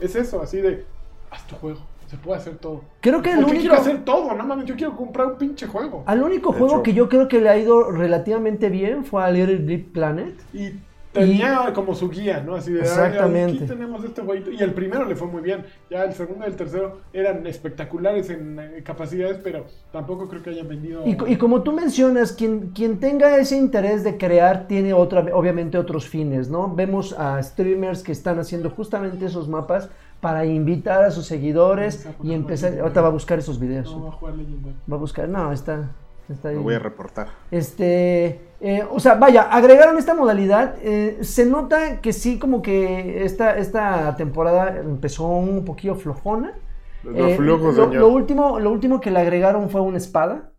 Es 0.00 0.14
eso, 0.16 0.40
así 0.42 0.58
de, 0.58 0.84
haz 1.30 1.46
tu 1.46 1.54
juego, 1.56 1.80
se 2.08 2.16
puede 2.16 2.38
hacer 2.38 2.56
todo. 2.58 2.82
Creo 3.00 3.22
que 3.22 3.30
el 3.30 3.36
¿Por 3.36 3.46
qué 3.46 3.50
único, 3.52 3.60
quiero 3.62 3.76
hacer 3.76 4.04
todo? 4.04 4.34
No 4.34 4.44
mames, 4.44 4.66
yo 4.66 4.74
quiero 4.76 4.96
comprar 4.96 5.28
un 5.28 5.38
pinche 5.38 5.66
juego. 5.66 6.02
al 6.06 6.22
único 6.22 6.52
De 6.52 6.58
juego 6.58 6.74
hecho. 6.74 6.82
que 6.82 6.94
yo 6.94 7.08
creo 7.08 7.28
que 7.28 7.40
le 7.40 7.48
ha 7.48 7.56
ido 7.56 7.90
relativamente 7.90 8.68
bien 8.68 9.04
fue 9.04 9.22
a 9.22 9.30
Little 9.30 9.56
Big 9.58 9.92
Planet. 9.92 10.34
Y 10.52 10.72
tenía 11.12 11.72
como 11.74 11.94
su 11.94 12.08
guía, 12.10 12.42
¿no? 12.44 12.54
Así 12.54 12.72
de, 12.72 12.80
"Ay, 12.80 12.86
Exactamente. 12.86 13.58
aquí 13.58 13.66
tenemos 13.66 14.04
este 14.04 14.22
jueguito. 14.22 14.50
Y 14.50 14.58
el 14.62 14.72
primero 14.72 15.04
le 15.04 15.14
fue 15.16 15.28
muy 15.28 15.42
bien. 15.42 15.64
Ya 15.90 16.04
el 16.04 16.12
segundo 16.14 16.44
y 16.44 16.48
el 16.48 16.56
tercero 16.56 17.00
eran 17.12 17.46
espectaculares 17.46 18.30
en 18.30 18.58
eh, 18.58 18.82
capacidades, 18.84 19.38
pero 19.42 19.66
tampoco 19.92 20.28
creo 20.28 20.42
que 20.42 20.50
hayan 20.50 20.68
vendido. 20.68 21.02
Y 21.06 21.36
como 21.36 21.62
tú 21.62 21.72
mencionas, 21.72 22.32
quien, 22.32 22.68
quien 22.70 22.98
tenga 23.00 23.36
ese 23.36 23.56
interés 23.56 24.04
de 24.04 24.16
crear 24.16 24.66
tiene 24.68 24.92
otra, 24.92 25.26
obviamente 25.34 25.78
otros 25.78 26.08
fines, 26.08 26.48
¿no? 26.48 26.74
Vemos 26.74 27.12
a 27.18 27.42
streamers 27.42 28.02
que 28.02 28.12
están 28.12 28.38
haciendo 28.38 28.70
justamente 28.70 29.26
esos 29.26 29.48
mapas 29.48 29.90
para 30.20 30.46
invitar 30.46 31.02
a 31.04 31.10
sus 31.10 31.26
seguidores 31.26 32.06
y 32.22 32.32
empezar. 32.32 32.78
Ahorita 32.78 33.00
va 33.00 33.08
a 33.08 33.10
buscar 33.10 33.38
esos 33.40 33.58
videos. 33.58 33.90
No 33.90 34.04
va 34.04 34.08
a 34.10 34.12
jugar 34.12 34.34
Legendary. 34.36 34.76
Va 34.90 34.96
a 34.96 35.00
buscar. 35.00 35.28
No, 35.28 35.52
está. 35.52 35.90
Está 36.28 36.48
ahí. 36.50 36.56
Lo 36.56 36.62
voy 36.62 36.74
a 36.74 36.78
reportar. 36.78 37.28
Este, 37.50 38.40
eh, 38.60 38.84
o 38.90 39.00
sea, 39.00 39.14
vaya, 39.16 39.42
agregaron 39.42 39.98
esta 39.98 40.14
modalidad. 40.14 40.76
eh, 40.82 41.18
se 41.22 41.46
nota 41.46 42.00
que 42.00 42.12
sí, 42.12 42.38
como 42.38 42.62
que 42.62 43.24
esta, 43.24 43.56
esta 43.58 44.16
temporada 44.16 44.78
empezó 44.80 45.26
un 45.28 45.64
poquillo 45.64 45.94
flojona. 45.96 46.54
Los 47.02 47.32
Eh, 47.32 47.36
lo, 47.40 47.72
señor. 47.72 47.94
lo 47.94 48.08
último, 48.08 48.60
lo 48.60 48.70
último 48.70 49.00
que 49.00 49.10
le 49.10 49.18
agregaron 49.20 49.68
fue 49.70 49.80
una 49.80 49.98
espada. 49.98 50.51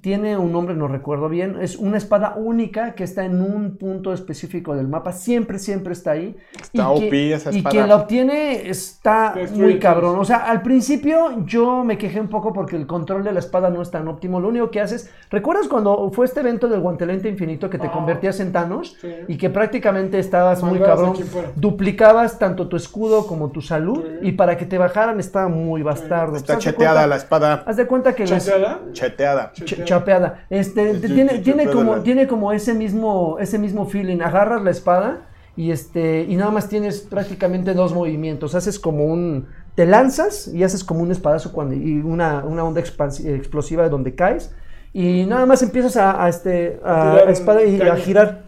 Tiene 0.00 0.36
un 0.36 0.52
nombre, 0.52 0.74
no 0.74 0.88
recuerdo 0.88 1.28
bien. 1.28 1.56
Es 1.60 1.76
una 1.76 1.96
espada 1.96 2.34
única 2.36 2.94
que 2.94 3.04
está 3.04 3.24
en 3.24 3.40
un 3.42 3.76
punto 3.76 4.12
específico 4.12 4.74
del 4.74 4.86
mapa. 4.88 5.12
Siempre, 5.12 5.58
siempre 5.58 5.92
está 5.92 6.12
ahí. 6.12 6.36
Está 6.60 6.82
y 6.82 6.86
OP 6.86 7.10
que- 7.10 7.32
esa 7.34 7.52
Y 7.52 7.56
espada. 7.58 7.70
quien 7.72 7.88
la 7.88 7.96
obtiene 7.96 8.68
está 8.68 9.32
Destruye 9.34 9.62
muy 9.62 9.78
cabrón. 9.78 10.18
O 10.18 10.24
sea, 10.24 10.38
al 10.50 10.62
principio 10.62 11.44
yo 11.46 11.82
me 11.84 11.98
quejé 11.98 12.20
un 12.20 12.28
poco 12.28 12.52
porque 12.52 12.76
el 12.76 12.86
control 12.86 13.24
de 13.24 13.32
la 13.32 13.40
espada 13.40 13.70
no 13.70 13.82
es 13.82 13.90
tan 13.90 14.06
óptimo. 14.08 14.40
Lo 14.40 14.48
único 14.48 14.70
que 14.70 14.80
haces. 14.80 15.10
¿Recuerdas 15.30 15.68
cuando 15.68 16.10
fue 16.12 16.26
este 16.26 16.40
evento 16.40 16.68
del 16.68 16.80
guantelete 16.80 17.28
infinito 17.28 17.68
que 17.68 17.78
te 17.78 17.88
Ah. 17.88 17.92
convertías 17.92 18.38
en 18.40 18.52
Thanos? 18.52 18.96
Sí. 19.00 19.08
Y 19.28 19.36
que 19.36 19.50
prácticamente 19.50 20.18
estabas 20.18 20.62
muy 20.62 20.78
cabrón. 20.78 21.14
Duplicabas 21.56 22.38
tanto 22.38 22.68
tu 22.68 22.76
escudo 22.76 23.26
como 23.26 23.50
tu 23.50 23.60
salud. 23.60 24.04
Sí. 24.20 24.28
Y 24.28 24.32
para 24.32 24.56
que 24.56 24.66
te 24.66 24.78
bajaran 24.78 25.18
estaba 25.18 25.48
muy 25.48 25.82
bastardo. 25.82 26.36
Está 26.36 26.54
Pues, 26.54 26.64
cheteada 26.64 26.92
cuenta- 27.00 27.06
la 27.08 27.16
espada. 27.16 27.64
Haz 27.66 27.76
de 27.76 27.86
cuenta 27.86 28.14
que 28.14 28.24
¿Chateada? 28.24 28.80
Cheteada. 28.92 29.52
Ch- 29.64 29.84
chapeada. 29.84 30.44
Este, 30.50 30.94
ch- 30.94 31.00
tiene, 31.14 31.32
ch- 31.32 31.42
tiene, 31.42 31.64
chapeada 31.64 31.72
como, 31.72 32.02
tiene 32.02 32.26
como 32.26 32.52
ese 32.52 32.74
mismo, 32.74 33.38
ese 33.40 33.58
mismo 33.58 33.86
feeling. 33.86 34.20
Agarras 34.20 34.62
la 34.62 34.70
espada 34.70 35.22
y 35.56 35.70
este, 35.70 36.24
y 36.28 36.36
nada 36.36 36.50
más 36.50 36.68
tienes 36.68 37.00
prácticamente 37.00 37.72
dos 37.74 37.94
movimientos. 37.94 38.54
Haces 38.54 38.78
como 38.78 39.04
un. 39.06 39.46
Te 39.74 39.86
lanzas 39.86 40.48
y 40.48 40.62
haces 40.64 40.84
como 40.84 41.02
un 41.02 41.10
espadazo 41.12 41.52
cuando, 41.52 41.74
y 41.74 41.98
una, 42.00 42.44
una 42.44 42.64
onda 42.64 42.80
explosiva 42.80 43.88
donde 43.88 44.14
caes. 44.14 44.54
Y 44.92 45.24
nada 45.26 45.44
más 45.44 45.62
empiezas 45.62 45.96
a, 45.98 46.24
a, 46.24 46.28
este, 46.30 46.80
a, 46.82 47.18
espada 47.28 47.62
y 47.62 47.80
a 47.82 47.96
girar. 47.96 48.42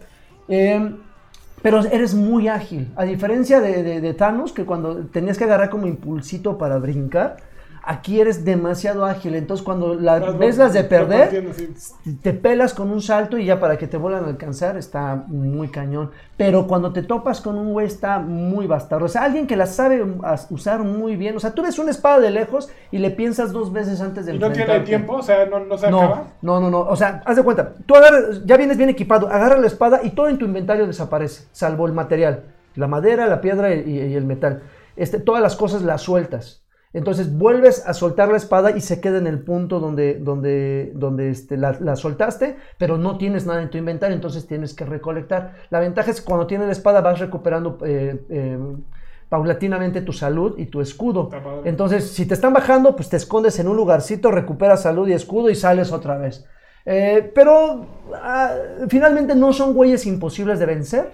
Em, 0.47 0.95
pero 1.61 1.81
eres 1.81 2.15
muy 2.15 2.47
ágil. 2.47 2.91
A 2.95 3.03
diferencia 3.03 3.59
de, 3.61 3.83
de- 3.83 4.01
de 4.01 4.13
Thanos, 4.13 4.51
que 4.53 4.65
cuando 4.65 4.95
tenías 5.07 5.37
que 5.37 5.43
agarrar 5.43 5.69
como 5.69 5.85
impulsito 5.87 6.57
para 6.57 6.77
brincar, 6.79 7.37
aquí 7.83 8.19
eres 8.19 8.45
demasiado 8.45 9.05
ágil. 9.05 9.35
Entonces, 9.35 9.63
cuando 9.63 9.95
la, 9.95 10.19
ves 10.19 10.57
las 10.57 10.73
de 10.73 10.83
perder, 10.83 11.53
sí. 11.53 12.15
te 12.21 12.33
pelas 12.33 12.73
con 12.73 12.91
un 12.91 13.01
salto 13.01 13.37
y 13.37 13.45
ya 13.45 13.59
para 13.59 13.77
que 13.77 13.87
te 13.87 13.97
vuelvan 13.97 14.25
a 14.25 14.27
alcanzar 14.27 14.77
está 14.77 15.23
muy 15.27 15.69
cañón. 15.69 16.11
Pero 16.37 16.67
cuando 16.67 16.93
te 16.93 17.03
topas 17.03 17.41
con 17.41 17.57
un 17.57 17.73
güey 17.73 17.87
está 17.87 18.19
muy 18.19 18.67
bastardo. 18.67 19.05
O 19.05 19.09
sea, 19.09 19.23
alguien 19.23 19.47
que 19.47 19.55
la 19.55 19.65
sabe 19.65 20.05
usar 20.49 20.83
muy 20.83 21.15
bien. 21.15 21.35
O 21.35 21.39
sea, 21.39 21.51
tú 21.53 21.63
ves 21.63 21.79
una 21.79 21.91
espada 21.91 22.19
de 22.19 22.31
lejos 22.31 22.69
y 22.91 22.99
le 22.99 23.11
piensas 23.11 23.51
dos 23.51 23.73
veces 23.73 24.01
antes 24.01 24.25
de 24.25 24.35
¿Y 24.35 24.39
no 24.39 24.51
tiene 24.51 24.79
tiempo? 24.81 25.15
O 25.15 25.21
sea, 25.23 25.45
no, 25.45 25.59
no 25.59 25.77
se 25.77 25.89
No, 25.89 26.01
acaba. 26.01 26.27
no, 26.41 26.59
no, 26.59 26.69
no. 26.69 26.79
O 26.81 26.95
sea, 26.95 27.21
haz 27.25 27.35
de 27.35 27.43
cuenta. 27.43 27.73
Tú 27.85 27.95
agarras, 27.95 28.45
ya 28.45 28.57
vienes 28.57 28.77
bien 28.77 28.89
equipado, 28.89 29.27
agarra 29.27 29.57
la 29.57 29.67
espada 29.67 30.01
y 30.03 30.11
todo 30.11 30.27
en 30.29 30.37
tu 30.37 30.45
inventario 30.45 30.87
desaparece, 30.87 31.47
salvo 31.51 31.85
el 31.87 31.93
material. 31.93 32.43
La 32.75 32.87
madera, 32.87 33.27
la 33.27 33.41
piedra 33.41 33.73
y, 33.73 33.89
y 33.89 34.13
el 34.15 34.25
metal. 34.25 34.61
Este, 34.95 35.19
todas 35.19 35.41
las 35.41 35.55
cosas 35.55 35.81
las 35.81 36.01
sueltas. 36.01 36.61
Entonces 36.91 37.37
vuelves 37.37 37.85
a 37.87 37.93
soltar 37.93 38.29
la 38.29 38.37
espada 38.37 38.71
y 38.75 38.81
se 38.81 38.99
queda 38.99 39.19
en 39.19 39.27
el 39.27 39.39
punto 39.43 39.79
donde, 39.79 40.15
donde, 40.15 40.91
donde 40.95 41.29
este, 41.29 41.55
la, 41.55 41.77
la 41.79 41.95
soltaste, 41.95 42.57
pero 42.79 42.97
no 42.97 43.17
tienes 43.17 43.45
nada 43.45 43.61
en 43.61 43.69
tu 43.69 43.77
inventario, 43.77 44.15
entonces 44.15 44.47
tienes 44.47 44.73
que 44.73 44.85
recolectar. 44.85 45.53
La 45.69 45.79
ventaja 45.79 46.09
es 46.09 46.19
que 46.21 46.25
cuando 46.25 46.47
tienes 46.47 46.65
la 46.67 46.73
espada 46.73 47.01
vas 47.01 47.19
recuperando 47.19 47.77
eh, 47.85 48.19
eh, 48.29 48.57
paulatinamente 49.29 50.01
tu 50.01 50.13
salud 50.13 50.55
y 50.57 50.65
tu 50.65 50.81
escudo. 50.81 51.29
Entonces, 51.63 52.09
si 52.09 52.25
te 52.25 52.33
están 52.33 52.53
bajando, 52.53 52.95
pues 52.95 53.09
te 53.09 53.17
escondes 53.17 53.59
en 53.59 53.67
un 53.67 53.77
lugarcito, 53.77 54.31
recuperas 54.31 54.81
salud 54.81 55.07
y 55.07 55.13
escudo 55.13 55.49
y 55.51 55.55
sales 55.55 55.91
otra 55.91 56.17
vez. 56.17 56.45
Eh, 56.85 57.31
pero 57.35 57.85
ah, 58.15 58.55
finalmente 58.87 59.35
no 59.35 59.53
son 59.53 59.73
güeyes 59.75 60.07
imposibles 60.07 60.57
de 60.59 60.65
vencer. 60.65 61.11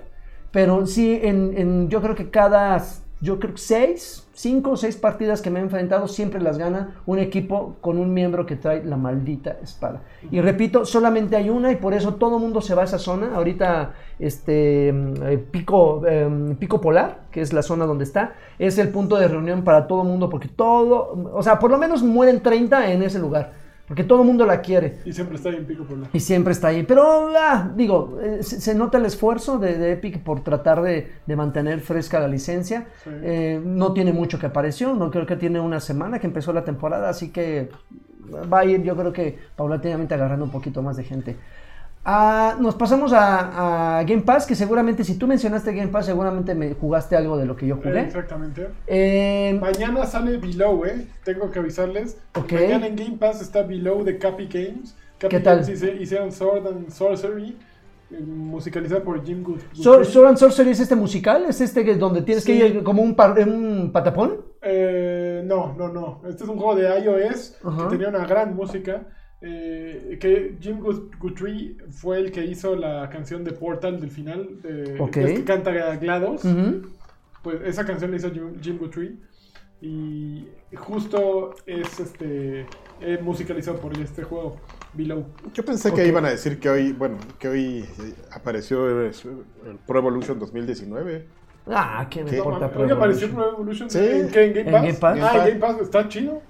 Pero 0.51 0.85
sí, 0.85 1.19
en, 1.21 1.53
en- 1.57 1.89
yo 1.89 2.01
creo 2.01 2.15
que 2.15 2.29
cada, 2.29 2.81
yo 3.19 3.39
creo 3.39 3.53
que 3.55 3.59
seis, 3.61 4.24
cinco 4.35 4.71
o 4.71 4.77
seis 4.77 4.97
partidas 4.97 5.41
que 5.41 5.49
me 5.49 5.59
he 5.59 5.63
enfrentado, 5.63 6.07
siempre 6.07 6.41
las 6.41 6.57
gana 6.57 7.01
un 7.05 7.19
equipo 7.19 7.77
con 7.81 7.97
un 7.97 8.13
miembro 8.13 8.45
que 8.45 8.57
trae 8.57 8.83
la 8.83 8.97
maldita 8.97 9.57
espada. 9.63 10.01
Y 10.29 10.41
repito, 10.41 10.85
solamente 10.85 11.35
hay 11.35 11.49
una 11.49 11.71
y 11.71 11.77
por 11.77 11.93
eso 11.93 12.15
todo 12.15 12.37
mundo 12.37 12.61
se 12.61 12.75
va 12.75 12.81
a 12.83 12.85
esa 12.85 12.99
zona. 12.99 13.31
Ahorita, 13.33 13.93
este, 14.19 14.89
eh, 14.89 15.37
Pico, 15.49 16.03
eh, 16.05 16.55
Pico 16.59 16.81
Polar, 16.81 17.21
que 17.31 17.41
es 17.41 17.53
la 17.53 17.63
zona 17.63 17.85
donde 17.85 18.03
está, 18.03 18.33
es 18.59 18.77
el 18.77 18.89
punto 18.89 19.15
de 19.15 19.27
reunión 19.27 19.63
para 19.63 19.87
todo 19.87 20.03
mundo 20.03 20.29
porque 20.29 20.49
todo, 20.49 21.31
o 21.33 21.41
sea, 21.41 21.57
por 21.57 21.71
lo 21.71 21.77
menos 21.77 22.03
mueren 22.03 22.41
30 22.41 22.91
en 22.91 23.03
ese 23.03 23.19
lugar. 23.19 23.64
Porque 23.87 24.03
todo 24.03 24.21
el 24.21 24.27
mundo 24.27 24.45
la 24.45 24.61
quiere. 24.61 24.99
Y 25.05 25.13
siempre 25.13 25.35
está 25.35 25.49
ahí 25.49 25.57
en 25.57 25.65
pico 25.65 25.83
por 25.83 25.97
la. 25.97 26.07
Y 26.11 26.19
siempre 26.19 26.53
está 26.53 26.69
ahí. 26.69 26.83
Pero, 26.83 27.29
ah, 27.37 27.71
digo, 27.75 28.17
eh, 28.21 28.39
se, 28.41 28.59
se 28.59 28.73
nota 28.73 28.97
el 28.97 29.05
esfuerzo 29.05 29.59
de, 29.59 29.77
de 29.77 29.91
Epic 29.91 30.23
por 30.23 30.43
tratar 30.43 30.81
de, 30.81 31.11
de 31.25 31.35
mantener 31.35 31.81
fresca 31.81 32.19
la 32.19 32.27
licencia. 32.27 32.87
Sí. 33.03 33.11
Eh, 33.21 33.61
no 33.63 33.93
tiene 33.93 34.11
mucho 34.11 34.39
que 34.39 34.47
apareció, 34.47 34.93
no 34.95 35.11
creo 35.11 35.25
que 35.25 35.35
tiene 35.35 35.59
una 35.59 35.79
semana 35.79 36.17
que 36.17 36.27
empezó 36.27 36.51
la 36.51 36.63
temporada, 36.63 37.09
así 37.09 37.29
que 37.29 37.69
va 38.51 38.61
a 38.61 38.65
ir, 38.65 38.81
yo 38.81 38.95
creo 38.95 39.13
que 39.13 39.37
paulatinamente 39.55 40.15
agarrando 40.15 40.45
un 40.45 40.51
poquito 40.51 40.81
más 40.81 40.97
de 40.97 41.03
gente. 41.03 41.35
Ah, 42.07 42.55
nos 42.59 42.75
pasamos 42.75 43.11
a, 43.13 43.97
a 43.99 44.03
Game 44.03 44.21
Pass, 44.21 44.45
que 44.45 44.53
seguramente 44.53 45.03
si 45.03 45.17
tú 45.17 45.25
mencionaste 45.25 45.73
Game 45.73 45.87
Pass, 45.91 46.05
seguramente 46.05 46.53
me 46.53 46.71
jugaste 46.75 47.15
algo 47.15 47.35
de 47.35 47.47
lo 47.47 47.55
que 47.55 47.65
yo 47.65 47.75
Eh, 47.77 47.79
jugué. 47.83 48.01
exactamente. 48.01 48.69
Eh, 48.85 49.57
Mañana 49.59 50.05
sale 50.05 50.37
Below, 50.37 50.85
¿eh? 50.85 51.07
Tengo 51.23 51.49
que 51.49 51.57
avisarles. 51.57 52.17
Ok. 52.37 52.53
Mañana 52.53 52.85
en 52.87 52.95
Game 52.95 53.17
Pass 53.17 53.41
está 53.41 53.63
Below 53.63 54.03
de 54.03 54.19
Cappy 54.19 54.45
Games. 54.47 54.95
Cappy 55.17 55.35
¿Qué 55.35 55.39
tal? 55.41 55.61
Games 55.61 55.69
hice- 55.81 55.95
hicieron 55.99 56.31
Sword 56.31 56.67
and 56.67 56.89
Sorcery, 56.91 57.57
eh, 58.11 58.19
musicalizada 58.21 59.01
por 59.01 59.23
Jim 59.25 59.41
Good. 59.41 59.61
Sword 59.73 60.05
Sword 60.05 60.27
and 60.27 60.37
Sorcery 60.37 60.69
es 60.69 60.79
este 60.81 60.95
musical, 60.95 61.45
es 61.49 61.59
este 61.59 61.83
que 61.83 61.95
donde 61.95 62.21
tienes 62.21 62.43
Sí. 62.43 62.51
que 62.59 62.67
ir 62.67 62.83
como 62.83 63.01
un, 63.01 63.15
par- 63.15 63.39
un 63.39 63.89
patapón. 63.91 64.41
Eh, 64.61 65.41
no, 65.43 65.73
no, 65.75 65.87
no. 65.87 66.21
Este 66.29 66.43
es 66.43 66.49
un 66.49 66.57
juego 66.57 66.75
de 66.75 66.83
iOS 66.99 67.57
que 67.63 67.83
tenía 67.89 68.09
una 68.09 68.27
gran 68.27 68.55
música. 68.55 69.01
Eh, 69.47 70.17
que 70.19 70.57
Jim 70.59 70.79
Gut- 70.79 71.15
Guthrie 71.19 71.77
fue 71.91 72.17
el 72.17 72.31
que 72.31 72.43
hizo 72.43 72.75
la 72.75 73.07
canción 73.11 73.43
de 73.43 73.51
Portal 73.51 73.99
del 74.01 74.09
final. 74.09 74.59
De, 74.63 74.99
Ok. 74.99 75.11
que 75.11 75.23
es 75.23 75.39
que 75.39 75.43
canta 75.45 75.71
GLaDOS. 75.97 76.43
Ujú. 76.45 76.81
Pues 77.43 77.61
esa 77.63 77.85
canción 77.85 78.09
la 78.09 78.17
hizo 78.17 78.31
Jim, 78.31 78.59
Jim 78.59 78.77
Guthrie. 78.79 79.17
Y 79.81 80.47
justo 80.75 81.53
es 81.67 81.99
este 81.99 82.65
eh, 83.01 83.19
musicalizado 83.21 83.77
por 83.77 83.95
este 83.99 84.23
juego, 84.23 84.55
Below. 84.93 85.25
Yo 85.53 85.63
pensé 85.63 85.89
Ok. 85.89 85.95
que 85.95 86.07
iban 86.07 86.25
a 86.25 86.29
decir 86.29 86.59
que 86.59 86.69
hoy, 86.69 86.91
bueno, 86.93 87.17
que 87.37 87.47
hoy 87.49 87.79
eh, 88.01 88.13
apareció 88.31 88.89
eh, 89.07 89.11
el 89.67 89.75
Pro 89.85 89.99
Evolution 89.99 90.39
2019. 90.39 91.27
Ah, 91.67 92.07
¿qué 92.09 92.23
me 92.23 92.31
¿Qué? 92.31 92.37
importa? 92.37 92.65
Hoy 92.67 92.71
Pro 92.87 92.95
apareció 92.95 93.27
Evolution? 93.27 93.35
Pro 93.35 93.53
Evolution. 93.53 93.89
Sí. 93.91 93.99
¿En, 93.99 94.29
qué? 94.29 94.45
¿En 94.45 94.53
Game 94.71 94.89
En 94.89 94.95
Pass? 94.99 95.15
Game 95.15 95.19
Pass. 95.19 95.19
Ah, 95.21 95.37
Game 95.37 95.49
en 95.51 95.59
Game 95.59 95.73
Pass 95.73 95.81
está 95.81 96.07
chido. 96.09 96.41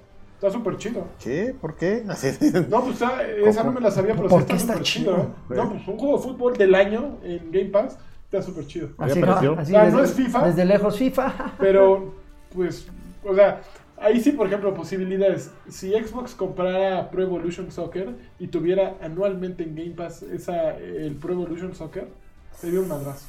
Está 0.46 0.60
súper 0.60 0.78
chido. 0.78 1.08
¿Qué? 1.24 1.56
¿Por 1.60 1.76
qué? 1.76 2.04
Así- 2.10 2.38
No, 2.70 2.82
pues 2.84 2.94
está- 3.02 3.24
esa 3.26 3.64
no 3.64 3.72
me 3.72 3.82
la 3.82 3.90
sabía, 3.90 4.16
pero 4.16 4.28
¿Por 4.30 4.42
sí 4.42 4.48
qué 4.48 4.56
está 4.56 4.74
súper 4.74 4.84
chido? 4.86 5.12
chido. 5.16 5.24
¿eh? 5.50 5.54
No, 5.56 5.70
pues 5.72 5.88
un 5.88 5.98
juego 5.98 6.18
de 6.18 6.24
fútbol 6.24 6.54
del 6.58 6.76
año 6.76 7.18
en 7.24 7.52
Game 7.52 7.70
Pass. 7.70 7.98
está 8.26 8.42
súper 8.42 8.68
chido. 8.68 8.90
¿A 8.98 9.08
ti 9.08 9.22
Así, 9.22 9.48
así 9.58 9.76
Ah, 9.76 9.86
desde, 9.86 9.98
no 9.98 10.04
es 10.04 10.14
FIFA. 10.14 10.48
Desde 10.48 10.66
lejos 10.66 10.98
FIFA. 10.98 11.54
Pero, 11.60 12.14
pues, 12.54 12.88
o 13.24 13.34
sea, 13.34 13.62
ahí 13.98 14.20
sí, 14.22 14.32
por 14.34 14.46
ejemplo, 14.48 14.74
posibilidades. 14.74 15.52
Si 15.70 15.92
Xbox 15.92 16.36
comprara 16.36 17.10
Pro 17.10 17.24
Evolution 17.24 17.72
Soccer 17.72 18.10
y 18.38 18.48
tuviera 18.48 18.96
anualmente 19.02 19.64
en 19.64 19.76
Game 19.76 19.92
Pass 19.92 20.22
esa, 20.24 20.76
el 20.78 21.16
Pro 21.16 21.34
Evolution 21.34 21.74
Soccer, 21.74 22.08
sería 22.56 22.80
un 22.82 22.88
madrazo. 22.88 23.26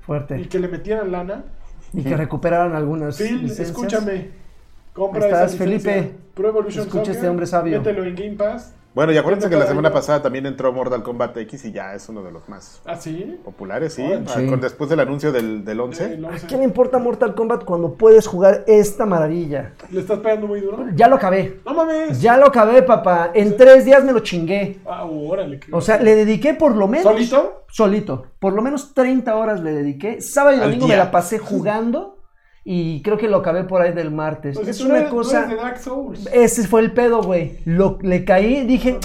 Y 0.00 0.04
Fuerte. 0.04 0.48
que 0.48 0.58
le 0.60 0.68
metieran 0.68 1.10
lana. 1.10 1.44
Y 1.92 2.02
que 2.02 2.16
recuperaran 2.16 2.74
algunas 2.76 3.16
Phil, 3.18 3.40
licencias. 3.42 3.68
escúchame. 3.68 4.46
Compra 4.98 5.24
Estás, 5.26 5.54
esa. 5.54 5.58
Felipe. 5.64 6.14
Pro 6.34 6.48
Evolution 6.48 6.82
Escucha 6.84 7.04
Soccer. 7.04 7.14
este 7.16 7.28
hombre 7.28 7.46
sabio. 7.46 7.78
Mételo 7.78 8.04
en 8.04 8.14
Game 8.14 8.36
Pass. 8.36 8.74
Bueno, 8.94 9.12
y 9.12 9.18
acuérdense 9.18 9.48
que 9.48 9.54
la 9.54 9.66
semana 9.66 9.92
pasada 9.92 10.22
también 10.22 10.46
entró 10.46 10.72
Mortal 10.72 11.04
Kombat 11.04 11.36
X 11.36 11.66
y 11.66 11.72
ya 11.72 11.94
es 11.94 12.08
uno 12.08 12.22
de 12.24 12.32
los 12.32 12.48
más 12.48 12.80
¿Ah, 12.84 12.96
sí? 12.96 13.38
populares, 13.44 13.94
sí. 13.94 14.02
Ah, 14.02 14.20
sí. 14.34 14.46
con- 14.46 14.60
después 14.60 14.90
del 14.90 14.98
anuncio 14.98 15.30
del, 15.30 15.64
del 15.64 15.78
11. 15.78 16.14
El 16.14 16.24
¿A 16.24 16.28
11. 16.30 16.46
quién 16.48 16.60
le 16.60 16.64
importa 16.66 16.98
Mortal 16.98 17.34
Kombat 17.36 17.64
cuando 17.64 17.94
puedes 17.94 18.26
jugar 18.26 18.64
esta 18.66 19.06
maravilla? 19.06 19.74
¿Le 19.92 20.00
estás 20.00 20.18
pegando 20.18 20.48
muy 20.48 20.60
duro? 20.62 20.86
Ya 20.96 21.06
lo 21.06 21.14
acabé. 21.16 21.60
No 21.64 21.74
mames. 21.74 22.20
Ya 22.20 22.36
lo 22.38 22.46
acabé, 22.46 22.82
papá. 22.82 23.30
En 23.34 23.56
tres 23.56 23.84
días 23.84 24.02
me 24.02 24.12
lo 24.12 24.18
chingué. 24.20 24.78
Ah, 24.84 25.04
órale. 25.04 25.60
qué- 25.60 25.70
O 25.72 25.80
sea, 25.80 25.98
le 26.00 26.16
dediqué 26.16 26.54
por 26.54 26.74
lo 26.74 26.88
menos. 26.88 27.04
¿Solito? 27.04 27.66
Solito. 27.68 28.26
Por 28.40 28.52
lo 28.52 28.62
menos 28.62 28.94
30 28.94 29.36
horas 29.36 29.60
le 29.60 29.70
dediqué. 29.72 30.20
Sábado 30.22 30.56
y 30.56 30.60
domingo 30.60 30.88
me 30.88 30.96
la 30.96 31.12
pasé 31.12 31.38
jugando. 31.38 32.17
Y 32.70 33.00
creo 33.00 33.16
que 33.16 33.28
lo 33.28 33.38
acabé 33.38 33.64
por 33.64 33.80
ahí 33.80 33.94
del 33.94 34.10
martes. 34.10 34.54
Pues 34.54 34.68
es 34.68 34.76
tú 34.76 34.84
una 34.84 34.98
eres- 34.98 35.08
tú 35.08 35.16
cosa. 35.16 35.38
eres 35.38 35.50
de 35.50 35.56
Dark 35.56 35.78
Souls. 35.78 36.26
Ese 36.30 36.66
fue 36.66 36.82
el 36.82 36.92
pedo, 36.92 37.22
güey. 37.22 37.60
Le 37.64 38.24
caí, 38.26 38.66
dije. 38.66 38.98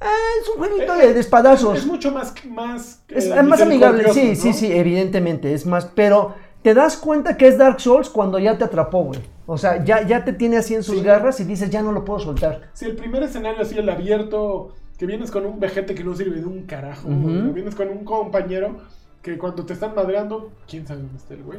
Ah, 0.00 0.08
es 0.40 0.48
un 0.48 0.58
jueguito 0.58 0.94
Eh, 0.94 1.08
de, 1.08 1.14
de 1.14 1.20
espadazos. 1.20 1.74
Es, 1.76 1.80
es 1.80 1.86
mucho 1.88 2.12
más. 2.12 2.32
más 2.48 3.02
Es 3.08 3.26
eh, 3.26 3.42
más 3.42 3.60
amigable, 3.62 4.04
sí, 4.04 4.20
misericordioso, 4.30 4.42
sí, 4.42 4.48
¿no? 4.48 4.54
sí, 4.54 4.72
evidentemente, 4.72 5.52
es 5.52 5.66
más, 5.66 5.86
pero 5.86 6.34
te 6.62 6.72
das 6.72 6.96
cuenta 6.96 7.36
que 7.36 7.48
es 7.48 7.58
Dark 7.58 7.80
Souls 7.80 8.08
cuando 8.08 8.38
ya 8.38 8.56
te 8.56 8.62
atrapó, 8.64 9.02
güey. 9.02 9.18
O 9.46 9.58
sea, 9.58 9.84
ya, 9.84 10.06
ya 10.06 10.24
te 10.24 10.32
tiene 10.32 10.58
así 10.58 10.76
en 10.76 10.84
sus 10.84 10.98
Sí. 11.00 11.04
garras 11.04 11.40
y 11.40 11.44
dices, 11.44 11.68
ya 11.68 11.82
no 11.82 11.90
lo 11.90 12.04
puedo 12.04 12.20
soltar. 12.20 12.70
Si 12.74 12.84
el 12.84 12.94
primer 12.94 13.24
escenario 13.24 13.60
así, 13.60 13.76
el 13.76 13.88
abierto, 13.88 14.72
que 14.96 15.04
vienes 15.06 15.32
con 15.32 15.44
un 15.46 15.58
vejete 15.58 15.96
que 15.96 16.04
no 16.04 16.14
sirve 16.14 16.36
de 16.40 16.46
un 16.46 16.62
carajo, 16.62 17.08
Ujú. 17.08 17.50
o 17.50 17.52
vienes 17.52 17.74
con 17.74 17.88
un 17.88 18.04
compañero 18.04 18.76
que 19.20 19.36
cuando 19.36 19.66
te 19.66 19.72
están 19.72 19.94
madreando, 19.96 20.52
quién 20.68 20.86
sabe 20.86 21.00
dónde 21.02 21.16
está 21.18 21.34
el 21.34 21.42
güey. 21.42 21.58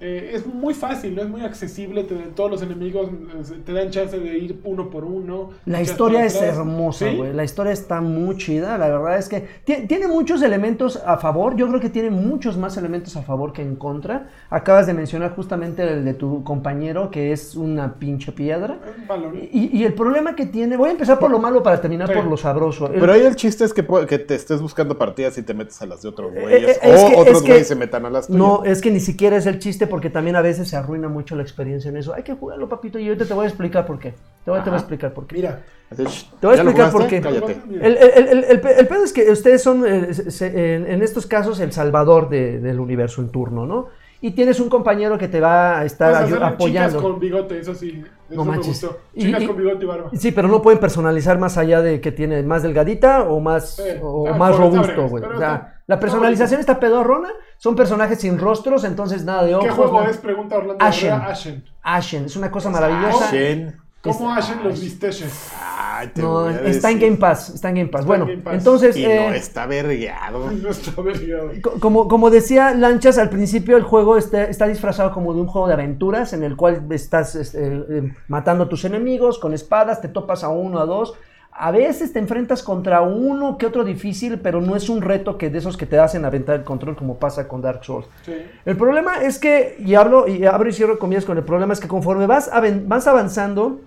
Eh, 0.00 0.32
es 0.34 0.44
muy 0.46 0.74
fácil, 0.74 1.14
no 1.14 1.22
es 1.22 1.28
muy 1.28 1.42
accesible, 1.42 2.02
te- 2.02 2.14
todos 2.34 2.50
los 2.50 2.62
enemigos 2.62 3.08
eh, 3.08 3.62
te 3.64 3.72
dan 3.72 3.90
chance 3.90 4.18
de 4.18 4.36
ir 4.36 4.60
uno 4.64 4.90
por 4.90 5.04
uno. 5.04 5.50
La 5.64 5.80
historia 5.80 6.24
es 6.24 6.34
atrás. 6.34 6.56
hermosa, 6.56 7.08
¿Sí? 7.08 7.16
güey. 7.16 7.32
La 7.32 7.44
historia 7.44 7.72
está 7.72 8.00
muy 8.00 8.36
chida. 8.36 8.76
La 8.78 8.88
verdad 8.88 9.18
es 9.18 9.28
que 9.28 9.46
ti- 9.64 9.86
tiene 9.86 10.08
muchos 10.08 10.42
elementos 10.42 11.00
a 11.06 11.18
favor. 11.18 11.54
Yo 11.54 11.68
creo 11.68 11.78
que 11.78 11.88
tiene 11.88 12.10
muchos 12.10 12.56
más 12.56 12.76
elementos 12.76 13.16
a 13.16 13.22
favor 13.22 13.52
que 13.52 13.62
en 13.62 13.76
contra. 13.76 14.28
Acabas 14.50 14.88
de 14.88 14.94
mencionar 14.94 15.36
justamente 15.36 15.82
el 15.84 16.04
de 16.04 16.14
tu 16.14 16.42
compañero, 16.42 17.10
que 17.10 17.30
es 17.32 17.54
una 17.54 17.94
pinche 17.94 18.32
piedra. 18.32 18.80
Un 19.00 19.06
valor. 19.06 19.36
Y, 19.36 19.70
y 19.78 19.84
el 19.84 19.94
problema 19.94 20.34
que 20.34 20.46
tiene, 20.46 20.76
voy 20.76 20.88
a 20.88 20.92
empezar 20.92 21.20
por 21.20 21.30
lo 21.30 21.38
malo 21.38 21.62
para 21.62 21.80
terminar 21.80 22.08
Sí. 22.08 22.14
por 22.14 22.24
lo 22.24 22.36
sabroso. 22.36 22.88
El- 22.92 22.98
Pero 22.98 23.12
ahí 23.12 23.20
el 23.22 23.36
chiste 23.36 23.64
es 23.64 23.72
que, 23.72 23.86
que 24.08 24.18
te 24.18 24.34
estés 24.34 24.60
buscando 24.60 24.98
partidas 24.98 25.38
y 25.38 25.42
te 25.42 25.54
metes 25.54 25.80
a 25.80 25.86
las 25.86 26.02
de 26.02 26.08
otros 26.08 26.32
güeyes. 26.32 26.76
eh, 26.78 26.80
es 26.82 27.02
o 27.04 27.08
que- 27.08 27.16
otros 27.16 27.42
güeyes 27.42 27.68
se 27.68 27.76
metan 27.76 28.04
a 28.04 28.10
las 28.10 28.26
tuyas. 28.26 28.38
No, 28.38 28.64
es 28.64 28.80
que 28.80 28.90
ni 28.90 28.98
siquiera 28.98 29.36
es 29.36 29.46
el 29.46 29.60
chiste 29.60 29.81
porque 29.86 30.10
también 30.10 30.36
a 30.36 30.42
veces 30.42 30.68
se 30.68 30.76
arruina 30.76 31.08
mucho 31.08 31.36
la 31.36 31.42
experiencia 31.42 31.88
en 31.88 31.96
eso. 31.96 32.14
Hay 32.14 32.22
que 32.22 32.34
jugarlo, 32.34 32.68
papito, 32.68 32.98
y 32.98 33.06
ahorita 33.08 33.24
te 33.26 33.34
voy 33.34 33.44
a 33.44 33.48
explicar 33.48 33.86
por 33.86 33.98
qué. 33.98 34.14
Te 34.44 34.50
voy, 34.50 34.60
te 34.60 34.70
voy 34.70 34.76
a 34.76 34.80
explicar 34.80 35.12
por 35.14 35.26
qué. 35.26 35.36
Mira, 35.36 35.60
Te 35.94 36.02
voy 36.46 36.54
a 36.54 36.56
¿ya 36.56 36.62
lo 36.64 36.70
explicar 36.70 36.90
por 36.92 37.06
qué. 37.06 37.20
Cállate. 37.20 37.56
El, 37.80 37.96
el- 37.96 38.28
el- 38.28 38.44
el 38.44 38.60
pe- 38.60 38.78
el 38.80 38.86
pedo 38.88 39.04
es 39.04 39.12
que 39.12 39.30
ustedes 39.30 39.62
son, 39.62 39.84
eh, 39.86 40.10
en, 40.40 40.86
en 40.90 41.02
estos 41.02 41.26
casos, 41.26 41.60
el 41.60 41.72
salvador 41.72 42.28
de- 42.28 42.60
del 42.60 42.80
universo 42.80 43.20
en 43.20 43.28
turno, 43.30 43.66
¿no? 43.66 43.88
Y 44.24 44.30
tienes 44.30 44.60
un 44.60 44.68
compañero 44.68 45.18
que 45.18 45.26
te 45.26 45.40
va 45.40 45.80
a 45.80 45.84
estar 45.84 46.14
ayu- 46.14 46.24
hacerle 46.26 46.44
apoyando. 46.46 46.88
Chicas 46.98 47.02
con 47.02 47.18
bigote, 47.20 47.58
eso 47.58 47.74
sí. 47.74 48.04
Eso 48.30 48.36
No 48.36 48.44
me 48.44 48.52
manches. 48.52 48.68
gustó. 48.80 48.98
Y- 49.14 49.24
Chicas 49.24 49.42
y- 49.42 49.46
con 49.48 49.56
bigote 49.56 49.84
y 49.84 49.86
barba. 49.88 50.10
Sí, 50.14 50.30
pero 50.32 50.46
no 50.48 50.62
pueden 50.62 50.78
personalizar 50.78 51.38
más 51.38 51.58
allá 51.58 51.82
de 51.82 52.00
que 52.00 52.12
tiene 52.12 52.42
más 52.44 52.62
delgadita 52.62 53.24
o 53.24 53.40
más, 53.40 53.76
Sí. 53.76 53.82
o 54.00 54.28
Ah, 54.28 54.34
más 54.38 54.56
robusto, 54.56 55.08
güey. 55.08 55.22
pero 55.24 55.36
O 55.36 55.38
sea, 55.40 55.81
la 55.94 56.00
personalización 56.00 56.60
está 56.60 56.80
pedorrona, 56.80 57.28
son 57.58 57.76
personajes 57.76 58.18
sin 58.20 58.38
rostros, 58.38 58.84
entonces 58.84 59.24
nada 59.24 59.44
de 59.44 59.54
ojos. 59.54 59.66
¿Qué 59.66 59.72
juego 59.72 59.98
nada. 60.00 60.10
es? 60.10 60.16
Pregunta 60.16 60.56
Orlando 60.56 60.84
Ashen. 60.84 61.12
Ashen. 61.12 61.64
Ashen, 61.82 62.24
es 62.24 62.36
una 62.36 62.50
cosa 62.50 62.70
maravillosa. 62.70 63.30
Shen. 63.30 63.76
¿Cómo 64.02 64.32
Ashen 64.32 64.64
los 64.64 64.80
visteches? 64.80 65.52
No, 66.16 66.48
está 66.50 66.90
en. 66.90 66.98
Game 66.98 67.16
Pass, 67.16 67.50
está 67.50 67.68
en 67.68 67.76
Game 67.76 67.88
Pass. 67.88 68.00
Está 68.00 68.08
bueno, 68.08 68.24
en 68.24 68.30
Game 68.30 68.42
Pass. 68.42 68.54
entonces, 68.54 68.96
Y 68.96 69.04
eh, 69.04 69.26
no 69.28 69.34
está 69.34 69.66
vergueado. 69.66 70.50
No 70.50 70.70
está 70.70 71.00
vergado. 71.02 71.50
co- 71.62 71.78
como, 71.78 72.08
como 72.08 72.30
decía 72.30 72.74
Lanchas 72.74 73.18
al 73.18 73.30
principio, 73.30 73.76
el 73.76 73.84
juego 73.84 74.16
está, 74.16 74.44
está 74.44 74.66
disfrazado 74.66 75.12
como 75.12 75.34
de 75.34 75.40
un 75.42 75.46
juego 75.46 75.68
de 75.68 75.74
aventuras 75.74 76.32
en 76.32 76.42
el 76.42 76.56
cual 76.56 76.82
estás 76.90 77.36
este, 77.36 77.64
eh, 77.64 78.12
matando 78.26 78.64
a 78.64 78.68
tus 78.68 78.84
enemigos 78.84 79.38
con 79.38 79.52
espadas, 79.54 80.00
te 80.00 80.08
topas 80.08 80.42
a 80.42 80.48
uno, 80.48 80.80
a 80.80 80.86
dos. 80.86 81.14
A 81.54 81.70
veces 81.70 82.12
te 82.12 82.18
enfrentas 82.18 82.62
contra 82.62 83.02
uno 83.02 83.58
que 83.58 83.66
otro 83.66 83.84
difícil, 83.84 84.38
pero 84.38 84.62
no 84.62 84.74
es 84.74 84.88
un 84.88 85.02
reto 85.02 85.36
que 85.36 85.50
de 85.50 85.58
esos 85.58 85.76
que 85.76 85.84
te 85.84 85.98
hacen 85.98 86.24
aventar 86.24 86.56
el 86.56 86.64
control 86.64 86.96
como 86.96 87.18
pasa 87.18 87.46
con 87.46 87.60
Dark 87.60 87.84
Souls. 87.84 88.06
Sí. 88.24 88.32
El 88.64 88.76
problema 88.76 89.22
es 89.22 89.38
que, 89.38 89.76
y 89.78 89.94
hablo 89.94 90.26
y 90.26 90.46
abro 90.46 90.70
y 90.70 90.72
cierro 90.72 90.98
comillas 90.98 91.26
con 91.26 91.36
el 91.36 91.44
problema, 91.44 91.74
es 91.74 91.80
que 91.80 91.88
conforme 91.88 92.26
vas, 92.26 92.50
vas 92.86 93.06
avanzando, 93.06 93.80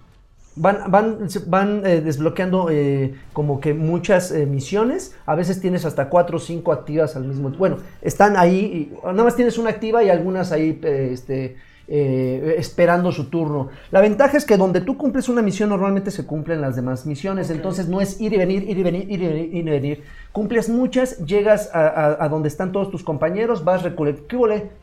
van, 0.56 0.90
van, 0.90 1.28
van 1.48 1.86
eh, 1.86 2.02
desbloqueando 2.02 2.70
eh, 2.70 3.16
como 3.34 3.60
que 3.60 3.74
muchas 3.74 4.32
eh, 4.32 4.46
misiones. 4.46 5.16
A 5.26 5.36
veces 5.36 5.60
tienes 5.60 5.86
hasta 5.86 6.10
cuatro 6.10 6.38
o 6.38 6.40
cinco 6.40 6.72
activas 6.72 7.16
al 7.16 7.24
mismo 7.26 7.50
tiempo. 7.50 7.60
Bueno, 7.60 7.78
están 8.02 8.38
ahí, 8.38 8.92
y, 8.94 9.06
nada 9.06 9.24
más 9.24 9.36
tienes 9.36 9.58
una 9.58 9.72
activa 9.72 10.04
y 10.04 10.10
algunas 10.10 10.52
ahí 10.52 10.80
este, 10.84 11.58
eh, 11.88 12.56
esperando 12.58 13.12
su 13.12 13.30
turno. 13.30 13.70
La 13.92 14.02
ventaja 14.02 14.38
es 14.38 14.46
que 14.46 14.58
donde 14.58 14.82
tú 14.82 14.98
cumples 14.98 15.30
una 15.30 15.42
misión 15.42 15.70
normalmente 15.70 16.12
se 16.12 16.26
cumplen 16.26 16.62
las 16.62 16.76
demás 16.76 17.06
misiones. 17.06 17.50
Entonces 17.50 17.88
no 17.88 18.02
es 18.02 18.20
ir 18.22 18.34
y 18.34 18.38
venir, 18.38 18.64
ir 18.70 18.78
y 18.78 18.84
venir, 18.84 19.12
ir 19.12 19.22
y 19.22 19.28
venir, 19.28 19.50
ir 19.54 19.68
y 19.68 19.70
venir. 19.70 20.04
Cumples 20.32 20.68
muchas, 20.70 21.20
llegas 21.26 21.70
a, 21.74 21.88
a- 21.88 22.26
a 22.26 22.30
donde 22.30 22.48
están 22.50 22.72
todos 22.72 22.92
tus 22.92 23.04
compañeros, 23.04 23.64
vas 23.64 23.84
recolectando. 23.84 24.26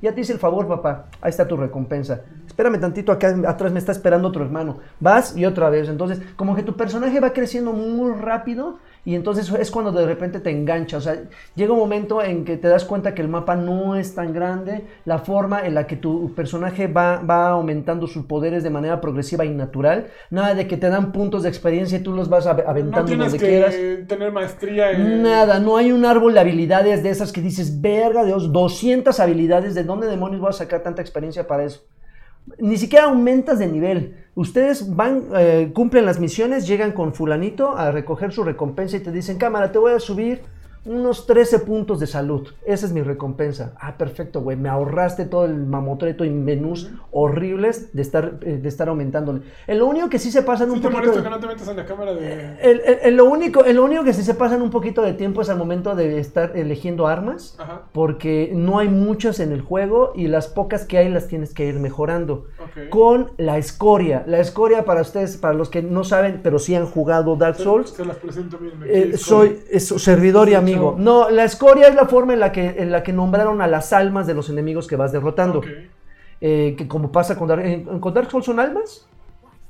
Ya 0.00 0.14
te 0.14 0.20
hice 0.20 0.32
el 0.32 0.38
favor, 0.38 0.66
papá. 0.68 1.06
Ahí 1.20 1.30
está 1.30 1.46
tu 1.46 1.56
recompensa. 1.56 2.22
Espérame 2.46 2.78
tantito, 2.80 3.12
acá 3.12 3.34
atrás 3.46 3.72
me 3.72 3.78
está 3.78 3.92
esperando 3.92 4.28
otro 4.28 4.44
hermano. 4.44 4.78
Vas 5.00 5.36
y 5.36 5.44
otra 5.44 5.68
vez. 5.70 5.88
Entonces, 5.88 6.20
como 6.36 6.54
que 6.54 6.62
tu 6.62 6.76
personaje 6.76 7.20
va 7.20 7.32
creciendo 7.32 7.72
muy 7.72 8.12
rápido 8.12 8.78
y 9.04 9.16
entonces 9.16 9.50
es 9.58 9.70
cuando 9.72 9.90
de 9.90 10.06
repente 10.06 10.38
te 10.38 10.50
engancha. 10.50 10.96
O 10.96 11.00
sea, 11.00 11.16
llega 11.56 11.72
un 11.72 11.78
momento 11.80 12.22
en 12.22 12.44
que 12.44 12.56
te 12.56 12.68
das 12.68 12.84
cuenta 12.84 13.14
que 13.14 13.22
el 13.22 13.28
mapa 13.28 13.56
no 13.56 13.96
es 13.96 14.14
tan 14.14 14.32
grande, 14.32 14.84
la 15.04 15.18
forma 15.18 15.66
en 15.66 15.74
la 15.74 15.86
que 15.88 15.96
tu 15.96 16.32
personaje 16.34 16.86
va, 16.86 17.18
va 17.20 17.48
aumentando 17.48 18.06
sus 18.06 18.26
poderes 18.26 18.62
de 18.62 18.70
manera 18.70 19.00
progresiva 19.00 19.44
y 19.44 19.50
natural. 19.50 20.06
Nada 20.30 20.54
de 20.54 20.68
que 20.68 20.76
te 20.76 20.88
dan 20.88 21.10
puntos 21.10 21.42
de 21.42 21.48
experiencia 21.48 21.98
y 21.98 22.02
tú 22.02 22.12
los 22.12 22.28
vas 22.28 22.46
ave- 22.46 22.62
No 22.64 22.70
aventando 22.70 23.06
tienes 23.06 23.32
donde 23.32 23.38
que 23.44 23.50
quieras. 23.50 24.06
tener 24.06 24.30
maestría 24.30 24.92
en... 24.92 25.22
Nada, 25.22 25.58
no 25.58 25.76
hay 25.76 25.90
un 25.90 26.04
árbol 26.04 26.34
de 26.34 26.40
habilidades 26.40 27.02
de 27.02 27.10
esas 27.10 27.32
que 27.32 27.40
dices, 27.40 27.80
verga 27.80 28.24
Dios, 28.24 28.52
200 28.52 29.18
habilidades, 29.18 29.74
¿de 29.74 29.82
dónde 29.84 30.06
demonios 30.06 30.40
voy 30.40 30.50
a 30.50 30.52
sacar 30.52 30.82
tanta 30.82 31.02
experiencia 31.02 31.46
para 31.46 31.64
eso? 31.64 31.80
Ni 32.58 32.76
siquiera 32.76 33.06
aumentas 33.06 33.58
de 33.58 33.66
nivel. 33.68 34.21
Ustedes 34.34 34.94
van, 34.96 35.24
eh, 35.36 35.70
cumplen 35.74 36.06
las 36.06 36.18
misiones, 36.18 36.66
llegan 36.66 36.92
con 36.92 37.12
fulanito 37.12 37.76
a 37.76 37.90
recoger 37.90 38.32
su 38.32 38.42
recompensa 38.44 38.96
y 38.96 39.00
te 39.00 39.12
dicen, 39.12 39.36
cámara, 39.36 39.72
te 39.72 39.78
voy 39.78 39.92
a 39.92 40.00
subir 40.00 40.40
unos 40.84 41.26
13 41.26 41.60
puntos 41.60 42.00
de 42.00 42.08
salud. 42.08 42.48
Esa 42.66 42.86
es 42.86 42.92
mi 42.92 43.02
recompensa. 43.02 43.72
Ah, 43.78 43.96
perfecto, 43.96 44.40
güey. 44.40 44.56
Me 44.56 44.68
ahorraste 44.68 45.26
todo 45.26 45.44
el 45.44 45.54
mamotreto 45.54 46.24
y 46.24 46.30
menús 46.30 46.90
horribles 47.12 47.94
de 47.94 48.02
estar, 48.02 48.38
eh, 48.42 48.58
de 48.60 48.68
estar 48.68 48.88
aumentándole. 48.88 49.42
En 49.68 49.78
lo 49.78 49.86
único 49.86 50.08
que 50.08 50.18
sí 50.18 50.32
se 50.32 50.42
pasan 50.42 50.70
Sí 50.70 50.74
un 50.76 50.82
te 50.82 50.88
poquito... 50.88 51.12
de- 51.14 51.22
que 51.22 51.30
no 51.30 51.38
te 51.38 51.46
metas 51.46 51.68
en 51.68 51.76
la 51.76 51.84
cámara 51.86 52.14
de... 52.14 52.56
el, 52.62 52.80
el- 52.84 52.98
el 53.04 53.16
lo 53.16 53.26
único, 53.26 53.64
el 53.64 53.78
único 53.78 54.02
que 54.02 54.12
sí 54.12 54.24
se 54.24 54.34
pasan 54.34 54.60
un 54.60 54.70
poquito 54.70 55.02
de 55.02 55.12
tiempo 55.12 55.42
es 55.42 55.50
al 55.50 55.58
momento 55.58 55.94
de 55.94 56.18
estar 56.18 56.56
eligiendo 56.56 57.06
armas, 57.06 57.54
Ajá. 57.60 57.82
porque 57.92 58.50
no 58.52 58.80
hay 58.80 58.88
muchas 58.88 59.38
en 59.38 59.52
el 59.52 59.60
juego 59.60 60.12
y 60.16 60.26
las 60.26 60.48
pocas 60.48 60.84
que 60.84 60.98
hay 60.98 61.08
las 61.10 61.28
tienes 61.28 61.54
que 61.54 61.64
ir 61.64 61.78
mejorando. 61.78 62.46
Con 62.90 63.32
la 63.36 63.58
escoria. 63.58 64.24
La 64.26 64.38
escoria 64.40 64.84
para 64.84 65.02
ustedes, 65.02 65.36
para 65.36 65.52
los 65.54 65.68
que 65.68 65.82
no 65.82 66.04
saben, 66.04 66.40
pero 66.42 66.58
sí 66.58 66.74
han 66.74 66.86
jugado 66.86 67.36
Dark 67.36 67.56
Souls, 67.56 67.90
Se 67.90 68.04
las 68.04 68.16
presento, 68.16 68.58
miren. 68.58 68.78
eh, 68.84 69.16
soy 69.18 69.58
es 69.70 69.86
su 69.88 69.98
servidor 69.98 70.48
y 70.48 70.52
Sí, 70.52 70.56
amigo. 70.56 70.94
No, 70.98 71.28
la 71.30 71.44
escoria 71.44 71.88
es 71.88 71.94
la 71.94 72.06
forma 72.06 72.32
en 72.32 72.40
la 72.40 72.50
que, 72.52 72.76
en 72.78 72.90
la 72.90 73.02
que 73.02 73.12
nombraron 73.12 73.60
a 73.60 73.66
las 73.66 73.92
almas 73.92 74.26
de 74.26 74.34
los 74.34 74.48
enemigos 74.48 74.86
que 74.86 74.96
vas 74.96 75.12
derrotando. 75.12 75.60
Eh, 76.40 76.74
que 76.76 76.88
como 76.88 77.12
pasa 77.12 77.36
con 77.38 77.46
Dark, 77.48 77.64
en- 77.64 78.00
con 78.00 78.12
Dark 78.14 78.30
Souls 78.30 78.44
son 78.46 78.58
almas. 78.58 79.06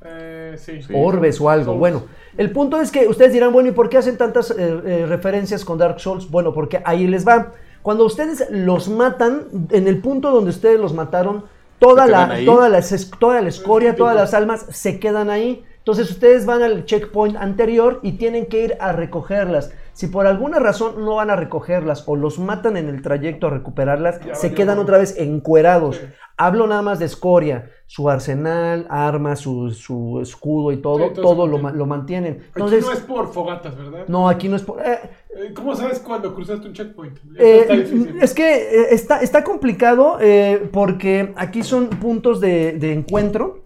Eh, 0.04 0.54
sí. 0.58 0.80
Orbes 0.94 1.40
o 1.40 1.50
algo. 1.50 1.66
Souls. 1.66 1.78
Bueno, 1.78 2.02
el 2.36 2.50
punto 2.50 2.80
es 2.80 2.90
que 2.90 3.06
ustedes 3.08 3.32
dirán, 3.32 3.52
bueno, 3.52 3.68
¿y 3.68 3.72
por 3.72 3.88
qué 3.88 3.98
hacen 3.98 4.16
tantas 4.16 4.50
eh, 4.52 4.54
eh, 4.58 5.06
referencias 5.08 5.64
con 5.64 5.78
Dark 5.78 6.00
Souls? 6.00 6.30
Bueno, 6.30 6.52
porque 6.52 6.80
ahí 6.84 7.06
les 7.06 7.26
va. 7.26 7.52
Cuando 7.82 8.04
ustedes 8.06 8.46
los 8.50 8.88
matan, 8.88 9.42
en 9.70 9.86
el 9.88 9.98
punto 9.98 10.30
donde 10.30 10.50
ustedes 10.50 10.78
los 10.80 10.94
mataron, 10.94 11.44
toda 11.82 12.04
¿Se 12.06 12.10
la, 12.12 12.44
toda 12.44 12.68
la, 12.68 12.78
es- 12.78 13.10
toda 13.18 13.40
la 13.42 13.48
escoria, 13.48 13.94
todas 13.96 14.14
las 14.16 14.34
almas 14.34 14.66
se 14.70 14.98
quedan 15.00 15.28
ahí. 15.30 15.64
Entonces 15.78 16.10
ustedes 16.10 16.46
van 16.46 16.62
al 16.62 16.84
checkpoint 16.84 17.36
anterior 17.36 17.98
y 18.04 18.12
tienen 18.12 18.46
que 18.46 18.62
ir 18.64 18.76
a 18.78 18.92
recogerlas. 18.92 19.72
Si 19.94 20.06
por 20.06 20.26
alguna 20.26 20.58
razón 20.60 21.04
no 21.04 21.16
van 21.16 21.28
a 21.30 21.36
recogerlas 21.36 22.04
o 22.06 22.14
los 22.16 22.38
matan 22.38 22.76
en 22.76 22.88
el 22.88 23.02
trayecto 23.02 23.48
a 23.48 23.50
recuperarlas, 23.50 24.20
Ya 24.24 24.34
se 24.36 24.54
quedan 24.54 24.78
otra 24.78 24.96
vez 24.98 25.16
encuerados. 25.18 26.00
Hablo 26.36 26.66
nada 26.66 26.82
más 26.82 26.98
de 26.98 27.04
escoria, 27.06 27.70
su 27.86 28.08
arsenal, 28.08 28.86
armas, 28.90 29.40
su, 29.40 29.70
su 29.70 30.20
escudo 30.22 30.72
y 30.72 30.78
todo, 30.78 31.08
Sí, 31.14 31.20
todo 31.20 31.46
lo, 31.46 31.58
lo 31.58 31.86
mantienen. 31.86 32.34
Aquí 32.38 32.46
Entonces, 32.54 32.84
no 32.84 32.92
es 32.92 33.00
por 33.00 33.32
fogatas, 33.32 33.76
¿verdad? 33.76 34.04
no, 34.08 34.28
aquí 34.28 34.48
no 34.48 34.56
es 34.56 34.62
por... 34.62 34.80
eh, 34.80 34.98
Eh, 35.34 35.52
¿Cómo 35.54 35.74
sabes 35.74 35.98
cuando 36.00 36.34
cruzaste 36.34 36.66
un 36.68 36.74
checkpoint? 36.74 37.16
Eh, 37.38 37.60
Está 37.60 37.74
difícil. 37.74 38.18
es 38.20 38.34
que 38.34 38.54
eh, 38.54 38.86
está, 38.90 39.20
está 39.20 39.42
complicado 39.44 40.18
eh, 40.20 40.68
porque 40.72 41.32
aquí 41.36 41.62
son 41.62 41.88
puntos 41.88 42.40
de, 42.40 42.72
de 42.72 42.92
encuentro 42.92 43.60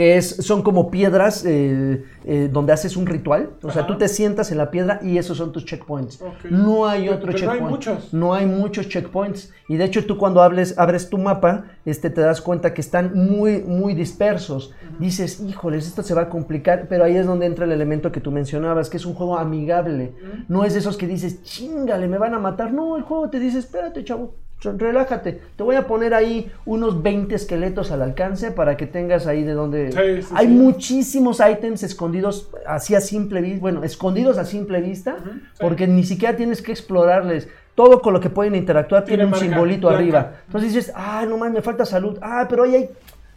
que 0.00 0.16
es, 0.16 0.36
son 0.36 0.62
como 0.62 0.90
piedras 0.90 1.44
eh, 1.44 2.02
eh, 2.24 2.48
donde 2.50 2.72
haces 2.72 2.96
un 2.96 3.04
ritual. 3.04 3.50
O 3.62 3.70
sea, 3.70 3.82
Ajá. 3.82 3.86
tú 3.92 3.98
te 3.98 4.08
sientas 4.08 4.50
en 4.50 4.56
la 4.56 4.70
piedra 4.70 4.98
y 5.02 5.18
esos 5.18 5.36
son 5.36 5.52
tus 5.52 5.66
checkpoints. 5.66 6.24
No 6.48 6.88
hay 6.88 7.02
Pero- 7.02 7.16
otro 7.16 7.32
pero 7.32 7.44
no 7.44 7.50
hay 7.50 7.58
checkpoint. 7.58 7.70
muchos. 7.70 8.14
No 8.14 8.32
hay 8.32 8.46
muchos 8.46 8.88
checkpoints. 8.88 9.52
Y 9.68 9.76
de 9.76 9.84
hecho 9.84 10.06
tú 10.06 10.16
cuando 10.16 10.40
hables, 10.40 10.78
abres 10.78 11.10
tu 11.10 11.18
mapa, 11.18 11.64
este, 11.84 12.08
te 12.08 12.22
das 12.22 12.40
cuenta 12.40 12.72
que 12.72 12.80
están 12.80 13.12
muy, 13.12 13.60
muy 13.60 13.92
dispersos. 13.92 14.72
Dices, 14.98 15.38
híjoles, 15.46 15.86
esto 15.86 16.02
se 16.02 16.14
va 16.14 16.22
a 16.22 16.28
complicar, 16.30 16.86
pero 16.88 17.04
ahí 17.04 17.16
es 17.18 17.26
donde 17.26 17.44
entra 17.44 17.66
el 17.66 17.72
elemento 17.72 18.10
que 18.10 18.22
tú 18.22 18.30
mencionabas, 18.30 18.88
que 18.88 18.96
es 18.96 19.04
un 19.04 19.12
juego 19.12 19.36
amigable. 19.36 20.14
No 20.48 20.64
es 20.64 20.72
de 20.72 20.78
esos 20.78 20.96
que 20.96 21.06
dices, 21.06 21.42
chingale, 21.42 22.08
me 22.08 22.16
van 22.16 22.32
a 22.32 22.38
matar. 22.38 22.72
No, 22.72 22.96
el 22.96 23.02
juego 23.02 23.28
te 23.28 23.38
dice, 23.38 23.58
espérate, 23.58 24.02
chavo. 24.02 24.32
Relájate, 24.62 25.40
te 25.56 25.62
voy 25.62 25.76
a 25.76 25.86
poner 25.86 26.12
ahí 26.12 26.52
unos 26.66 27.02
20 27.02 27.34
esqueletos 27.34 27.90
al 27.90 28.02
alcance 28.02 28.50
para 28.50 28.76
que 28.76 28.86
tengas 28.86 29.26
ahí 29.26 29.42
de 29.42 29.54
donde... 29.54 29.92
Sí, 29.92 30.22
sí, 30.22 30.34
Hay 30.36 30.46
sí. 30.46 30.52
muchísimos 30.52 31.40
ítems 31.40 31.82
escondidos 31.82 32.50
así 32.66 32.94
a 32.94 33.00
simple 33.00 33.40
vista, 33.40 33.60
bueno, 33.60 33.84
escondidos 33.84 34.36
a 34.36 34.44
simple 34.44 34.80
vista, 34.80 35.16
porque 35.58 35.86
ni 35.86 36.04
siquiera 36.04 36.36
tienes 36.36 36.60
que 36.60 36.72
explorarles. 36.72 37.48
Todo 37.74 38.02
con 38.02 38.12
lo 38.12 38.20
que 38.20 38.28
pueden 38.28 38.54
interactuar 38.54 39.04
tiene, 39.04 39.18
Tiene 39.18 39.24
un 39.24 39.30
marca 39.30 39.46
simbolito 39.46 39.88
arriba. 39.88 40.34
Entonces 40.46 40.74
dices, 40.74 40.92
ah, 40.94 41.24
no 41.26 41.38
más, 41.38 41.50
me 41.50 41.62
falta 41.62 41.86
salud. 41.86 42.18
Ah, 42.20 42.46
pero 42.48 42.64
ahí 42.64 42.74
hay, 42.74 42.90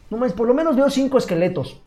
no 0.09 0.17
más, 0.17 0.33
por 0.33 0.47
lo 0.47 0.53
menos 0.53 0.75
veo 0.75 0.89
cinco 0.89 1.17
esqueletos. 1.17 1.81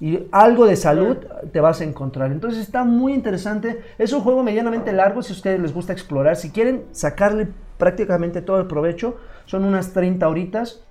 Y 0.00 0.26
algo 0.32 0.66
de 0.66 0.76
salud 0.76 1.18
te 1.52 1.60
vas 1.60 1.82
a 1.82 1.84
encontrar. 1.84 2.32
Entonces 2.32 2.62
está 2.62 2.84
muy 2.84 3.12
interesante. 3.12 3.82
Es 3.98 4.14
un 4.14 4.22
juego 4.22 4.42
medianamente 4.42 4.92
largo 4.92 5.22
si 5.22 5.34
a 5.34 5.36
ustedes 5.36 5.60
les 5.60 5.74
gusta 5.74 5.92
explorar. 5.92 6.36
Si 6.36 6.50
quieren 6.50 6.84
sacarle 6.92 7.48
prácticamente 7.80 8.42
todo 8.42 8.60
el 8.60 8.68
provecho, 8.68 9.16
son 9.46 9.64
unas 9.64 9.92
30 9.92 10.28
horitas. 10.28 10.84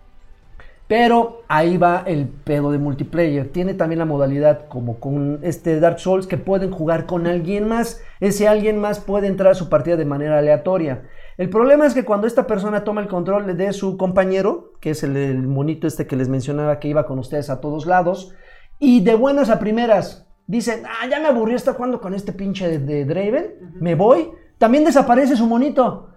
Pero 0.89 1.43
ahí 1.47 1.77
va 1.77 2.03
el 2.07 2.27
pedo 2.27 2.71
de 2.71 2.79
multiplayer. 2.79 3.49
Tiene 3.49 3.75
también 3.75 3.99
la 3.99 4.05
modalidad 4.05 4.67
como 4.67 4.99
con 4.99 5.39
este 5.43 5.79
Dark 5.79 5.99
Souls 5.99 6.25
que 6.25 6.37
pueden 6.37 6.71
jugar 6.71 7.05
con 7.05 7.27
alguien 7.27 7.67
más. 7.67 8.01
Ese 8.19 8.47
alguien 8.47 8.81
más 8.81 8.99
puede 8.99 9.27
entrar 9.27 9.51
a 9.51 9.55
su 9.55 9.69
partida 9.69 9.97
de 9.97 10.05
manera 10.05 10.39
aleatoria. 10.39 11.03
El 11.37 11.49
problema 11.51 11.85
es 11.85 11.93
que 11.93 12.03
cuando 12.03 12.25
esta 12.25 12.47
persona 12.47 12.83
toma 12.83 13.01
el 13.01 13.07
control 13.07 13.55
de 13.55 13.71
su 13.71 13.97
compañero, 13.97 14.73
que 14.81 14.89
es 14.89 15.03
el, 15.03 15.15
el 15.15 15.47
monito 15.47 15.85
este 15.85 16.07
que 16.07 16.15
les 16.15 16.27
mencionaba 16.27 16.79
que 16.79 16.87
iba 16.87 17.05
con 17.05 17.19
ustedes 17.19 17.51
a 17.51 17.61
todos 17.61 17.85
lados, 17.85 18.33
y 18.79 19.01
de 19.01 19.13
buenas 19.13 19.51
a 19.51 19.59
primeras 19.59 20.27
dicen, 20.47 20.81
ah, 20.87 21.07
ya 21.07 21.19
me 21.19 21.27
aburrí 21.27 21.53
estar 21.53 21.75
jugando 21.75 22.01
con 22.01 22.15
este 22.15 22.33
pinche 22.33 22.67
de, 22.67 22.79
de 22.79 23.05
Draven, 23.05 23.75
me 23.79 23.93
voy, 23.93 24.31
también 24.57 24.83
desaparece 24.83 25.35
su 25.35 25.45
monito. 25.45 26.08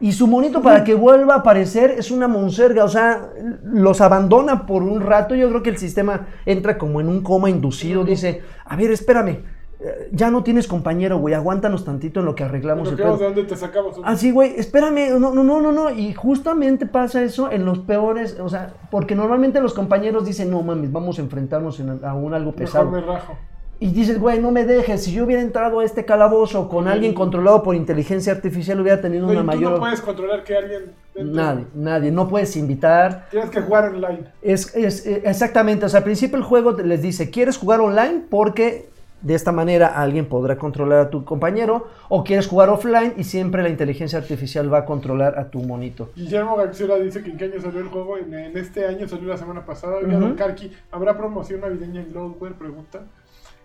Y 0.00 0.12
su 0.12 0.26
monito 0.26 0.62
para 0.62 0.82
que 0.82 0.94
vuelva 0.94 1.34
a 1.34 1.38
aparecer 1.38 1.90
es 1.90 2.10
una 2.10 2.26
monserga, 2.26 2.84
o 2.84 2.88
sea, 2.88 3.28
los 3.64 4.00
abandona 4.00 4.64
por 4.66 4.82
un 4.82 5.00
rato. 5.02 5.34
Yo 5.34 5.48
creo 5.50 5.62
que 5.62 5.70
el 5.70 5.76
sistema 5.76 6.26
entra 6.46 6.78
como 6.78 7.00
en 7.02 7.08
un 7.08 7.22
coma 7.22 7.50
inducido. 7.50 8.02
Dice, 8.04 8.40
a 8.64 8.76
ver, 8.76 8.90
espérame, 8.92 9.42
eh, 9.82 10.08
ya 10.12 10.30
no 10.30 10.42
tienes 10.42 10.66
compañero, 10.66 11.18
güey, 11.18 11.34
aguántanos 11.34 11.84
tantito 11.84 12.20
en 12.20 12.26
lo 12.26 12.34
que 12.34 12.44
arreglamos 12.44 12.88
el 12.90 12.96
vamos, 12.96 13.18
¿De 13.18 13.24
pedo. 13.26 13.34
dónde 13.34 13.44
te 13.48 13.56
sacamos? 13.56 14.00
Así, 14.04 14.30
güey, 14.30 14.54
espérame, 14.56 15.18
no, 15.18 15.34
no, 15.34 15.44
no, 15.44 15.60
no, 15.60 15.70
no. 15.72 15.90
Y 15.90 16.14
justamente 16.14 16.86
pasa 16.86 17.22
eso 17.22 17.50
en 17.50 17.66
los 17.66 17.78
peores, 17.80 18.38
o 18.40 18.48
sea, 18.48 18.72
porque 18.90 19.14
normalmente 19.14 19.60
los 19.60 19.74
compañeros 19.74 20.24
dicen, 20.24 20.50
no 20.50 20.62
mames, 20.62 20.90
vamos 20.92 21.18
a 21.18 21.22
enfrentarnos 21.22 21.78
en- 21.78 22.00
a 22.04 22.14
un 22.14 22.32
algo 22.32 22.52
Mejor 22.52 22.54
pesado. 22.64 22.90
me 22.90 23.00
rajo. 23.02 23.36
Y 23.82 23.86
dices, 23.92 24.20
güey, 24.20 24.38
no 24.38 24.50
me 24.50 24.64
dejes. 24.66 25.02
Si 25.04 25.10
yo 25.12 25.24
hubiera 25.24 25.40
entrado 25.40 25.80
a 25.80 25.84
este 25.84 26.04
calabozo 26.04 26.68
con 26.68 26.86
alguien 26.86 27.14
controlado 27.14 27.62
por 27.62 27.74
inteligencia 27.74 28.30
artificial, 28.32 28.78
hubiera 28.78 29.00
tenido 29.00 29.26
Oye, 29.26 29.36
una 29.38 29.40
tú 29.52 29.56
mayor. 29.56 29.72
no 29.72 29.78
puedes 29.80 30.00
controlar 30.02 30.44
que 30.44 30.54
alguien... 30.54 30.82
Nadie, 31.16 31.64
nadie. 31.74 32.10
No 32.10 32.28
puedes 32.28 32.54
invitar. 32.56 33.26
Tienes 33.30 33.48
que 33.50 33.62
jugar 33.62 33.86
online. 33.94 34.24
Es, 34.42 34.74
es- 34.76 35.06
eh, 35.06 35.22
exactamente. 35.24 35.86
O 35.86 35.88
sea, 35.88 35.98
al 35.98 36.04
principio 36.04 36.36
el 36.36 36.42
juego 36.44 36.72
les 36.72 37.00
dice, 37.00 37.30
¿quieres 37.30 37.56
jugar 37.56 37.80
online? 37.80 38.22
Porque 38.28 38.90
de 39.22 39.34
esta 39.34 39.50
manera 39.52 39.86
alguien 39.88 40.26
podrá 40.26 40.56
controlar 40.56 40.98
a 41.00 41.10
tu 41.10 41.24
compañero. 41.24 41.86
O 42.10 42.22
quieres 42.22 42.46
jugar 42.48 42.68
offline 42.68 43.14
y 43.16 43.24
siempre 43.24 43.62
la 43.62 43.70
inteligencia 43.70 44.18
artificial 44.18 44.70
va 44.72 44.78
a 44.80 44.84
controlar 44.84 45.38
a 45.38 45.48
tu 45.50 45.58
monito. 45.60 46.10
Guillermo 46.16 46.54
García 46.56 46.94
dice 46.96 47.22
que 47.22 47.30
en 47.30 47.38
qué 47.38 47.44
año 47.46 47.60
salió 47.62 47.80
el 47.80 47.88
juego. 47.88 48.18
En, 48.18 48.32
en 48.34 48.56
este 48.58 48.86
año 48.86 49.08
salió 49.08 49.28
la 49.28 49.38
semana 49.38 49.64
pasada. 49.64 49.96
Karki, 50.36 50.70
¿habrá 50.92 51.16
promoción 51.16 51.60
navideña 51.62 52.02
en 52.02 52.12
Loadware? 52.12 52.54
Pregunta. 52.54 53.00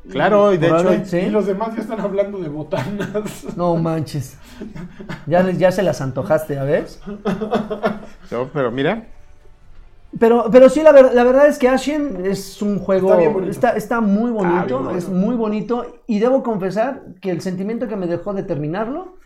Claro, 0.10 0.54
y 0.54 0.58
de 0.58 0.68
hecho. 0.68 1.06
Sí. 1.06 1.18
Y 1.18 1.30
los 1.30 1.46
demás 1.48 1.76
ya 1.76 1.82
están 1.82 2.00
hablando 2.00 2.38
de 2.40 2.50
botanas. 2.50 3.46
No 3.56 3.76
manches. 3.76 4.38
Ya, 5.26 5.50
ya 5.52 5.72
se 5.72 5.84
las 5.84 6.00
antojaste, 6.02 6.58
¿a 6.60 6.64
ver? 6.64 6.86
no, 8.32 8.50
pero 8.54 8.72
mira, 8.72 9.08
Pero, 10.18 10.46
pero 10.52 10.70
sí, 10.70 10.82
la, 10.82 10.92
ver- 10.94 11.14
la 11.14 11.24
verdad 11.24 11.48
es 11.48 11.58
que 11.58 11.68
Ashen 11.68 12.26
es 12.26 12.62
un 12.62 12.80
juego. 12.80 13.08
Está 13.10 13.20
bien 13.20 13.34
bonito. 13.34 13.52
Está, 13.52 13.70
está 13.72 14.00
muy 14.02 14.32
bonito, 14.32 14.80
bien 14.84 14.98
es 14.98 15.10
muy 15.10 15.36
bonito. 15.36 15.86
Y 16.08 16.20
debo 16.20 16.42
confesar 16.44 17.04
que 17.22 17.32
el 17.32 17.42
sentimiento 17.42 17.88
que 17.88 17.96
me 17.98 18.08
dejó 18.08 18.34
de 18.34 18.44
terminarlo, 18.44 19.18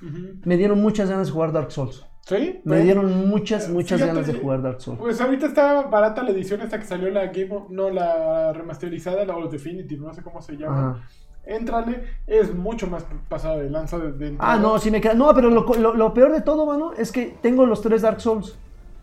me 0.45 0.57
dieron 0.57 0.81
muchas 0.81 1.09
ganas 1.09 1.27
de 1.27 1.33
jugar 1.33 1.51
Dark 1.51 1.71
Souls. 1.71 2.05
¿Sí? 2.29 2.61
Me 2.63 2.79
dieron 2.81 3.27
muchas, 3.27 3.67
muchas 3.69 3.99
Fíjate, 3.99 4.13
ganas 4.13 4.27
de 4.27 4.39
jugar 4.39 4.61
Dark 4.61 4.79
Souls. 4.81 4.99
Pues 4.99 5.19
ahorita 5.19 5.47
está 5.47 5.81
barata 5.83 6.21
la 6.23 6.29
edición 6.29 6.61
esta 6.61 6.79
que 6.79 6.85
salió 6.85 7.09
la 7.09 7.25
Game 7.27 7.49
of- 7.51 7.69
no 7.71 7.89
la 7.89 8.53
remasterizada, 8.53 9.25
la 9.25 9.35
All 9.35 9.49
Definitive, 9.49 10.01
no 10.05 10.13
sé 10.13 10.21
cómo 10.21 10.41
se 10.41 10.55
llama. 10.55 10.91
Ajá. 10.91 11.07
Éntrale, 11.45 12.03
es 12.27 12.53
mucho 12.53 12.85
más 12.87 13.05
pasada 13.27 13.57
de 13.57 13.69
lanza 13.71 13.97
de, 13.97 14.35
Ah, 14.37 14.57
no, 14.61 14.77
sí 14.77 14.91
me 14.91 15.01
queda. 15.01 15.15
No, 15.15 15.33
pero 15.33 15.49
lo, 15.49 15.63
lo- 15.75 15.95
lo 15.95 16.13
peor 16.13 16.31
de 16.31 16.41
todo, 16.41 16.65
mano, 16.67 16.93
es 16.93 17.11
que 17.11 17.35
tengo 17.41 17.65
los 17.65 17.81
tres 17.81 18.03
Dark 18.03 18.21
Souls. 18.21 18.57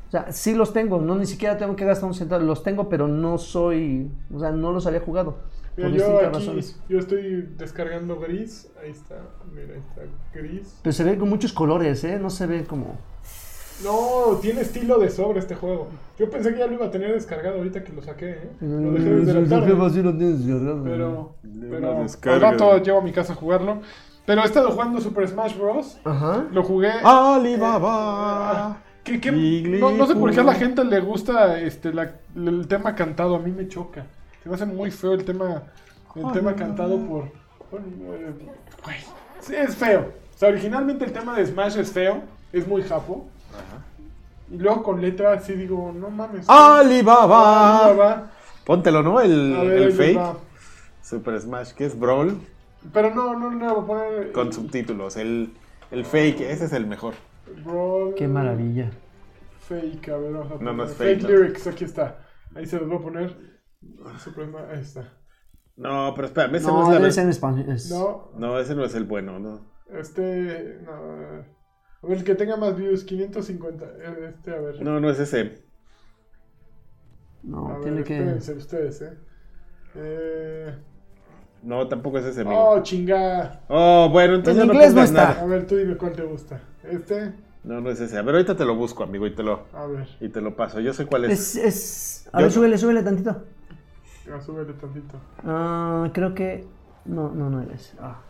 O 0.07 0.11
sea, 0.12 0.31
sí 0.31 0.55
los 0.55 0.73
tengo, 0.73 1.01
no 1.01 1.16
ni 1.16 1.27
siquiera 1.27 1.57
tengo 1.59 1.74
que 1.74 1.85
gastar 1.85 2.09
un 2.09 2.15
centavo. 2.15 2.44
Los 2.44 2.62
tengo, 2.62 2.89
pero 2.89 3.09
no 3.09 3.39
soy. 3.39 4.09
O 4.32 4.39
sea, 4.39 4.53
no 4.53 4.70
los 4.70 4.86
había 4.86 5.01
jugado. 5.01 5.39
Mira, 5.77 5.89
por 5.90 5.98
yo 5.98 6.16
aquí, 6.19 6.27
razones. 6.39 6.81
yo 6.89 6.98
estoy 7.01 7.48
descargando 7.59 8.19
gris, 8.20 8.70
ahí 8.82 8.90
está, 8.93 9.16
mira, 9.53 9.74
ahí 9.74 9.81
está 9.81 10.03
gris. 10.40 10.78
Pero 10.82 10.93
se 10.93 11.03
ve 11.05 11.19
con 11.19 11.28
muchos 11.28 11.53
colores, 11.53 12.05
¿eh? 12.05 12.19
No 12.20 12.31
se 12.31 12.47
ve 12.47 12.65
como. 12.65 12.97
No, 13.85 14.39
tiene 14.40 14.62
estilo 14.62 14.98
de 14.98 15.11
sobre 15.11 15.39
este 15.40 15.55
juego. 15.55 15.89
Yo 16.19 16.31
pensé 16.31 16.53
que 16.53 16.61
ya 16.61 16.66
lo 16.66 16.73
iba 16.73 16.86
a 16.86 16.90
tener 16.90 17.12
descargado 17.12 17.59
ahorita 17.59 17.85
que 17.85 17.93
lo 17.93 18.01
saqué, 18.03 18.31
¿eh? 18.31 18.51
Lo 18.61 18.93
dejé 18.93 19.11
desde 19.11 19.32
la 19.35 19.40
tarde. 19.51 19.66
Pero, 20.82 21.35
pero 21.70 21.81
Lo 21.81 22.32
al 22.35 22.40
rato 22.40 22.78
llevo 22.82 22.98
a 22.98 23.03
mi 23.03 23.12
casa 23.12 23.35
a 23.35 23.36
jugarlo. 23.36 23.81
Pero 24.24 24.43
he 24.43 24.44
estado 24.44 24.70
jugando 24.70 25.01
Super 25.01 25.28
Smash 25.28 25.57
Bros. 25.59 25.98
Ajá. 26.05 26.47
Lo 26.53 26.62
jugué. 26.65 26.90
Alibaba. 27.05 28.78
¿Qué- 29.05 29.20
qué- 29.20 29.31
Igli- 29.31 29.78
no, 29.78 29.90
no 29.93 30.07
sé 30.07 30.16
por 30.16 30.32
qué 30.32 30.40
a 30.40 30.44
la 30.44 30.55
gente 30.55 30.82
le 30.85 30.98
gusta 31.01 31.61
este 31.61 31.93
la- 31.93 32.12
el 32.35 32.66
tema 32.66 32.94
cantado, 32.94 33.36
a 33.36 33.39
mí 33.39 33.53
me 33.53 33.69
choca. 33.69 34.05
Se 34.43 34.48
me 34.48 34.55
hace 34.57 34.66
muy 34.66 34.90
feo 34.90 35.12
el 35.12 35.24
tema 35.24 35.62
el 36.16 36.32
tema 36.32 36.57
cantado 36.57 36.97
por, 37.07 37.24
por, 37.70 37.81
eh, 37.81 38.32
sí, 39.40 39.55
es 39.55 39.77
feo. 39.77 40.01
O 40.35 40.39
sea, 40.39 40.48
originalmente 40.48 41.05
el 41.05 41.12
tema 41.12 41.36
de 41.36 41.47
Smash 41.47 41.77
es 41.78 41.93
feo, 41.93 42.23
es 42.53 42.66
muy 42.66 42.82
japo. 42.82 43.27
Y 44.50 44.58
luego 44.58 44.82
con 44.82 45.00
letra 45.00 45.38
sí 45.40 45.54
digo, 45.54 45.92
no 45.94 46.08
mames. 46.10 46.48
Alibaba. 46.48 47.86
Alibaba. 47.86 48.30
Póntelo, 48.64 49.02
¿no? 49.02 49.20
El, 49.20 49.56
ver, 49.68 49.82
el 49.82 50.16
va. 50.18 50.36
Super 51.02 51.40
Smash, 51.40 51.72
que 51.72 51.86
es 51.86 51.98
Brawl, 51.98 52.40
Pero 52.92 53.14
no, 53.14 53.38
no, 53.38 53.50
no, 53.50 53.74
voy 53.80 53.82
a 53.82 53.86
poner. 53.86 54.32
con 54.32 54.52
subtítulos. 54.52 55.16
El, 55.16 55.52
el 55.90 56.04
Fake, 56.04 56.40
ese 56.40 56.64
es 56.66 56.72
el 56.72 56.86
mejor. 56.86 57.14
Brawl 57.64 58.14
Qué 58.14 58.26
maravilla. 58.28 58.90
Fake, 59.60 60.08
a 60.08 60.16
ver, 60.16 60.32
vamos 60.32 60.46
a 60.46 60.54
No, 60.54 60.58
poner. 60.58 60.74
no 60.74 60.84
es 60.84 60.94
fake. 60.94 61.20
fake, 61.20 61.22
no. 61.22 61.28
lyrics, 61.28 61.66
aquí 61.66 61.84
está. 61.84 62.18
Ahí 62.54 62.66
se 62.66 62.78
los 62.78 62.88
voy 62.88 62.98
a 62.98 63.00
poner. 63.02 63.36
Super 64.18 64.46
Smash, 64.46 64.64
ahí 64.72 64.80
está. 64.80 65.12
No, 65.76 66.12
pero 66.14 66.26
espérame, 66.28 66.54
ese 66.56 66.66
no, 66.68 66.72
No, 66.74 66.82
es 66.82 66.88
la 66.88 66.94
debe 66.94 67.02
ver- 67.04 67.12
ser 67.12 67.24
en 67.24 67.30
español. 67.30 67.70
es- 67.70 67.90
No, 67.90 68.30
No, 68.36 68.58
ese 68.58 68.74
no 68.74 68.84
es 68.84 68.94
el 68.94 69.04
bueno, 69.04 69.38
¿no? 69.38 69.60
Este. 69.92 70.80
No. 70.84 71.55
Ver, 72.06 72.18
el 72.18 72.24
que 72.24 72.34
tenga 72.34 72.56
más 72.56 72.76
views, 72.76 73.04
550. 73.04 73.84
eh, 73.84 74.28
Este, 74.30 74.54
a 74.54 74.60
ver. 74.60 74.82
No, 74.82 75.00
no 75.00 75.10
es 75.10 75.18
ese. 75.18 75.64
No, 77.42 77.68
a 77.68 77.72
ver, 77.74 77.82
tiene 77.82 78.04
que. 78.04 78.16
espérense 78.18 78.54
ustedes, 78.54 79.02
eh. 79.02 79.12
Eh. 79.94 80.74
No, 81.62 81.88
tampoco 81.88 82.18
es 82.18 82.24
ese, 82.26 82.42
amigo. 82.42 82.58
Oh, 82.58 82.82
chinga. 82.82 83.60
Oh, 83.68 84.08
bueno, 84.10 84.34
entonces 84.36 84.60
En 84.62 84.68
no 84.68 84.74
inglés 84.74 84.94
no 84.94 85.02
está. 85.02 85.28
nada. 85.28 85.40
A 85.42 85.46
ver, 85.46 85.66
tú 85.66 85.76
dime 85.76 85.96
cuál 85.96 86.12
te 86.12 86.22
gusta. 86.22 86.60
Este. 86.84 87.32
No, 87.64 87.80
no 87.80 87.90
es 87.90 88.00
ese. 88.00 88.16
A 88.18 88.22
ver, 88.22 88.34
ahorita 88.36 88.56
te 88.56 88.64
lo 88.64 88.76
busco, 88.76 89.02
amigo, 89.02 89.26
y 89.26 89.34
te 89.34 89.42
lo, 89.42 89.64
A 89.72 89.86
ver. 89.86 90.06
y 90.20 90.28
te 90.28 90.40
lo 90.40 90.54
paso. 90.54 90.78
Yo 90.80 90.92
sé 90.92 91.06
cuál 91.06 91.24
es. 91.24 91.32
Es, 91.32 91.56
es... 91.56 92.28
A 92.32 92.38
Yo- 92.38 92.44
ver, 92.44 92.52
súbele, 92.52 92.78
súbele 92.78 93.02
tantito. 93.02 93.44
Ah, 94.32 94.40
súbele 94.40 94.72
tantito. 94.74 95.18
Ah, 95.44 96.10
creo 96.12 96.34
que. 96.34 96.66
No, 97.04 97.30
no, 97.30 97.48
no 97.50 97.62
eres. 97.62 97.94
Ah. 98.00 98.20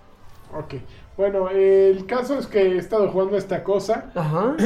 Ok. 0.53 0.75
Bueno, 1.17 1.49
el 1.49 2.07
caso 2.07 2.39
es 2.39 2.47
que 2.47 2.61
he 2.61 2.79
estado 2.79 3.09
jugando 3.11 3.37
esta 3.37 3.65
cosa. 3.65 4.11
Ajá. 4.15 4.57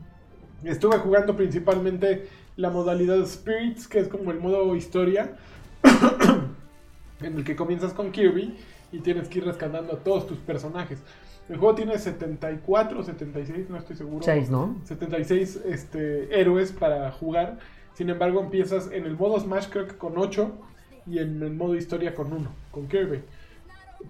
Estuve 0.64 0.98
jugando 0.98 1.36
principalmente 1.36 2.28
la 2.56 2.70
modalidad 2.70 3.24
Spirits, 3.24 3.86
que 3.86 4.00
es 4.00 4.08
como 4.08 4.32
el 4.32 4.40
modo 4.40 4.74
historia, 4.74 5.36
en 7.22 7.36
el 7.36 7.44
que 7.44 7.54
comienzas 7.54 7.92
con 7.92 8.10
Kirby 8.10 8.56
y 8.90 8.98
tienes 8.98 9.28
que 9.28 9.38
ir 9.38 9.44
rescatando 9.44 9.92
a 9.94 9.98
todos 9.98 10.26
tus 10.26 10.38
personajes. 10.38 10.98
El 11.48 11.56
juego 11.56 11.74
tiene 11.76 11.98
74 11.98 13.00
o 13.00 13.02
76, 13.02 13.70
no 13.70 13.78
estoy 13.78 13.96
seguro. 13.96 14.22
6, 14.22 14.50
¿no? 14.50 14.76
76 14.84 15.62
este, 15.66 16.40
héroes 16.40 16.72
para 16.72 17.10
jugar. 17.12 17.58
Sin 17.94 18.10
embargo, 18.10 18.40
empiezas 18.40 18.90
en 18.92 19.06
el 19.06 19.16
modo 19.16 19.40
Smash 19.40 19.68
creo 19.70 19.86
que 19.86 19.96
con 19.96 20.18
8 20.18 20.50
y 21.06 21.18
en 21.18 21.42
el 21.42 21.54
modo 21.54 21.74
historia 21.74 22.14
con 22.14 22.32
1, 22.32 22.50
con 22.70 22.88
Kirby. 22.88 23.22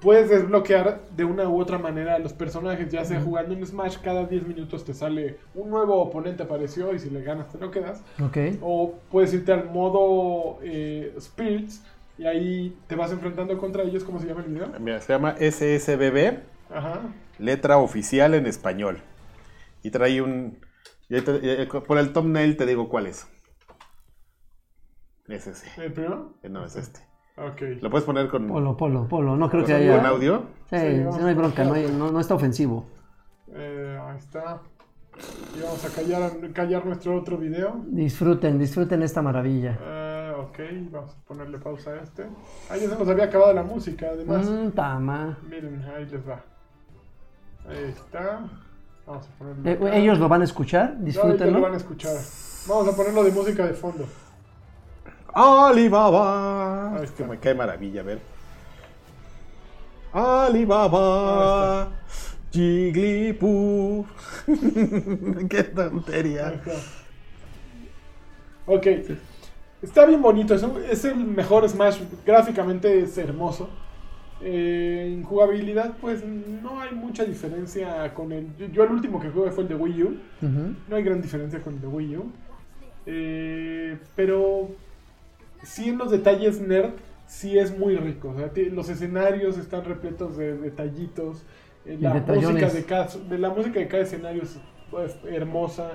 Puedes 0.03 0.29
desbloquear 0.29 1.01
de 1.17 1.25
una 1.25 1.49
u 1.49 1.59
otra 1.61 1.79
manera 1.79 2.15
a 2.15 2.19
los 2.19 2.33
personajes, 2.33 2.91
ya 2.91 3.05
sea 3.05 3.21
jugando 3.21 3.55
en 3.55 3.67
Smash, 3.67 3.97
cada 3.99 4.27
10 4.27 4.47
minutos 4.47 4.85
te 4.85 4.93
sale 4.95 5.39
un 5.55 5.71
nuevo 5.71 5.97
oponente 6.01 6.43
apareció 6.43 6.95
y 6.95 6.99
si 6.99 7.09
le 7.11 7.23
ganas 7.23 7.49
te 7.49 7.59
lo 7.59 7.71
quedas. 7.71 8.03
Ok. 8.23 8.37
O 8.61 8.95
puedes 9.11 9.33
irte 9.33 9.51
al 9.53 9.71
modo 9.71 10.59
eh, 10.63 11.15
Spirits 11.19 11.83
y 12.19 12.27
ahí 12.27 12.77
te 12.87 12.97
vas 12.97 13.13
enfrentando 13.13 13.57
contra 13.59 13.83
ellos. 13.83 14.05
¿Cómo 14.05 14.21
se 14.21 14.27
llama 14.27 14.43
el 14.47 14.53
video? 14.53 14.69
Mira, 14.79 15.01
se 15.01 15.13
llama 15.13 15.37
SSBB, 15.41 16.39
Ajá. 16.71 17.01
letra 17.39 17.79
oficial 17.79 18.35
en 18.35 18.47
español. 18.47 19.01
Y 19.83 19.91
trae 19.91 20.21
un... 20.21 20.59
y 21.09 21.15
ahí 21.17 21.23
te- 21.23 21.63
eh, 21.63 21.67
por 21.67 21.97
el 21.99 22.13
thumbnail 22.13 22.57
te 22.57 22.67
digo 22.67 22.89
cuál 22.91 23.07
es. 23.07 23.27
Es 25.29 25.47
ese. 25.47 25.83
¿El 25.83 25.93
primero? 25.93 26.35
Eh, 26.43 26.49
No, 26.49 26.65
es 26.65 26.77
este. 26.77 27.01
Ok. 27.47 27.63
Lo 27.83 27.91
puedes 27.91 28.05
poner 28.05 28.29
con, 28.29 28.47
Polo, 28.49 28.77
polo, 28.77 29.07
polo. 29.07 29.37
No 29.37 29.49
creo 29.49 29.63
con 29.63 29.69
que 29.69 29.75
haya. 29.75 30.09
audio. 30.09 30.43
Sí, 30.71 30.77
Sí, 30.79 30.97
no 30.99 31.27
hay 31.27 31.35
bronca, 31.35 31.65
no, 31.65 31.75
hay- 31.75 31.91
no, 31.91 32.11
no 32.11 32.21
está 32.21 32.35
ofensivo. 32.35 32.87
Eh, 33.55 33.99
ahí 34.03 34.19
está. 34.19 34.61
Y 35.57 35.63
vamos 35.63 35.85
a 35.85 35.89
callar, 35.95 36.31
callar 36.53 36.87
nuestro 36.87 37.17
otro 37.17 37.37
video. 37.39 37.81
Disfruten, 37.87 38.59
disfruten 38.59 39.03
esta 39.03 39.21
maravilla. 39.23 39.79
Eh, 39.81 40.33
ok, 40.39 40.59
vamos 40.91 41.13
a 41.17 41.27
ponerle 41.27 41.59
pausa 41.59 41.91
a 41.91 41.97
este. 42.03 42.25
Ahí 42.71 42.81
ya 42.81 42.89
se 42.91 42.99
nos 42.99 43.09
había 43.09 43.25
acabado 43.25 43.53
la 43.53 43.63
música, 43.63 44.07
además. 44.13 44.49
Mmm, 44.49 44.71
tama. 44.71 45.39
Miren, 45.49 45.83
ahí 45.97 46.07
les 46.07 46.29
va. 46.29 46.41
Ahí 47.69 47.85
está. 47.89 48.41
Vamos 49.07 49.27
a 49.27 49.39
ponerlo. 49.39 49.89
Eh, 49.89 49.99
ellos 49.99 50.19
lo 50.19 50.29
van 50.29 50.43
a 50.43 50.45
escuchar, 50.45 50.97
No, 50.99 51.07
ellos 51.07 51.17
lo 51.17 51.23
van 51.23 51.33
disfrútenlo. 51.37 51.67
a 51.67 51.77
escuchar. 51.77 52.17
Vamos 52.69 52.89
a 52.93 52.97
ponerlo 52.97 53.25
de 53.25 53.31
música 53.33 53.67
de 53.67 53.75
fondo. 53.75 54.05
Alibaba. 55.35 57.01
Es 57.03 57.11
que 57.13 57.25
me 57.25 57.39
cae 57.39 57.55
maravilla, 57.55 58.01
a 58.01 58.05
ver. 58.05 58.19
Alibaba. 60.13 61.89
Jigglypuff. 62.53 64.07
Qué 65.51 65.63
tontería. 65.65 66.61
Ok. 68.67 68.87
Está 69.83 70.07
bien 70.07 70.23
bonito. 70.23 70.55
Es, 70.55 70.63
un- 70.63 70.83
es 70.91 71.05
el 71.05 71.17
mejor 71.17 71.69
Smash. 71.69 72.01
Gráficamente 72.27 73.01
es 73.03 73.17
hermoso. 73.19 73.69
Eh, 74.41 75.13
en 75.15 75.25
jugabilidad, 75.25 75.97
pues 76.01 76.25
no 76.25 76.81
hay 76.81 76.95
mucha 76.95 77.25
diferencia 77.25 78.13
con 78.15 78.33
el. 78.33 78.57
Yo, 78.57 78.67
yo 78.67 78.85
el 78.85 78.91
último 78.93 79.21
que 79.21 79.31
jugué 79.31 79.51
fue 79.51 79.65
el 79.65 79.69
de 79.69 79.75
Wii 79.75 80.03
U. 80.05 80.17
No 80.89 80.97
hay 80.97 81.03
gran 81.03 81.21
diferencia 81.21 81.61
con 81.61 81.75
el 81.75 81.81
de 81.81 81.87
Wii 81.87 82.17
U. 82.17 82.33
Eh, 83.07 83.99
pero 84.17 84.69
sí 85.63 85.89
en 85.91 85.99
los 85.99 86.11
detalles 86.11 86.61
nerd, 86.61 86.93
sí 87.27 87.59
es 87.59 87.77
muy 87.79 87.97
rico. 87.97 88.31
O 88.31 88.37
sea, 88.39 88.49
ti- 88.53 88.71
los 88.71 88.89
escenarios 88.89 89.59
están 89.59 89.85
repletos 89.85 90.37
de 90.37 90.57
detallitos. 90.57 91.45
eh, 91.87 91.97
la, 92.01 92.15
música 92.51 92.67
de, 92.75 92.85
cada, 92.85 93.07
de 93.29 93.39
la 93.39 93.51
música 93.51 93.81
de 93.81 93.89
cada 93.89 94.03
escenario 94.03 94.43
es 94.43 94.59
pues, 94.91 95.17
hermosa. 95.29 95.93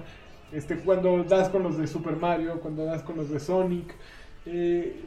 Este, 0.52 0.78
cuando 0.78 1.24
das 1.24 1.50
con 1.50 1.64
los 1.64 1.78
de 1.78 1.88
Super 1.88 2.16
Mario, 2.16 2.60
cuando 2.62 2.86
das 2.86 3.02
con 3.04 3.16
los 3.18 3.30
de 3.30 3.40
Sonic. 3.40 3.94
eh, 4.46 5.02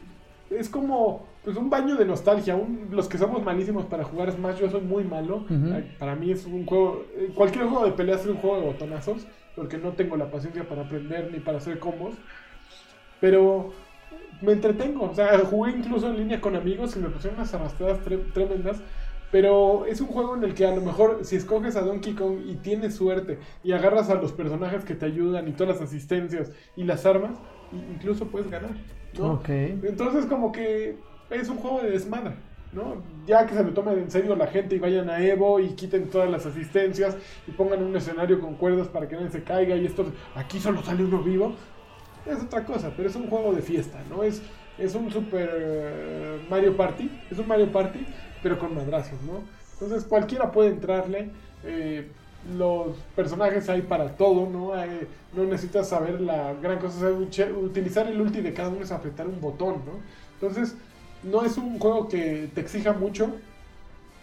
es 0.51 0.69
como 0.69 1.27
pues, 1.45 1.57
un 1.57 1.71
baño 1.71 1.97
de 1.97 2.05
nostalgia. 2.05 2.57
Un- 2.57 2.89
los 2.91 3.09
que 3.09 3.19
somos 3.19 3.43
malísimos 3.45 3.85
para 3.87 4.05
jugar 4.05 4.31
Smash, 4.33 4.59
yo 4.61 4.71
soy 4.71 4.81
muy 4.83 5.05
malo. 5.05 5.45
Para 5.99 6.15
mí 6.17 6.31
es 6.33 6.47
un 6.47 6.65
juego. 6.67 7.05
eh, 7.17 7.31
Cualquier 7.35 7.67
juego 7.67 7.85
de 7.85 7.93
peleas 7.93 8.21
es 8.23 8.27
un 8.29 8.37
juego 8.39 8.59
de 8.61 8.67
botonazos. 8.67 9.27
Porque 9.55 9.79
no 9.79 9.93
tengo 9.93 10.17
la 10.17 10.31
paciencia 10.31 10.69
para 10.69 10.83
aprender 10.83 11.31
ni 11.33 11.41
para 11.41 11.59
hacer 11.59 11.79
combos. 11.79 12.15
Pero 13.21 13.73
me 14.43 14.53
entretengo. 14.53 15.11
O 15.11 15.15
sea, 15.15 15.39
jugué 15.41 15.73
incluso 15.73 16.09
en 16.09 16.17
línea 16.17 16.41
con 16.41 16.57
amigos 16.57 16.97
y 16.97 17.01
me 17.01 17.09
pusieron 17.09 17.39
unas 17.39 17.53
arrastradas 17.55 18.01
tre- 18.05 18.33
tremendas. 18.33 18.81
Pero 19.33 19.87
es 19.87 20.01
un 20.01 20.07
juego 20.07 20.37
en 20.37 20.45
el 20.45 20.55
que 20.55 20.67
a 20.67 20.75
lo 20.75 20.81
mejor 20.83 21.25
si 21.25 21.35
escoges 21.37 21.75
a 21.77 21.81
Donkey 21.83 22.15
Kong 22.15 22.39
y 22.47 22.55
tienes 22.57 22.95
suerte 22.95 23.41
y 23.65 23.73
agarras 23.73 24.09
a 24.09 24.15
los 24.15 24.33
personajes 24.33 24.85
que 24.85 24.95
te 24.95 25.05
ayudan 25.07 25.49
y 25.49 25.53
todas 25.53 25.75
las 25.77 25.83
asistencias 25.83 26.53
y 26.77 26.85
las 26.85 27.05
armas, 27.07 27.37
incluso 27.73 28.29
puedes 28.29 28.49
ganar. 28.49 28.71
¿no? 29.19 29.33
Ok. 29.33 29.49
Entonces 29.49 30.27
como 30.27 30.53
que 30.53 30.97
es 31.31 31.49
un 31.49 31.57
juego 31.57 31.83
de 31.83 31.91
desmadre, 31.91 32.37
¿no? 32.73 33.03
Ya 33.27 33.47
que 33.47 33.55
se 33.55 33.65
lo 33.65 33.73
tomen 33.75 33.99
en 33.99 34.11
serio 34.13 34.37
la 34.37 34.47
gente 34.47 34.77
y 34.77 34.79
vayan 34.79 35.11
a 35.11 35.21
Evo 35.25 35.59
y 35.59 35.75
quiten 35.75 36.09
todas 36.09 36.31
las 36.31 36.47
asistencias 36.47 37.17
y 37.49 37.51
pongan 37.51 37.83
un 37.83 37.97
escenario 37.97 38.41
con 38.41 38.55
cuerdas 38.55 38.87
para 38.89 39.09
que 39.09 39.17
nadie 39.17 39.31
se 39.31 39.43
caiga 39.43 39.75
y 39.75 39.87
esto, 39.87 40.13
aquí 40.37 40.61
solo 40.61 40.83
sale 40.83 41.05
uno 41.05 41.21
vivo, 41.23 41.57
es 42.27 42.43
otra 42.43 42.65
cosa, 42.65 42.93
pero 42.97 43.09
es 43.09 43.17
un 43.17 43.29
juego 43.29 43.55
de 43.55 43.63
fiesta, 43.63 44.05
¿no? 44.11 44.23
Es, 44.23 44.43
es 44.79 44.95
un 44.95 45.11
super 45.11 45.49
eh, 45.53 46.47
Mario 46.49 46.77
Party, 46.77 47.11
es 47.31 47.39
un 47.39 47.47
Mario 47.49 47.71
Party, 47.73 48.07
pero 48.43 48.59
con 48.59 48.75
madrazos, 48.75 49.21
¿no? 49.23 49.45
Entonces 49.73 50.05
cualquiera 50.05 50.51
puede 50.53 50.71
entrarle. 50.71 51.31
eh, 51.63 52.13
los 52.57 52.97
personajes 53.17 53.69
hay 53.69 53.83
para 53.83 54.17
todo, 54.17 54.49
¿no? 54.49 54.71
No 55.33 55.45
necesitas 55.45 55.89
saber 55.89 56.21
la 56.21 56.55
gran 56.55 56.79
cosa. 56.79 57.11
utilizar 57.11 58.07
el 58.07 58.21
ulti 58.21 58.41
de 58.41 58.53
cada 58.55 58.69
uno 58.69 58.83
es 58.83 58.93
apretar 58.93 59.27
un 59.27 59.41
botón, 59.41 59.85
¿no? 59.85 60.01
Entonces, 60.35 60.77
no 61.23 61.45
es 61.45 61.57
un 61.59 61.79
juego 61.79 62.09
que 62.09 62.51
te 62.55 62.61
exija 62.61 62.93
mucho, 62.93 63.41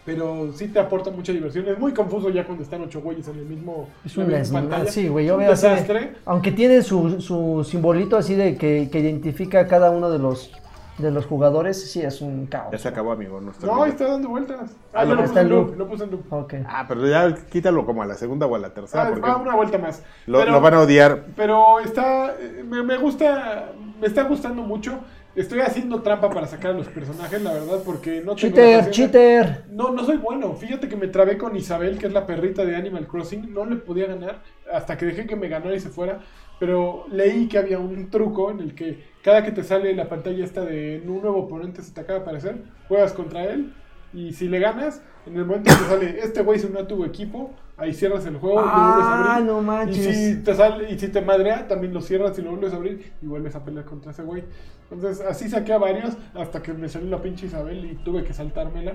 pero 0.06 0.52
sí 0.54 0.68
te 0.68 0.80
aporta 0.80 1.10
mucha 1.12 1.32
diversión. 1.32 1.68
Es 1.68 1.80
muy 1.80 1.94
confuso 1.94 2.30
ya 2.30 2.46
cuando 2.46 2.64
están 2.64 2.82
ocho 2.82 3.02
güeyes 3.02 3.28
en 3.28 3.38
el 3.40 3.46
mismo 3.46 3.88
Es 4.06 4.18
un 4.18 4.26
pantalla. 4.52 4.92
Sí, 4.92 5.08
güey, 5.08 5.26
Es 5.26 5.30
yo 5.30 5.36
un 5.36 5.40
veo 5.42 5.52
así. 5.54 5.64
de- 5.68 5.72
desastre. 5.72 6.14
aunque 6.26 6.52
tiene 6.52 6.82
su, 6.82 7.22
su 7.22 7.64
simbolito 7.70 8.18
así 8.18 8.36
de 8.36 8.58
que, 8.58 8.90
que 8.92 9.00
identifica 9.00 9.62
a 9.62 9.68
cada 9.68 9.92
uno 9.92 10.10
de 10.10 10.20
los 10.20 10.52
de 11.00 11.10
los 11.10 11.26
jugadores, 11.26 11.92
sí 11.92 12.02
es 12.02 12.22
un 12.22 12.46
caos. 12.46 12.72
Ya 12.72 12.78
se 12.78 12.88
acabó, 12.88 13.12
amigo. 13.14 13.42
No, 13.42 13.84
está 13.86 14.08
dando 14.10 14.30
vueltas. 14.30 14.76
Ah, 14.94 15.00
Ah, 15.00 15.04
lo 15.06 15.10
yo 15.10 15.16
lo 15.16 15.22
está 15.24 15.34
puse 15.34 15.42
en 15.42 15.50
loop. 15.50 15.68
loop. 15.70 15.78
Lo 15.80 15.88
puse 15.88 16.04
en 16.04 16.12
loop. 16.12 16.32
Ok. 16.34 16.54
Ah, 16.68 16.86
pero 16.88 17.08
ya 17.08 17.36
quítalo 17.52 17.84
como 17.84 18.04
a 18.04 18.06
la 18.06 18.14
segunda 18.14 18.46
o 18.46 18.54
a 18.54 18.60
la 18.60 18.76
tercera. 18.76 19.02
Ah, 19.02 19.10
porque 19.10 19.22
va 19.28 19.38
una 19.38 19.56
vuelta 19.56 19.80
más. 19.80 20.04
lo, 20.28 20.38
Pero- 20.38 20.52
lo 20.52 20.62
van 20.62 20.76
a 20.76 20.82
odiar. 20.82 21.24
Pero 21.36 21.80
está. 21.80 22.36
eh, 22.40 22.64
Me, 22.70 22.84
me 22.84 22.98
gusta. 22.98 23.72
Me 24.00 24.06
está 24.06 24.22
gustando 24.24 24.62
mucho. 24.62 25.00
Estoy 25.36 25.62
haciendo 25.62 26.04
trampa 26.04 26.30
para 26.30 26.46
sacar 26.46 26.72
a 26.72 26.74
los 26.76 26.88
personajes, 26.88 27.42
la 27.42 27.54
verdad, 27.54 27.82
porque 27.84 28.22
no 28.24 28.36
tengo 28.36 28.56
Cheater, 28.56 28.92
cheater. 28.92 29.64
No, 29.72 29.90
no 29.90 30.06
soy 30.06 30.18
bueno. 30.18 30.54
Fíjate 30.54 30.88
que 30.88 30.96
me 30.96 31.08
trabé 31.08 31.40
con 31.40 31.56
Isabel, 31.56 31.98
que 31.98 32.06
es 32.06 32.14
la 32.14 32.28
perrita 32.28 32.64
de 32.64 32.76
Animal 32.76 33.08
Crossing. 33.08 33.52
No 33.52 33.66
le 33.66 33.78
podía 33.78 34.06
ganar 34.06 34.44
hasta 34.72 34.96
que 34.96 35.08
dejé 35.08 35.26
que 35.26 35.36
me 35.36 35.48
ganara 35.48 35.76
y 35.76 35.80
se 35.80 35.90
fuera. 35.90 36.20
Pero 36.60 37.06
leí 37.12 37.48
que 37.48 37.58
había 37.58 37.80
un 37.80 38.12
truco 38.12 38.52
en 38.52 38.60
el 38.60 38.76
que 38.76 39.04
cada 39.24 39.44
que 39.44 39.52
te 39.52 39.64
sale 39.64 39.96
la 39.96 40.08
pantalla 40.08 40.46
esta 40.46 40.64
de 40.64 41.02
un 41.04 41.22
nuevo 41.22 41.40
oponente 41.40 41.82
se 41.82 41.94
te 41.94 42.02
acaba 42.02 42.20
de 42.20 42.24
aparecer, 42.24 42.58
juegas 42.88 43.14
contra 43.14 43.44
él. 43.46 43.74
Y 44.14 44.34
si 44.34 44.48
le 44.48 44.60
ganas, 44.60 45.02
en 45.26 45.38
el 45.38 45.46
momento 45.46 45.72
que 45.72 45.86
sale 45.86 46.20
este 46.20 46.44
güey 46.44 46.60
se 46.60 46.68
unió 46.68 46.82
a 46.82 46.88
tu 46.88 47.04
equipo, 47.04 47.52
ahí 47.78 47.94
cierras 47.94 48.26
el 48.28 48.38
juego 48.38 48.62
y 48.62 48.66
lo 48.66 48.72
vuelves 48.72 49.06
a 49.06 49.24
Ah, 49.34 49.36
abrir. 49.38 49.52
no 49.52 49.90
Y 49.90 49.94
si 49.96 50.36
te 50.44 50.54
sale, 50.54 50.92
y 50.92 51.00
si 51.00 51.08
te 51.08 51.22
madrea, 51.22 51.68
también 51.68 51.94
lo 51.94 52.02
cierras 52.02 52.38
y 52.38 52.42
lo 52.44 52.52
vuelves 52.52 52.74
a 52.74 52.76
abrir 52.76 53.12
y 53.22 53.26
vuelves 53.26 53.56
a 53.56 53.64
pelear 53.66 53.86
contra 53.86 54.12
ese 54.12 54.22
güey. 54.24 54.44
Entonces 54.92 55.26
así 55.26 55.50
saqué 55.50 55.74
a 55.74 55.78
varios 55.80 56.14
hasta 56.36 56.62
que 56.62 56.74
me 56.74 56.88
salió 56.90 57.10
la 57.10 57.22
pinche 57.22 57.48
Isabel 57.48 57.86
y 57.86 57.96
tuve 58.04 58.24
que 58.24 58.34
saltármela. 58.34 58.94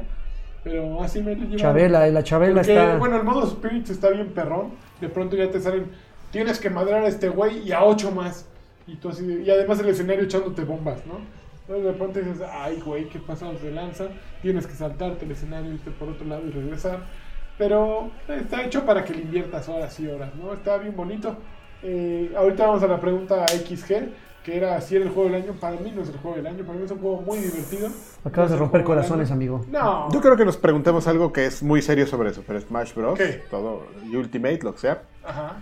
Pero 0.62 1.02
así 1.02 1.18
me 1.20 1.30
lo 1.32 1.42
llevaron. 1.42 1.56
Chabela, 1.58 2.06
la 2.08 2.22
Chabela 2.22 2.54
Porque, 2.56 2.72
está. 2.74 2.96
bueno, 2.98 3.16
el 3.16 3.24
modo 3.24 3.46
Spirits 3.46 3.90
está 3.90 4.10
bien 4.10 4.28
perrón. 4.32 4.72
De 5.00 5.08
pronto 5.08 5.36
ya 5.36 5.50
te 5.50 5.60
salen, 5.60 5.86
tienes 6.30 6.58
que 6.58 6.68
madrear 6.70 7.04
a 7.04 7.08
este 7.08 7.28
güey 7.28 7.58
y 7.66 7.72
a 7.72 7.84
ocho 7.84 8.10
más. 8.10 8.46
Y, 8.86 8.96
tú 8.96 9.08
así, 9.08 9.24
y 9.44 9.50
además 9.50 9.80
el 9.80 9.88
escenario 9.88 10.24
echándote 10.24 10.64
bombas, 10.64 11.04
¿no? 11.06 11.14
Entonces 11.68 11.84
de 11.84 11.92
pronto 11.98 12.18
dices, 12.18 12.48
ay 12.50 12.80
güey, 12.80 13.10
qué 13.10 13.18
pasados 13.18 13.60
de 13.60 13.70
lanza. 13.70 14.04
Tienes 14.40 14.66
que 14.66 14.72
saltarte 14.72 15.26
el 15.26 15.32
escenario, 15.32 15.70
irte 15.70 15.90
por 15.90 16.08
otro 16.08 16.26
lado 16.26 16.46
y 16.46 16.50
regresar. 16.50 17.00
Pero 17.58 18.10
está 18.26 18.64
hecho 18.64 18.86
para 18.86 19.04
que 19.04 19.12
le 19.12 19.20
inviertas 19.20 19.68
horas 19.68 20.00
y 20.00 20.06
horas, 20.06 20.34
¿no? 20.34 20.54
Está 20.54 20.78
bien 20.78 20.96
bonito. 20.96 21.36
Eh, 21.82 22.32
ahorita 22.34 22.66
vamos 22.66 22.82
a 22.82 22.86
la 22.86 22.98
pregunta 22.98 23.44
XG, 23.46 24.08
que 24.42 24.56
era 24.56 24.80
si 24.80 24.96
era 24.96 25.04
el 25.04 25.10
juego 25.10 25.28
del 25.28 25.42
año. 25.42 25.52
Para 25.60 25.76
mí 25.76 25.92
no 25.94 26.00
es 26.00 26.08
el 26.08 26.16
juego 26.16 26.38
del 26.38 26.46
año, 26.46 26.64
para 26.64 26.78
mí 26.78 26.86
es 26.86 26.90
un 26.90 27.00
juego 27.00 27.20
muy 27.20 27.38
divertido. 27.38 27.90
Acabas 28.24 28.50
No 28.50 28.56
de 28.56 28.60
romper 28.60 28.82
corazones, 28.84 29.30
amigo. 29.30 29.66
No. 29.70 30.10
Yo 30.10 30.22
creo 30.22 30.38
que 30.38 30.46
nos 30.46 30.56
preguntemos 30.56 31.06
algo 31.06 31.34
que 31.34 31.44
es 31.44 31.62
muy 31.62 31.82
serio 31.82 32.06
sobre 32.06 32.32
Super 32.32 32.62
Smash 32.62 32.94
Bros. 32.94 33.18
¿Qué? 33.18 33.42
Todo, 33.50 33.88
y 34.10 34.16
Ultimate, 34.16 34.60
lo 34.62 34.72
que 34.72 34.80
sea. 34.80 35.02
Ajá. 35.22 35.56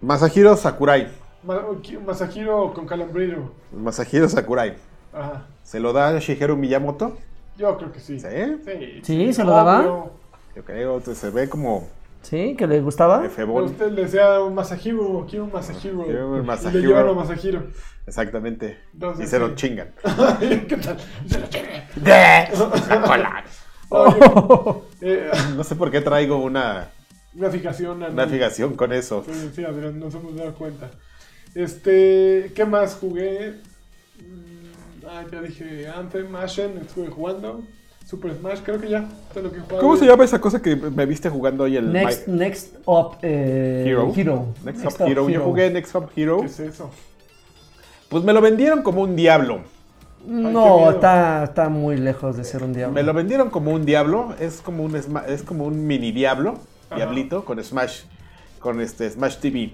Masahiro 0.00 0.54
Sakurai. 0.56 1.21
Ma- 1.42 1.62
Masahiro 2.06 2.72
con 2.72 2.86
Calambrillo. 2.86 3.52
Masahiro 3.72 4.28
Sakurai. 4.28 4.74
Ajá. 5.12 5.46
¿Se 5.62 5.80
lo 5.80 5.92
da 5.92 6.08
a 6.08 6.18
Shigeru 6.18 6.56
Miyamoto? 6.56 7.16
Yo 7.58 7.76
creo 7.76 7.92
que 7.92 8.00
sí. 8.00 8.18
¿Sí? 8.20 8.28
Sí, 8.64 9.00
¿Sí? 9.02 9.32
¿Se 9.32 9.44
lo 9.44 9.50
daba? 9.52 9.80
obvio. 9.80 10.10
Yo 10.56 10.64
creo, 10.64 10.96
entonces 10.98 11.18
se 11.18 11.30
ve 11.30 11.48
como 11.48 11.88
¿Sí? 12.22 12.54
¿Que 12.56 12.66
le 12.66 12.80
gustaba? 12.80 13.24
Efebón. 13.26 13.64
usted 13.64 13.90
le 13.90 14.06
sea 14.06 14.40
un 14.40 14.54
Masahiro, 14.54 15.26
quiero 15.28 15.44
un 15.46 15.52
Masahiro. 15.52 16.04
Quiero 16.04 16.30
un 16.32 16.42
Y 16.42 16.46
Masahiro. 16.46 16.80
le 16.80 16.86
llevan 16.86 17.08
a 17.08 17.12
Masahiro. 17.12 17.62
Exactamente. 18.06 18.78
Entonces, 18.92 19.26
y 19.26 19.28
se 19.28 19.38
lo 19.38 19.48
sí. 19.50 19.54
chingan. 19.56 19.88
¿Qué 20.40 20.76
tal? 20.82 20.96
Se 21.26 21.38
lo 21.40 21.46
chingue. 21.48 21.82
Hola. 23.08 23.44
Eh, 25.04 25.30
No 25.56 25.64
sé 25.64 25.74
por 25.74 25.90
qué 25.90 26.00
traigo 26.00 26.36
una, 26.36 26.88
una 27.34 27.50
fijación. 27.50 28.02
una 28.04 28.26
fijación 28.28 28.74
con 28.76 28.92
eso. 28.92 29.24
Sí, 29.26 29.50
sí, 29.52 29.64
Adrián, 29.64 29.98
nos 29.98 30.14
hemos 30.14 30.36
dado 30.36 30.54
cuenta. 30.54 30.90
Este, 31.54 32.52
¿qué 32.54 32.64
más 32.64 32.94
jugué? 32.94 33.56
Ah, 35.06 35.24
ya 35.30 35.42
dije 35.42 35.88
Anthem, 35.88 36.34
Ashen, 36.36 36.78
estuve 36.78 37.08
jugando. 37.08 37.62
Super 38.06 38.34
Smash, 38.34 38.60
creo 38.64 38.80
que 38.80 38.88
ya. 38.88 39.08
Todo 39.32 39.44
lo 39.44 39.52
que. 39.52 39.60
¿Cómo 39.60 39.96
se 39.96 40.06
llama 40.06 40.24
esa 40.24 40.40
cosa 40.40 40.60
que 40.60 40.76
me 40.76 41.06
viste 41.06 41.28
jugando 41.28 41.64
hoy 41.64 41.76
el 41.76 41.92
Next, 41.92 42.28
My- 42.28 42.38
next 42.38 42.76
Up 42.84 43.16
eh, 43.22 43.84
Hero? 43.86 44.12
Hero. 44.14 44.46
Next, 44.64 44.84
Next 44.84 45.00
Up 45.00 45.08
Hero. 45.08 45.28
Yo 45.28 45.40
jugué 45.42 45.70
Next 45.70 45.94
Up 45.94 46.10
Hero. 46.16 46.40
¿Qué 46.40 46.46
es 46.46 46.60
eso? 46.60 46.90
Pues 48.08 48.24
me 48.24 48.32
lo 48.32 48.40
vendieron 48.40 48.82
como 48.82 49.02
un 49.02 49.16
diablo. 49.16 49.60
No, 50.26 50.90
está, 50.90 51.44
está 51.44 51.68
muy 51.68 51.96
lejos 51.96 52.36
de 52.36 52.44
ser 52.44 52.62
un 52.62 52.72
diablo. 52.72 52.94
Me 52.94 53.02
lo 53.02 53.12
vendieron 53.12 53.50
como 53.50 53.72
un 53.72 53.84
diablo. 53.84 54.34
Es 54.38 54.60
como 54.60 54.84
un, 54.84 54.94
es 54.94 55.42
como 55.42 55.64
un 55.64 55.86
mini 55.86 56.12
diablo. 56.12 56.58
Ajá. 56.90 56.96
Diablito 56.96 57.44
con 57.44 57.62
Smash. 57.62 58.02
Con 58.58 58.80
este 58.80 59.08
Smash 59.10 59.38
TV. 59.38 59.72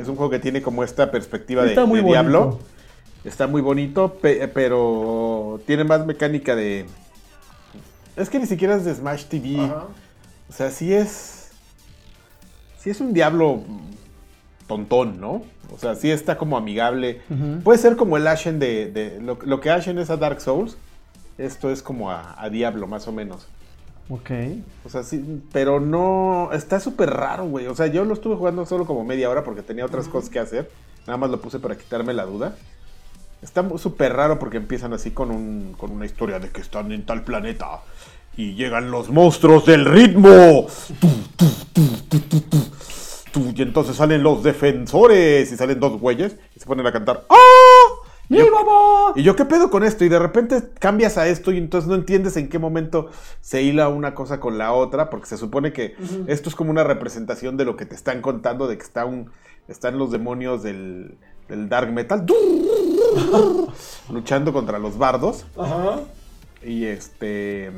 Es 0.00 0.08
un 0.08 0.16
juego 0.16 0.30
que 0.30 0.38
tiene 0.38 0.60
como 0.62 0.82
esta 0.84 1.10
perspectiva 1.10 1.62
de, 1.62 1.70
muy 1.86 2.00
diablo. 2.12 2.58
Está 3.24 3.46
muy 3.46 3.60
bonito, 3.62 4.14
pe- 4.14 4.48
pero 4.48 5.60
tiene 5.66 5.84
más 5.84 6.04
mecánica 6.04 6.56
de... 6.56 6.86
Es 8.16 8.28
que 8.28 8.38
ni 8.40 8.46
siquiera 8.46 8.74
es 8.76 8.84
de 8.84 8.94
Smash 8.94 9.24
TV. 9.26 9.60
Ajá. 9.60 9.84
O 10.48 10.52
sea, 10.52 10.70
sí 10.70 10.92
es... 10.92 11.50
Sí 12.78 12.90
es 12.90 13.00
un 13.00 13.12
diablo 13.14 13.62
tontón, 14.66 15.20
¿no? 15.20 15.42
O 15.72 15.78
sea, 15.78 15.94
sí 15.94 16.10
está 16.10 16.36
como 16.36 16.56
amigable. 16.56 17.20
Puede 17.62 17.78
ser 17.78 17.96
como 17.96 18.16
el 18.16 18.26
Ashen 18.26 18.58
de... 18.58 18.90
de- 18.90 19.20
lo, 19.20 19.38
lo 19.44 19.60
que 19.60 19.70
Ashen 19.70 19.98
es 19.98 20.10
a 20.10 20.16
Dark 20.16 20.40
Souls. 20.40 20.76
Esto 21.38 21.70
es 21.70 21.82
como 21.82 22.10
a, 22.10 22.34
a 22.42 22.50
Diablo, 22.50 22.86
más 22.86 23.06
o 23.08 23.12
menos. 23.12 23.46
Ok. 24.08 24.30
O 24.84 24.88
sea, 24.88 25.02
sí, 25.02 25.42
pero 25.52 25.80
no... 25.80 26.50
Está 26.52 26.80
súper 26.80 27.10
raro, 27.10 27.46
güey. 27.46 27.66
O 27.66 27.74
sea, 27.74 27.86
yo 27.86 28.04
lo 28.04 28.14
estuve 28.14 28.36
jugando 28.36 28.66
solo 28.66 28.86
como 28.86 29.04
media 29.04 29.30
hora 29.30 29.44
porque 29.44 29.62
tenía 29.62 29.86
otras 29.86 30.08
cosas 30.08 30.30
que 30.30 30.38
hacer. 30.38 30.70
Nada 31.06 31.16
más 31.16 31.30
lo 31.30 31.40
puse 31.40 31.58
para 31.58 31.76
quitarme 31.76 32.12
la 32.12 32.24
duda. 32.24 32.56
Está 33.40 33.66
súper 33.78 34.12
raro 34.12 34.38
porque 34.38 34.56
empiezan 34.56 34.92
así 34.92 35.10
con, 35.10 35.30
un, 35.30 35.74
con 35.76 35.90
una 35.90 36.06
historia 36.06 36.38
de 36.38 36.50
que 36.50 36.60
están 36.60 36.92
en 36.92 37.04
tal 37.04 37.24
planeta. 37.24 37.80
Y 38.36 38.54
llegan 38.54 38.90
los 38.90 39.10
monstruos 39.10 39.66
del 39.66 39.84
ritmo. 39.84 40.66
Y 43.34 43.62
entonces 43.62 43.96
salen 43.96 44.22
los 44.22 44.42
defensores 44.42 45.50
y 45.50 45.56
salen 45.56 45.80
dos 45.80 45.98
güeyes 45.98 46.36
y 46.54 46.60
se 46.60 46.66
ponen 46.66 46.86
a 46.86 46.92
cantar. 46.92 47.24
¡Ah! 47.30 47.61
Y 48.28 48.36
yo- 48.38 48.44
y 49.16 49.22
yo, 49.24 49.36
¿qué 49.36 49.44
pedo 49.44 49.68
con 49.70 49.84
esto? 49.84 50.04
Y 50.04 50.08
de 50.08 50.18
repente 50.18 50.62
cambias 50.78 51.18
a 51.18 51.28
esto 51.28 51.52
y 51.52 51.58
entonces 51.58 51.88
no 51.88 51.94
entiendes 51.94 52.36
en 52.36 52.48
qué 52.48 52.58
momento 52.58 53.10
se 53.40 53.62
hila 53.62 53.88
una 53.88 54.14
cosa 54.14 54.40
con 54.40 54.56
la 54.58 54.72
otra, 54.72 55.10
porque 55.10 55.26
se 55.26 55.36
supone 55.36 55.72
que 55.72 55.96
esto 56.28 56.48
es 56.48 56.54
como 56.54 56.70
una 56.70 56.84
representación 56.84 57.56
de 57.56 57.64
lo 57.66 57.76
que 57.76 57.84
te 57.84 57.94
están 57.94 58.22
contando, 58.22 58.68
de 58.68 58.76
que 58.78 58.84
está 58.84 59.04
un, 59.04 59.30
están 59.68 59.98
los 59.98 60.10
demonios 60.10 60.62
del, 60.62 61.16
del 61.48 61.68
dark 61.68 61.92
metal 61.92 62.24
luchando 64.10 64.52
contra 64.52 64.78
los 64.78 64.98
bardos. 64.98 65.44
Ajá. 65.56 66.00
Y 66.64 66.84
este. 66.84 67.70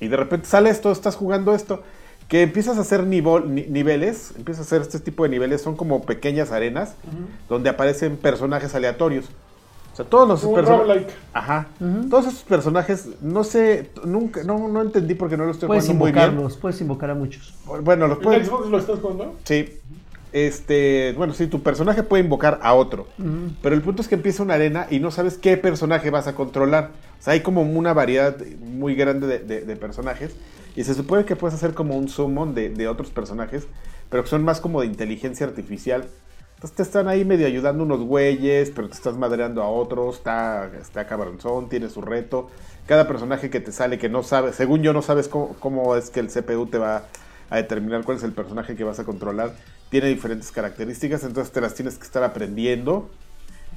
Y 0.00 0.08
de 0.08 0.16
repente 0.16 0.46
sale 0.46 0.70
esto, 0.70 0.90
estás 0.92 1.16
jugando 1.16 1.54
esto. 1.54 1.82
Que 2.30 2.42
empiezas 2.42 2.78
a 2.78 2.80
hacer 2.82 3.04
nivo- 3.06 3.44
ni- 3.44 3.66
niveles. 3.66 4.32
Empiezas 4.38 4.60
a 4.60 4.66
hacer 4.66 4.80
este 4.82 5.00
tipo 5.00 5.24
de 5.24 5.28
niveles. 5.28 5.60
Son 5.60 5.76
como 5.76 6.02
pequeñas 6.04 6.52
arenas. 6.52 6.94
Donde 7.48 7.68
aparecen 7.68 8.16
personajes 8.16 8.74
aleatorios. 8.74 9.26
O 9.92 9.96
sea, 9.96 10.04
todos 10.06 10.28
los 10.28 10.40
personajes. 10.54 11.06
Ajá. 11.34 11.66
Todos 12.08 12.28
esos 12.28 12.42
personajes, 12.44 13.08
no 13.20 13.42
sé, 13.42 13.90
nunca, 14.04 14.44
no, 14.44 14.68
no 14.68 14.80
entendí 14.80 15.14
porque 15.14 15.36
no 15.36 15.44
lo 15.44 15.50
estoy 15.50 15.66
Puedes 15.66 15.84
jugando 15.84 16.04
muy 16.04 16.12
bien. 16.12 16.24
invocarlos, 16.26 16.56
puedes 16.56 16.80
invocar 16.80 17.10
a 17.10 17.14
muchos. 17.16 17.54
Bueno, 17.82 18.06
los 18.06 18.18
¿En 18.18 18.22
puedes. 18.24 18.46
Xbox 18.46 18.68
lo 18.70 18.78
estás 18.78 19.00
jugando? 19.00 19.34
Sí. 19.44 19.68
Este, 20.32 21.12
bueno, 21.16 21.34
sí, 21.34 21.46
tu 21.48 21.62
personaje 21.62 22.02
puede 22.02 22.22
invocar 22.22 22.60
a 22.62 22.74
otro. 22.74 23.06
Pero 23.62 23.74
el 23.74 23.82
punto 23.82 24.02
es 24.02 24.08
que 24.08 24.14
empieza 24.14 24.42
una 24.42 24.54
arena 24.54 24.86
y 24.90 25.00
no 25.00 25.10
sabes 25.10 25.38
qué 25.38 25.56
personaje 25.56 26.10
vas 26.10 26.26
a 26.28 26.34
controlar. 26.34 26.90
O 27.18 27.22
sea, 27.22 27.32
hay 27.34 27.40
como 27.40 27.62
una 27.62 27.92
variedad 27.92 28.36
muy 28.60 28.94
grande 28.94 29.26
de, 29.26 29.38
de- 29.40 29.60
de 29.62 29.76
personajes. 29.76 30.34
Y 30.76 30.84
se 30.84 30.94
supone 30.94 31.24
que 31.24 31.34
puedes 31.36 31.54
hacer 31.54 31.74
como 31.74 31.96
un 31.96 32.08
summon 32.08 32.54
de, 32.54 32.68
de 32.70 32.86
otros 32.86 33.10
personajes, 33.10 33.66
pero 34.08 34.22
que 34.22 34.28
son 34.30 34.44
más 34.44 34.60
como 34.60 34.80
de 34.80 34.86
inteligencia 34.86 35.46
artificial. 35.46 36.04
Entonces 36.54 36.76
te 36.76 36.82
están 36.82 37.08
ahí 37.08 37.24
medio 37.24 37.46
ayudando 37.46 37.82
unos 37.82 38.00
güeyes, 38.02 38.70
pero 38.70 38.88
te 38.88 38.94
estás 38.94 39.16
madreando 39.16 39.62
a 39.62 39.68
otros. 39.68 40.16
Está, 40.18 40.70
está 40.80 41.06
cabronzón, 41.06 41.68
tiene 41.68 41.88
su 41.88 42.02
reto. 42.02 42.48
Cada 42.86 43.08
personaje 43.08 43.50
que 43.50 43.60
te 43.60 43.72
sale 43.72 43.98
que 43.98 44.08
no 44.08 44.22
sabes, 44.22 44.54
según 44.56 44.82
yo 44.82 44.92
no 44.92 45.02
sabes 45.02 45.26
cómo, 45.26 45.56
cómo 45.58 45.96
es 45.96 46.10
que 46.10 46.20
el 46.20 46.28
CPU 46.28 46.66
te 46.66 46.78
va 46.78 47.04
a 47.50 47.56
determinar 47.56 48.04
cuál 48.04 48.16
es 48.16 48.22
el 48.22 48.32
personaje 48.32 48.76
que 48.76 48.84
vas 48.84 48.98
a 49.00 49.04
controlar. 49.04 49.54
Tiene 49.90 50.08
diferentes 50.08 50.50
características, 50.52 51.24
entonces 51.24 51.52
te 51.52 51.60
las 51.60 51.74
tienes 51.74 51.98
que 51.98 52.04
estar 52.04 52.22
aprendiendo. 52.22 53.10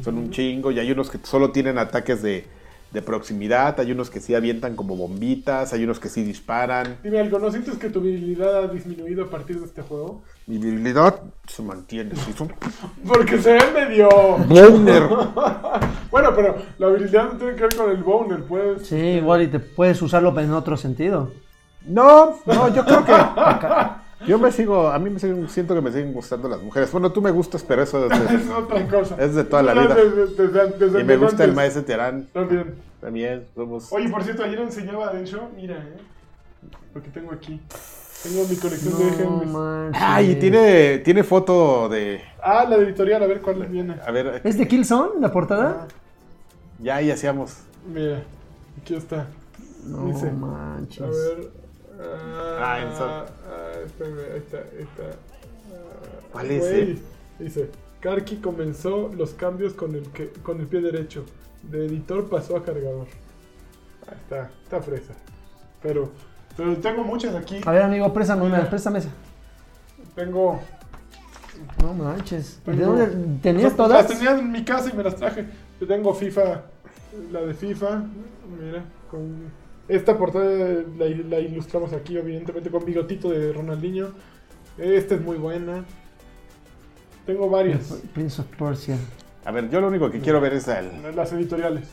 Son 0.04 0.18
un 0.18 0.32
chingo 0.32 0.72
y 0.72 0.80
hay 0.80 0.92
unos 0.92 1.10
que 1.10 1.20
solo 1.24 1.52
tienen 1.52 1.78
ataques 1.78 2.22
de, 2.22 2.46
de 2.94 3.02
proximidad, 3.02 3.80
hay 3.80 3.92
unos 3.92 4.12
que 4.12 4.20
sí 4.20 4.36
avientan 4.36 4.76
como 4.76 4.96
bombitas, 4.96 5.74
hay 5.74 5.84
unos 5.84 6.00
que 6.00 6.10
sí 6.10 6.24
disparan. 6.24 6.98
Dime 7.04 7.20
algo, 7.20 7.40
¿no 7.40 7.52
sientes 7.52 7.78
que 7.78 7.90
tu 7.90 8.00
habilidad 8.00 8.64
ha 8.64 8.68
disminuido 8.68 9.26
a 9.26 9.30
partir 9.30 9.60
de 9.60 9.66
este 9.66 9.82
juego? 9.82 10.22
Mi 10.46 10.58
habilidad 10.58 11.22
se 11.48 11.64
mantiene. 11.64 12.16
sí, 12.16 12.34
Porque 13.08 13.40
se 13.40 13.54
ve 13.54 13.60
medio... 13.74 14.10
Boner. 14.48 15.04
bueno, 16.12 16.36
pero 16.36 16.56
la 16.78 16.88
habilidad 16.88 17.34
no 17.34 17.38
tiene 17.38 17.56
que 17.56 17.64
ver 17.64 17.76
con 17.76 17.92
el 17.92 18.04
boner, 18.04 18.44
pues. 18.44 18.88
Sí, 18.88 18.96
igual 18.96 19.42
y 19.42 19.48
te 19.48 19.60
puedes 19.60 20.00
usarlo 20.02 20.40
en 20.40 20.52
otro 20.52 20.78
sentido. 20.78 21.32
No, 21.86 22.40
no, 22.46 22.74
yo 22.74 22.86
creo 22.86 23.04
que 23.06 23.14
yo 24.26 24.40
me 24.40 24.52
sigo, 24.52 24.88
a 24.90 24.98
mí 25.00 25.10
me 25.10 25.20
siguen, 25.20 25.50
siento 25.50 25.76
que 25.76 25.82
me 25.82 25.92
siguen 25.92 26.14
gustando 26.14 26.48
las 26.48 26.62
mujeres. 26.62 26.92
Bueno, 26.92 27.12
tú 27.12 27.22
me 27.22 27.32
gustas, 27.32 27.64
pero 27.64 27.84
eso 27.84 28.06
es 28.06 28.30
de, 28.30 28.36
Es 28.36 28.50
otra 28.50 28.88
cosa. 28.88 29.16
Es 29.20 29.36
de 29.36 29.44
toda 29.44 29.64
la 29.64 29.74
vida. 29.74 29.96
Desde, 29.96 30.28
desde- 30.28 30.78
desde 30.78 31.02
y 31.02 31.04
me 31.04 31.18
gusta 31.18 31.44
el 31.44 31.54
maestro 31.54 31.84
Terán. 31.84 32.28
También. 32.34 32.76
También 33.02 33.46
somos. 33.54 33.92
Oye, 33.92 34.08
por 34.10 34.24
cierto, 34.24 34.44
ayer 34.44 34.60
enseñaba 34.60 35.10
a 35.10 35.14
Densho, 35.14 35.50
mira, 35.56 35.76
eh. 35.76 35.98
Lo 36.96 37.02
que 37.04 37.10
tengo 37.10 37.34
aquí. 37.34 37.60
Tengo 38.24 38.48
mi 38.48 38.56
colección 38.56 38.98
de 38.98 39.26
No 39.26 39.44
manches. 39.44 40.02
Ay, 40.02 40.32
y 40.32 40.36
tiene, 40.36 41.00
tiene 41.00 41.24
foto 41.24 41.90
de. 41.90 42.22
Ah, 42.42 42.66
la 42.70 42.78
de 42.78 42.86
editorial, 42.86 43.22
a 43.24 43.28
ver 43.28 43.42
cuál 43.42 43.66
viene. 43.66 43.98
A 44.08 44.12
ver, 44.12 44.40
¿Es 44.46 44.58
de 44.58 44.66
Killzone 44.68 45.20
la 45.20 45.32
portada? 45.34 45.88
ya 46.80 46.96
ahí 46.98 47.12
hacíamos. 47.12 47.58
Mira, 47.94 48.24
aquí 48.82 48.96
está. 48.96 49.28
No 49.84 50.06
Dice, 50.06 50.32
manches. 50.32 51.02
A 51.02 51.08
ver. 51.08 51.63
Ah, 52.60 52.80
en 52.82 52.96
son- 52.96 53.10
ah, 53.10 53.72
espérame, 53.86 54.20
ahí 54.34 54.38
está, 54.38 54.58
ahí 54.58 54.82
está. 54.84 55.04
Ah, 55.72 56.20
¿Cuál 56.32 56.52
es, 56.52 56.60
güey, 56.62 56.92
eh? 56.92 56.98
Dice, 57.40 57.70
Karki 58.02 58.38
comenzó 58.38 59.10
los 59.16 59.32
cambios 59.34 59.74
con 59.74 59.96
el, 59.96 60.04
que, 60.10 60.30
con 60.44 60.60
el 60.60 60.68
pie 60.68 60.82
derecho. 60.82 61.26
De 61.64 61.86
editor 61.86 62.30
pasó 62.30 62.58
a 62.58 62.64
cargador. 62.64 63.08
Ahí 64.08 64.18
está, 64.22 64.52
está 64.64 64.82
fresa. 64.82 65.14
Pero, 65.82 66.10
pero 66.58 66.76
tengo 66.78 67.04
muchas 67.04 67.34
aquí. 67.36 67.62
A 67.66 67.72
ver, 67.72 67.84
amigo, 67.84 68.12
préstame 68.14 68.44
una, 68.44 68.70
préstame 68.70 69.00
esa. 69.00 69.10
Tengo. 70.16 70.60
No 71.82 71.94
manches. 71.94 72.60
¿De 72.66 72.76
dónde 72.76 73.08
tenías 73.42 73.64
Las 73.72 73.76
todas? 73.78 74.08
tenía 74.08 74.32
en 74.38 74.52
mi 74.52 74.64
casa 74.66 74.90
y 74.92 74.98
me 74.98 75.04
las 75.04 75.16
traje. 75.16 75.46
Yo 75.80 75.88
tengo 75.88 76.14
FIFA, 76.14 76.64
la 77.32 77.42
de 77.42 77.54
FIFA. 77.54 78.04
Mira, 78.60 78.84
con. 79.10 79.63
Esta 79.88 80.18
portada 80.18 80.46
la, 80.98 81.06
la 81.08 81.40
ilustramos 81.40 81.92
aquí, 81.94 82.18
evidentemente, 82.18 82.70
con 82.70 82.86
bigotito 82.86 83.30
de 83.30 83.52
Ronaldinho. 83.52 84.12
Esta 84.78 85.16
es 85.16 85.22
muy 85.22 85.38
buena. 85.38 85.84
Tengo 87.26 87.50
varias. 87.50 87.92
Prince 88.14 88.42
of 88.42 88.48
Persia. 88.58 88.98
A 89.46 89.52
ver, 89.52 89.70
yo 89.70 89.82
lo 89.82 89.88
único 89.88 90.10
que 90.10 90.20
quiero 90.20 90.40
ver 90.42 90.54
es 90.54 90.68
el- 90.68 91.16
Las 91.16 91.34
editoriales. 91.34 91.88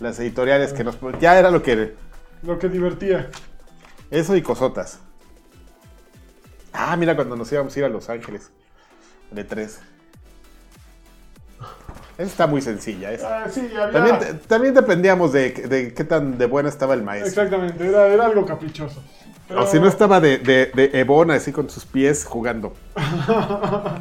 las 0.00 0.18
editoriales 0.20 0.72
que 0.72 0.84
nos. 0.84 0.98
Ya 1.20 1.38
era 1.38 1.50
lo 1.50 1.62
que. 1.62 1.94
Lo 2.42 2.58
que 2.58 2.68
divertía. 2.68 3.30
Eso 4.10 4.36
y 4.36 4.42
cosotas. 4.42 5.00
Ah, 6.72 6.96
mira 6.96 7.16
cuando 7.16 7.36
nos 7.36 7.50
íbamos 7.52 7.74
a 7.74 7.78
ir 7.78 7.84
a 7.84 7.88
Los 7.88 8.10
Ángeles. 8.10 8.50
De 9.30 9.44
tres. 9.44 9.80
Esa 12.18 12.30
está 12.30 12.46
muy 12.46 12.62
sencilla. 12.62 13.12
esa. 13.12 13.44
Ah, 13.44 13.48
sí, 13.50 13.68
había. 13.78 14.18
También, 14.48 14.74
dependíamos 14.74 15.32
de, 15.32 15.50
de 15.50 15.92
qué 15.94 16.04
tan 16.04 16.38
de 16.38 16.46
buena 16.46 16.68
estaba 16.68 16.94
el 16.94 17.02
maestro. 17.02 17.28
Exactamente, 17.28 17.86
era, 17.86 18.06
era 18.08 18.26
algo 18.26 18.44
caprichoso. 18.46 19.02
Pero- 19.48 19.62
O 19.62 19.66
si 19.66 19.78
no 19.78 19.86
estaba 19.86 20.18
de, 20.20 20.38
de, 20.38 20.72
de 20.74 20.90
Ebon 21.00 21.30
así 21.30 21.52
con 21.52 21.70
sus 21.70 21.84
pies 21.84 22.24
jugando. 22.24 22.72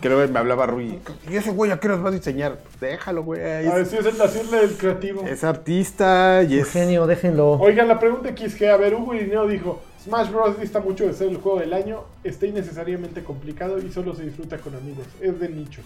Creo 0.02 0.22
que 0.26 0.32
me 0.32 0.40
hablaba 0.40 0.66
Rui. 0.66 1.00
¿Y 1.30 1.36
ese 1.36 1.52
güey 1.52 1.70
a 1.72 1.80
qué 1.80 1.88
nos 1.88 2.04
va 2.04 2.10
a 2.10 2.12
diseñar? 2.12 2.58
Déjalo, 2.82 3.24
güey. 3.24 3.42
ahí 3.44 3.68
A 3.68 3.74
ver 3.76 3.82
Es, 3.84 3.90
si 3.90 3.98
es 3.98 4.06
el 4.06 4.20
hacerle 4.20 4.62
el 4.64 4.72
creativo. 4.76 5.24
es 5.28 5.44
artista 5.44 6.42
y 6.44 6.58
es. 6.60 6.70
Genio, 6.72 7.06
déjenlo. 7.06 7.52
Oigan, 7.60 7.88
la 7.88 8.00
pregunta 8.00 8.30
XG, 8.36 8.64
a 8.70 8.78
ver, 8.78 8.96
Hugo 8.96 9.14
Irineo 9.14 9.46
dijo, 9.48 9.82
Smash 10.04 10.32
Bros. 10.32 10.60
dista 10.60 10.80
mucho 10.80 11.06
de 11.06 11.14
ser 11.14 11.28
el 11.28 11.38
juego 11.38 11.60
del 11.60 11.74
año, 11.74 12.02
está 12.24 12.48
innecesariamente 12.48 13.24
complicado 13.24 13.78
y 13.78 13.92
solo 13.92 14.16
se 14.16 14.24
disfruta 14.24 14.58
con 14.58 14.74
amigos, 14.76 15.06
es 15.22 15.40
de 15.40 15.50
nicho. 15.50 15.82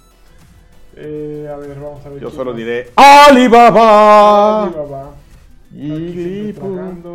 Eh, 0.95 1.49
a 1.51 1.55
ver, 1.57 1.75
vamos 1.79 2.05
a 2.05 2.09
ver. 2.09 2.21
Yo 2.21 2.29
solo 2.31 2.51
más. 2.51 2.57
diré 2.57 2.89
¡Alibaba! 2.95 4.63
Alibaba. 4.65 5.11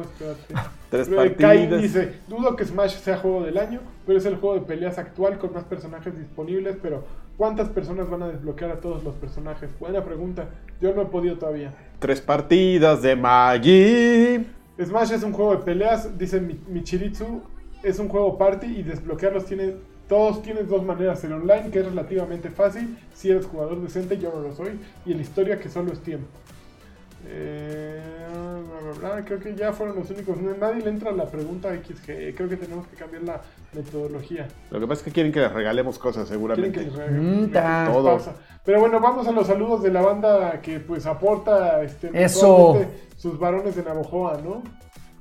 Espérate. 0.02 0.54
Tres 0.90 1.08
Kai 1.08 1.28
partidas. 1.34 1.82
dice, 1.82 2.14
dudo 2.28 2.54
que 2.54 2.64
Smash 2.64 2.96
sea 3.00 3.16
juego 3.18 3.42
del 3.42 3.58
año, 3.58 3.80
pero 4.06 4.18
es 4.18 4.26
el 4.26 4.36
juego 4.36 4.54
de 4.54 4.60
peleas 4.62 4.96
actual 4.98 5.38
con 5.38 5.52
más 5.52 5.64
personajes 5.64 6.16
disponibles, 6.16 6.76
pero 6.80 7.04
¿cuántas 7.36 7.68
personas 7.68 8.08
van 8.08 8.22
a 8.22 8.28
desbloquear 8.28 8.70
a 8.70 8.80
todos 8.80 9.02
los 9.02 9.14
personajes? 9.16 9.68
Buena 9.80 10.04
pregunta, 10.04 10.46
yo 10.80 10.94
no 10.94 11.02
he 11.02 11.06
podido 11.06 11.36
todavía. 11.36 11.72
Tres 11.98 12.20
partidas 12.20 13.02
de 13.02 13.16
Magi. 13.16 14.46
Smash 14.82 15.12
es 15.12 15.22
un 15.24 15.32
juego 15.32 15.56
de 15.56 15.62
peleas, 15.62 16.16
dice 16.16 16.40
Mi- 16.40 16.60
Michiritsu, 16.68 17.42
es 17.82 17.98
un 17.98 18.08
juego 18.08 18.38
party 18.38 18.66
y 18.66 18.82
desbloquearlos 18.84 19.46
tiene, 19.46 19.74
todos 20.08 20.42
tienes 20.42 20.68
dos 20.68 20.84
maneras, 20.84 21.22
el 21.24 21.32
online 21.32 21.70
que 21.70 21.80
es 21.80 21.86
relativamente 21.86 22.50
fácil, 22.50 22.98
si 23.14 23.30
eres 23.30 23.46
jugador 23.46 23.80
decente, 23.80 24.18
yo 24.18 24.32
no 24.34 24.40
lo 24.40 24.54
soy, 24.54 24.78
y 25.06 25.12
el 25.12 25.20
historia 25.20 25.58
que 25.58 25.68
solo 25.68 25.92
es 25.92 26.00
tiempo. 26.00 26.26
Eh, 27.26 28.00
bla, 28.68 28.92
bla, 28.92 29.14
bla, 29.14 29.24
creo 29.24 29.40
que 29.40 29.54
ya 29.54 29.72
fueron 29.72 29.96
los 29.96 30.10
únicos, 30.10 30.36
nadie 30.60 30.82
le 30.82 30.90
entra 30.90 31.10
a 31.10 31.14
la 31.14 31.24
pregunta 31.24 31.70
XG, 31.74 32.34
creo 32.34 32.48
que 32.48 32.56
tenemos 32.56 32.86
que 32.86 32.96
cambiar 32.96 33.22
la 33.22 33.40
metodología. 33.72 34.46
Lo 34.70 34.78
que 34.78 34.86
pasa 34.86 35.00
es 35.00 35.04
que 35.06 35.10
quieren 35.12 35.32
que 35.32 35.40
les 35.40 35.52
regalemos 35.52 35.98
cosas, 35.98 36.28
Quieren 36.28 36.38
seguramente. 36.38 36.80
que 36.80 36.90
les 36.90 37.10
Mm. 37.10 37.92
Todo. 37.92 38.18
Pero 38.64 38.80
bueno, 38.80 39.00
vamos 39.00 39.26
a 39.26 39.32
los 39.32 39.46
saludos 39.46 39.82
de 39.82 39.90
la 39.90 40.02
banda 40.02 40.60
que 40.60 40.80
pues 40.80 41.06
aporta 41.06 41.82
este, 41.82 42.10
Eso. 42.12 42.84
sus 43.16 43.38
varones 43.38 43.74
de 43.76 43.82
Navojoa, 43.82 44.40
¿no? 44.42 44.62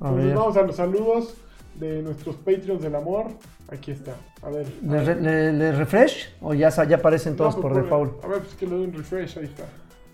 A 0.02 0.10
Entonces, 0.10 0.36
vamos 0.36 0.58
a 0.58 0.62
los 0.64 0.76
saludos 0.76 1.36
de 1.76 2.02
nuestros 2.02 2.36
Patreons 2.36 2.82
del 2.82 2.96
amor. 2.96 3.28
Aquí 3.74 3.92
está. 3.92 4.12
A 4.42 4.50
ver. 4.50 4.68
¿Le, 4.84 5.04
re- 5.04 5.22
le- 5.22 5.54
le 5.54 5.72
refresh? 5.72 6.30
¿O 6.42 6.54
ya, 6.54 6.70
ya 6.86 6.96
aparecen 6.98 7.36
todos 7.36 7.56
No, 7.56 7.62
por 7.62 7.72
pues, 7.74 7.84
default? 7.84 8.24
A 8.24 8.28
ver, 8.28 8.40
pues 8.40 8.54
que 8.56 8.66
le 8.68 8.76
doy 8.76 8.86
un 8.86 8.94
refresh. 8.94 9.38
Ahí 9.40 9.46
está. 9.46 9.64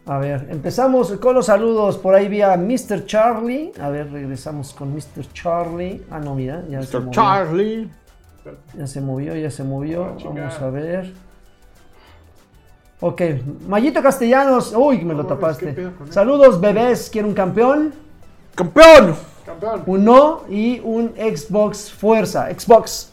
A 0.06 0.18
ver, 0.18 0.48
empezamos 0.50 1.12
con 1.14 1.36
los 1.36 1.46
saludos. 1.48 1.98
Por 1.98 2.16
ahí 2.16 2.28
vi 2.30 2.42
a 2.42 2.56
Mr. 2.58 3.06
Charlie. 3.06 3.72
A 3.82 3.90
ver, 3.90 4.12
regresamos 4.12 4.74
con 4.74 4.94
Mr. 4.94 5.32
Charlie. 5.34 6.04
Ah, 6.10 6.20
no, 6.20 6.36
mira, 6.36 6.64
ya 6.70 6.82
se 6.82 6.98
Mr. 6.98 7.06
movió. 7.06 7.12
Charlie. 7.12 7.90
Ya 8.76 8.88
se 8.88 9.02
movió, 9.02 9.36
ya 9.36 9.52
se 9.52 9.64
movió. 9.64 10.06
Ah. 10.06 10.16
Vamos 10.24 10.60
a 10.62 10.70
ver. 10.70 11.14
Ok, 13.02 13.22
Mayito 13.68 14.02
Castellanos. 14.02 14.74
Uy, 14.76 15.04
me 15.06 15.14
lo 15.14 15.26
tapaste. 15.26 15.92
Saludos, 16.10 16.60
bebés. 16.60 17.10
Quiero 17.12 17.28
un 17.28 17.34
campeón, 17.34 17.94
¡Campeón! 18.56 19.16
Campeón. 19.46 19.84
un 19.86 20.04
no 20.06 20.42
y 20.50 20.80
un 20.84 21.14
Xbox 21.16 21.92
Fuerza. 21.92 22.48
Xbox. 22.58 23.12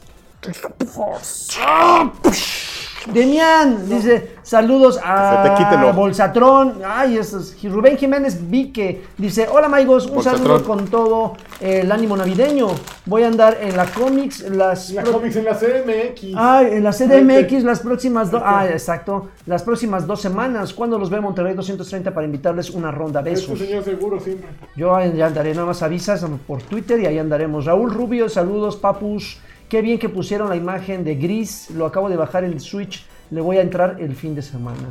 Demian 3.12 3.88
dice 3.88 4.32
saludos 4.42 4.98
a 5.02 5.44
Se 5.44 5.48
te 5.50 5.54
quite 5.56 5.74
el 5.76 5.84
ojo. 5.84 5.92
Bolsatrón. 5.92 6.80
Ay, 6.84 7.18
eso 7.18 7.38
es. 7.38 7.56
Rubén 7.62 7.96
Jiménez 7.96 8.50
Vique 8.50 9.04
dice: 9.16 9.46
Hola, 9.48 9.66
amigos. 9.66 10.06
Un 10.06 10.16
Bolsatrón. 10.16 10.42
saludo 10.42 10.64
con 10.64 10.88
todo 10.88 11.34
el 11.60 11.90
ánimo 11.92 12.16
navideño. 12.16 12.66
Voy 13.04 13.22
a 13.22 13.28
andar 13.28 13.58
en 13.60 13.76
la 13.76 13.86
cómics. 13.86 14.40
Las 14.50 14.90
La 14.90 15.02
pro- 15.02 15.12
cómics 15.12 15.36
en 15.36 15.44
la 15.44 15.54
CMX. 15.54 16.22
Ah, 16.34 16.62
en 16.68 16.82
la 16.82 16.90
CDMX 16.92 17.62
las 17.62 17.78
próximas 17.78 18.28
dos. 18.32 18.42
Ah, 18.44 18.66
exacto. 18.68 19.28
Las 19.46 19.62
próximas 19.62 20.04
dos 20.04 20.20
semanas. 20.20 20.72
Cuando 20.74 20.98
los 20.98 21.08
ve 21.08 21.20
Monterrey 21.20 21.54
230 21.54 22.12
para 22.12 22.26
invitarles 22.26 22.70
una 22.70 22.90
ronda. 22.90 23.20
Este 23.20 23.30
Besos. 23.30 23.56
señor 23.60 23.84
seguro 23.84 24.18
siempre. 24.18 24.48
Yo 24.74 24.96
ahí 24.96 25.12
ya 25.16 25.26
andaré, 25.26 25.54
nada 25.54 25.66
más 25.66 25.80
avisas 25.84 26.26
por 26.44 26.60
Twitter 26.62 26.98
y 26.98 27.06
ahí 27.06 27.20
andaremos. 27.20 27.66
Raúl 27.66 27.92
Rubio, 27.94 28.28
saludos, 28.28 28.74
papus. 28.74 29.38
Qué 29.68 29.82
bien 29.82 29.98
que 29.98 30.08
pusieron 30.08 30.48
la 30.48 30.56
imagen 30.56 31.04
de 31.04 31.16
Gris. 31.16 31.70
Lo 31.70 31.86
acabo 31.86 32.08
de 32.08 32.16
bajar 32.16 32.44
en 32.44 32.52
el 32.52 32.60
Switch. 32.60 33.04
Le 33.30 33.40
voy 33.40 33.56
a 33.56 33.62
entrar 33.62 33.96
el 34.00 34.14
fin 34.14 34.34
de 34.34 34.42
semana. 34.42 34.88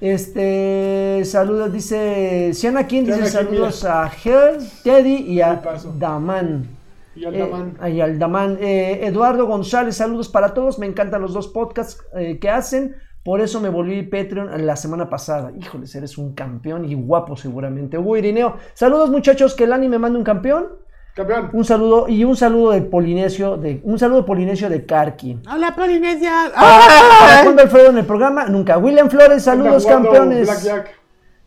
Este, 0.00 1.22
saludos, 1.24 1.72
dice 1.72 2.54
Siana 2.54 2.86
King, 2.86 3.02
dice 3.04 3.26
saludos 3.26 3.84
a 3.84 4.08
Hel, 4.24 4.58
Teddy 4.84 5.16
y 5.26 5.40
a. 5.40 5.60
Daman. 5.98 6.68
Y 7.16 7.24
Aldamán. 7.24 7.76
Eh, 7.82 7.90
y 7.90 8.00
Aldamán. 8.00 8.58
Eh, 8.60 9.00
Eduardo 9.06 9.46
González, 9.46 9.96
saludos 9.96 10.28
para 10.28 10.54
todos. 10.54 10.78
Me 10.78 10.86
encantan 10.86 11.20
los 11.20 11.32
dos 11.32 11.48
podcasts 11.48 12.00
eh, 12.14 12.38
que 12.38 12.48
hacen. 12.48 12.94
Por 13.24 13.40
eso 13.40 13.60
me 13.60 13.68
volví 13.68 14.04
Patreon 14.04 14.64
la 14.64 14.76
semana 14.76 15.10
pasada. 15.10 15.52
Híjoles, 15.58 15.94
eres 15.96 16.16
un 16.16 16.34
campeón 16.34 16.84
y 16.84 16.94
guapo 16.94 17.36
seguramente. 17.36 17.98
Hugo 17.98 18.16
Irineo. 18.16 18.56
Saludos 18.74 19.10
muchachos, 19.10 19.54
que 19.54 19.64
el 19.64 19.72
anime 19.72 19.98
mande 19.98 20.18
un 20.18 20.24
campeón. 20.24 20.68
Campeón. 21.14 21.50
Un 21.52 21.64
saludo 21.64 22.08
y 22.08 22.22
un 22.24 22.36
saludo 22.36 22.70
de 22.70 22.82
Polinesio, 22.82 23.56
de, 23.56 23.80
un 23.82 23.98
saludo 23.98 24.24
Polinesio 24.24 24.68
de 24.70 24.86
Karki. 24.86 25.38
¡Hola, 25.52 25.74
Polinesia! 25.74 26.52
¿Para 26.54 27.42
cuándo 27.42 27.62
Alfredo 27.62 27.90
en 27.90 27.98
el 27.98 28.06
programa? 28.06 28.46
Nunca. 28.46 28.78
William 28.78 29.10
Flores, 29.10 29.42
saludos 29.42 29.84
jugando 29.84 30.10
campeones. 30.12 30.48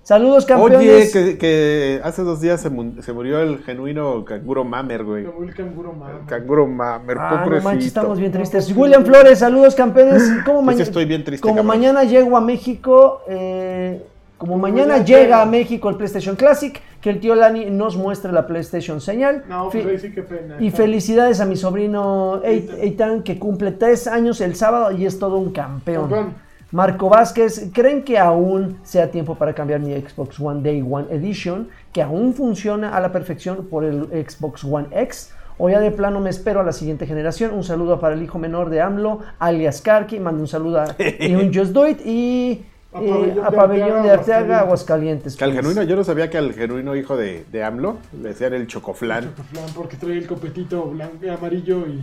Saludos 0.03 0.45
Oye, 0.45 0.47
campeones. 0.47 1.13
que, 1.13 1.37
que 1.37 2.01
hace 2.03 2.23
dos 2.23 2.41
días 2.41 2.59
se, 2.59 2.71
mu- 2.71 3.01
se 3.03 3.13
murió 3.13 3.39
el 3.39 3.59
genuino 3.59 4.25
canguro 4.25 4.63
mamer, 4.63 5.03
güey. 5.03 5.25
Volví 5.25 5.53
canguro, 5.53 5.93
man. 5.93 6.25
Canguro 6.25 6.65
mamer, 6.65 7.17
Ah, 7.19 7.45
no 7.47 7.61
manches, 7.61 7.85
estamos 7.85 8.19
bien 8.19 8.31
tristes. 8.31 8.75
William 8.75 9.05
Flores, 9.05 9.39
saludos 9.39 9.75
campeones. 9.75 10.23
¿Cómo 10.43 10.69
estoy 10.71 11.05
bien 11.05 11.23
triste, 11.23 11.43
Como 11.43 11.57
cabrón. 11.57 11.67
mañana 11.67 12.03
llego 12.03 12.35
a 12.35 12.41
México, 12.41 13.21
eh, 13.29 14.03
como 14.41 14.57
mañana 14.57 15.05
llega 15.05 15.39
a 15.39 15.45
México 15.45 15.87
el 15.87 15.97
PlayStation 15.97 16.35
Classic, 16.35 16.81
que 16.99 17.11
el 17.11 17.19
tío 17.19 17.35
Lani 17.35 17.65
nos 17.69 17.95
muestre 17.95 18.31
la 18.31 18.47
PlayStation 18.47 18.99
señal. 18.99 19.43
No, 19.47 19.69
pues 19.69 19.85
ahí 19.85 19.99
sí 19.99 20.11
que 20.11 20.23
pena. 20.23 20.57
y 20.59 20.71
felicidades 20.71 21.39
a 21.41 21.45
mi 21.45 21.55
sobrino 21.55 22.41
Eit- 22.41 22.71
Eitan. 22.71 22.79
Eitan, 22.79 23.23
que 23.23 23.37
cumple 23.37 23.71
tres 23.71 24.07
años 24.07 24.41
el 24.41 24.55
sábado 24.55 24.91
y 24.97 25.05
es 25.05 25.19
todo 25.19 25.37
un 25.37 25.51
campeón. 25.51 26.09
Campeón. 26.09 26.33
Marco 26.71 27.07
Vázquez, 27.07 27.69
¿creen 27.71 28.01
que 28.03 28.17
aún 28.17 28.79
sea 28.81 29.11
tiempo 29.11 29.35
para 29.35 29.53
cambiar 29.53 29.79
mi 29.79 29.93
Xbox 29.93 30.39
One 30.39 30.63
Day 30.63 30.81
One 30.89 31.05
Edition, 31.11 31.67
que 31.93 32.01
aún 32.01 32.33
funciona 32.33 32.97
a 32.97 32.99
la 32.99 33.11
perfección 33.11 33.67
por 33.69 33.83
el 33.83 34.07
Xbox 34.27 34.63
One 34.63 34.87
X? 34.91 35.31
O 35.59 35.69
ya 35.69 35.79
de 35.79 35.91
plano 35.91 36.19
me 36.19 36.31
espero 36.31 36.61
a 36.61 36.63
la 36.63 36.71
siguiente 36.73 37.05
generación. 37.05 37.53
Un 37.53 37.63
saludo 37.63 37.99
para 37.99 38.15
el 38.15 38.23
hijo 38.23 38.39
menor 38.39 38.71
de 38.71 38.81
AMLO, 38.81 39.19
alias 39.37 39.81
Karki. 39.83 40.19
Mando 40.19 40.41
un 40.41 40.47
saludo 40.47 40.79
a, 40.79 40.95
y 41.19 41.35
un 41.35 41.53
Just 41.53 41.73
Do 41.73 41.87
It 41.87 41.99
y 42.03 42.65
A 42.93 43.01
eh, 43.01 43.07
Pabellón 43.09 43.45
a 43.45 43.51
Pabellón 43.51 44.03
de 44.03 44.11
Arteaga, 44.11 44.59
Aguascalientes. 44.59 45.35
Que 45.37 45.43
al 45.45 45.51
pues. 45.51 45.61
genuino, 45.61 45.83
yo 45.83 45.95
no 45.95 46.03
sabía 46.03 46.29
que 46.29 46.37
al 46.37 46.53
genuino 46.53 46.95
hijo 46.95 47.15
de, 47.15 47.45
de 47.49 47.63
AMLO 47.63 47.97
le 48.21 48.29
decían 48.29 48.53
el 48.53 48.67
chocoflán. 48.67 49.33
Chocoflan, 49.35 49.73
porque 49.73 49.95
trae 49.97 50.17
el 50.17 50.27
copetito 50.27 50.83
blanco, 50.85 51.17
amarillo 51.31 51.85
y 51.87 52.01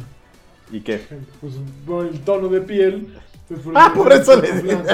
¿Y 0.77 0.81
qué? 0.81 1.01
pues, 1.40 1.55
por 1.86 2.06
el 2.06 2.20
tono 2.20 2.48
de 2.48 2.62
piel. 2.62 3.15
pues, 3.48 3.60
Ah, 3.74 3.93
por 3.94 4.10
eso 4.15 4.40
le 4.40 4.48
Chocoflan. 4.48 4.85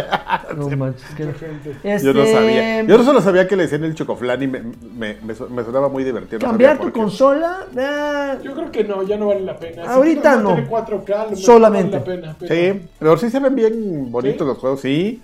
No 0.57 0.69
manches, 0.77 1.07
qué- 1.16 1.27
Mucha 1.27 1.39
gente. 1.39 1.77
Este, 1.85 2.07
Yo 2.09 2.12
no 2.12 2.27
sabía. 2.27 2.83
Yo 2.83 2.99
no 2.99 3.05
solo 3.05 3.21
sabía 3.21 3.47
que 3.47 3.55
le 3.55 3.62
decían 3.65 3.85
el 3.85 3.95
chocoflán 3.95 4.43
y 4.43 4.47
me, 4.49 4.62
me, 4.97 5.16
me, 5.23 5.35
sonaba 5.65 5.89
muy 5.89 6.03
divertido. 6.03 6.41
Cambiar 6.41 6.79
tu 6.79 6.91
consola. 6.91 7.66
ah, 7.79 8.35
Yo 8.43 8.53
creo 8.55 8.73
que 8.73 8.83
no, 8.83 9.05
ya 9.05 9.16
no 9.16 9.29
vale 9.29 9.43
la 9.43 9.57
pena. 9.57 9.85
Ahorita 9.85 10.37
no. 10.41 10.57
tele 10.57 10.69
4K, 10.69 11.11
a 11.12 11.25
lo 11.25 11.31
mejor 11.31 11.37
Solamente. 11.39 11.99
Vale 12.01 12.16
la 12.16 12.23
pena, 12.23 12.37
pero- 12.41 12.55
Sí, 12.55 12.81
pero 12.99 13.16
sí 13.16 13.31
se 13.31 13.39
ven 13.39 13.55
bien 13.55 14.11
bonitos 14.11 14.41
¿Sí? 14.41 14.45
los 14.45 14.59
juegos, 14.59 14.81
sí. 14.81 15.23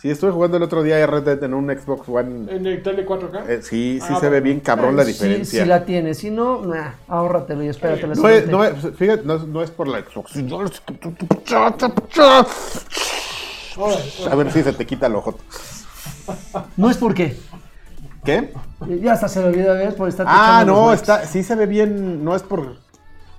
Sí, 0.00 0.10
estuve 0.10 0.30
jugando 0.30 0.56
el 0.58 0.62
otro 0.62 0.84
día 0.84 1.04
Red 1.08 1.24
Dead 1.24 1.42
en 1.42 1.54
un 1.54 1.68
Xbox 1.76 2.08
One. 2.08 2.52
En 2.54 2.64
el 2.66 2.82
tele 2.84 3.04
4K. 3.04 3.48
Eh, 3.48 3.62
sí, 3.62 3.98
sí 4.00 4.14
Ah, 4.16 4.20
se 4.20 4.28
ve 4.28 4.40
bien 4.40 4.60
cabrón 4.60 4.96
la 4.96 5.02
si- 5.04 5.12
diferencia. 5.12 5.62
Si, 5.64 5.68
la 5.68 5.84
tienes, 5.84 6.18
si 6.18 6.30
no, 6.30 6.64
nah, 6.64 6.92
ahórratelo 7.08 7.64
y 7.64 7.68
espérate 7.68 8.06
la 8.06 8.14
No 8.14 8.28
es, 8.28 8.44
siguiente. 8.44 8.52
no 8.52 8.64
es- 8.64 8.96
fíjate, 8.96 9.22
no 9.24 9.34
es, 9.34 9.44
no 9.44 9.60
es 9.62 9.70
por 9.72 9.88
la 9.88 9.98
Xbox. 10.00 10.36
A 14.30 14.34
ver 14.34 14.52
si 14.52 14.62
se 14.62 14.72
te 14.72 14.86
quita 14.86 15.06
el 15.06 15.16
ojo. 15.16 15.36
No 16.76 16.90
es 16.90 16.96
porque. 16.96 17.36
¿Qué? 18.24 18.52
Ya 19.00 19.12
hasta 19.14 19.28
se 19.28 19.40
lo 19.40 19.48
olvidó 19.48 19.74
ver 19.74 19.94
por 19.96 20.08
estar 20.08 20.26
Ah, 20.28 20.62
no, 20.66 20.92
está, 20.92 21.24
sí 21.26 21.42
se 21.42 21.54
ve 21.54 21.66
bien, 21.66 22.24
no 22.24 22.36
es 22.36 22.42
por, 22.42 22.76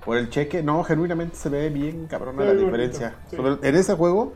por 0.03 0.17
el 0.17 0.29
cheque, 0.29 0.63
no, 0.63 0.83
genuinamente 0.83 1.35
se 1.35 1.49
ve 1.49 1.69
bien 1.69 2.07
cabrona 2.07 2.41
Se 2.43 2.47
la 2.47 2.53
diferencia. 2.59 3.07
bonito, 3.09 3.29
sí. 3.29 3.35
Sobre- 3.37 3.69
en 3.69 3.75
ese 3.75 3.93
juego. 3.93 4.33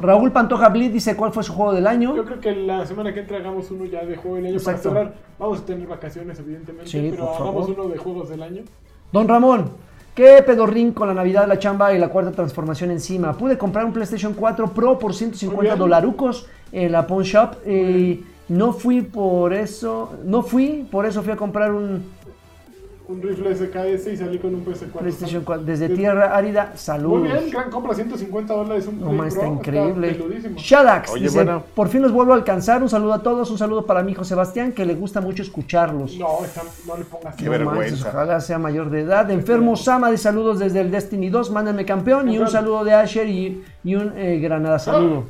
Raúl 0.00 0.32
Pantoja 0.32 0.68
Blitz 0.68 0.92
dice 0.92 1.16
cuál 1.16 1.32
fue 1.32 1.42
su 1.42 1.52
juego 1.52 1.72
del 1.72 1.86
año. 1.86 2.14
Yo 2.16 2.24
creo 2.24 2.40
que 2.40 2.54
la 2.54 2.84
semana 2.86 3.12
que 3.14 3.20
entra 3.20 3.38
hagamos 3.38 3.70
uno 3.70 3.84
ya 3.84 4.04
de 4.04 4.16
juego 4.16 4.36
del 4.36 4.46
año 4.46 4.56
Exacto. 4.56 4.90
para 4.90 5.00
cerrar. 5.04 5.14
Vamos 5.38 5.60
a 5.60 5.64
tener 5.66 5.86
vacaciones, 5.86 6.38
evidentemente, 6.38 6.90
Sí, 6.90 7.08
pero 7.10 7.24
hagamos 7.34 7.66
favor. 7.66 7.70
uno 7.84 7.88
de 7.88 7.98
juegos 7.98 8.28
del 8.28 8.42
año. 8.42 8.62
Don 9.12 9.28
Ramón, 9.28 9.70
¿qué 10.14 10.42
pedorrín 10.44 10.92
con 10.92 11.08
la 11.08 11.14
Navidad, 11.14 11.46
la 11.46 11.58
chamba 11.58 11.92
y 11.94 11.98
la 11.98 12.08
cuarta 12.08 12.32
transformación 12.32 12.90
encima? 12.90 13.32
Pude 13.34 13.56
comprar 13.58 13.84
un 13.84 13.92
PlayStation 13.92 14.34
4 14.34 14.68
Pro 14.72 14.98
por 14.98 15.10
Muy 15.10 15.18
150 15.18 15.62
bien. 15.62 15.78
dolarucos 15.78 16.46
en 16.72 16.90
la 16.92 17.06
Pawn 17.06 17.22
Shop 17.22 17.66
y 17.68 18.24
no 18.48 18.72
fui 18.72 19.02
por 19.02 19.52
eso, 19.54 20.12
no 20.24 20.42
fui, 20.42 20.86
por 20.90 21.06
eso 21.06 21.22
fui 21.22 21.32
a 21.32 21.36
comprar 21.36 21.72
un 21.72 22.04
un 23.06 23.20
rifle 23.20 23.54
SKS 23.54 24.06
y 24.12 24.16
salí 24.16 24.38
con 24.38 24.54
un 24.54 24.64
PS4. 24.64 24.98
PlayStation 24.98 25.44
4. 25.44 25.64
Desde 25.64 25.86
Es- 25.86 25.94
Tierra 25.94 26.34
Árida, 26.34 26.68
Muy 26.70 26.78
saludos. 26.78 27.22
bien, 27.22 27.50
gran 27.50 27.70
compra, 27.70 27.94
150 27.94 28.54
dólares 28.54 28.86
un 28.86 28.98
No 29.00 29.08
Play 29.10 29.28
está 29.28 29.40
Pro, 29.40 29.52
increíble. 29.52 30.18
Shadax 30.56 31.10
Oye, 31.12 31.24
dice, 31.24 31.34
bueno. 31.36 31.62
por 31.74 31.88
fin 31.88 32.00
los 32.02 32.12
vuelvo 32.12 32.32
a 32.32 32.36
alcanzar. 32.36 32.82
Un 32.82 32.88
saludo 32.88 33.12
a 33.12 33.22
todos, 33.22 33.50
un 33.50 33.58
saludo 33.58 33.84
para 33.84 34.02
mi 34.02 34.12
hijo 34.12 34.24
Sebastián, 34.24 34.72
que 34.72 34.86
le 34.86 34.94
gusta 34.94 35.20
mucho 35.20 35.42
escucharlos. 35.42 36.16
No, 36.18 36.42
está- 36.44 36.62
no 36.86 36.96
le 36.96 37.04
pongas 37.04 37.36
Qué 37.36 37.44
No 37.44 37.50
vergüenza. 37.50 37.80
manches, 37.82 38.06
ojalá 38.06 38.40
sea 38.40 38.58
mayor 38.58 38.88
de 38.90 39.00
edad. 39.02 39.30
Enfermo 39.30 39.76
Sama 39.76 40.10
de 40.10 40.16
saludos 40.18 40.58
desde 40.58 40.80
el 40.80 40.90
Destiny 40.90 41.28
2, 41.28 41.50
mándenme 41.50 41.84
campeón. 41.84 42.28
Y 42.30 42.38
un 42.38 42.48
saludo 42.48 42.84
de 42.84 42.94
Asher 42.94 43.28
y, 43.28 43.62
y 43.84 43.94
un 43.96 44.12
eh, 44.16 44.38
Granada 44.40 44.78
saludo. 44.78 45.24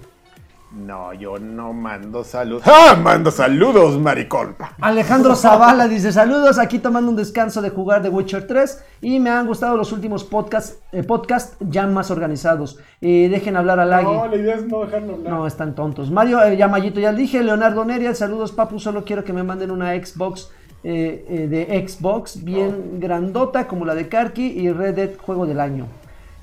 No, 0.75 1.13
yo 1.15 1.39
no 1.39 1.73
mando 1.73 2.25
saludos. 2.25 2.65
¡Ah! 2.67 2.97
Mando 3.01 3.31
saludos, 3.31 3.99
maricolpa. 3.99 4.75
Alejandro 4.81 5.37
Zavala 5.37 5.87
dice 5.89 6.13
saludos, 6.13 6.59
aquí 6.59 6.79
tomando 6.79 7.11
un 7.11 7.17
descanso 7.17 7.63
de 7.63 7.71
jugar 7.71 8.03
The 8.03 8.09
Witcher 8.09 8.47
3 8.47 8.85
y 9.03 9.21
me 9.21 9.31
han 9.31 9.47
gustado 9.47 9.77
los 9.77 9.93
últimos 9.93 10.25
podcasts 10.25 10.79
eh, 10.93 11.03
podcast 11.03 11.55
ya 11.61 11.87
más 11.87 12.11
organizados. 12.11 12.79
Eh, 13.01 13.29
dejen 13.31 13.57
hablar 13.57 13.79
al 13.79 13.93
Agui. 13.93 14.17
No, 14.17 14.27
la 14.27 14.37
idea 14.37 14.57
es 14.57 14.67
no 14.67 14.81
dejarlo 14.81 15.15
hablar. 15.15 15.33
No, 15.33 15.47
están 15.47 15.75
tontos. 15.75 16.11
Mario 16.11 16.43
eh, 16.43 16.57
Yamayito, 16.57 17.01
ya 17.01 17.13
dije. 17.13 17.43
Leonardo 17.43 17.85
Neria, 17.85 18.15
saludos, 18.15 18.53
papu. 18.53 18.81
Solo 18.81 19.05
quiero 19.05 19.23
que 19.25 19.33
me 19.33 19.43
manden 19.43 19.71
una 19.71 19.95
Xbox 19.95 20.51
eh, 20.87 21.25
eh, 21.31 21.49
de 21.49 21.89
Xbox 21.89 22.45
bien 22.45 23.01
grandota 23.01 23.67
como 23.67 23.87
la 23.87 23.95
de 23.95 24.07
Karki 24.07 24.49
y 24.49 24.71
Red 24.71 24.95
Dead 24.97 25.11
Juego 25.17 25.47
del 25.47 25.59
Año. 25.59 25.87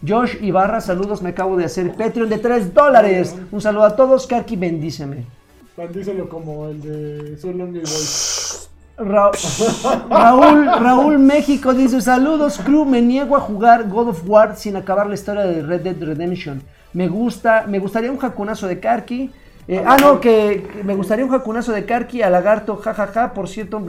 Josh 0.08 0.38
Ibarra, 0.42 0.82
saludos. 0.82 1.22
Me 1.22 1.30
acabo 1.30 1.56
de 1.58 1.66
hacer 1.66 1.94
Patreon 1.94 2.30
de 2.30 2.38
3 2.38 2.74
dólares. 2.74 3.36
Un 3.52 3.62
saludo 3.62 3.84
a 3.84 3.96
todos. 3.96 4.26
Karki, 4.28 4.56
bendíceme. 4.56 5.26
Bandíselo 5.78 6.28
como 6.28 6.68
el 6.68 6.82
de 6.82 7.38
So 7.38 7.52
Long. 7.52 7.78
Ra- 8.98 9.32
Raúl, 10.10 10.66
Raúl 10.66 11.18
México 11.18 11.74
dice 11.74 12.02
saludos 12.02 12.60
crew, 12.60 12.86
me 12.86 13.02
niego 13.02 13.36
a 13.36 13.40
jugar 13.40 13.90
God 13.90 14.10
of 14.10 14.22
War 14.28 14.56
sin 14.58 14.76
acabar 14.76 15.08
la 15.08 15.16
historia 15.16 15.44
de 15.44 15.64
Red 15.64 15.82
Dead 15.82 15.96
Redemption. 16.04 16.62
Me 16.94 17.08
gusta, 17.08 17.66
me 17.68 17.80
gustaría 17.80 18.12
un 18.12 18.18
jacunazo 18.18 18.68
de 18.68 18.80
Karki. 18.80 19.32
Eh, 19.68 19.82
ah, 19.86 19.98
no, 20.00 20.20
que, 20.20 20.68
que 20.74 20.84
me 20.84 20.94
gustaría 20.94 21.24
un 21.24 21.32
jacunazo 21.32 21.72
de 21.72 21.86
Karki 21.86 22.22
a 22.22 22.30
Lagarto, 22.30 22.76
jajaja. 22.76 23.34
Por 23.34 23.48
cierto, 23.48 23.82